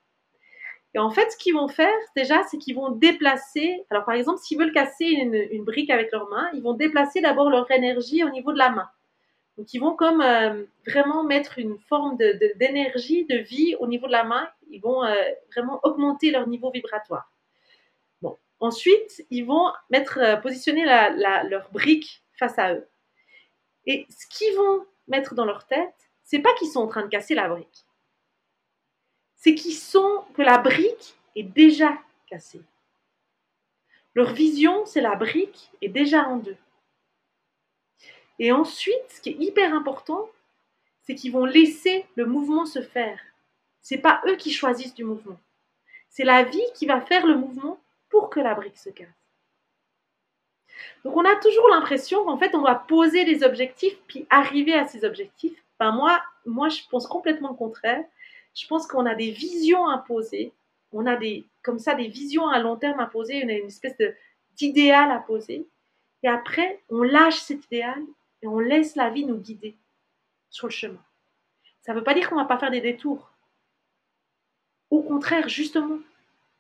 Et 0.94 1.00
en 1.00 1.10
fait, 1.10 1.32
ce 1.32 1.38
qu'ils 1.38 1.54
vont 1.54 1.68
faire, 1.68 1.94
déjà, 2.16 2.44
c'est 2.50 2.58
qu'ils 2.58 2.76
vont 2.76 2.92
déplacer. 2.92 3.86
Alors, 3.90 4.04
par 4.04 4.16
exemple, 4.16 4.40
s'ils 4.40 4.58
veulent 4.58 4.74
casser 4.74 5.06
une, 5.06 5.64
brique 5.64 5.90
avec 5.90 6.12
leurs 6.12 6.30
mains, 6.30 6.50
ils 6.54 6.62
vont 6.62 6.74
déplacer 6.74 7.22
d'abord 7.22 7.50
leur 7.50 7.70
énergie 7.72 8.24
au 8.24 8.30
niveau 8.30 8.52
de 8.52 8.58
la 8.58 8.70
main. 8.72 8.90
Donc, 9.58 9.74
ils 9.74 9.80
vont 9.80 9.96
euh, 10.02 10.66
vraiment 10.88 11.24
mettre 11.24 11.60
une 11.60 11.78
forme 11.78 12.18
d'énergie, 12.18 13.26
de, 13.26 13.38
vie 13.38 13.76
au 13.80 13.88
niveau 13.88 14.08
de 14.08 14.12
la 14.12 14.24
main. 14.24 14.50
Ils 14.70 14.82
vont 14.82 15.04
euh, 15.04 15.16
vraiment 15.54 15.80
augmenter 15.84 16.32
leur 16.32 16.48
niveau 16.48 16.72
vibratoire. 16.72 17.30
Ensuite, 18.60 19.26
ils 19.32 19.44
vont 19.44 19.72
mettre, 19.90 20.20
euh, 20.20 20.36
positionner 20.38 20.86
leur 20.86 21.72
brique 21.72 22.24
face 22.38 22.60
à 22.60 22.76
eux. 22.76 22.88
Et 23.88 24.06
ce 24.10 24.28
qu'ils 24.28 24.56
vont 24.56 24.86
mettre 25.08 25.34
dans 25.34 25.46
leur 25.46 25.66
tête, 25.66 25.96
c'est 26.24 26.40
pas 26.40 26.54
qu'ils 26.54 26.70
sont 26.70 26.82
en 26.82 26.88
train 26.88 27.02
de 27.02 27.08
casser 27.08 27.34
la 27.34 27.50
brique 27.50 27.86
c'est 29.42 29.56
qu'ils 29.56 29.76
sont 29.76 30.24
que 30.36 30.44
la 30.44 30.60
brique 30.60 31.16
est 31.36 31.44
déjà 31.44 31.98
cassée. 32.28 32.62
Leur 34.14 34.34
vision, 34.34 34.86
c'est 34.86 35.02
la 35.02 35.16
brique 35.16 35.72
est 35.82 35.90
déjà 35.90 36.28
en 36.28 36.38
deux. 36.38 36.58
Et 38.42 38.52
ensuite, 38.52 39.06
ce 39.08 39.22
qui 39.22 39.30
est 39.30 39.40
hyper 39.40 39.74
important, 39.76 40.28
c'est 41.04 41.14
qu'ils 41.14 41.32
vont 41.32 41.46
laisser 41.46 42.06
le 42.16 42.26
mouvement 42.26 42.66
se 42.66 42.82
faire. 42.82 43.20
C'est 43.82 44.00
pas 44.00 44.20
eux 44.26 44.36
qui 44.36 44.52
choisissent 44.52 44.96
du 44.96 45.04
mouvement. 45.04 45.40
C'est 46.10 46.24
la 46.24 46.44
vie 46.44 46.66
qui 46.74 46.88
va 46.88 47.02
faire 47.02 47.28
le 47.28 47.38
mouvement 47.38 47.80
pour 48.10 48.32
que 48.32 48.40
la 48.40 48.56
brique 48.56 48.80
se 48.80 48.90
casse. 48.90 49.08
Donc 51.06 51.16
on 51.16 51.24
a 51.24 51.36
toujours 51.36 51.70
l'impression 51.70 52.26
qu'en 52.26 52.38
fait 52.38 52.56
on 52.56 52.64
va 52.64 52.74
poser 52.74 53.26
des 53.26 53.44
objectifs 53.44 53.98
puis 54.08 54.26
arriver 54.32 54.74
à 54.74 54.88
ces 54.88 55.06
objectifs. 55.06 55.64
Ben 55.80 55.92
moi, 55.92 56.20
moi 56.46 56.68
je 56.70 56.82
pense 56.90 57.06
complètement 57.06 57.52
le 57.52 57.56
contraire 57.56 58.04
je 58.54 58.68
pense 58.68 58.88
qu'on 58.88 59.06
a 59.06 59.16
des 59.16 59.32
visions 59.32 59.88
imposées, 59.88 60.52
on 60.92 61.06
a 61.06 61.16
des, 61.16 61.46
comme 61.64 61.80
ça 61.80 61.96
des 61.96 62.08
visions 62.08 62.48
à 62.48 62.60
long 62.60 62.76
terme 62.76 63.00
imposées, 63.00 63.42
on 63.46 63.50
a 63.50 63.54
une 63.54 63.68
espèce 63.68 63.96
d'idéal 64.56 65.12
à 65.12 65.20
poser, 65.20 65.68
et 66.24 66.28
après 66.28 66.82
on 66.90 67.04
lâche 67.04 67.40
cet 67.40 67.66
idéal 67.68 68.02
et 68.42 68.48
on 68.48 68.60
laisse 68.60 68.96
la 68.96 69.10
vie 69.10 69.26
nous 69.26 69.38
guider 69.38 69.78
sur 70.50 70.68
le 70.68 70.72
chemin. 70.72 71.04
Ça 71.82 71.94
ne 71.94 71.98
veut 71.98 72.04
pas 72.04 72.14
dire 72.14 72.30
qu'on 72.30 72.36
ne 72.36 72.42
va 72.42 72.48
pas 72.48 72.58
faire 72.58 72.72
des 72.72 72.82
détours. 72.82 73.32
au 74.90 75.02
contraire, 75.02 75.48
justement, 75.48 76.00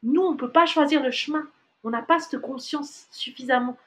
nous, 0.03 0.21
on 0.21 0.31
ne 0.31 0.37
peut 0.37 0.51
pas 0.51 0.65
choisir 0.65 1.03
le 1.03 1.11
chemin. 1.11 1.47
On 1.83 1.89
n'a 1.89 2.01
pas 2.01 2.19
cette 2.19 2.41
conscience 2.41 3.07
suffisamment, 3.11 3.77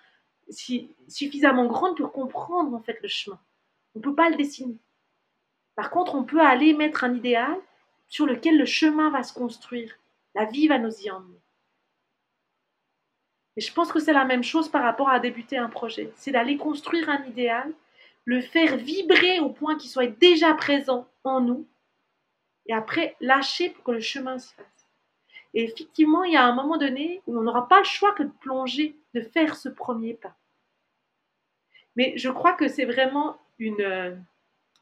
suffisamment 1.09 1.67
grande 1.67 1.97
pour 1.97 2.13
comprendre 2.13 2.75
en 2.75 2.81
fait 2.81 2.99
le 3.03 3.09
chemin. 3.09 3.39
On 3.95 3.99
ne 3.99 4.05
peut 4.05 4.15
pas 4.15 4.31
le 4.31 4.37
dessiner. 4.37 4.77
Par 5.75 5.91
contre, 5.91 6.15
on 6.15 6.25
peut 6.25 6.41
aller 6.41 6.73
mettre 6.73 7.05
un 7.05 7.15
idéal 7.15 7.57
sur 8.09 8.27
lequel 8.27 8.59
le 8.59 8.67
chemin 8.67 9.11
va 9.11 9.23
se 9.23 9.33
construire. 9.33 9.97
La 10.35 10.45
vie 10.45 10.69
va 10.69 10.79
nous 10.79 10.95
y 11.01 11.11
emmener. 11.11 11.41
Et 13.57 13.61
je 13.61 13.73
pense 13.73 13.93
que 13.93 14.01
c'est 14.01 14.13
la 14.13 14.25
même 14.25 14.43
chose 14.43 14.69
par 14.69 14.83
rapport 14.83 15.09
à 15.09 15.21
débuter 15.21 15.57
un 15.57 15.69
projet. 15.69 16.13
C'est 16.17 16.33
d'aller 16.33 16.57
construire 16.57 17.09
un 17.09 17.25
idéal, 17.25 17.73
le 18.25 18.41
faire 18.41 18.77
vibrer 18.77 19.41
au 19.41 19.51
point 19.51 19.77
qu'il 19.77 19.91
soit 19.91 20.07
déjà 20.07 20.55
présent 20.55 21.09
en 21.25 21.41
nous, 21.41 21.67
et 22.67 22.73
après 22.73 23.17
lâcher 23.21 23.71
pour 23.71 23.85
que 23.85 23.93
le 23.93 24.01
chemin 24.01 24.39
se 24.39 24.55
fasse. 24.55 24.89
Et 25.53 25.65
effectivement, 25.65 26.25
il 26.25 26.33
y 26.33 26.37
a 26.37 26.45
un 26.45 26.55
moment 26.55 26.79
donné 26.79 27.23
où 27.27 27.39
on 27.39 27.43
n'aura 27.43 27.69
pas 27.69 27.79
le 27.79 27.85
choix 27.85 28.13
que 28.13 28.23
de 28.23 28.33
plonger, 28.41 28.97
de 29.15 29.21
faire 29.21 29.57
ce 29.57 29.69
premier 29.69 30.15
pas. 30.15 30.35
Mais 31.97 32.15
je 32.17 32.29
crois 32.29 32.55
que 32.55 32.67
c'est 32.67 32.87
vraiment 32.87 33.39
une, 33.59 33.81
euh, 33.81 34.17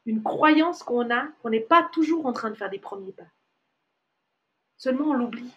une 0.05 0.23
croyance 0.23 0.81
qu'on 0.81 1.13
a, 1.13 1.27
qu'on 1.41 1.49
n'est 1.49 1.59
pas 1.59 1.83
toujours 1.83 2.25
en 2.25 2.33
train 2.33 2.49
de 2.49 2.55
faire 2.55 2.71
des 2.71 2.79
premiers 2.79 3.11
pas. 3.11 3.27
Seulement, 4.77 5.09
on 5.09 5.13
l'oublie. 5.13 5.51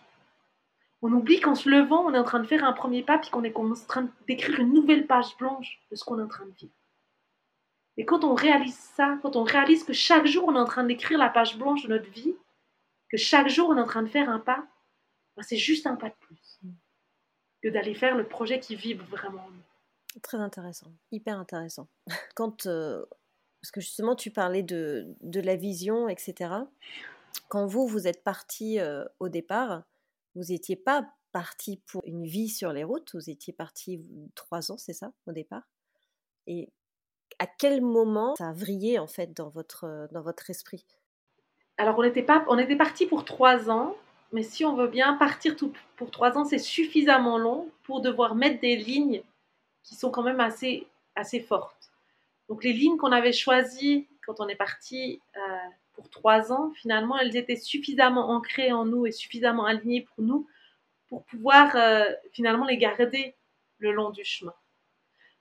On 1.03 1.13
oublie 1.13 1.41
qu'en 1.41 1.55
se 1.55 1.69
levant, 1.69 2.05
on 2.05 2.15
est 2.15 2.19
en 2.19 2.25
train 2.25 2.41
de 2.41 2.47
faire 2.47 2.65
un 2.65 2.73
premier 2.73 3.03
pas, 3.03 3.19
puis 3.19 3.31
qu'on 3.31 3.45
est 3.45 3.57
en 3.57 3.73
train 3.87 4.09
d'écrire 4.27 4.61
une 4.61 4.73
nouvelle 4.73 5.07
page 5.07 5.37
blanche 5.39 5.81
de 5.91 5.97
ce 5.97 6.05
qu'on 6.05 6.19
est 6.19 6.23
en 6.23 6.29
train 6.29 6.47
de 6.47 6.53
vivre. 6.53 6.73
Et 7.97 8.05
quand 8.05 8.25
on 8.25 8.35
réalise 8.35 8.77
ça, 8.77 9.19
quand 9.23 9.37
on 9.37 9.43
réalise 9.43 9.85
que 9.85 9.93
chaque 9.93 10.27
jour, 10.27 10.45
on 10.49 10.55
est 10.55 10.61
en 10.61 10.67
train 10.67 10.85
d'écrire 10.85 11.19
la 11.19 11.31
page 11.31 11.57
blanche 11.57 11.85
de 11.85 11.89
notre 11.89 12.11
vie, 12.11 12.35
que 13.09 13.17
chaque 13.17 13.49
jour, 13.49 13.71
on 13.71 13.77
est 13.77 13.81
en 13.81 13.87
train 13.87 14.03
de 14.03 14.09
faire 14.09 14.29
un 14.29 14.39
pas, 14.39 14.67
ben, 15.37 15.43
c'est 15.43 15.57
juste 15.57 15.87
un 15.87 15.97
pas 15.97 16.09
de 16.09 16.15
plus 16.21 16.61
que 17.63 17.69
d'aller 17.69 17.95
faire 17.95 18.17
le 18.17 18.27
projet 18.27 18.61
qui 18.61 18.77
vibre 18.77 19.05
vraiment. 19.07 19.49
Très 20.23 20.39
intéressant, 20.39 20.93
hyper 21.11 21.39
intéressant. 21.39 21.89
Quand, 22.35 22.67
euh, 22.67 23.05
parce 23.63 23.71
que 23.71 23.81
justement, 23.81 24.15
tu 24.15 24.31
parlais 24.31 24.63
de, 24.63 25.15
de, 25.23 25.41
la 25.41 25.57
vision, 25.57 26.09
etc. 26.09 26.55
Quand 27.49 27.67
vous, 27.67 27.87
vous 27.87 28.07
êtes 28.07 28.23
parti 28.25 28.79
euh, 28.79 29.05
au 29.21 29.29
départ, 29.29 29.85
vous 30.35 30.45
n'étiez 30.45 30.77
pas 30.77 31.09
parti 31.33 31.83
pour 31.87 32.03
une 32.07 32.25
vie 32.25 32.49
sur 32.49 32.73
les 32.73 32.85
routes, 32.85 33.15
vous 33.15 33.29
étiez 33.29 33.53
parti 33.53 34.01
trois 34.35 34.71
ans, 34.71 34.79
c'est 34.79 34.95
ça, 34.95 35.13
au 35.27 35.33
départ? 35.33 35.69
Et 36.47 36.71
à 37.39 37.47
quel 37.47 37.83
moment 37.83 38.35
ça 38.37 38.49
a 38.49 38.53
vrillé, 38.53 38.99
en 38.99 39.07
fait, 39.07 39.37
dans 39.37 39.49
votre, 39.49 40.09
dans 40.13 40.23
votre 40.23 40.51
esprit? 40.51 40.85
Alors, 41.79 41.99
on 41.99 42.03
était, 42.03 42.27
on 42.49 42.59
était 42.59 42.77
parti 42.77 43.07
pour 43.07 43.25
trois 43.25 43.71
ans, 43.71 43.97
mais 44.33 44.43
si 44.43 44.65
on 44.65 44.75
veut 44.75 44.89
bien 44.89 45.15
partir 45.15 45.57
tout 45.57 45.73
pour 45.97 46.11
trois 46.11 46.37
ans, 46.39 46.45
c'est 46.45 46.59
suffisamment 46.59 47.39
long 47.39 47.69
pour 47.85 48.01
devoir 48.01 48.35
mettre 48.35 48.61
des 48.61 48.77
lignes 48.77 49.23
qui 49.83 49.95
sont 49.95 50.11
quand 50.11 50.23
même 50.23 50.41
assez, 50.41 50.87
assez 51.15 51.41
fortes. 51.41 51.93
Donc, 52.49 52.65
les 52.65 52.73
lignes 52.73 52.97
qu'on 52.97 53.13
avait 53.13 53.33
choisies 53.33 54.09
quand 54.25 54.41
on 54.41 54.49
est 54.49 54.57
parti 54.57 55.21
euh, 55.37 55.41
pour 55.95 56.09
trois 56.11 56.53
ans, 56.53 56.73
finalement, 56.75 57.19
elles 57.19 57.37
étaient 57.37 57.57
suffisamment 57.57 58.31
ancrées 58.31 58.73
en 58.73 58.85
nous 58.85 59.07
et 59.07 59.13
suffisamment 59.13 59.65
alignées 59.65 60.03
pour 60.03 60.25
nous 60.25 60.47
pour 61.09 61.25
pouvoir 61.25 61.77
euh, 61.77 62.05
finalement 62.33 62.67
les 62.67 62.79
garder 62.79 63.35
le 63.79 63.93
long 63.93 64.11
du 64.11 64.25
chemin. 64.25 64.55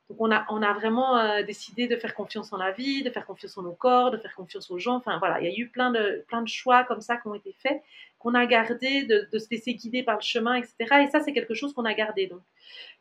Donc 0.09 0.21
on 0.21 0.31
a, 0.31 0.45
on 0.49 0.61
a 0.61 0.73
vraiment 0.73 1.17
euh, 1.17 1.41
décidé 1.41 1.87
de 1.87 1.95
faire 1.95 2.13
confiance 2.13 2.53
en 2.53 2.57
la 2.57 2.71
vie, 2.71 3.01
de 3.01 3.09
faire 3.09 3.25
confiance 3.25 3.57
en 3.57 3.63
nos 3.63 3.73
corps, 3.73 4.11
de 4.11 4.17
faire 4.17 4.35
confiance 4.35 4.69
aux 4.69 4.77
gens. 4.77 4.95
Enfin 4.95 5.17
voilà, 5.17 5.41
il 5.41 5.49
y 5.49 5.51
a 5.51 5.57
eu 5.57 5.67
plein 5.67 5.91
de, 5.91 6.23
plein 6.27 6.43
de 6.43 6.47
choix 6.47 6.83
comme 6.83 7.01
ça 7.01 7.17
qui 7.17 7.27
ont 7.27 7.33
été 7.33 7.53
faits, 7.53 7.81
qu'on 8.19 8.35
a 8.35 8.45
gardé, 8.45 9.03
de, 9.05 9.27
se 9.39 9.47
laisser 9.49 9.73
guider 9.73 10.03
par 10.03 10.15
le 10.15 10.21
chemin, 10.21 10.55
etc. 10.55 10.75
Et 11.03 11.07
ça, 11.07 11.21
c'est 11.21 11.33
quelque 11.33 11.55
chose 11.55 11.73
qu'on 11.73 11.85
a 11.85 11.93
gardé. 11.95 12.27
Donc 12.27 12.41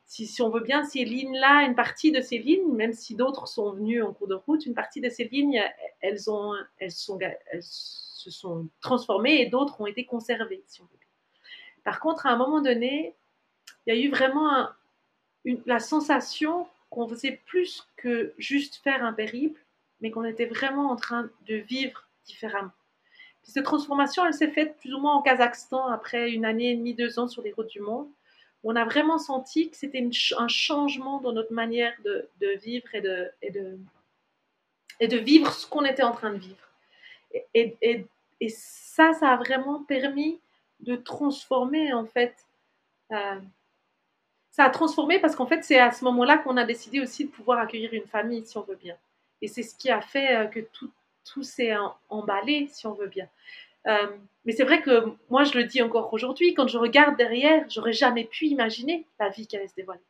si, 0.07 0.27
si, 0.27 0.41
on 0.41 0.49
veut 0.49 0.63
bien, 0.63 0.83
ces 0.85 1.05
lignes-là, 1.05 1.65
une 1.67 1.75
partie 1.75 2.11
de 2.11 2.23
ces 2.23 2.39
lignes, 2.39 2.73
même 2.73 2.95
si 2.95 3.15
d'autres 3.15 3.49
sont 3.49 3.73
venues 3.73 4.03
en 4.03 4.15
cours 4.15 4.29
de 4.29 4.35
route, 4.35 4.65
une 4.65 4.75
partie 4.75 5.03
de 5.03 5.11
ces 5.11 5.25
lignes, 5.25 5.63
elles, 6.01 6.31
ont, 6.31 6.55
elles, 6.79 6.91
sont, 6.91 7.19
elles 7.21 7.63
se 7.63 8.31
sont 8.31 8.67
transformées 8.81 9.43
et 9.43 9.47
d'autres 9.47 9.79
ont 9.79 9.87
été 9.87 10.07
conservées. 10.07 10.65
Par 11.85 12.01
contre, 12.01 12.27
à 12.27 12.31
un 12.31 12.37
moment 12.37 12.63
donné, 12.63 13.15
il 13.87 13.95
y 13.95 13.99
a 13.99 14.01
eu 14.01 14.09
vraiment 14.09 14.69
la 15.67 15.79
sensation 15.79 16.67
qu'on 16.95 17.09
faisait 17.09 17.41
plus 17.45 17.89
que 17.97 18.35
juste 18.39 18.77
faire 18.77 19.05
un 19.05 19.13
périple, 19.13 19.61
mais 20.01 20.13
qu'on 20.13 20.25
était 20.25 20.47
vraiment 20.47 20.91
en 20.91 20.97
train 20.97 21.29
de 21.47 21.57
vivre 21.57 22.07
différemment. 22.25 22.71
cette 23.43 23.65
transformation, 23.65 24.25
elle 24.25 24.33
s'est 24.33 24.51
faite 24.51 24.77
plus 24.79 24.95
ou 24.95 25.01
moins 25.01 25.15
en 25.15 25.23
Kazakhstan 25.23 25.89
après 25.89 26.31
une 26.31 26.45
année 26.45 26.71
et 26.71 26.77
demie, 26.77 26.95
deux 26.95 27.19
ans 27.19 27.27
sur 27.27 27.43
les 27.43 27.53
routes 27.53 27.69
du 27.69 27.81
monde. 27.81 28.09
On 28.63 28.77
a 28.77 28.85
vraiment 28.85 29.19
senti 29.19 29.71
que 29.71 29.77
c'était 29.77 30.09
un 30.39 30.49
changement 30.49 31.21
dans 31.21 31.33
notre 31.33 31.53
manière 31.53 31.93
de, 32.05 32.29
vivre 32.63 32.87
et 32.95 33.01
de, 33.01 33.31
et, 33.43 33.51
de, 33.51 33.77
et 35.01 35.09
de 35.09 35.19
vivre 35.19 35.53
ce 35.53 35.67
qu'on 35.67 35.85
était 35.85 36.05
en 36.05 36.13
train 36.13 36.33
de 36.33 36.39
vivre. 36.39 36.69
Et, 37.53 38.07
ça, 38.49 39.13
ça 39.15 39.33
a 39.33 39.37
vraiment 39.37 39.83
permis 39.83 40.39
de 40.81 40.97
transformer 40.97 41.93
en 41.93 42.05
fait 42.05 42.37
euh, 43.11 43.41
ça 44.55 44.63
a 44.63 44.71
transformé 44.71 45.19
parce 45.19 45.35
qu'en 45.35 45.47
fait, 45.47 45.65
c'est 45.65 45.81
à 45.81 45.91
ce 45.91 46.05
moment-là 46.05 46.39
qu'on 46.39 46.57
a 46.57 46.63
décidé 46.65 47.01
aussi 47.01 47.25
de 47.25 47.31
pouvoir 47.31 47.59
accueillir 47.59 47.93
une 47.93 48.07
famille, 48.07 48.47
si 48.47 48.57
on 48.57 48.61
veut 48.61 48.77
bien. 48.77 48.95
Et 49.43 49.49
c'est 49.49 49.65
ce 49.65 49.75
qui 49.75 49.91
a 49.91 50.01
fait 50.01 50.37
euh, 50.37 50.47
que 50.47 50.61
tout, 50.61 50.93
tout 51.25 51.43
s'est 51.43 51.75
emballé, 52.09 52.69
si 52.71 52.87
on 52.87 52.93
veut 52.93 53.09
bien. 53.09 53.29
Euh, 53.89 54.07
mais 54.45 54.53
c'est 54.53 54.63
vrai 54.63 54.81
que 54.81 55.13
moi, 55.29 55.43
je 55.43 55.59
le 55.59 55.65
dis 55.65 55.83
encore 55.83 56.15
aujourd'hui, 56.15 56.55
quand 56.55 56.69
je 56.69 56.79
regarde 56.79 57.17
derrière, 57.17 57.69
j'aurais 57.69 57.93
jamais 57.93 58.23
pu 58.23 58.47
imaginer 58.47 59.05
la 59.19 59.29
vie 59.29 59.49
qui 59.49 59.57
allait 59.57 59.67
se 59.67 59.75
dévoiler. 59.75 60.01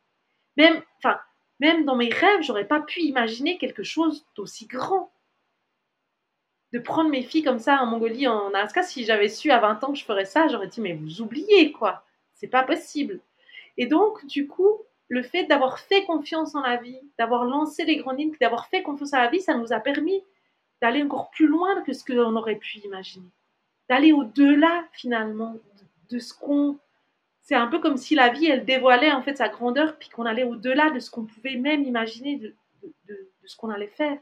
Même, 0.57 0.79
enfin, 0.99 1.19
même 1.59 1.83
dans 1.83 1.95
mes 1.95 2.09
rêves, 2.09 2.43
j'aurais 2.43 2.67
pas 2.67 2.81
pu 2.81 2.99
imaginer 3.01 3.57
quelque 3.57 3.81
chose 3.81 4.27
d'aussi 4.35 4.67
grand. 4.67 5.11
De 6.71 6.77
prendre 6.77 7.09
mes 7.09 7.23
filles 7.23 7.43
comme 7.43 7.57
ça 7.57 7.81
en 7.81 7.87
Mongolie, 7.87 8.27
en 8.27 8.49
Alaska, 8.49 8.83
si 8.83 9.05
j'avais 9.05 9.29
su 9.29 9.49
à 9.49 9.57
20 9.57 9.83
ans 9.83 9.91
que 9.91 9.97
je 9.97 10.05
ferais 10.05 10.25
ça, 10.25 10.47
j'aurais 10.49 10.67
dit, 10.67 10.81
mais 10.81 10.93
vous 10.93 11.21
oubliez, 11.21 11.71
quoi. 11.71 12.05
C'est 12.35 12.47
pas 12.47 12.61
possible. 12.61 13.19
Et 13.77 13.87
donc, 13.87 14.25
du 14.25 14.47
coup, 14.47 14.81
le 15.07 15.21
fait 15.21 15.45
d'avoir 15.45 15.79
fait 15.79 16.05
confiance 16.05 16.55
en 16.55 16.61
la 16.61 16.77
vie, 16.77 16.99
d'avoir 17.19 17.45
lancé 17.45 17.85
les 17.85 17.97
grandes 17.97 18.19
lignes, 18.19 18.35
d'avoir 18.39 18.67
fait 18.67 18.81
confiance 18.81 19.13
à 19.13 19.21
la 19.21 19.29
vie, 19.29 19.41
ça 19.41 19.55
nous 19.55 19.71
a 19.73 19.79
permis 19.79 20.23
d'aller 20.81 21.03
encore 21.03 21.29
plus 21.29 21.47
loin 21.47 21.81
que 21.83 21.93
ce 21.93 22.03
qu'on 22.03 22.35
aurait 22.35 22.55
pu 22.55 22.79
imaginer. 22.79 23.29
D'aller 23.89 24.13
au-delà, 24.13 24.85
finalement, 24.93 25.57
de, 26.09 26.19
ce 26.19 26.33
qu'on. 26.33 26.79
C'est 27.41 27.55
un 27.55 27.67
peu 27.67 27.79
comme 27.79 27.97
si 27.97 28.15
la 28.15 28.29
vie, 28.29 28.47
elle 28.47 28.65
dévoilait 28.65 29.11
en 29.11 29.21
fait 29.21 29.37
sa 29.37 29.49
grandeur, 29.49 29.97
puis 29.97 30.09
qu'on 30.09 30.25
allait 30.25 30.43
au-delà 30.43 30.89
de 30.89 30.99
ce 30.99 31.11
qu'on 31.11 31.25
pouvait 31.25 31.55
même 31.55 31.83
imaginer 31.83 32.37
de, 32.37 32.55
ce 33.45 33.55
qu'on 33.55 33.69
allait 33.69 33.87
faire. 33.87 34.17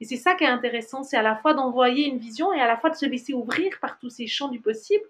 Et 0.00 0.04
c'est 0.04 0.16
ça 0.16 0.34
qui 0.34 0.44
est 0.44 0.48
intéressant, 0.48 1.02
c'est 1.02 1.16
à 1.16 1.22
la 1.22 1.36
fois 1.36 1.54
d'envoyer 1.54 2.06
une 2.06 2.18
vision 2.18 2.52
et 2.52 2.60
à 2.60 2.66
la 2.66 2.76
fois 2.76 2.90
de 2.90 2.96
se 2.96 3.06
laisser 3.06 3.34
ouvrir 3.34 3.78
par 3.80 3.98
tous 3.98 4.10
ces 4.10 4.26
champs 4.26 4.48
du 4.48 4.60
possible, 4.60 5.04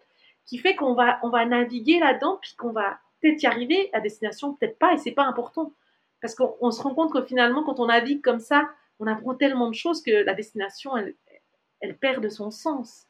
qui 0.47 0.59
fait 0.59 0.75
qu'on 0.75 0.95
va, 0.95 1.21
va 1.23 1.47
naviguer 1.47 1.99
là-dedans, 1.99 2.39
puis 2.41 2.55
qu'on 2.57 2.73
va 2.73 2.99
peut-être 3.23 3.43
y 3.43 3.47
arriver, 3.47 3.89
à 3.93 4.01
destination, 4.01 4.55
peut-être 4.55 4.79
pas, 4.79 4.93
et 4.93 4.99
c'est 4.99 5.13
pas 5.13 5.25
important. 5.25 5.73
Parce 6.21 6.35
qu'on 6.35 6.71
se 6.71 6.83
rend 6.83 6.95
compte 6.95 7.13
que 7.13 7.23
finalement, 7.23 7.63
quand 7.63 7.81
on 7.81 7.87
navigue 7.87 8.21
comme 8.21 8.41
ça, 8.41 8.69
on 8.99 9.07
apprend 9.07 9.35
tellement 9.35 9.69
de 9.69 9.75
choses 9.75 10.03
que 10.03 10.11
la 10.11 10.35
destination, 10.35 10.97
elle, 10.97 11.97
perd 11.99 12.23
de 12.23 12.29
son 12.29 12.51
sens. 12.51 13.07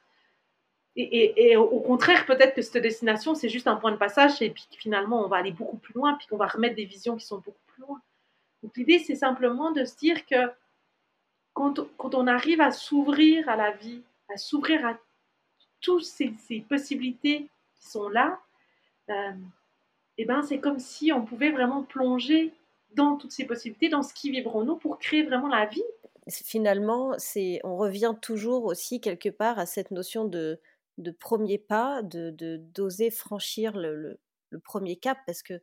Et, 0.95 1.57
au 1.57 1.81
contraire, 1.81 2.27
peut-être 2.27 2.55
que 2.55 2.63
cette 2.63 2.83
destination, 2.83 3.35
c'est 3.35 3.49
juste 3.49 3.67
un 3.67 3.77
point 3.77 3.93
de 3.93 3.97
passage, 3.97 4.41
et 4.43 4.51
puis 4.51 4.67
finalement, 4.79 5.25
on 5.25 5.29
va 5.29 5.39
aller 5.39 5.53
beaucoup 5.53 5.79
plus 5.79 5.95
loin, 5.95 6.15
puis 6.15 6.27
qu'on 6.27 6.37
va 6.37 6.47
remettre 6.47 6.77
des 6.77 6.85
visions 6.85 7.17
qui 7.17 7.27
sont 7.27 7.39
beaucoup 7.39 7.65
plus 7.67 7.83
loin. 7.83 8.01
Donc 8.63 8.77
l'idée, 8.77 8.99
c'est 8.99 9.17
simplement 9.17 9.73
de 9.73 9.85
se 9.85 9.97
dire 9.97 10.25
que 10.27 10.51
quand, 11.55 11.81
quand 11.97 12.15
on 12.15 12.27
arrive 12.27 12.61
à 12.61 12.71
s'ouvrir 12.71 13.49
à 13.49 13.57
la 13.57 13.73
vie, 13.73 14.03
à 14.33 14.37
s'ouvrir 14.37 14.87
à 14.87 14.99
toutes 15.81 16.05
ces, 16.05 16.33
ces, 16.39 16.61
possibilités 16.61 17.49
qui 17.75 17.89
sont 17.89 18.09
là, 18.09 18.39
euh, 19.11 19.33
eh 20.19 20.25
ben, 20.25 20.43
c'est 20.43 20.61
comme 20.61 20.79
si 20.79 21.13
on 21.13 21.25
pouvait 21.25 21.51
vraiment 21.51 21.83
plonger 21.83 22.53
dans 22.95 23.17
toutes 23.17 23.33
ces 23.33 23.47
possibilités, 23.47 23.89
dans 23.89 24.03
ce 24.03 24.13
qui 24.13 24.31
vibre 24.31 24.55
en 24.57 24.65
nous 24.65 24.77
pour 24.77 24.99
créer 24.99 25.23
vraiment 25.23 25.49
la 25.49 25.67
vie. 25.67 25.83
Finalement, 26.29 27.15
c'est, 27.19 27.61
on 27.65 27.77
revient 27.77 28.15
toujours 28.21 28.65
aussi 28.65 29.01
quelque 29.01 29.29
part 29.29 29.59
à 29.59 29.67
cette 29.67 29.91
notion 29.91 30.25
de, 30.25 30.61
de 30.99 31.11
premier 31.11 31.59
pas, 31.59 32.03
de, 32.03 32.31
d'oser 32.75 33.11
franchir 33.11 33.77
le, 33.77 34.21
le, 34.51 34.59
premier 34.61 34.97
cap, 34.97 35.19
parce 35.27 35.43
que 35.43 35.61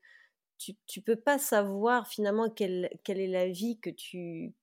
tu 0.57 0.75
ne 0.97 1.01
peux 1.01 1.15
pas 1.15 1.37
savoir 1.37 2.07
finalement 2.07 2.49
quelle, 2.49 2.89
quelle 3.03 3.19
est 3.21 3.27
la 3.27 3.47
vie 3.47 3.79
que 3.79 3.89
tu, 3.89 4.53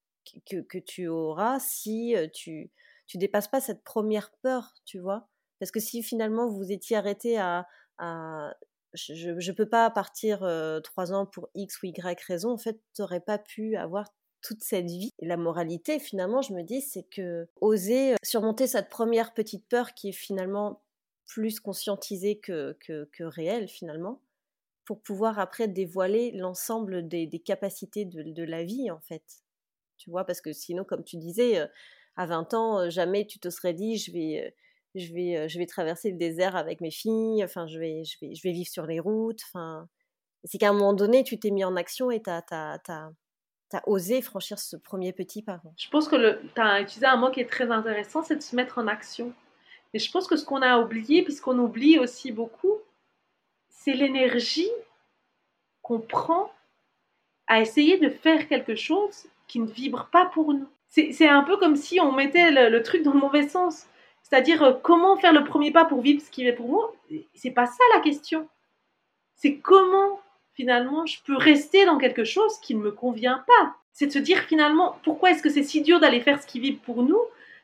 que, 0.44 0.60
que 0.60 0.78
tu 0.78 1.06
auras 1.06 1.58
si 1.60 2.14
euh, 2.14 2.26
tu 2.32 2.70
tu 3.06 3.18
dépasses 3.18 3.48
pas 3.48 3.60
cette 3.60 3.84
première 3.84 4.32
peur, 4.42 4.74
tu 4.84 4.98
vois. 4.98 5.28
Parce 5.58 5.70
que 5.70 5.80
si 5.80 6.02
finalement 6.02 6.48
vous 6.48 6.72
étiez 6.72 6.96
arrêté 6.96 7.38
à, 7.38 7.66
à 7.98 8.54
je 8.96 9.30
ne 9.30 9.56
peux 9.56 9.68
pas 9.68 9.88
partir 9.90 10.40
trois 10.82 11.12
ans 11.12 11.26
pour 11.26 11.48
X 11.54 11.82
ou 11.82 11.86
Y 11.86 12.20
raison. 12.26 12.50
En 12.50 12.58
fait, 12.58 12.80
tu 12.94 13.02
n'aurais 13.02 13.20
pas 13.20 13.38
pu 13.38 13.76
avoir 13.76 14.06
toute 14.42 14.62
cette 14.62 14.86
vie. 14.86 15.10
La 15.20 15.36
moralité, 15.36 15.98
finalement, 15.98 16.42
je 16.42 16.52
me 16.52 16.62
dis, 16.62 16.80
c'est 16.80 17.02
que 17.04 17.48
oser 17.60 18.14
surmonter 18.22 18.66
cette 18.66 18.88
première 18.88 19.34
petite 19.34 19.68
peur 19.68 19.94
qui 19.94 20.10
est 20.10 20.12
finalement 20.12 20.82
plus 21.26 21.58
conscientisé 21.58 22.38
que, 22.38 22.76
que, 22.86 23.24
réel 23.24 23.68
finalement, 23.68 24.22
pour 24.84 25.02
pouvoir 25.02 25.40
après 25.40 25.66
dévoiler 25.66 26.30
l'ensemble 26.32 27.08
des, 27.08 27.28
capacités 27.44 28.04
de, 28.04 28.42
la 28.44 28.62
vie 28.62 28.90
en 28.90 29.00
fait. 29.00 29.24
Tu 29.96 30.10
vois, 30.10 30.24
parce 30.24 30.40
que 30.40 30.52
sinon, 30.52 30.84
comme 30.84 31.02
tu 31.02 31.16
disais, 31.16 31.66
à 32.16 32.26
20 32.26 32.54
ans, 32.54 32.90
jamais 32.90 33.26
tu 33.26 33.40
te 33.40 33.50
serais 33.50 33.74
dit, 33.74 33.96
je 33.96 34.12
vais, 34.12 34.54
je 34.96 35.12
vais, 35.12 35.48
je 35.48 35.58
vais 35.58 35.66
traverser 35.66 36.10
le 36.10 36.16
désert 36.16 36.56
avec 36.56 36.80
mes 36.80 36.90
filles, 36.90 37.44
enfin, 37.44 37.66
je 37.66 37.78
vais, 37.78 38.04
je 38.04 38.16
vais, 38.20 38.34
je 38.34 38.42
vais 38.42 38.52
vivre 38.52 38.68
sur 38.68 38.86
les 38.86 39.00
routes, 39.00 39.40
enfin, 39.52 39.88
c'est 40.44 40.58
qu'à 40.58 40.70
un 40.70 40.72
moment 40.72 40.92
donné, 40.92 41.24
tu 41.24 41.38
t'es 41.38 41.50
mis 41.50 41.64
en 41.64 41.76
action 41.76 42.10
et 42.10 42.22
tu 42.22 42.30
as, 42.30 42.80
osé 43.86 44.22
franchir 44.22 44.58
ce 44.58 44.76
premier 44.76 45.12
petit 45.12 45.42
pas. 45.42 45.60
Je 45.76 45.88
pense 45.90 46.08
que 46.08 46.40
tu 46.54 46.60
as 46.60 46.80
utilisé 46.80 47.06
un 47.06 47.16
mot 47.16 47.30
qui 47.30 47.40
est 47.40 47.50
très 47.50 47.70
intéressant, 47.70 48.22
c'est 48.22 48.36
de 48.36 48.42
se 48.42 48.56
mettre 48.56 48.78
en 48.78 48.86
action. 48.86 49.32
Et 49.92 49.98
je 49.98 50.10
pense 50.10 50.26
que 50.26 50.36
ce 50.36 50.44
qu'on 50.44 50.62
a 50.62 50.78
oublié, 50.78 51.22
puisqu'on 51.22 51.58
oublie 51.58 51.98
aussi 51.98 52.32
beaucoup, 52.32 52.74
c'est 53.68 53.92
l'énergie 53.92 54.70
qu'on 55.82 56.00
prend 56.00 56.52
à 57.46 57.60
essayer 57.60 57.98
de 57.98 58.08
faire 58.08 58.48
quelque 58.48 58.74
chose 58.74 59.26
qui 59.46 59.60
ne 59.60 59.66
vibre 59.66 60.08
pas 60.10 60.26
pour 60.26 60.52
nous. 60.52 60.68
C'est 60.88 61.28
un 61.28 61.42
peu 61.42 61.56
comme 61.56 61.76
si 61.76 62.00
on 62.00 62.12
mettait 62.12 62.50
le, 62.70 62.82
truc 62.82 63.02
dans 63.02 63.12
le 63.12 63.20
mauvais 63.20 63.48
sens. 63.48 63.86
C'est-à-dire, 64.28 64.60
euh, 64.64 64.72
comment 64.82 65.16
faire 65.16 65.32
le 65.32 65.44
premier 65.44 65.70
pas 65.70 65.84
pour 65.84 66.00
vivre 66.00 66.20
ce 66.20 66.32
qui 66.32 66.44
est 66.44 66.52
pour 66.52 66.68
moi? 66.68 66.92
C'est 67.34 67.52
pas 67.52 67.66
ça 67.66 67.84
la 67.94 68.00
question. 68.00 68.48
C'est 69.36 69.58
comment 69.58 70.20
finalement, 70.54 71.06
je 71.06 71.22
peux 71.22 71.36
rester 71.36 71.84
dans 71.84 71.96
quelque 71.96 72.24
chose 72.24 72.58
qui 72.58 72.74
ne 72.74 72.80
me 72.80 72.90
convient 72.90 73.44
pas? 73.46 73.76
C'est 73.92 74.08
de 74.08 74.12
se 74.12 74.18
dire 74.18 74.40
finalement, 74.40 74.98
pourquoi 75.04 75.30
est-ce 75.30 75.44
que 75.44 75.50
c'est 75.50 75.62
si 75.62 75.80
dur 75.80 76.00
d'aller 76.00 76.20
faire 76.20 76.42
ce 76.42 76.46
qui 76.46 76.58
vibre 76.58 76.80
pour 76.80 77.04
nous, 77.04 77.20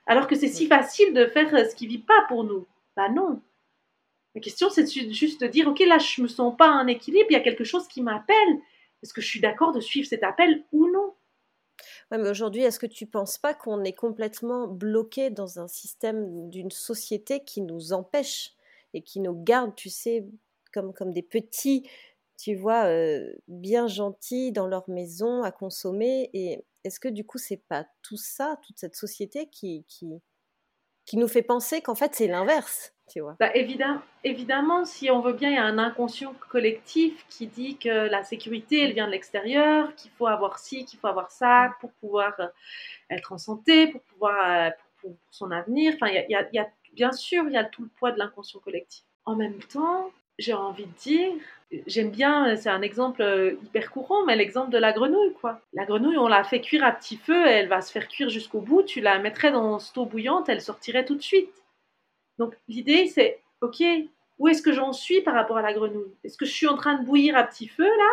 alors 0.06 0.28
que 0.28 0.36
c'est 0.36 0.48
si 0.48 0.66
facile 0.66 1.12
de 1.14 1.26
faire 1.26 1.50
ce 1.68 1.74
qui 1.74 1.88
vibre 1.88 2.06
pas 2.06 2.26
pour 2.28 2.44
nous? 2.44 2.64
Bah 2.96 3.08
non. 3.08 3.40
La 4.36 4.40
question, 4.40 4.70
c'est 4.70 4.88
juste 5.12 5.40
de 5.40 5.48
dire, 5.48 5.66
ok, 5.66 5.80
là, 5.80 5.98
je 5.98 6.22
me 6.22 6.28
sens 6.28 6.56
pas 6.56 6.70
en 6.70 6.86
équilibre, 6.86 7.26
il 7.30 7.32
y 7.32 7.36
a 7.36 7.40
quelque 7.40 7.64
chose 7.64 7.88
qui 7.88 8.02
m'appelle. 8.02 8.60
Est-ce 9.02 9.12
que 9.12 9.20
je 9.20 9.26
suis 9.26 9.40
d'accord 9.40 9.72
de 9.72 9.80
suivre 9.80 10.06
cet 10.06 10.22
appel 10.22 10.62
ou 10.70 10.88
Ouais, 12.12 12.18
mais 12.18 12.28
aujourd'hui, 12.28 12.62
est-ce 12.62 12.78
que 12.78 12.86
tu 12.86 13.06
penses 13.06 13.38
pas 13.38 13.54
qu'on 13.54 13.84
est 13.84 13.94
complètement 13.94 14.68
bloqué 14.68 15.30
dans 15.30 15.58
un 15.58 15.66
système 15.66 16.50
d'une 16.50 16.70
société 16.70 17.42
qui 17.42 17.62
nous 17.62 17.94
empêche 17.94 18.52
et 18.92 19.02
qui 19.02 19.18
nous 19.20 19.32
garde, 19.34 19.74
tu 19.74 19.88
sais, 19.88 20.26
comme, 20.72 20.92
comme 20.92 21.12
des 21.12 21.22
petits 21.22 21.88
tu 22.38 22.56
vois, 22.56 22.88
bien 23.48 23.86
gentils 23.86 24.52
dans 24.52 24.66
leur 24.66 24.88
maison 24.90 25.42
à 25.42 25.52
consommer? 25.52 26.28
Et 26.34 26.64
est-ce 26.84 26.98
que 27.00 27.08
du 27.08 27.24
coup, 27.24 27.38
c'est 27.38 27.62
pas 27.68 27.86
tout 28.02 28.16
ça, 28.16 28.58
toute 28.66 28.78
cette 28.78 28.96
société 28.96 29.48
qui, 29.48 29.84
qui, 29.88 30.20
qui 31.06 31.16
nous 31.18 31.28
fait 31.28 31.42
penser 31.42 31.82
qu'en 31.82 31.94
fait, 31.94 32.14
c'est 32.14 32.28
l'inverse? 32.28 32.94
Tu 33.12 33.20
bah, 33.38 33.50
évidemment, 34.24 34.84
si 34.84 35.10
on 35.10 35.20
veut 35.20 35.34
bien, 35.34 35.50
il 35.50 35.54
y 35.54 35.58
a 35.58 35.64
un 35.64 35.78
inconscient 35.78 36.34
collectif 36.48 37.26
qui 37.28 37.46
dit 37.46 37.76
que 37.76 38.08
la 38.08 38.22
sécurité, 38.24 38.84
elle 38.84 38.92
vient 38.92 39.06
de 39.06 39.12
l'extérieur, 39.12 39.94
qu'il 39.96 40.10
faut 40.12 40.26
avoir 40.26 40.58
ci, 40.58 40.84
qu'il 40.84 40.98
faut 40.98 41.08
avoir 41.08 41.30
ça 41.30 41.74
pour 41.80 41.92
pouvoir 41.92 42.34
être 43.10 43.32
en 43.32 43.38
santé, 43.38 43.88
pour 43.88 44.00
pouvoir 44.02 44.72
pour, 45.00 45.14
son 45.30 45.50
avenir. 45.50 45.94
Enfin, 45.94 46.10
y 46.10 46.34
a, 46.34 46.68
bien 46.94 47.12
sûr, 47.12 47.44
il 47.46 47.52
y 47.52 47.56
a 47.56 47.64
tout 47.64 47.82
le 47.82 47.88
poids 47.88 48.12
de 48.12 48.18
l'inconscient 48.18 48.60
collectif. 48.60 49.04
En 49.24 49.36
même 49.36 49.58
temps, 49.58 50.10
j'ai 50.38 50.54
envie 50.54 50.86
de 50.86 50.98
dire, 50.98 51.32
j'aime 51.86 52.10
bien, 52.10 52.56
c'est 52.56 52.68
un 52.68 52.82
exemple 52.82 53.22
euh, 53.22 53.54
hyper 53.64 53.90
courant, 53.90 54.24
mais 54.24 54.36
l'exemple 54.36 54.70
de 54.70 54.78
la 54.78 54.92
grenouille, 54.92 55.34
quoi. 55.34 55.60
La 55.72 55.84
grenouille, 55.84 56.18
on 56.18 56.28
la 56.28 56.44
fait 56.44 56.60
cuire 56.60 56.84
à 56.84 56.92
petit 56.92 57.16
feu, 57.16 57.46
elle 57.46 57.68
va 57.68 57.80
se 57.80 57.92
faire 57.92 58.08
cuire 58.08 58.28
jusqu'au 58.28 58.60
bout, 58.60 58.82
tu 58.82 59.00
la 59.00 59.18
mettrais 59.18 59.52
dans 59.52 59.78
cette 59.78 59.96
eau 59.98 60.06
bouillante, 60.06 60.48
elle 60.48 60.60
sortirait 60.60 61.04
tout 61.04 61.14
de 61.14 61.22
suite. 61.22 61.61
Donc 62.38 62.54
l'idée, 62.68 63.06
c'est, 63.06 63.40
ok, 63.60 63.82
où 64.38 64.48
est-ce 64.48 64.62
que 64.62 64.72
j'en 64.72 64.92
suis 64.92 65.20
par 65.20 65.34
rapport 65.34 65.56
à 65.56 65.62
la 65.62 65.72
grenouille? 65.72 66.14
Est-ce 66.24 66.36
que 66.36 66.46
je 66.46 66.52
suis 66.52 66.66
en 66.66 66.76
train 66.76 66.98
de 66.98 67.04
bouillir 67.04 67.36
à 67.36 67.44
petit 67.44 67.68
feu, 67.68 67.84
là? 67.84 68.10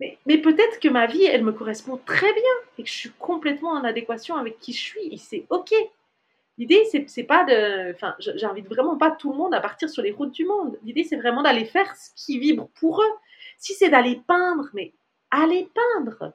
Mais, 0.00 0.18
mais 0.26 0.38
peut-être 0.38 0.80
que 0.80 0.88
ma 0.88 1.06
vie, 1.06 1.24
elle 1.24 1.44
me 1.44 1.52
correspond 1.52 1.98
très 2.04 2.32
bien 2.32 2.52
et 2.78 2.82
que 2.82 2.88
je 2.88 2.94
suis 2.94 3.12
complètement 3.18 3.70
en 3.70 3.84
adéquation 3.84 4.36
avec 4.36 4.58
qui 4.58 4.72
je 4.72 4.80
suis, 4.80 5.12
et 5.12 5.16
c'est 5.16 5.46
ok. 5.50 5.72
L'idée, 6.58 6.84
c'est 7.06 7.24
pas 7.24 7.44
de. 7.44 7.92
Enfin, 7.92 8.14
j'invite 8.18 8.68
vraiment 8.68 8.96
pas 8.98 9.10
tout 9.10 9.32
le 9.32 9.38
monde 9.38 9.54
à 9.54 9.60
partir 9.60 9.88
sur 9.88 10.02
les 10.02 10.12
routes 10.12 10.32
du 10.32 10.44
monde. 10.44 10.78
L'idée, 10.84 11.02
c'est 11.02 11.16
vraiment 11.16 11.42
d'aller 11.42 11.64
faire 11.64 11.96
ce 11.96 12.10
qui 12.14 12.38
vibre 12.38 12.68
pour 12.78 13.02
eux. 13.02 13.12
Si 13.58 13.72
c'est 13.74 13.88
d'aller 13.88 14.20
peindre, 14.26 14.68
mais 14.74 14.92
allez 15.30 15.68
peindre. 15.74 16.34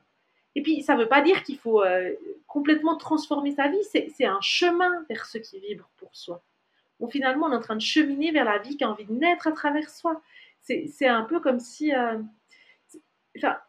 Et 0.56 0.64
puis, 0.64 0.82
ça 0.82 0.96
ne 0.96 1.02
veut 1.02 1.08
pas 1.08 1.22
dire 1.22 1.44
qu'il 1.44 1.60
faut 1.60 1.84
euh, 1.84 2.14
complètement 2.48 2.98
transformer 2.98 3.52
sa 3.52 3.68
vie. 3.68 3.84
C'est 3.84 4.26
un 4.26 4.42
chemin 4.42 5.06
vers 5.08 5.26
ce 5.26 5.38
qui 5.38 5.60
vibre 5.60 5.88
pour 5.98 6.10
soi. 6.14 6.42
Bon, 7.00 7.08
finalement, 7.08 7.48
on 7.48 7.52
est 7.52 7.56
en 7.56 7.62
train 7.62 7.76
de 7.76 7.82
cheminer 7.82 8.32
vers 8.32 8.46
la 8.46 8.58
vie 8.58 8.78
qui 8.78 8.84
a 8.84 8.90
envie 8.90 9.06
de 9.06 9.14
naître 9.14 9.48
à 9.48 9.52
travers 9.52 9.90
soi. 9.90 10.22
C'est 10.62 11.08
un 11.08 11.24
peu 11.24 11.40
comme 11.40 11.60
si. 11.60 11.94
Euh, 11.94 12.18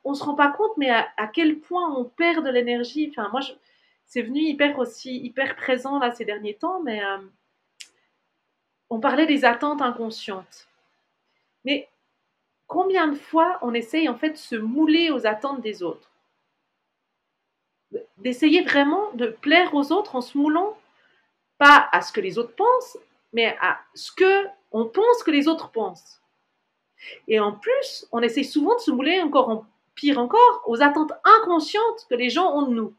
on 0.04 0.10
ne 0.10 0.14
se 0.16 0.24
rend 0.24 0.34
pas 0.34 0.50
compte, 0.50 0.76
mais 0.78 0.90
à, 0.90 1.26
quel 1.32 1.58
point 1.58 1.94
on 1.94 2.04
perd 2.04 2.44
de 2.44 2.50
l'énergie. 2.50 3.08
Enfin, 3.10 3.28
moi, 3.30 3.40
c'est 4.06 4.22
venu 4.22 4.40
hyper 4.40 4.78
aussi 4.78 5.18
hyper 5.18 5.56
présent 5.56 5.98
là 5.98 6.10
ces 6.10 6.24
derniers 6.24 6.54
temps, 6.54 6.80
mais 6.82 7.04
euh, 7.04 7.18
on 8.88 9.00
parlait 9.00 9.26
des 9.26 9.44
attentes 9.44 9.82
inconscientes. 9.82 10.68
Mais 11.64 11.88
combien 12.66 13.08
de 13.08 13.14
fois 13.14 13.58
on 13.60 13.74
essaye 13.74 14.08
en 14.08 14.16
fait 14.16 14.30
de 14.30 14.36
se 14.36 14.56
mouler 14.56 15.10
aux 15.10 15.26
attentes 15.26 15.60
des 15.60 15.82
autres? 15.82 16.10
D'essayer 18.16 18.62
vraiment 18.62 19.12
de 19.12 19.26
plaire 19.26 19.74
aux 19.74 19.92
autres 19.92 20.16
en 20.16 20.20
se 20.22 20.36
moulant 20.36 20.78
pas 21.58 21.88
à 21.92 22.00
ce 22.00 22.12
que 22.12 22.20
les 22.20 22.38
autres 22.38 22.54
pensent, 22.54 22.98
mais 23.32 23.56
à 23.60 23.78
ce 23.94 24.12
que 24.12 24.46
on 24.70 24.86
pense 24.86 25.22
que 25.22 25.30
les 25.30 25.48
autres 25.48 25.70
pensent. 25.70 26.20
Et 27.26 27.40
en 27.40 27.52
plus, 27.52 28.06
on 28.12 28.20
essaye 28.20 28.44
souvent 28.44 28.74
de 28.74 28.80
se 28.80 28.90
mouler 28.90 29.20
encore 29.20 29.66
pire 29.94 30.18
encore 30.18 30.62
aux 30.66 30.82
attentes 30.82 31.12
inconscientes 31.24 32.06
que 32.08 32.14
les 32.14 32.30
gens 32.30 32.54
ont 32.54 32.62
de 32.62 32.74
nous 32.74 32.94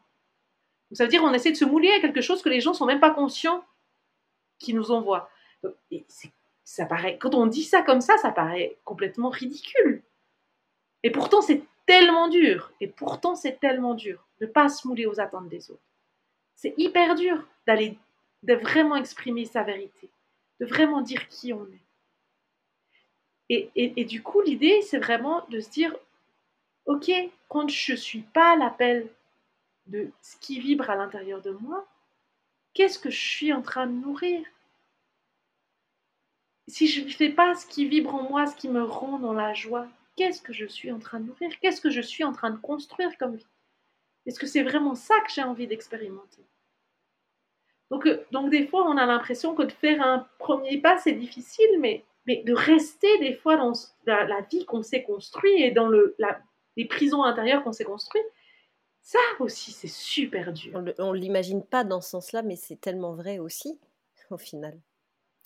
ça 0.92 1.04
veut 1.04 1.10
dire 1.10 1.20
qu'on 1.20 1.32
essaie 1.32 1.52
de 1.52 1.56
se 1.56 1.64
mouler 1.64 1.90
à 1.92 2.00
quelque 2.00 2.20
chose 2.20 2.42
que 2.42 2.48
les 2.48 2.60
gens 2.60 2.74
sont 2.74 2.86
même 2.86 3.00
pas 3.00 3.12
conscients 3.12 3.64
qu'ils 4.58 4.74
nous 4.74 4.90
envoient. 4.90 5.30
ça 6.64 6.86
paraît, 6.86 7.16
quand 7.18 7.34
on 7.34 7.46
dit 7.46 7.62
ça 7.62 7.82
comme 7.82 8.00
ça, 8.00 8.16
ça 8.18 8.30
paraît 8.30 8.78
complètement 8.84 9.30
ridicule. 9.30 10.02
Et 11.02 11.10
pourtant, 11.10 11.42
c'est 11.42 11.62
tellement 11.86 12.28
dur. 12.28 12.72
Et 12.80 12.88
pourtant, 12.88 13.34
c'est 13.34 13.58
tellement 13.60 13.94
dur 13.94 14.26
de 14.40 14.46
ne 14.46 14.50
pas 14.50 14.68
se 14.68 14.86
mouler 14.86 15.06
aux 15.06 15.20
attentes 15.20 15.48
des 15.48 15.70
autres. 15.70 15.80
C'est 16.56 16.74
hyper 16.76 17.14
dur 17.14 17.42
d'aller, 17.66 17.98
de 18.42 18.54
vraiment 18.54 18.96
exprimer 18.96 19.46
sa 19.46 19.62
vérité, 19.62 20.10
de 20.60 20.66
vraiment 20.66 21.00
dire 21.00 21.26
qui 21.28 21.52
on 21.52 21.64
est. 21.66 21.84
Et, 23.48 23.70
et 23.74 24.04
du 24.04 24.22
coup, 24.22 24.40
l'idée, 24.42 24.80
c'est 24.82 24.98
vraiment 24.98 25.44
de 25.48 25.58
se 25.58 25.70
dire, 25.70 25.92
ok, 26.86 27.10
quand 27.48 27.68
je 27.68 27.92
ne 27.92 27.96
suis 27.96 28.22
pas 28.22 28.54
l'appel 28.56 29.08
de 29.86 30.10
ce 30.22 30.36
qui 30.36 30.60
vibre 30.60 30.88
à 30.88 30.94
l'intérieur 30.94 31.42
de 31.42 31.50
moi, 31.50 31.86
qu'est-ce 32.74 32.98
que 32.98 33.10
je 33.10 33.20
suis 33.20 33.52
en 33.52 33.62
train 33.62 33.88
de 33.88 33.92
nourrir? 33.92 34.46
Si 36.68 36.86
je 36.86 37.02
ne 37.02 37.10
fais 37.10 37.30
pas 37.30 37.56
ce 37.56 37.66
qui 37.66 37.88
vibre 37.88 38.14
en 38.14 38.28
moi, 38.28 38.46
ce 38.46 38.54
qui 38.54 38.68
me 38.68 38.84
rend 38.84 39.18
dans 39.18 39.32
la 39.32 39.52
joie, 39.52 39.88
qu'est-ce 40.16 40.42
que 40.42 40.52
je 40.52 40.66
suis 40.66 40.92
en 40.92 41.00
train 41.00 41.18
de 41.18 41.26
nourrir? 41.26 41.50
Qu'est-ce 41.60 41.80
que 41.80 41.90
je 41.90 42.00
suis 42.00 42.22
en 42.22 42.32
train 42.32 42.50
de 42.50 42.58
construire 42.58 43.16
comme 43.18 43.34
vie? 43.34 43.46
Est-ce 44.26 44.38
que 44.38 44.46
c'est 44.46 44.62
vraiment 44.62 44.94
ça 44.94 45.18
que 45.20 45.32
j'ai 45.32 45.42
envie 45.42 45.66
d'expérimenter? 45.66 46.44
Donc, 47.90 48.06
euh, 48.06 48.24
donc 48.30 48.50
des 48.50 48.66
fois, 48.66 48.88
on 48.88 48.96
a 48.96 49.06
l'impression 49.06 49.54
que 49.54 49.62
de 49.62 49.72
faire 49.72 50.00
un 50.02 50.26
premier 50.38 50.78
pas, 50.78 50.98
c'est 50.98 51.12
difficile, 51.12 51.68
mais, 51.80 52.04
mais 52.26 52.42
de 52.44 52.54
rester 52.54 53.18
des 53.18 53.34
fois 53.34 53.56
dans 53.56 53.72
la, 54.06 54.40
vie 54.50 54.64
qu'on 54.64 54.82
s'est 54.82 55.02
construite 55.02 55.58
et 55.58 55.70
dans 55.72 55.88
le, 55.88 56.16
les 56.76 56.84
prisons 56.84 57.24
intérieures 57.24 57.64
qu'on 57.64 57.72
s'est 57.72 57.84
construites, 57.84 58.26
ça 59.02 59.18
aussi, 59.40 59.72
c'est 59.72 59.88
super 59.88 60.52
dur. 60.52 60.82
On 60.98 61.12
ne 61.12 61.18
l'imagine 61.18 61.64
pas 61.64 61.84
dans 61.84 62.00
ce 62.00 62.10
sens-là, 62.10 62.42
mais 62.42 62.56
c'est 62.56 62.80
tellement 62.80 63.14
vrai 63.14 63.38
aussi, 63.38 63.78
au 64.30 64.38
final. 64.38 64.78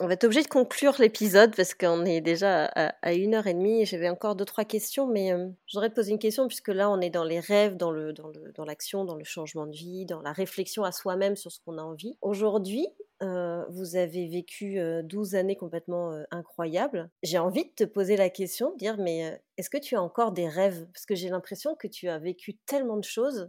On 0.01 0.09
va 0.09 0.15
être 0.15 0.25
obligé 0.25 0.43
de 0.43 0.49
conclure 0.49 0.97
l'épisode 0.99 1.55
parce 1.55 1.73
qu'on 1.73 2.05
est 2.05 2.21
déjà 2.21 2.65
à, 2.65 3.13
une 3.13 3.33
heure 3.37 3.47
et 3.47 3.55
demie. 3.55 3.87
J'avais 3.87 4.09
encore 4.09 4.35
deux, 4.35 4.45
trois 4.45 4.65
questions, 4.65 5.07
mais 5.07 5.33
euh, 5.33 5.49
j'aurais 5.69 5.91
posé 5.91 6.11
une 6.11 6.19
question 6.19 6.49
puisque 6.49 6.69
là, 6.69 6.91
on 6.91 7.01
est 7.01 7.11
dans 7.11 7.23
les 7.23 7.39
rêves, 7.39 7.77
dans, 7.77 7.93
le, 7.93 8.13
dans, 8.13 8.27
le, 8.27 8.51
dans 8.57 8.65
l'action, 8.65 9.05
dans 9.05 9.15
le 9.15 9.23
changement 9.23 9.67
de 9.67 9.77
vie, 9.77 10.05
dans 10.05 10.21
la 10.21 10.33
réflexion 10.33 10.83
à 10.83 10.91
soi-même 10.91 11.37
sur 11.37 11.53
ce 11.53 11.61
qu'on 11.61 11.79
a 11.79 11.83
envie. 11.83 12.19
Aujourd'hui, 12.23 12.89
euh, 13.23 13.65
vous 13.69 13.95
avez 13.95 14.27
vécu 14.27 14.81
12 15.05 15.35
euh, 15.35 15.39
années 15.39 15.57
complètement 15.57 16.25
incroyables. 16.33 17.09
J'ai 17.23 17.39
envie 17.39 17.65
de 17.65 17.75
te 17.77 17.85
poser 17.85 18.17
la 18.17 18.31
question, 18.31 18.73
de 18.73 18.77
dire, 18.77 18.97
mais 18.99 19.41
est-ce 19.59 19.71
que 19.71 19.79
tu 19.79 19.95
as 19.95 20.03
encore 20.03 20.33
des 20.33 20.49
rêves? 20.49 20.89
Parce 20.93 21.07
que 21.07 21.15
j'ai 21.15 21.29
l'impression 21.29 21.77
que 21.77 21.87
tu 21.87 22.09
as 22.09 22.19
vécu 22.19 22.57
tellement 22.67 22.97
de 22.97 23.05
choses. 23.05 23.49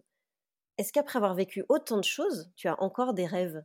Est-ce 0.77 0.93
qu'après 0.93 1.17
avoir 1.17 1.33
vécu 1.33 1.65
autant 1.69 1.97
de 1.97 2.03
choses, 2.03 2.51
tu 2.55 2.67
as 2.67 2.79
encore 2.83 3.15
des 3.15 3.25
rêves? 3.25 3.63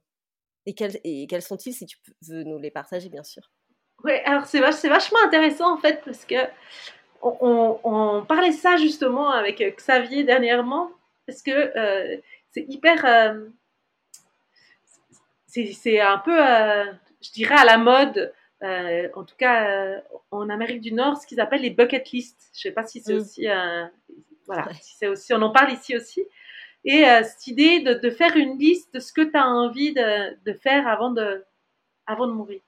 Et 0.66 0.74
quels, 0.74 0.98
et 1.04 1.26
quels 1.26 1.42
sont-ils 1.42 1.72
si 1.72 1.86
tu 1.86 1.98
veux 2.28 2.44
nous 2.44 2.58
les 2.58 2.70
partager, 2.70 3.08
bien 3.08 3.22
sûr? 3.22 3.50
Oui, 4.04 4.12
alors 4.24 4.46
c'est, 4.46 4.60
vachement 4.60 5.18
intéressant 5.24 5.74
en 5.74 5.78
fait, 5.78 6.02
parce 6.04 6.24
que 6.24 6.36
on, 7.22 8.24
parlait 8.26 8.52
ça 8.52 8.76
justement 8.76 9.30
avec 9.30 9.62
Xavier 9.76 10.24
dernièrement, 10.24 10.90
parce 11.26 11.42
que 11.42 11.72
c'est 12.50 12.64
hyper 12.68 13.04
c'est 15.46 16.00
un 16.00 16.18
peu, 16.18 16.38
euh, 16.38 16.84
je 17.20 17.32
dirais, 17.32 17.56
à 17.56 17.64
la 17.64 17.76
mode 17.76 18.32
en 18.62 19.24
tout 19.24 19.36
cas 19.36 20.00
en 20.30 20.48
Amérique 20.48 20.80
du 20.80 20.92
Nord, 20.92 21.20
ce 21.20 21.26
qu'ils 21.26 21.40
appellent 21.40 21.62
les 21.62 21.70
bucket 21.70 22.10
lists. 22.10 22.50
Je 22.54 22.68
ne 22.68 22.70
sais 22.70 22.74
pas 22.74 22.84
si 22.84 23.00
c'est 23.00 23.14
mm. 23.14 23.18
aussi, 23.18 23.46
voilà, 24.46 24.72
si 24.80 24.96
c'est 24.96 25.08
aussi, 25.08 25.34
on 25.34 25.42
en 25.42 25.50
parle 25.50 25.72
ici 25.72 25.96
aussi. 25.96 26.24
Et 26.84 27.02
cette 27.02 27.46
idée 27.46 27.80
de, 27.80 27.94
de, 27.94 28.10
faire 28.10 28.36
une 28.36 28.58
liste 28.58 28.94
de 28.94 29.00
ce 29.00 29.12
que 29.12 29.20
tu 29.20 29.36
as 29.36 29.46
envie 29.46 29.92
de, 29.92 30.42
de, 30.44 30.52
faire 30.54 30.88
avant 30.88 31.10
de, 31.10 31.44
avant 32.06 32.26
de 32.26 32.32
mourir. 32.32 32.60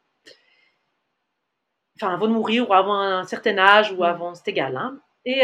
Enfin, 1.96 2.12
avant 2.12 2.28
de 2.28 2.32
mourir 2.32 2.68
ou 2.68 2.74
avant 2.74 3.00
un 3.00 3.24
certain 3.24 3.56
âge 3.56 3.90
ou 3.92 4.00
mm. 4.00 4.02
avant, 4.02 4.34
c'est 4.34 4.48
égal. 4.48 4.76
Hein. 4.76 5.00
Et, 5.24 5.42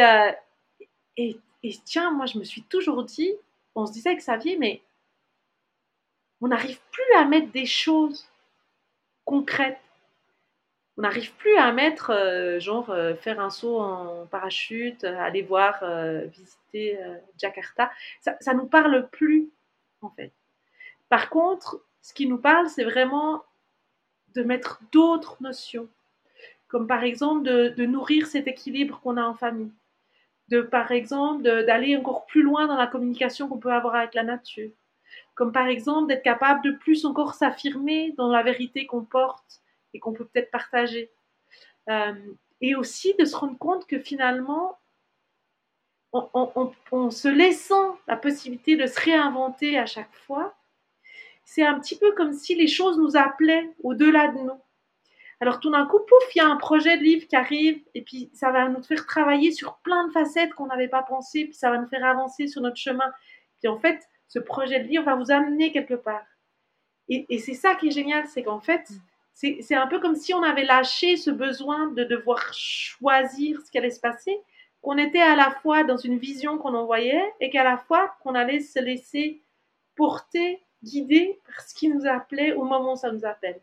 et, 1.17 1.39
et 1.63 1.75
tiens, 1.85 2.11
moi, 2.11 2.27
je 2.27 2.39
me 2.39 2.45
suis 2.45 2.63
toujours 2.63 3.05
dit, 3.05 3.33
on 3.75 3.87
se 3.87 3.93
disait 3.93 4.11
avec 4.11 4.21
Xavier, 4.21 4.57
mais 4.59 4.83
on 6.41 6.49
n'arrive 6.49 6.81
plus 6.91 7.13
à 7.17 7.25
mettre 7.25 7.51
des 7.53 7.67
choses 7.67 8.29
concrètes. 9.25 9.81
On 10.99 11.03
n'arrive 11.03 11.33
plus 11.35 11.57
à 11.57 11.71
mettre, 11.71 12.11
euh, 12.11 12.59
genre, 12.59 12.91
euh, 12.91 13.15
faire 13.15 13.39
un 13.39 13.51
saut 13.51 13.79
en 13.79 14.27
parachute, 14.27 15.05
euh, 15.05 15.17
aller 15.21 15.43
voir, 15.43 15.85
visiter 16.27 16.99
Jakarta. 17.39 17.91
Ça, 18.21 18.37
ça 18.41 18.53
nous 18.53 18.67
parle 18.67 19.09
plus, 19.11 19.49
en 20.03 20.11
fait. 20.11 20.33
Par 21.09 21.31
contre, 21.31 21.81
ce 22.03 22.13
qui 22.13 22.27
nous 22.27 22.39
parle, 22.39 22.69
c'est 22.69 22.85
vraiment 22.85 23.45
de 24.35 24.43
mettre 24.43 24.81
d'autres 24.93 25.37
notions, 25.41 25.89
comme 26.67 26.87
par 26.87 27.05
exemple 27.05 27.45
de 27.45 27.87
nourrir 27.87 28.27
cet 28.27 28.49
équilibre 28.49 29.01
qu'on 29.01 29.17
a 29.17 29.23
en 29.23 29.35
famille 29.35 29.73
de 30.49 30.63
par 30.63 30.91
exemple 30.93 31.43
d'aller 31.43 31.97
encore 31.97 32.27
plus 32.27 32.43
loin 32.43 32.67
dans 32.67 32.77
la 32.77 32.87
communication 32.87 33.49
qu'on 33.49 33.59
peut 33.59 33.73
avoir 33.73 33.95
avec 33.95 34.15
la 34.15 34.23
nature, 34.23 34.71
comme 35.35 35.53
par 35.53 35.69
exemple 35.69 36.09
d'être 36.09 36.23
capable 36.23 36.63
de 36.65 36.73
plus 36.73 37.05
encore 37.05 37.35
s'affirmer 37.35 38.15
dans 38.17 38.29
la 38.29 38.43
vérité 38.43 38.87
qu'on 38.87 39.05
porte 39.05 39.61
et 39.95 40.01
qu'on 40.01 40.13
peut 40.13 40.27
peut-être 40.27 40.51
partager. 40.51 41.11
Euh, 41.89 42.15
et 42.61 42.75
aussi 42.75 43.15
de 43.19 43.25
se 43.25 43.37
rendre 43.37 43.59
compte 43.59 43.87
que 43.87 43.99
finalement, 43.99 44.79
en, 46.13 47.11
se 47.11 47.29
laissant 47.29 47.99
la 48.07 48.17
possibilité 48.17 48.77
de 48.77 48.87
se 48.87 49.01
réinventer 49.01 49.79
à 49.79 49.87
chaque 49.87 50.15
fois, 50.15 50.57
c'est 51.45 51.65
un 51.65 51.79
petit 51.79 51.99
peu 51.99 52.13
comme 52.13 52.33
si 52.33 52.55
les 52.55 52.67
choses 52.67 52.99
nous 52.99 53.17
appelaient 53.17 53.71
au-delà 53.83 54.29
de 54.29 54.39
nous. 54.39 54.61
Alors 55.41 55.61
tout 55.61 55.71
d'un 55.71 55.87
coup, 55.87 55.99
pouf, 56.01 56.35
il 56.35 56.39
y 56.39 56.41
a 56.41 56.47
un 56.47 56.57
projet 56.57 56.99
de 56.99 57.03
livre 57.03 57.27
qui 57.29 57.37
arrive 57.37 57.81
et 57.95 58.03
puis 58.03 58.31
ça 58.35 58.51
va 58.51 58.69
nous 58.69 58.83
faire 58.83 59.07
travailler 59.07 59.53
sur 59.53 59.77
plein 59.79 60.07
de 60.09 60.13
facettes 60.13 60.53
qu'on 60.55 60.67
n'avait 60.67 60.89
pas 60.89 61.03
pensé, 61.03 61.45
puis 61.45 61.55
ça 61.55 61.71
va 61.71 61.79
nous 61.79 61.87
faire 61.87 62.05
avancer 62.05 62.49
sur 62.49 62.61
notre 62.61 62.77
chemin. 62.77 63.13
Puis 63.61 63.69
en 63.69 63.79
fait, 63.79 64.01
ce 64.27 64.39
projet 64.39 64.81
de 64.81 64.89
livre 64.89 65.05
va 65.05 65.15
vous 65.15 65.31
amener 65.31 65.73
quelque 65.73 65.95
part. 65.95 66.25
Et, 67.09 67.39
c'est 67.39 67.55
ça 67.55 67.75
qui 67.75 67.89
est 67.89 67.93
génial, 67.93 68.27
c'est 68.27 68.43
qu'en 68.43 68.61
fait, 68.61 68.91
c'est 69.41 69.75
un 69.77 69.87
peu 69.87 70.01
comme 70.01 70.17
si 70.17 70.35
on 70.35 70.43
avait 70.43 70.65
lâché 70.65 71.17
ce 71.17 71.31
besoin 71.31 71.87
de 71.93 72.03
devoir 72.03 72.53
choisir 72.53 73.61
ce 73.61 73.71
qui 73.71 73.79
allait 73.79 73.91
se 73.91 74.01
passer, 74.01 74.37
qu'on 74.83 74.99
était 74.99 75.21
à 75.21 75.37
la 75.37 75.53
fois 75.63 75.85
dans 75.85 75.97
une 75.97 76.19
vision 76.19 76.59
qu'on 76.59 76.75
envoyait 76.75 77.33
et 77.39 77.49
qu'à 77.49 77.63
la 77.63 77.79
fois 77.79 78.17
qu'on 78.23 78.35
allait 78.35 78.59
se 78.59 78.81
laisser 78.81 79.41
porter, 79.95 80.61
guider 80.83 81.39
par 81.47 81.61
ce 81.61 81.73
qui 81.73 81.89
nous 81.89 82.05
appelait 82.07 82.53
au 82.53 82.65
moment 82.65 82.95
où 82.95 82.97
ça 82.97 83.13
nous 83.13 83.25
appelle. 83.25 83.61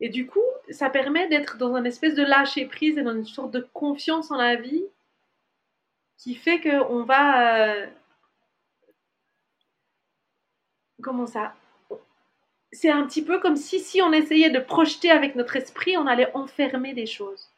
Et 0.00 0.08
du 0.08 0.26
coup, 0.26 0.42
ça 0.70 0.90
permet 0.90 1.28
d'être 1.28 1.56
dans 1.56 1.74
un 1.76 1.84
espèce 1.84 2.16
de 2.16 2.24
lâcher 2.24 2.66
prise 2.66 2.98
et 2.98 3.02
dans 3.02 3.14
une 3.14 3.24
sorte 3.24 3.52
de 3.52 3.60
confiance 3.72 4.32
en 4.32 4.36
la 4.36 4.56
vie 4.56 4.84
qui 6.16 6.34
fait 6.34 6.60
qu'on 6.60 7.04
va. 7.04 7.68
Euh, 7.68 7.86
comment 11.00 11.26
ça 11.26 11.54
C'est 12.74 12.90
un 12.90 13.06
petit 13.06 13.24
peu 13.24 13.38
comme 13.38 13.56
si, 13.56 13.78
si 13.78 14.02
on 14.02 14.12
essayait 14.12 14.50
de 14.50 14.58
projeter 14.58 15.10
avec 15.10 15.36
notre 15.36 15.54
esprit, 15.54 15.96
on 15.96 16.08
allait 16.08 16.34
enfermer 16.34 16.92
des 16.92 17.06
choses. 17.06 17.48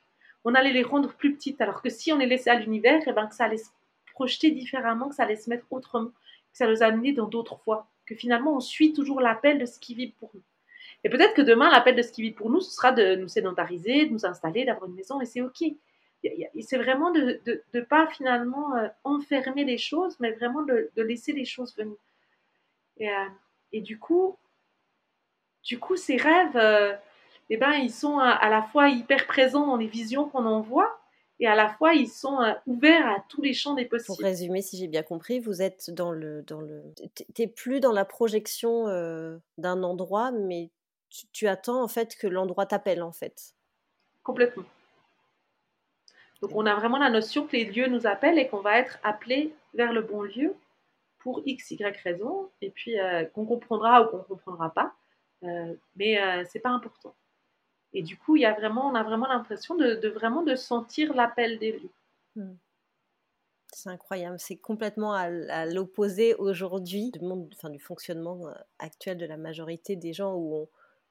On 0.44 0.54
allait 0.54 0.72
les 0.72 0.82
rendre 0.82 1.14
plus 1.14 1.34
petites. 1.34 1.60
Alors 1.62 1.80
que 1.80 1.88
si 1.88 2.12
on 2.12 2.18
les 2.18 2.26
laissait 2.26 2.50
à 2.50 2.58
l'univers, 2.58 3.02
eh 3.06 3.12
ben, 3.12 3.26
que 3.26 3.34
ça 3.34 3.44
allait 3.44 3.56
se 3.56 3.70
projeter 4.14 4.50
différemment, 4.50 5.08
que 5.08 5.14
ça 5.14 5.22
allait 5.22 5.36
se 5.36 5.48
mettre 5.48 5.64
autrement, 5.70 6.10
que 6.10 6.12
ça 6.52 6.66
nous 6.66 6.82
amener 6.82 7.12
dans 7.12 7.26
d'autres 7.26 7.58
voies. 7.64 7.88
Que 8.04 8.14
finalement, 8.14 8.56
on 8.56 8.60
suit 8.60 8.92
toujours 8.92 9.20
l'appel 9.22 9.58
de 9.58 9.64
ce 9.64 9.78
qui 9.78 9.94
vit 9.94 10.12
pour 10.12 10.30
nous. 10.34 10.42
Et 11.02 11.08
peut-être 11.08 11.34
que 11.34 11.42
demain, 11.42 11.70
l'appel 11.70 11.96
de 11.96 12.02
ce 12.02 12.12
qui 12.12 12.22
vit 12.22 12.32
pour 12.32 12.50
nous, 12.50 12.60
ce 12.60 12.74
sera 12.74 12.92
de 12.92 13.16
nous 13.16 13.28
sédentariser, 13.28 14.06
de 14.06 14.12
nous 14.12 14.26
installer, 14.26 14.64
d'avoir 14.66 14.90
une 14.90 14.96
maison, 14.96 15.20
et 15.20 15.26
c'est 15.26 15.40
OK. 15.40 15.64
C'est 16.60 16.78
vraiment 16.78 17.10
de 17.10 17.40
ne 17.72 17.80
pas 17.80 18.06
finalement 18.08 18.76
euh, 18.76 18.88
enfermer 19.04 19.64
les 19.64 19.78
choses, 19.78 20.18
mais 20.20 20.32
vraiment 20.32 20.62
de, 20.62 20.90
laisser 20.96 21.32
les 21.32 21.44
choses 21.44 21.74
venir. 21.76 21.96
Et, 22.98 23.08
euh, 23.08 23.28
et, 23.72 23.80
du 23.80 23.98
coup, 23.98 24.36
du 25.66 25.78
coup, 25.78 25.96
ces 25.96 26.16
rêves, 26.16 26.56
euh, 26.56 26.94
eh 27.50 27.56
ben, 27.56 27.72
ils 27.72 27.92
sont 27.92 28.18
à, 28.18 28.48
la 28.48 28.62
fois 28.62 28.88
hyper 28.88 29.26
présents 29.26 29.66
dans 29.66 29.76
les 29.76 29.86
visions 29.86 30.28
qu'on 30.28 30.46
envoie, 30.46 30.98
et 31.38 31.46
à 31.46 31.54
la 31.54 31.68
fois 31.68 31.92
ils 31.92 32.08
sont 32.08 32.38
ouverts 32.66 33.06
à 33.06 33.24
tous 33.28 33.42
les 33.42 33.52
champs 33.52 33.74
des 33.74 33.84
possibles. 33.84 34.16
Pour 34.16 34.24
résumer, 34.24 34.62
si 34.62 34.78
j'ai 34.78 34.88
bien 34.88 35.02
compris, 35.02 35.38
vous 35.38 35.60
êtes 35.60 35.90
dans 35.90 36.10
le 36.10 36.42
dans 36.42 36.62
le 36.62 36.82
t'es 37.34 37.46
plus 37.46 37.80
dans 37.80 37.92
la 37.92 38.06
projection 38.06 38.86
d'un 39.58 39.82
endroit, 39.82 40.30
mais 40.30 40.70
tu, 41.32 41.46
attends 41.46 41.82
en 41.82 41.88
fait 41.88 42.16
que 42.16 42.26
l'endroit 42.26 42.66
t'appelle 42.66 43.02
en 43.02 43.12
fait. 43.12 43.54
Complètement. 44.22 44.64
Donc 46.42 46.50
on 46.54 46.66
a 46.66 46.74
vraiment 46.74 46.98
la 46.98 47.10
notion 47.10 47.46
que 47.46 47.52
les 47.52 47.64
lieux 47.64 47.88
nous 47.88 48.06
appellent 48.06 48.38
et 48.38 48.48
qu'on 48.48 48.60
va 48.60 48.78
être 48.78 48.98
appelé 49.02 49.54
vers 49.74 49.92
le 49.92 50.02
bon 50.02 50.22
lieu 50.22 50.54
pour 51.18 51.42
x, 51.44 51.72
y 51.72 51.82
raison, 52.04 52.50
et 52.60 52.70
puis 52.70 53.00
euh, 53.00 53.24
qu'on 53.24 53.46
comprendra 53.46 54.02
ou 54.02 54.10
qu'on 54.10 54.18
ne 54.18 54.22
comprendra 54.22 54.70
pas, 54.70 54.84
euh, 54.84 54.88
mais 55.42 56.20
euh, 56.20 56.44
c'est 56.48 56.60
pas 56.60 56.70
important. 56.70 57.14
Et 57.92 58.02
du 58.02 58.16
coup, 58.16 58.36
il 58.36 58.42
y 58.42 58.46
a 58.46 58.52
vraiment, 58.52 58.88
on 58.88 58.94
a 58.94 59.02
vraiment 59.02 59.26
l'impression 59.26 59.74
de, 59.74 60.08
vraiment 60.08 60.42
de 60.42 60.54
sentir 60.54 61.14
l'appel 61.14 61.58
des 61.58 61.72
lieux. 61.72 61.90
Hmm. 62.34 62.56
C'est 63.72 63.90
incroyable, 63.90 64.38
c'est 64.38 64.56
complètement 64.56 65.12
à, 65.12 65.66
l'opposé 65.66 66.34
aujourd'hui 66.34 67.10
du 67.10 67.20
monde, 67.20 67.50
enfin, 67.54 67.68
du 67.68 67.78
fonctionnement 67.78 68.46
actuel 68.78 69.18
de 69.18 69.26
la 69.26 69.36
majorité 69.36 69.96
des 69.96 70.12
gens 70.12 70.34
où 70.34 70.68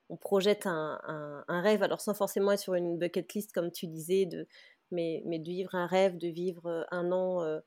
on, 0.09 0.17
projette 0.17 0.65
un, 0.65 1.43
rêve, 1.47 1.83
alors 1.83 2.01
sans 2.01 2.13
forcément 2.13 2.53
être 2.53 2.59
sur 2.59 2.73
une 2.73 2.97
bucket 2.97 3.33
list 3.33 3.51
comme 3.51 3.71
tu 3.71 3.87
disais, 3.87 4.25
de, 4.25 4.47
mais, 4.91 5.21
mais 5.25 5.39
de 5.39 5.45
vivre 5.45 5.75
un 5.75 5.85
rêve, 5.85 6.17
de 6.17 6.27
vivre 6.27 6.65
euh, 6.67 6.83
un 6.91 7.11
an 7.11 7.41
euh, 7.41 7.59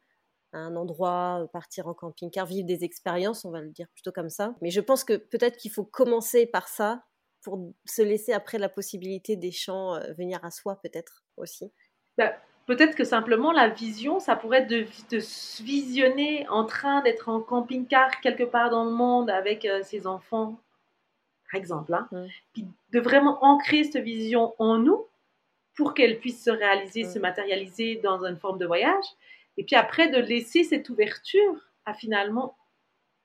à 0.53 0.59
un 0.59 0.77
endroit, 0.77 1.43
euh, 1.43 1.47
partir 1.47 1.87
en 1.87 1.95
camping-car, 1.95 2.47
vivre 2.47 2.67
des 2.67 2.85
expériences, 2.85 3.45
on 3.45 3.51
va 3.51 3.61
le 3.61 3.71
dire 3.71 3.87
plutôt 3.95 4.13
comme 4.13 4.31
ça. 4.31 4.55
Mais 4.63 4.71
je 4.71 4.81
pense 4.81 5.05
que 5.05 5.15
peut-être 5.15 5.57
qu'il 5.57 5.71
faut 5.71 5.85
commencer 5.85 6.47
par 6.47 6.69
ça 6.69 7.05
pour 7.43 7.73
se 7.85 8.03
laisser 8.03 8.33
après 8.33 8.59
la 8.59 8.69
possibilité 8.69 9.37
des 9.37 9.53
champs 9.53 9.99
venir 10.17 10.45
à 10.45 10.51
soi 10.51 10.81
peut-être 10.83 11.23
aussi. 11.37 11.73
Bah, 12.17 12.33
peut-être 12.67 12.97
que 12.97 13.05
simplement 13.05 13.53
la 13.53 13.69
vision, 13.69 14.19
ça 14.19 14.35
pourrait 14.35 14.63
être 14.63 14.69
de, 14.69 14.87
de 15.11 15.21
se 15.21 15.63
visionner 15.63 16.49
en 16.49 16.65
train 16.65 17.01
d'être 17.03 17.29
en 17.29 17.41
camping-car 17.41 18.21
quelque 18.21 18.43
part 18.43 18.71
dans 18.71 18.85
le 18.85 18.91
monde 18.91 19.31
avec 19.31 19.69
ses 19.85 20.09
enfants 20.09 20.59
par 21.51 21.59
exemple, 21.59 21.95
hein, 21.95 22.09
puis 22.53 22.67
de 22.93 23.01
vraiment 23.01 23.43
ancrer 23.43 23.85
cette 23.85 24.03
vision 24.03 24.55
en 24.59 24.79
nous 24.79 25.07
pour 25.75 25.95
qu'elle 25.95 26.19
puisse 26.19 26.43
se 26.43 26.51
réaliser, 26.51 27.05
se 27.05 27.19
matérialiser 27.19 27.97
dans 27.97 28.25
une 28.25 28.37
forme 28.37 28.59
de 28.59 28.67
voyage, 28.67 29.05
et 29.59 29.65
puis 29.65 29.77
après 29.77 30.09
de 30.09 30.19
laisser 30.19 30.65
cette 30.65 30.89
ouverture 30.89 31.57
à 31.85 31.93
finalement 31.93 32.57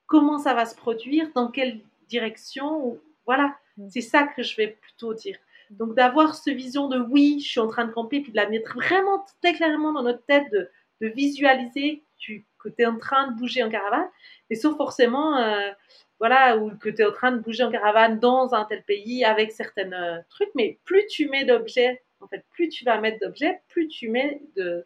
comment 0.07 0.39
ça 0.39 0.53
va 0.53 0.65
se 0.65 0.75
produire, 0.75 1.29
dans 1.33 1.49
quelle 1.49 1.79
direction, 2.09 2.99
voilà, 3.25 3.55
c'est 3.89 4.01
ça 4.01 4.23
que 4.27 4.43
je 4.43 4.55
vais 4.57 4.67
plutôt 4.67 5.13
dire. 5.13 5.37
Donc 5.69 5.95
d'avoir 5.95 6.35
cette 6.35 6.55
vision 6.55 6.87
de 6.87 6.99
oui, 6.99 7.39
je 7.39 7.49
suis 7.49 7.59
en 7.59 7.67
train 7.67 7.85
de 7.85 7.91
camper, 7.91 8.19
puis 8.21 8.31
de 8.31 8.35
la 8.35 8.49
mettre 8.49 8.73
vraiment 8.75 9.25
très 9.41 9.53
clairement 9.53 9.93
dans 9.93 10.03
notre 10.03 10.25
tête, 10.25 10.51
de, 10.51 10.69
visualiser 11.01 12.01
que 12.17 12.69
tu 12.69 12.75
es 12.77 12.85
en 12.85 12.97
train 12.97 13.29
de 13.29 13.37
bouger 13.37 13.61
en 13.61 13.69
caravane, 13.69 14.07
mais 14.49 14.55
sauf 14.55 14.77
forcément 14.77 15.35
euh, 15.37 15.69
voilà, 16.17 16.57
ou 16.57 16.69
que 16.77 16.87
tu 16.87 17.01
es 17.01 17.05
en 17.05 17.11
train 17.11 17.33
de 17.33 17.39
bouger 17.39 17.63
en 17.63 17.71
caravane 17.71 18.19
dans 18.19 18.53
un 18.53 18.63
tel 18.63 18.83
pays 18.83 19.25
avec 19.25 19.51
certains 19.51 19.91
euh, 19.91 20.21
trucs, 20.29 20.51
mais 20.55 20.79
plus 20.85 21.05
tu 21.07 21.27
mets 21.27 21.43
d'objets, 21.43 22.01
en 22.21 22.27
fait, 22.29 22.45
plus 22.51 22.69
tu 22.69 22.85
vas 22.85 23.01
mettre 23.01 23.19
d'objets, 23.19 23.61
plus 23.67 23.89
tu 23.89 24.07
mets 24.07 24.41
de, 24.55 24.85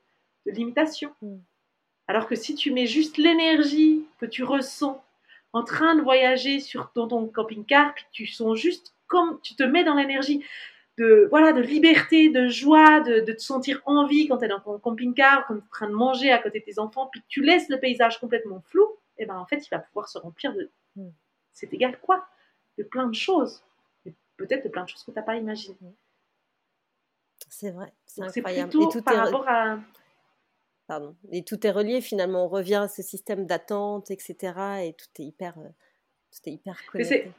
limitations. 0.52 1.14
Mm. 1.22 1.38
Alors 2.08 2.28
que 2.28 2.36
si 2.36 2.56
tu 2.56 2.72
mets 2.72 2.88
juste 2.88 3.18
l'énergie 3.18 4.06
que 4.20 4.26
tu 4.26 4.44
ressens 4.44 5.04
en 5.54 5.64
train 5.64 5.96
de 5.96 6.02
voyager 6.02 6.60
sur 6.60 6.92
dans 6.96 7.08
ton 7.08 7.28
camping-car, 7.28 7.94
tu 8.12 8.28
sens 8.28 8.58
juste 8.58 8.94
comme 9.08 9.40
tu 9.42 9.56
te 9.56 9.64
mets 9.64 9.84
dans 9.84 9.96
l'énergie 9.96 10.44
de 10.98 11.28
voilà 11.30 11.54
de 11.54 11.62
liberté, 11.62 12.30
de 12.30 12.48
joie, 12.48 13.02
de, 13.02 13.20
te 13.20 13.42
sentir 13.42 13.82
en 13.86 14.08
vie 14.08 14.28
quand 14.28 14.40
tu 14.40 14.46
es 14.46 14.48
dans 14.48 14.60
ton 14.60 14.80
camping-car, 14.80 15.46
quand 15.48 15.56
tu 15.56 15.60
es 15.60 15.64
en 15.64 15.70
train 15.70 15.88
de 15.88 15.94
manger 15.94 16.32
à 16.32 16.40
côté 16.40 16.60
de 16.60 16.66
tes 16.66 16.80
enfants, 16.80 17.08
puis 17.12 17.22
que 17.22 17.28
tu 17.28 17.42
laisses 17.44 17.70
le 17.70 17.80
paysage 17.80 18.20
complètement 18.20 18.62
flou, 18.62 18.86
et 19.18 19.24
eh 19.24 19.26
ben 19.26 19.38
en 19.38 19.46
fait 19.46 19.66
il 19.66 19.70
va 19.70 19.80
pouvoir 19.80 20.08
se 20.10 20.18
remplir 20.18 20.54
de, 20.54 20.70
mm 20.96 21.10
c'est 21.58 21.74
égal 21.74 22.00
quoi? 22.00 22.28
De 22.78 22.84
plein 22.84 23.08
de 23.08 23.16
choses. 23.16 23.64
Peut-être 24.38 24.64
de 24.64 24.70
plein 24.70 24.84
de 24.84 24.90
choses 24.90 25.04
que 25.04 25.12
tu 25.12 25.18
n'as 25.18 25.24
pas 25.24 25.36
imaginées. 25.36 25.76
C'est 27.50 27.72
vrai, 27.72 27.92
c'est 28.06 28.22
incroyable. 28.22 28.70
Et 28.70 28.90
tout 28.90 29.02
par 29.02 29.16
rapport 29.16 29.48
à... 29.48 29.80
Pardon. 30.88 31.16
Et 31.32 31.44
tout 31.44 31.68
est 31.68 31.72
relié 31.72 32.00
finalement. 32.00 32.46
On 32.46 32.48
revient 32.48 32.76
à 32.76 32.88
ce 32.88 33.04
système 33.04 33.46
d'attente, 33.46 34.10
etc. 34.10 34.36
Et 34.84 34.94
tout 34.94 35.22
est 35.22 35.26
hyper, 35.26 35.58
euh, 35.60 35.68
tout 36.32 36.50
est 36.50 36.54
hyper 36.54 36.80
connecté. 36.90 37.30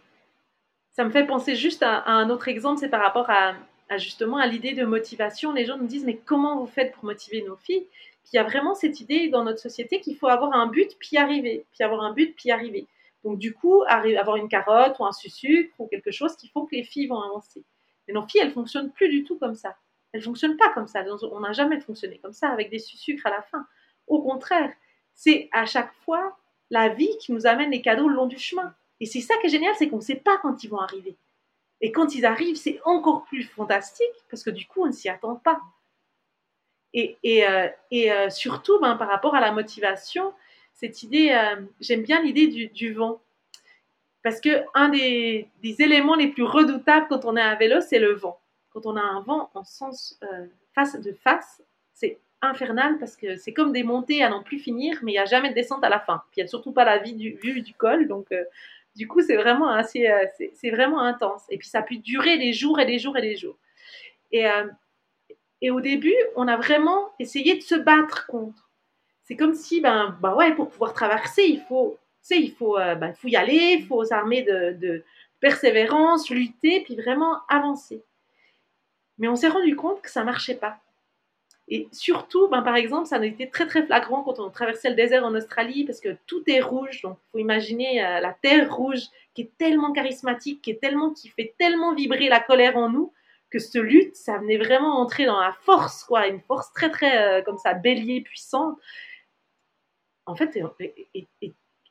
ça 0.91 1.05
me 1.05 1.11
fait 1.11 1.27
penser 1.27 1.57
juste 1.57 1.83
à, 1.83 2.07
un 2.07 2.29
autre 2.29 2.49
exemple, 2.49 2.79
c'est 2.79 2.91
par 2.91 3.01
rapport 3.01 3.31
à, 3.31 3.57
justement 3.97 4.37
à 4.37 4.47
l'idée 4.47 4.75
de 4.75 4.85
motivation. 4.85 5.53
Les 5.53 5.65
gens 5.65 5.79
nous 5.79 5.87
disent, 5.87 6.05
mais 6.05 6.17
comment 6.17 6.61
vous 6.61 6.67
faites 6.67 6.93
pour 6.93 7.07
motiver 7.07 7.43
nos 7.43 7.57
filles? 7.57 7.87
Puis 8.23 8.33
il 8.35 8.37
y 8.37 8.39
a 8.39 8.45
vraiment 8.45 8.75
cette 8.75 9.01
idée 9.01 9.29
dans 9.29 9.45
notre 9.45 9.61
société 9.61 10.01
qu'il 10.01 10.17
faut 10.17 10.29
avoir 10.29 10.53
un 10.53 10.67
but, 10.67 10.97
puis 10.99 11.11
y 11.13 11.17
arriver, 11.17 11.65
puis 11.73 11.83
avoir 11.83 12.03
un 12.03 12.13
but, 12.13 12.37
puis 12.37 12.51
y 12.51 12.53
arriver. 12.53 12.87
Donc 13.25 13.39
du 13.39 13.55
coup, 13.55 13.83
avoir 13.87 14.37
une 14.37 14.49
carotte 14.49 14.99
ou 14.99 15.07
un 15.07 15.13
sucre 15.13 15.75
ou 15.79 15.87
quelque 15.87 16.11
chose 16.11 16.37
qui 16.37 16.49
font 16.49 16.67
que 16.67 16.77
les 16.77 16.85
filles 16.85 17.07
vont 17.07 17.21
avancer. 17.21 17.65
Mais 18.07 18.13
nos 18.13 18.27
filles, 18.27 18.43
elles 18.43 18.53
fonctionnent 18.53 18.93
plus 18.93 19.09
du 19.09 19.25
tout 19.25 19.39
comme 19.39 19.55
ça. 19.55 19.75
Elles 20.13 20.23
fonctionnent 20.23 20.57
pas 20.57 20.71
comme 20.71 20.87
ça. 20.87 21.05
On 21.31 21.41
n'a 21.41 21.53
jamais 21.53 21.81
fonctionné 21.81 22.19
comme 22.19 22.33
ça 22.33 22.49
avec 22.49 22.71
des 22.71 22.79
sucres 22.79 23.27
à 23.27 23.31
la 23.31 23.43
fin. 23.43 23.67
Au 24.07 24.23
contraire, 24.23 24.73
c'est 25.15 25.49
à 25.53 25.67
chaque 25.67 25.93
fois 26.05 26.39
la 26.71 26.89
vie 26.89 27.17
qui 27.21 27.33
nous 27.33 27.47
amène 27.47 27.71
les 27.71 27.83
cadeaux 27.83 28.09
le 28.09 28.15
long 28.15 28.27
du 28.27 28.39
chemin. 28.39 28.75
Et 29.01 29.07
c'est 29.07 29.21
ça 29.21 29.35
qui 29.41 29.47
est 29.47 29.51
génial, 29.51 29.75
c'est 29.79 29.89
qu'on 29.89 29.97
ne 29.97 30.03
sait 30.03 30.17
pas 30.17 30.39
quand 30.39 30.65
ils 30.65 30.69
vont 30.69 30.79
arriver. 30.79 31.17
Et 31.81 31.93
quand 31.93 32.15
ils 32.15 32.27
arrivent, 32.27 32.57
c'est 32.57 32.81
encore 32.85 33.25
plus 33.25 33.45
fantastique 33.45 34.07
parce 34.31 34.43
que 34.43 34.51
du 34.51 34.67
coup, 34.67 34.83
on 34.83 34.87
ne 34.87 34.93
s'y 34.93 35.09
attend 35.09 35.37
pas. 35.37 35.61
Et, 36.95 37.17
euh, 37.47 37.69
euh, 37.93 38.31
surtout, 38.31 38.81
ben, 38.81 38.97
par 38.97 39.09
rapport 39.09 39.35
à 39.35 39.41
la 39.41 39.53
motivation, 39.53 40.33
cette 40.75 41.03
idée, 41.03 41.31
euh, 41.31 41.61
j'aime 41.81 42.03
bien 42.03 42.23
l'idée 42.23 42.47
du, 42.69 42.93
vent. 42.93 43.21
Parce 44.23 44.41
que 44.41 44.65
un 44.75 44.89
des, 44.89 45.49
éléments 45.63 46.17
les 46.17 46.29
plus 46.29 46.43
redoutables 46.43 47.07
quand 47.09 47.25
on 47.25 47.37
est 47.37 47.43
à 47.43 47.55
vélo, 47.55 47.81
c'est 47.81 47.99
le 47.99 48.15
vent. 48.15 48.41
Quand 48.81 48.91
on 48.93 48.97
a 48.97 49.03
un 49.03 49.21
vent 49.23 49.51
en 49.55 49.65
sens 49.65 50.21
face 50.75 51.01
de 51.01 51.13
face, 51.13 51.63
c'est 51.95 52.19
infernal 52.43 52.99
parce 52.99 53.17
que 53.17 53.37
c'est 53.37 53.53
comme 53.53 53.73
des 53.73 53.83
montées 53.83 54.23
à 54.23 54.29
n'en 54.29 54.43
plus 54.43 54.59
finir, 54.59 54.99
mais 55.03 55.13
il 55.13 55.15
n'y 55.15 55.19
a 55.19 55.25
jamais 55.25 55.51
de 55.51 55.55
descente 55.55 55.83
à 55.83 55.89
la 55.89 55.99
fin. 55.99 56.23
Puis 56.31 56.41
il 56.41 56.45
n'y 56.45 56.45
a 56.45 56.49
surtout 56.49 56.73
pas 56.73 56.85
la 56.85 56.99
vue 56.99 57.13
du, 57.13 57.63
du 57.63 57.75
col, 57.75 58.07
donc 58.07 58.33
du 58.99 59.07
coup, 59.07 59.23
c'est 59.23 59.37
vraiment 59.37 59.69
assez, 59.69 60.09
euh, 60.09 60.27
c'est 60.55 60.71
vraiment 60.71 61.01
intense. 61.01 61.45
Et 61.51 61.57
puis, 61.57 61.69
ça 61.69 61.79
a 61.79 61.83
pu 61.83 61.99
durer 61.99 62.37
des 62.37 62.53
jours 62.53 62.81
et 62.81 62.85
des 62.85 62.99
jours 62.99 63.17
et 63.17 63.23
des 63.23 63.37
jours. 63.37 63.57
Et, 64.33 64.45
euh, 64.45 64.67
au 65.71 65.81
début, 65.81 66.17
on 66.35 66.49
a 66.49 66.57
vraiment 66.57 67.11
essayé 67.21 67.57
de 67.57 67.63
se 67.63 67.77
battre 67.77 68.27
contre. 68.27 68.69
C'est 69.23 69.37
comme 69.37 69.55
si, 69.55 69.81
ben, 69.81 70.19
ben 70.21 70.35
ouais, 70.35 70.53
pour 70.55 70.69
pouvoir 70.69 70.95
traverser, 70.95 71.45
il 71.45 71.61
faut, 71.61 71.97
il 72.31 72.51
faut, 72.51 72.77
euh, 72.77 72.97
ben, 72.97 73.15
faut 73.15 73.29
y 73.29 73.37
aller, 73.37 73.77
il 73.79 73.87
faut 73.87 74.05
s'armer 74.05 74.43
de 74.43 75.05
persévérance, 75.39 76.29
lutter, 76.31 76.81
puis 76.81 76.97
vraiment 76.97 77.39
avancer. 77.49 78.03
Mais 79.19 79.29
on 79.29 79.37
s'est 79.37 79.49
rendu 79.49 79.77
compte 79.77 80.03
que 80.03 80.11
ça 80.11 80.25
marchait 80.25 80.57
pas. 80.57 80.79
Et 81.71 81.89
surtout, 81.93 82.49
ben, 82.49 82.63
par 82.63 82.77
exemple, 82.77 83.07
ça 83.07 83.17
a 83.17 83.25
été 83.25 83.51
très 83.51 83.67
très 83.67 83.85
flagrant 83.85 84.23
quand 84.23 84.39
on 84.39 84.49
traversait 84.49 84.89
le 84.89 84.97
désert 84.97 85.25
en 85.25 85.35
Australie 85.35 85.85
parce 85.85 86.01
que 86.01 86.17
tout 86.27 86.43
est 86.47 86.61
rouge. 86.61 87.03
Donc, 87.03 87.19
il 87.19 87.31
faut 87.33 87.39
imaginer 87.39 88.05
euh, 88.05 88.21
la 88.21 88.33
terre 88.33 88.75
rouge 88.75 89.03
qui 89.35 89.43
est 89.43 89.51
tellement 89.59 89.93
charismatique, 89.93 90.63
qui 90.63 90.71
est 90.71 90.81
tellement, 90.81 91.11
qui 91.11 91.29
fait 91.29 91.55
tellement 91.59 91.95
vibrer 91.95 92.29
la 92.29 92.41
colère 92.41 92.77
en 92.77 92.89
nous 92.89 93.13
que 93.51 93.59
ce 93.59 93.79
lutte, 93.79 94.15
ça 94.15 94.39
venait 94.39 94.59
vraiment 94.59 95.01
entrer 95.01 95.25
dans 95.25 95.41
la 95.41 95.53
force, 95.63 96.05
quoi, 96.05 96.27
une 96.27 96.41
force 96.41 96.73
très 96.73 96.91
très 96.91 97.39
euh, 97.39 97.43
comme 97.43 97.59
ça, 97.59 97.75
bélier 97.75 98.21
puissante. 98.21 98.79
En 100.27 100.37
fait, 100.37 100.59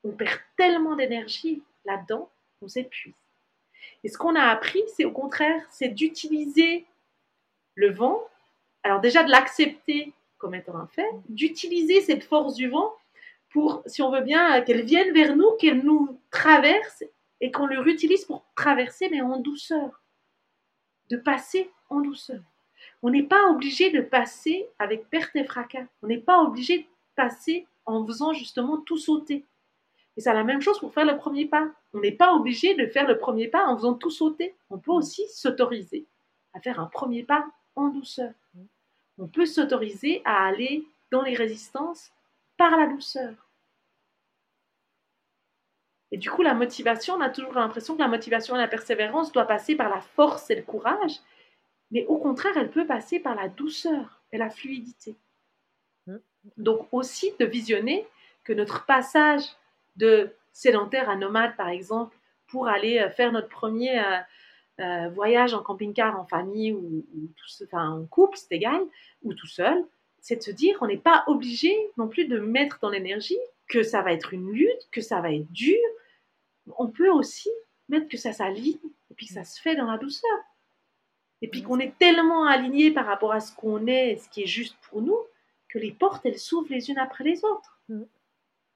on 0.04 0.12
perd 0.12 0.40
tellement 0.56 0.96
d'énergie 0.96 1.64
là-dedans, 1.86 2.30
on 2.62 2.68
s'épuise. 2.68 3.16
Et 4.04 4.10
ce 4.10 4.18
qu'on 4.18 4.36
a 4.36 4.44
appris, 4.44 4.84
c'est 4.96 5.06
au 5.06 5.12
contraire, 5.12 5.66
c'est 5.72 5.90
d'utiliser 5.90 6.86
le 7.78 7.92
vent 7.92 8.22
alors 8.84 9.00
déjà 9.00 9.24
de 9.24 9.32
l'accepter 9.32 10.14
comme 10.38 10.56
étant 10.56 10.76
un 10.76 10.88
fait, 10.88 11.10
d'utiliser 11.30 12.02
cette 12.02 12.24
force 12.24 12.56
du 12.56 12.70
vent 12.70 12.94
pour, 13.50 13.82
si 13.86 14.02
on 14.02 14.12
veut 14.12 14.22
bien, 14.22 14.62
qu'elle 14.62 14.86
vienne 14.86 15.14
vers 15.14 15.36
nous, 15.36 15.52
qu'elle 15.60 15.84
nous 15.84 16.20
traverse 16.32 17.04
et 17.42 17.52
qu'on 17.52 17.66
le 17.66 17.80
réutilise 17.80 18.26
pour 18.26 18.44
traverser, 18.56 19.10
mais 19.10 19.22
en 19.22 19.40
douceur. 19.40 20.02
De 21.10 21.18
passer 21.18 21.70
en 21.90 22.02
douceur. 22.02 22.42
On 23.02 23.10
n'est 23.10 23.24
pas 23.24 23.50
obligé 23.50 23.92
de 23.92 24.02
passer 24.02 24.68
avec 24.80 25.10
perte 25.10 25.36
et 25.36 25.46
fracas. 25.46 25.86
On 26.02 26.08
n'est 26.08 26.18
pas 26.18 26.42
obligé 26.42 26.80
de 26.80 26.86
passer 27.16 27.66
en 27.86 28.06
faisant 28.06 28.34
justement 28.34 28.78
tout 28.78 28.98
sauter. 28.98 29.46
Et 30.18 30.22
c'est 30.22 30.34
la 30.34 30.44
même 30.44 30.62
chose 30.62 30.80
pour 30.80 30.94
faire 30.94 31.06
le 31.06 31.18
premier 31.18 31.46
pas. 31.46 31.70
On 31.94 32.00
n'est 32.00 32.12
pas 32.12 32.34
obligé 32.34 32.74
de 32.76 32.88
faire 32.88 33.08
le 33.08 33.18
premier 33.18 33.48
pas 33.48 33.66
en 33.66 33.78
faisant 33.78 33.94
tout 33.94 34.10
sauter. 34.10 34.56
On 34.70 34.78
peut 34.78 34.92
aussi 34.92 35.28
s'autoriser 35.30 36.06
à 36.54 36.60
faire 36.60 36.80
un 36.80 36.88
premier 36.88 37.24
pas 37.24 37.48
en 37.78 37.88
douceur 37.90 38.34
on 39.18 39.28
peut 39.28 39.46
s'autoriser 39.46 40.22
à 40.26 40.46
aller 40.46 40.86
dans 41.12 41.22
les 41.22 41.36
résistances 41.36 42.12
par 42.58 42.78
la 42.78 42.88
douceur. 42.88 43.34
Et 46.12 46.18
du 46.18 46.30
coup, 46.30 46.42
la 46.42 46.54
motivation, 46.54 47.16
on 47.16 47.22
a 47.22 47.30
toujours 47.30 47.54
l'impression 47.54 47.96
que 47.96 48.02
la 48.02 48.08
motivation 48.08 48.56
et 48.56 48.60
la 48.60 48.68
persévérance 48.68 49.32
doivent 49.32 49.48
passer 49.48 49.76
par 49.76 49.90
la 49.90 50.00
force 50.00 50.50
et 50.50 50.56
le 50.56 50.62
courage, 50.62 51.20
mais 51.92 52.06
au 52.06 52.18
contraire, 52.18 52.56
elle 52.56 52.72
peut 52.72 52.88
passer 52.88 53.20
par 53.20 53.36
la 53.36 53.50
douceur 53.50 54.22
et 54.32 54.38
la 54.38 54.50
fluidité. 54.50 55.16
Donc 56.56 56.88
aussi 56.94 57.34
de 57.40 57.46
visionner 57.46 58.08
que 58.46 58.54
notre 58.54 58.86
passage 58.86 59.44
de 59.98 60.32
sédentaire 60.54 61.10
à 61.10 61.18
nomade, 61.18 61.58
par 61.58 61.68
exemple, 61.68 62.16
pour 62.48 62.70
aller 62.70 63.00
euh, 63.00 63.10
faire 63.10 63.34
notre 63.34 63.50
premier 63.50 64.02
euh, 64.80 65.10
voyage 65.10 65.54
en 65.54 65.64
camping-car 65.64 66.20
en 66.20 66.26
famille 66.26 66.72
ou, 66.72 67.04
enfin, 67.64 67.90
en 67.90 68.06
couple, 68.06 68.38
c'est 68.38 68.56
égal, 68.56 68.82
ou 69.24 69.34
tout 69.34 69.48
seul, 69.48 69.84
c'est 70.22 70.36
de 70.36 70.44
se 70.44 70.52
dire 70.52 70.78
on 70.82 70.88
n'est 70.88 70.98
pas 70.98 71.24
obligé 71.28 71.76
non 71.98 72.08
plus 72.08 72.26
de 72.26 72.40
mettre 72.40 72.80
dans 72.80 72.90
l'énergie 72.90 73.40
que 73.68 73.84
ça 73.84 74.02
va 74.02 74.14
être 74.14 74.34
une 74.34 74.52
lutte, 74.52 74.88
que 74.92 75.02
ça 75.02 75.20
va 75.20 75.34
être 75.34 75.52
dur. 75.52 75.80
On 76.78 76.88
peut 76.88 77.10
aussi 77.10 77.50
mettre 77.90 78.08
que 78.08 78.18
ça 78.18 78.34
s'aligne 78.34 78.78
et 79.10 79.14
puis 79.16 79.28
que 79.28 79.34
ça 79.34 79.44
se 79.44 79.60
fait 79.60 79.76
dans 79.76 79.90
la 79.90 79.98
douceur. 79.98 80.38
Et 81.42 81.48
puis 81.48 81.62
qu'on 81.64 81.80
est 81.80 81.98
tellement 81.98 82.46
aligné 82.46 82.92
par 82.92 83.06
rapport 83.06 83.32
à 83.32 83.40
ce 83.40 83.56
qu'on 83.56 83.88
est, 83.88 84.18
ce 84.18 84.30
qui 84.30 84.44
est 84.44 84.48
juste 84.48 84.76
pour 84.90 85.02
nous, 85.02 85.20
que 85.70 85.80
les 85.80 85.92
portes, 85.92 86.26
elles 86.26 86.40
s'ouvrent 86.40 86.72
les 86.72 86.90
unes 86.90 86.98
après 86.98 87.24
les 87.24 87.44
autres. 87.44 87.82
Mmh. 87.90 88.04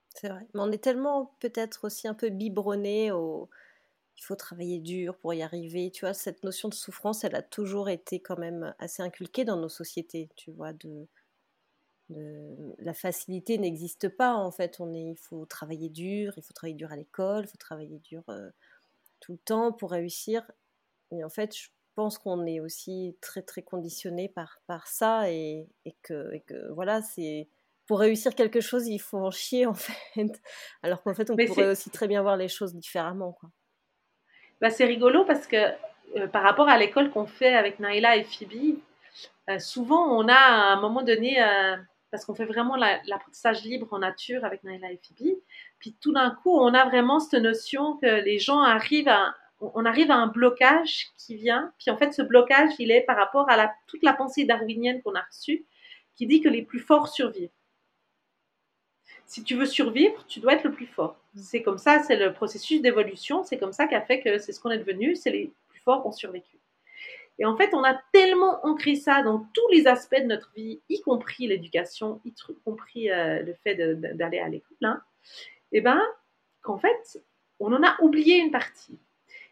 C'est 0.09 0.29
vrai. 0.29 0.47
Mais 0.53 0.61
on 0.61 0.71
est 0.71 0.83
tellement 0.83 1.33
peut-être 1.39 1.85
aussi 1.85 2.07
un 2.07 2.13
peu 2.13 2.29
biberonné 2.29 3.11
au, 3.11 3.49
il 4.21 4.25
faut 4.25 4.35
travailler 4.35 4.79
dur 4.79 5.17
pour 5.17 5.33
y 5.33 5.41
arriver. 5.41 5.89
Tu 5.89 6.05
vois, 6.05 6.13
cette 6.13 6.43
notion 6.43 6.69
de 6.69 6.75
souffrance, 6.75 7.23
elle 7.23 7.35
a 7.35 7.41
toujours 7.41 7.89
été 7.89 8.19
quand 8.19 8.37
même 8.37 8.75
assez 8.77 9.01
inculquée 9.01 9.45
dans 9.45 9.57
nos 9.57 9.69
sociétés. 9.69 10.29
Tu 10.35 10.51
vois, 10.51 10.73
de, 10.73 11.07
la 12.09 12.93
facilité 12.93 13.57
n'existe 13.57 14.09
pas 14.09 14.35
en 14.35 14.51
fait. 14.51 14.79
On 14.79 14.93
est, 14.93 15.11
il 15.11 15.17
faut 15.17 15.45
travailler 15.45 15.89
dur, 15.89 16.33
il 16.37 16.43
faut 16.43 16.53
travailler 16.53 16.75
dur 16.75 16.91
à 16.91 16.97
l'école, 16.97 17.45
il 17.45 17.47
faut 17.47 17.57
travailler 17.57 17.97
dur 17.99 18.23
euh, 18.29 18.49
tout 19.21 19.31
le 19.31 19.39
temps 19.39 19.71
pour 19.73 19.89
réussir. 19.89 20.49
Et 21.11 21.23
en 21.23 21.29
fait, 21.29 21.57
je 21.57 21.69
pense 21.95 22.19
qu'on 22.19 22.45
est 22.45 22.59
aussi 22.59 23.17
très 23.21 23.41
très 23.41 23.63
conditionné 23.63 24.29
par, 24.29 24.61
par 24.67 24.87
ça 24.87 25.31
et, 25.31 25.67
que, 26.03 26.31
et 26.33 26.41
que 26.41 26.71
voilà, 26.73 27.01
c'est 27.01 27.49
pour 27.87 27.99
réussir 27.99 28.35
quelque 28.35 28.61
chose, 28.61 28.87
il 28.87 28.99
faut 28.99 29.17
en 29.17 29.31
chier 29.31 29.65
en 29.65 29.73
fait. 29.73 30.41
Alors 30.83 31.01
qu'en 31.01 31.15
fait, 31.15 31.31
on 31.31 31.35
pourrait 31.35 31.71
aussi 31.71 31.89
très 31.89 32.07
bien 32.07 32.21
voir 32.21 32.37
les 32.37 32.49
choses 32.49 32.75
différemment. 32.75 33.31
Quoi. 33.33 33.49
Bah, 34.61 34.69
c'est 34.69 34.85
rigolo 34.85 35.25
parce 35.25 35.47
que 35.47 35.57
euh, 36.17 36.27
par 36.27 36.43
rapport 36.43 36.69
à 36.69 36.77
l'école 36.77 37.09
qu'on 37.09 37.25
fait 37.25 37.55
avec 37.55 37.79
Naila 37.79 38.15
et 38.17 38.23
Phoebe, 38.23 38.77
euh, 39.49 39.57
souvent 39.57 40.15
on 40.15 40.27
a 40.27 40.35
à 40.35 40.73
un 40.73 40.79
moment 40.79 41.01
donné, 41.01 41.41
euh, 41.41 41.75
parce 42.11 42.25
qu'on 42.25 42.35
fait 42.35 42.45
vraiment 42.45 42.75
l'apprentissage 42.75 43.63
libre 43.63 43.87
en 43.91 43.99
nature 43.99 44.45
avec 44.45 44.63
Naila 44.63 44.91
et 44.91 44.99
Phoebe, 45.03 45.37
puis 45.79 45.97
tout 45.99 46.13
d'un 46.13 46.29
coup 46.29 46.55
on 46.55 46.75
a 46.75 46.85
vraiment 46.85 47.19
cette 47.19 47.41
notion 47.41 47.97
que 47.97 48.23
les 48.23 48.37
gens 48.37 48.61
arrivent 48.61 49.07
à, 49.07 49.33
on 49.61 49.83
arrive 49.83 50.11
à 50.11 50.15
un 50.15 50.27
blocage 50.27 51.07
qui 51.17 51.37
vient, 51.37 51.73
puis 51.79 51.89
en 51.89 51.97
fait 51.97 52.13
ce 52.13 52.21
blocage 52.21 52.69
il 52.77 52.91
est 52.91 53.01
par 53.01 53.17
rapport 53.17 53.49
à 53.49 53.71
toute 53.87 54.03
la 54.03 54.13
pensée 54.13 54.45
darwinienne 54.45 55.01
qu'on 55.01 55.15
a 55.15 55.21
reçue, 55.21 55.65
qui 56.15 56.27
dit 56.27 56.39
que 56.39 56.49
les 56.49 56.61
plus 56.61 56.79
forts 56.79 57.07
survivent 57.07 57.49
si 59.31 59.45
tu 59.45 59.55
veux 59.55 59.65
survivre, 59.65 60.25
tu 60.27 60.41
dois 60.41 60.55
être 60.55 60.65
le 60.65 60.73
plus 60.73 60.87
fort. 60.87 61.15
C'est 61.37 61.61
comme 61.61 61.77
ça, 61.77 62.03
c'est 62.03 62.17
le 62.17 62.33
processus 62.33 62.81
d'évolution, 62.81 63.45
c'est 63.45 63.57
comme 63.57 63.71
ça 63.71 63.87
qu'a 63.87 64.01
fait 64.01 64.19
que 64.19 64.39
c'est 64.39 64.51
ce 64.51 64.59
qu'on 64.59 64.71
est 64.71 64.77
devenu, 64.77 65.15
c'est 65.15 65.31
les 65.31 65.53
plus 65.69 65.79
forts 65.79 66.05
ont 66.05 66.11
survécu. 66.11 66.59
Et 67.39 67.45
en 67.45 67.55
fait, 67.55 67.73
on 67.73 67.81
a 67.85 67.97
tellement 68.11 68.59
ancré 68.65 68.97
ça 68.97 69.23
dans 69.23 69.47
tous 69.53 69.69
les 69.71 69.87
aspects 69.87 70.19
de 70.19 70.25
notre 70.25 70.51
vie, 70.53 70.81
y 70.89 70.99
compris 70.99 71.47
l'éducation, 71.47 72.19
y 72.25 72.33
compris 72.65 73.09
euh, 73.09 73.41
le 73.41 73.53
fait 73.53 73.75
d'aller 73.75 74.39
à 74.39 74.49
l'école, 74.49 74.75
hein, 74.81 75.01
et 75.71 75.77
eh 75.77 75.81
ben, 75.81 76.01
qu'en 76.61 76.77
fait, 76.77 77.23
on 77.61 77.71
en 77.71 77.83
a 77.83 77.95
oublié 78.01 78.37
une 78.37 78.51
partie. 78.51 78.99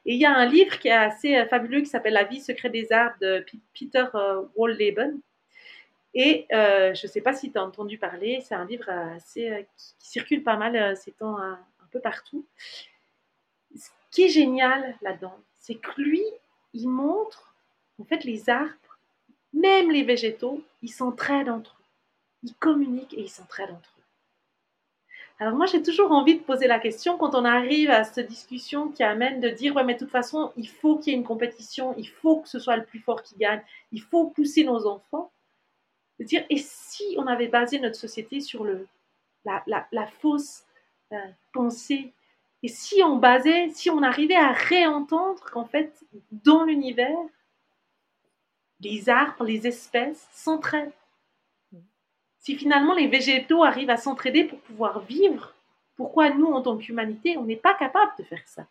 Et 0.05 0.15
il 0.15 0.19
y 0.19 0.25
a 0.25 0.35
un 0.35 0.45
livre 0.45 0.77
qui 0.79 0.89
est 0.89 0.91
assez 0.91 1.37
euh, 1.37 1.45
fabuleux 1.45 1.79
qui 1.79 1.85
s'appelle 1.85 2.13
La 2.13 2.25
vie 2.25 2.41
secrète 2.41 2.73
des 2.73 2.91
arbres 2.91 3.15
de 3.21 3.45
Peter 3.73 4.07
euh, 4.13 4.43
Walleben, 4.55 5.21
et 6.13 6.47
euh, 6.53 6.93
je 6.93 7.05
ne 7.05 7.11
sais 7.11 7.21
pas 7.21 7.33
si 7.33 7.51
tu 7.51 7.57
as 7.57 7.63
entendu 7.63 7.97
parler, 7.97 8.41
c'est 8.41 8.55
un 8.55 8.65
livre 8.65 8.89
assez, 8.89 9.49
euh, 9.49 9.61
qui, 9.77 9.93
circule 9.99 10.43
pas 10.43 10.57
mal 10.57 10.75
euh, 10.75 10.95
ces 10.95 11.11
temps 11.11 11.37
un, 11.37 11.59
peu 11.91 11.99
partout. 11.99 12.45
Ce 13.75 13.89
qui 14.11 14.23
est 14.23 14.29
génial 14.29 14.95
là-dedans, 15.01 15.35
c'est 15.59 15.75
que 15.75 15.89
lui, 15.99 16.23
il 16.73 16.87
montre, 16.87 17.55
en 17.99 18.03
fait, 18.03 18.23
les 18.23 18.47
arbres, 18.49 18.99
même 19.53 19.89
les 19.89 20.03
végétaux, 20.03 20.63
ils 20.83 20.91
s'entraident 20.91 21.49
entre 21.49 21.75
eux. 21.79 21.85
Ils 22.43 22.53
communiquent 22.53 23.15
et 23.15 23.21
ils 23.21 23.29
s'entraident 23.29 23.71
entre 23.71 23.95
eux. 23.97 24.03
Alors 25.39 25.55
moi, 25.55 25.65
j'ai 25.65 25.81
toujours 25.81 26.11
envie 26.11 26.37
de 26.37 26.43
poser 26.43 26.67
la 26.67 26.79
question 26.79 27.17
quand 27.17 27.33
on 27.33 27.45
arrive 27.45 27.89
à 27.89 28.03
cette 28.03 28.27
discussion 28.27 28.89
qui 28.89 29.03
amène 29.03 29.39
de 29.39 29.49
dire, 29.49 29.75
ouais, 29.75 29.83
mais 29.83 29.93
de 29.93 29.99
toute 29.99 30.11
façon, 30.11 30.51
il 30.57 30.67
faut 30.67 30.97
qu'il 30.97 31.13
y 31.13 31.15
ait 31.15 31.19
une 31.19 31.25
compétition, 31.25 31.95
il 31.97 32.09
faut 32.09 32.41
que 32.41 32.49
ce 32.49 32.59
soit 32.59 32.75
le 32.75 32.83
plus 32.83 32.99
fort 32.99 33.23
qui 33.23 33.35
gagne, 33.37 33.61
il 33.91 34.01
faut 34.01 34.27
pousser 34.27 34.63
nos 34.63 34.85
enfants. 34.85 35.31
De 36.19 36.25
dire, 36.25 36.45
et 36.49 36.57
si 36.57 37.15
on 37.17 37.27
avait 37.27 37.47
basé 37.47 37.79
notre 37.79 37.95
société 37.95 38.41
sur 38.41 38.65
la, 39.45 40.07
fausse 40.19 40.63
euh, 41.13 41.17
pensée? 41.53 42.13
Et 42.61 42.67
si 42.67 43.01
on 43.03 43.15
basait, 43.15 43.69
si 43.69 43.89
on 43.89 44.03
arrivait 44.03 44.35
à 44.35 44.51
réentendre 44.51 45.43
qu'en 45.51 45.65
fait, 45.65 46.03
dans 46.31 46.65
l'univers, 46.65 47.17
les 48.81 49.09
arbres, 49.09 49.45
les 49.45 49.65
espèces 49.65 50.27
s'entraident? 50.33 50.91
Si 52.39 52.55
finalement 52.55 52.93
les 52.93 53.07
végétaux 53.07 53.63
arrivent 53.63 53.89
à 53.89 53.97
s'entraider 53.97 54.45
pour 54.45 54.59
pouvoir 54.59 55.01
vivre, 55.01 55.53
pourquoi 55.95 56.29
nous, 56.29 56.47
en 56.47 56.61
tant 56.61 56.77
qu'humanité, 56.77 57.37
on 57.37 57.43
n'est 57.43 57.57
pas 57.57 57.73
capable 57.73 58.11
de 58.17 58.23
faire 58.23 58.47
ça? 58.47 58.65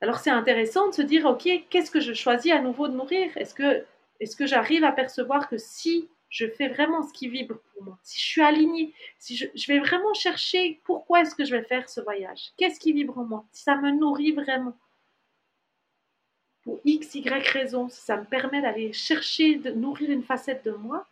Alors 0.00 0.18
c'est 0.18 0.30
intéressant 0.30 0.88
de 0.88 0.94
se 0.94 1.02
dire, 1.02 1.26
ok, 1.26 1.48
qu'est-ce 1.70 1.92
que 1.92 2.00
je 2.00 2.12
choisis 2.12 2.50
à 2.50 2.60
nouveau 2.60 2.88
de 2.88 2.94
nourrir 2.94 3.36
Est-ce 3.36 3.54
que, 3.54 3.84
est 4.22 4.36
que 4.36 4.46
j'arrive 4.46 4.84
à 4.84 4.92
percevoir 4.92 5.48
que 5.48 5.58
si 5.58 6.08
je 6.28 6.46
fais 6.46 6.68
vraiment 6.68 7.02
ce 7.02 7.12
qui 7.12 7.28
vibre 7.28 7.58
pour 7.74 7.82
moi, 7.82 7.98
si 8.02 8.20
je 8.20 8.26
suis 8.26 8.42
alignée, 8.42 8.94
si 9.18 9.36
je, 9.36 9.46
je 9.54 9.66
vais 9.66 9.78
vraiment 9.78 10.14
chercher 10.14 10.80
pourquoi 10.84 11.20
est-ce 11.20 11.34
que 11.34 11.44
je 11.44 11.54
vais 11.54 11.64
faire 11.64 11.88
ce 11.88 12.00
voyage, 12.00 12.52
qu'est-ce 12.56 12.80
qui 12.80 12.92
vibre 12.92 13.18
en 13.18 13.24
moi, 13.24 13.44
si 13.52 13.62
ça 13.62 13.76
me 13.76 13.90
nourrit 13.90 14.32
vraiment, 14.32 14.76
pour 16.62 16.80
X, 16.84 17.14
Y 17.14 17.48
raison, 17.48 17.88
si 17.88 18.00
ça 18.00 18.16
me 18.16 18.24
permet 18.24 18.62
d'aller 18.62 18.92
chercher, 18.92 19.56
de 19.56 19.72
nourrir 19.72 20.10
une 20.10 20.22
facette 20.22 20.64
de 20.64 20.70
moi, 20.70 21.06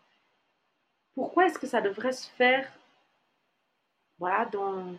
pourquoi 1.14 1.46
est-ce 1.46 1.58
que 1.58 1.66
ça 1.66 1.80
devrait 1.80 2.12
se 2.12 2.30
faire 2.30 2.70
voilà, 4.18 4.44
dans, 4.46 4.94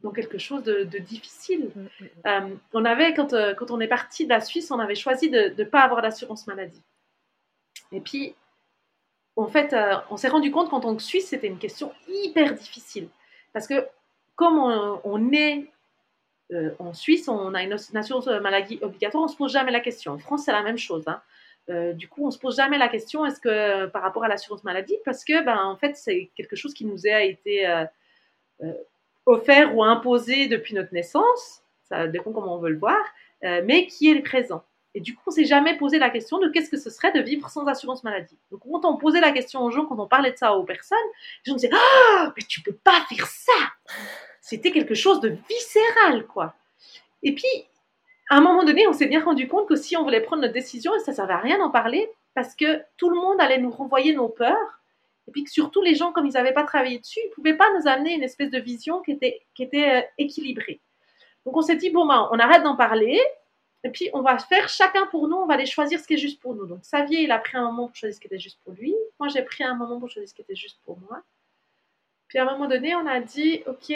dans 0.00 0.12
quelque 0.12 0.38
chose 0.38 0.62
de, 0.62 0.84
difficile? 0.98 1.70
Mm, 1.74 1.80
mm, 1.80 1.86
mm. 2.00 2.08
Euh, 2.26 2.56
On 2.72 2.84
avait, 2.84 3.12
quand, 3.14 3.32
euh, 3.32 3.54
quand 3.54 3.70
on 3.70 3.80
est 3.80 3.88
parti 3.88 4.24
de 4.24 4.30
la 4.30 4.40
Suisse, 4.40 4.70
on 4.70 4.78
avait 4.78 4.94
choisi 4.94 5.30
de 5.30 5.54
ne 5.56 5.64
pas 5.64 5.80
avoir 5.82 6.02
d'assurance 6.02 6.46
maladie. 6.46 6.82
Et 7.92 8.00
puis, 8.00 8.34
en 9.36 9.46
fait, 9.46 9.72
euh, 9.72 9.96
on 10.10 10.16
s'est 10.16 10.28
rendu 10.28 10.50
compte 10.50 10.70
qu'en 10.70 10.80
tant 10.80 10.94
que 10.96 11.02
Suisse, 11.02 11.28
c'était 11.28 11.46
une 11.46 11.58
question 11.58 11.92
hyper 12.08 12.54
difficile. 12.54 13.08
Parce 13.52 13.66
que 13.66 13.86
comme 14.34 14.58
on, 14.58 15.32
est 15.32 15.66
en 16.78 16.92
Suisse, 16.92 17.26
on 17.28 17.54
a 17.54 17.62
une, 17.62 17.72
assurance 17.72 18.26
maladie 18.26 18.78
obligatoire, 18.82 19.22
on 19.22 19.26
ne 19.26 19.32
se 19.32 19.36
pose 19.36 19.52
jamais 19.52 19.72
la 19.72 19.80
question. 19.80 20.12
En 20.12 20.18
France, 20.18 20.42
c'est 20.44 20.52
la 20.52 20.62
même 20.62 20.78
chose. 20.78 21.04
Hein. 21.06 21.20
Euh, 21.68 21.92
du 21.92 22.08
coup, 22.08 22.26
on 22.26 22.30
se 22.30 22.38
pose 22.38 22.56
jamais 22.56 22.78
la 22.78 22.88
question 22.88 23.26
est-ce 23.26 23.40
que 23.40 23.86
par 23.86 24.02
rapport 24.02 24.24
à 24.24 24.28
l'assurance 24.28 24.62
maladie, 24.62 24.96
parce 25.04 25.24
que 25.24 25.44
ben 25.44 25.58
en 25.64 25.76
fait 25.76 25.96
c'est 25.96 26.30
quelque 26.36 26.54
chose 26.54 26.72
qui 26.74 26.84
nous 26.84 27.06
a 27.06 27.22
été 27.22 27.66
euh, 27.66 27.84
euh, 28.62 28.72
offert 29.26 29.74
ou 29.76 29.82
imposé 29.82 30.46
depuis 30.46 30.74
notre 30.74 30.94
naissance, 30.94 31.62
ça 31.88 32.06
dépend 32.06 32.32
comment 32.32 32.54
on 32.54 32.58
veut 32.58 32.70
le 32.70 32.78
voir, 32.78 33.04
mais 33.42 33.86
qui 33.86 34.10
est 34.10 34.20
présent. 34.20 34.64
Et 34.96 35.00
du 35.00 35.14
coup, 35.14 35.24
on 35.26 35.30
s'est 35.30 35.44
jamais 35.44 35.76
posé 35.76 35.98
la 35.98 36.08
question 36.08 36.38
de 36.38 36.48
qu'est-ce 36.48 36.70
que 36.70 36.78
ce 36.78 36.88
serait 36.88 37.12
de 37.12 37.20
vivre 37.20 37.50
sans 37.50 37.66
assurance 37.66 38.02
maladie. 38.02 38.38
Donc 38.50 38.62
quand 38.62 38.86
on 38.86 38.96
posait 38.96 39.20
la 39.20 39.30
question 39.30 39.60
aux 39.60 39.70
gens, 39.70 39.84
quand 39.84 40.00
on 40.00 40.08
parlait 40.08 40.32
de 40.32 40.38
ça 40.38 40.54
aux 40.54 40.64
personnes, 40.64 40.96
les 41.44 41.50
gens 41.50 41.54
disaient 41.54 41.70
ah 41.70 42.32
mais 42.34 42.42
tu 42.48 42.62
peux 42.62 42.72
pas 42.72 43.04
faire 43.06 43.26
ça. 43.26 43.52
C'était 44.40 44.72
quelque 44.72 44.94
chose 44.94 45.20
de 45.20 45.36
viscéral 45.50 46.26
quoi. 46.26 46.54
Et 47.22 47.34
puis 47.34 47.44
à 48.30 48.38
un 48.38 48.40
moment 48.40 48.64
donné, 48.64 48.88
on 48.88 48.94
s'est 48.94 49.06
bien 49.06 49.22
rendu 49.22 49.48
compte 49.48 49.68
que 49.68 49.76
si 49.76 49.98
on 49.98 50.02
voulait 50.02 50.22
prendre 50.22 50.40
notre 50.40 50.54
décision, 50.54 50.92
ça 51.04 51.12
ne 51.12 51.16
servait 51.16 51.34
à 51.34 51.40
rien 51.40 51.58
d'en 51.58 51.70
parler, 51.70 52.10
parce 52.34 52.56
que 52.56 52.82
tout 52.96 53.10
le 53.10 53.16
monde 53.16 53.38
allait 53.38 53.58
nous 53.58 53.70
renvoyer 53.70 54.14
nos 54.14 54.28
peurs, 54.28 54.80
et 55.28 55.30
puis 55.30 55.44
que 55.44 55.50
surtout 55.50 55.82
les 55.82 55.94
gens, 55.94 56.10
comme 56.10 56.26
ils 56.26 56.32
n'avaient 56.32 56.54
pas 56.54 56.64
travaillé 56.64 56.98
dessus, 56.98 57.20
ils 57.22 57.28
ne 57.28 57.34
pouvaient 57.34 57.56
pas 57.56 57.68
nous 57.78 57.86
amener 57.86 58.14
une 58.14 58.22
espèce 58.22 58.50
de 58.50 58.58
vision 58.58 59.00
qui 59.02 59.12
était, 59.12 59.42
qui 59.54 59.62
était 59.62 59.98
euh, 59.98 60.02
équilibrée. 60.18 60.80
Donc 61.44 61.56
on 61.56 61.62
s'est 61.62 61.76
dit, 61.76 61.90
bon, 61.90 62.06
ben, 62.06 62.28
on 62.32 62.38
arrête 62.38 62.62
d'en 62.62 62.76
parler, 62.76 63.20
et 63.84 63.90
puis 63.90 64.10
on 64.12 64.22
va 64.22 64.38
faire 64.38 64.68
chacun 64.68 65.06
pour 65.06 65.28
nous, 65.28 65.36
on 65.36 65.46
va 65.46 65.54
aller 65.54 65.66
choisir 65.66 66.00
ce 66.00 66.06
qui 66.06 66.14
est 66.14 66.18
juste 66.18 66.40
pour 66.40 66.54
nous. 66.54 66.66
Donc 66.66 66.80
Xavier, 66.80 67.22
il 67.22 67.30
a 67.30 67.38
pris 67.38 67.56
un 67.56 67.70
moment 67.70 67.86
pour 67.86 67.96
choisir 67.96 68.16
ce 68.16 68.20
qui 68.20 68.26
était 68.26 68.38
juste 68.38 68.60
pour 68.64 68.72
lui, 68.72 68.94
moi 69.18 69.28
j'ai 69.28 69.42
pris 69.42 69.64
un 69.64 69.74
moment 69.74 70.00
pour 70.00 70.08
choisir 70.08 70.28
ce 70.28 70.34
qui 70.34 70.42
était 70.42 70.56
juste 70.56 70.80
pour 70.84 70.98
moi. 70.98 71.22
Puis 72.28 72.38
à 72.38 72.42
un 72.42 72.50
moment 72.50 72.66
donné, 72.66 72.94
on 72.94 73.06
a 73.06 73.20
dit, 73.20 73.62
ok, 73.66 73.92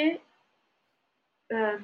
euh, 1.52 1.78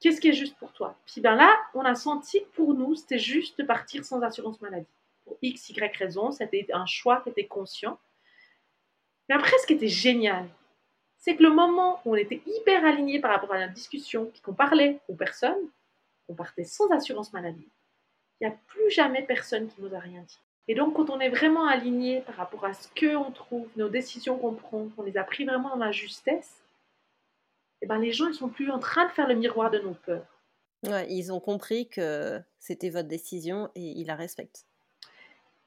Qu'est-ce 0.00 0.20
qui 0.20 0.28
est 0.28 0.34
juste 0.34 0.56
pour 0.58 0.72
toi? 0.72 0.94
Puis 1.06 1.20
ben 1.20 1.34
là, 1.36 1.56
on 1.74 1.80
a 1.80 1.94
senti 1.94 2.40
que 2.40 2.48
pour 2.54 2.74
nous, 2.74 2.94
c'était 2.94 3.18
juste 3.18 3.58
de 3.58 3.64
partir 3.64 4.04
sans 4.04 4.20
assurance 4.20 4.60
maladie. 4.60 4.86
Pour 5.24 5.38
X, 5.40 5.70
Y 5.70 5.96
raison, 5.96 6.30
c'était 6.32 6.66
un 6.72 6.86
choix 6.86 7.22
qui 7.22 7.30
était 7.30 7.46
conscient. 7.46 7.98
Mais 9.28 9.34
après, 9.34 9.56
ce 9.58 9.66
qui 9.66 9.72
était 9.72 9.88
génial, 9.88 10.46
c'est 11.18 11.34
que 11.34 11.42
le 11.42 11.50
moment 11.50 12.00
où 12.04 12.12
on 12.12 12.14
était 12.14 12.42
hyper 12.46 12.84
aligné 12.84 13.20
par 13.20 13.32
rapport 13.32 13.52
à 13.52 13.58
la 13.58 13.68
discussion, 13.68 14.30
qu'on 14.42 14.52
parlait 14.52 15.00
aux 15.08 15.14
personnes, 15.14 15.70
on 16.28 16.34
partait 16.34 16.64
sans 16.64 16.90
assurance 16.90 17.32
maladie. 17.32 17.68
Il 18.40 18.46
n'y 18.46 18.52
a 18.52 18.56
plus 18.66 18.90
jamais 18.90 19.22
personne 19.22 19.68
qui 19.68 19.80
nous 19.80 19.94
a 19.94 19.98
rien 19.98 20.22
dit. 20.22 20.38
Et 20.68 20.74
donc, 20.74 20.94
quand 20.94 21.10
on 21.10 21.20
est 21.20 21.28
vraiment 21.28 21.66
aligné 21.66 22.20
par 22.22 22.36
rapport 22.36 22.64
à 22.64 22.74
ce 22.74 22.88
qu'on 22.88 23.30
trouve, 23.30 23.68
nos 23.76 23.88
décisions 23.88 24.36
qu'on 24.36 24.54
prend, 24.54 24.88
qu'on 24.96 25.04
les 25.04 25.16
a 25.16 25.24
pris 25.24 25.44
vraiment 25.44 25.70
dans 25.70 25.84
la 25.84 25.92
justesse, 25.92 26.64
eh 27.82 27.86
ben, 27.86 27.98
les 27.98 28.12
gens 28.12 28.26
ne 28.26 28.32
sont 28.32 28.48
plus 28.48 28.70
en 28.70 28.78
train 28.78 29.06
de 29.06 29.12
faire 29.12 29.28
le 29.28 29.34
miroir 29.34 29.70
de 29.70 29.78
nos 29.78 29.94
peurs. 29.94 30.26
Ouais, 30.82 31.06
ils 31.08 31.32
ont 31.32 31.40
compris 31.40 31.88
que 31.88 32.40
c'était 32.58 32.90
votre 32.90 33.08
décision 33.08 33.70
et 33.74 33.82
ils 33.82 34.06
la 34.06 34.16
respectent. 34.16 34.66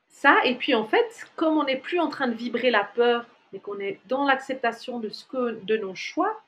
Ça, 0.07 0.37
et 0.43 0.55
puis 0.55 0.75
en 0.75 0.85
fait, 0.85 1.25
comme 1.35 1.57
on 1.57 1.63
n'est 1.63 1.79
plus 1.79 1.99
en 1.99 2.09
train 2.09 2.27
de 2.27 2.33
vibrer 2.33 2.71
la 2.71 2.83
peur, 2.83 3.25
mais 3.53 3.59
qu'on 3.59 3.79
est 3.79 3.99
dans 4.07 4.25
l'acceptation 4.25 4.99
de, 4.99 5.09
ce 5.09 5.25
que, 5.25 5.63
de 5.63 5.77
nos 5.77 5.95
choix, 5.95 6.41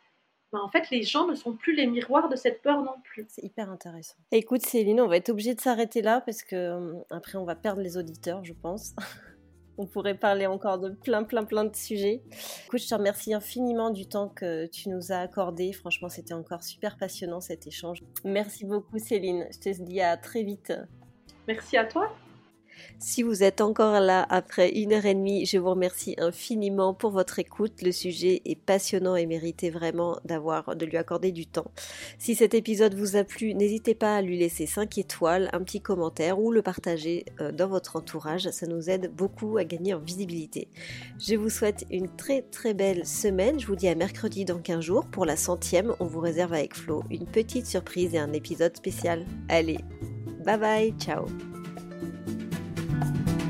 ben 0.51 0.59
en 0.59 0.69
fait, 0.69 0.89
les 0.89 1.03
gens 1.03 1.27
ne 1.27 1.35
sont 1.35 1.53
plus 1.53 1.73
les 1.73 1.87
miroirs 1.87 2.27
de 2.27 2.35
cette 2.35 2.61
peur 2.61 2.83
non 2.83 2.95
plus. 3.03 3.25
C'est 3.29 3.43
hyper 3.43 3.69
intéressant. 3.69 4.15
Écoute, 4.31 4.61
Céline, 4.61 4.99
on 4.99 5.07
va 5.07 5.17
être 5.17 5.29
obligé 5.29 5.55
de 5.55 5.61
s'arrêter 5.61 6.01
là 6.01 6.21
parce 6.21 6.43
que 6.43 6.55
euh, 6.55 6.93
après, 7.09 7.37
on 7.37 7.45
va 7.45 7.55
perdre 7.55 7.81
les 7.81 7.97
auditeurs, 7.97 8.43
je 8.43 8.53
pense. 8.53 8.93
On 9.77 9.87
pourrait 9.87 10.17
parler 10.17 10.45
encore 10.45 10.77
de 10.77 10.89
plein, 10.89 11.23
plein, 11.23 11.43
plein 11.43 11.63
de 11.63 11.75
sujets. 11.75 12.21
Écoute, 12.65 12.81
je 12.81 12.87
te 12.87 12.93
remercie 12.93 13.33
infiniment 13.33 13.89
du 13.89 14.05
temps 14.05 14.27
que 14.27 14.67
tu 14.67 14.89
nous 14.89 15.11
as 15.11 15.19
accordé. 15.19 15.71
Franchement, 15.73 16.09
c'était 16.09 16.33
encore 16.33 16.61
super 16.61 16.97
passionnant 16.97 17.39
cet 17.39 17.65
échange. 17.65 18.03
Merci 18.23 18.65
beaucoup, 18.65 18.99
Céline. 18.99 19.47
Je 19.51 19.71
te 19.71 19.81
dis 19.81 20.01
à 20.01 20.17
très 20.17 20.43
vite. 20.43 20.73
Merci 21.47 21.77
à 21.77 21.85
toi. 21.85 22.13
Si 22.99 23.23
vous 23.23 23.43
êtes 23.43 23.61
encore 23.61 23.99
là 23.99 24.25
après 24.29 24.69
une 24.69 24.93
heure 24.93 25.05
et 25.05 25.13
demie, 25.13 25.45
je 25.45 25.57
vous 25.57 25.71
remercie 25.71 26.15
infiniment 26.17 26.93
pour 26.93 27.11
votre 27.11 27.39
écoute. 27.39 27.81
Le 27.81 27.91
sujet 27.91 28.41
est 28.45 28.55
passionnant 28.55 29.15
et 29.15 29.25
méritait 29.25 29.69
vraiment 29.69 30.19
d'avoir, 30.25 30.75
de 30.75 30.85
lui 30.85 30.97
accorder 30.97 31.31
du 31.31 31.45
temps. 31.45 31.71
Si 32.19 32.35
cet 32.35 32.53
épisode 32.53 32.93
vous 32.93 33.15
a 33.15 33.23
plu, 33.23 33.53
n'hésitez 33.53 33.95
pas 33.95 34.15
à 34.15 34.21
lui 34.21 34.37
laisser 34.37 34.65
5 34.65 34.97
étoiles, 34.97 35.49
un 35.53 35.63
petit 35.63 35.81
commentaire 35.81 36.39
ou 36.39 36.51
le 36.51 36.61
partager 36.61 37.25
euh, 37.39 37.51
dans 37.51 37.67
votre 37.67 37.95
entourage. 37.95 38.49
Ça 38.49 38.67
nous 38.67 38.89
aide 38.89 39.11
beaucoup 39.13 39.57
à 39.57 39.63
gagner 39.63 39.93
en 39.93 39.99
visibilité. 39.99 40.67
Je 41.19 41.35
vous 41.35 41.49
souhaite 41.49 41.85
une 41.91 42.07
très 42.15 42.41
très 42.41 42.73
belle 42.73 43.05
semaine. 43.05 43.59
Je 43.59 43.67
vous 43.67 43.75
dis 43.75 43.87
à 43.87 43.95
mercredi 43.95 44.45
dans 44.45 44.59
15 44.59 44.81
jours. 44.81 45.05
Pour 45.05 45.25
la 45.25 45.35
centième, 45.35 45.95
on 45.99 46.05
vous 46.05 46.19
réserve 46.19 46.53
avec 46.53 46.75
Flo 46.75 47.03
une 47.09 47.25
petite 47.25 47.65
surprise 47.65 48.13
et 48.15 48.19
un 48.19 48.33
épisode 48.33 48.75
spécial. 48.75 49.25
Allez, 49.49 49.79
bye 50.45 50.57
bye, 50.57 50.93
ciao 50.99 51.25
Bye. 53.01 53.40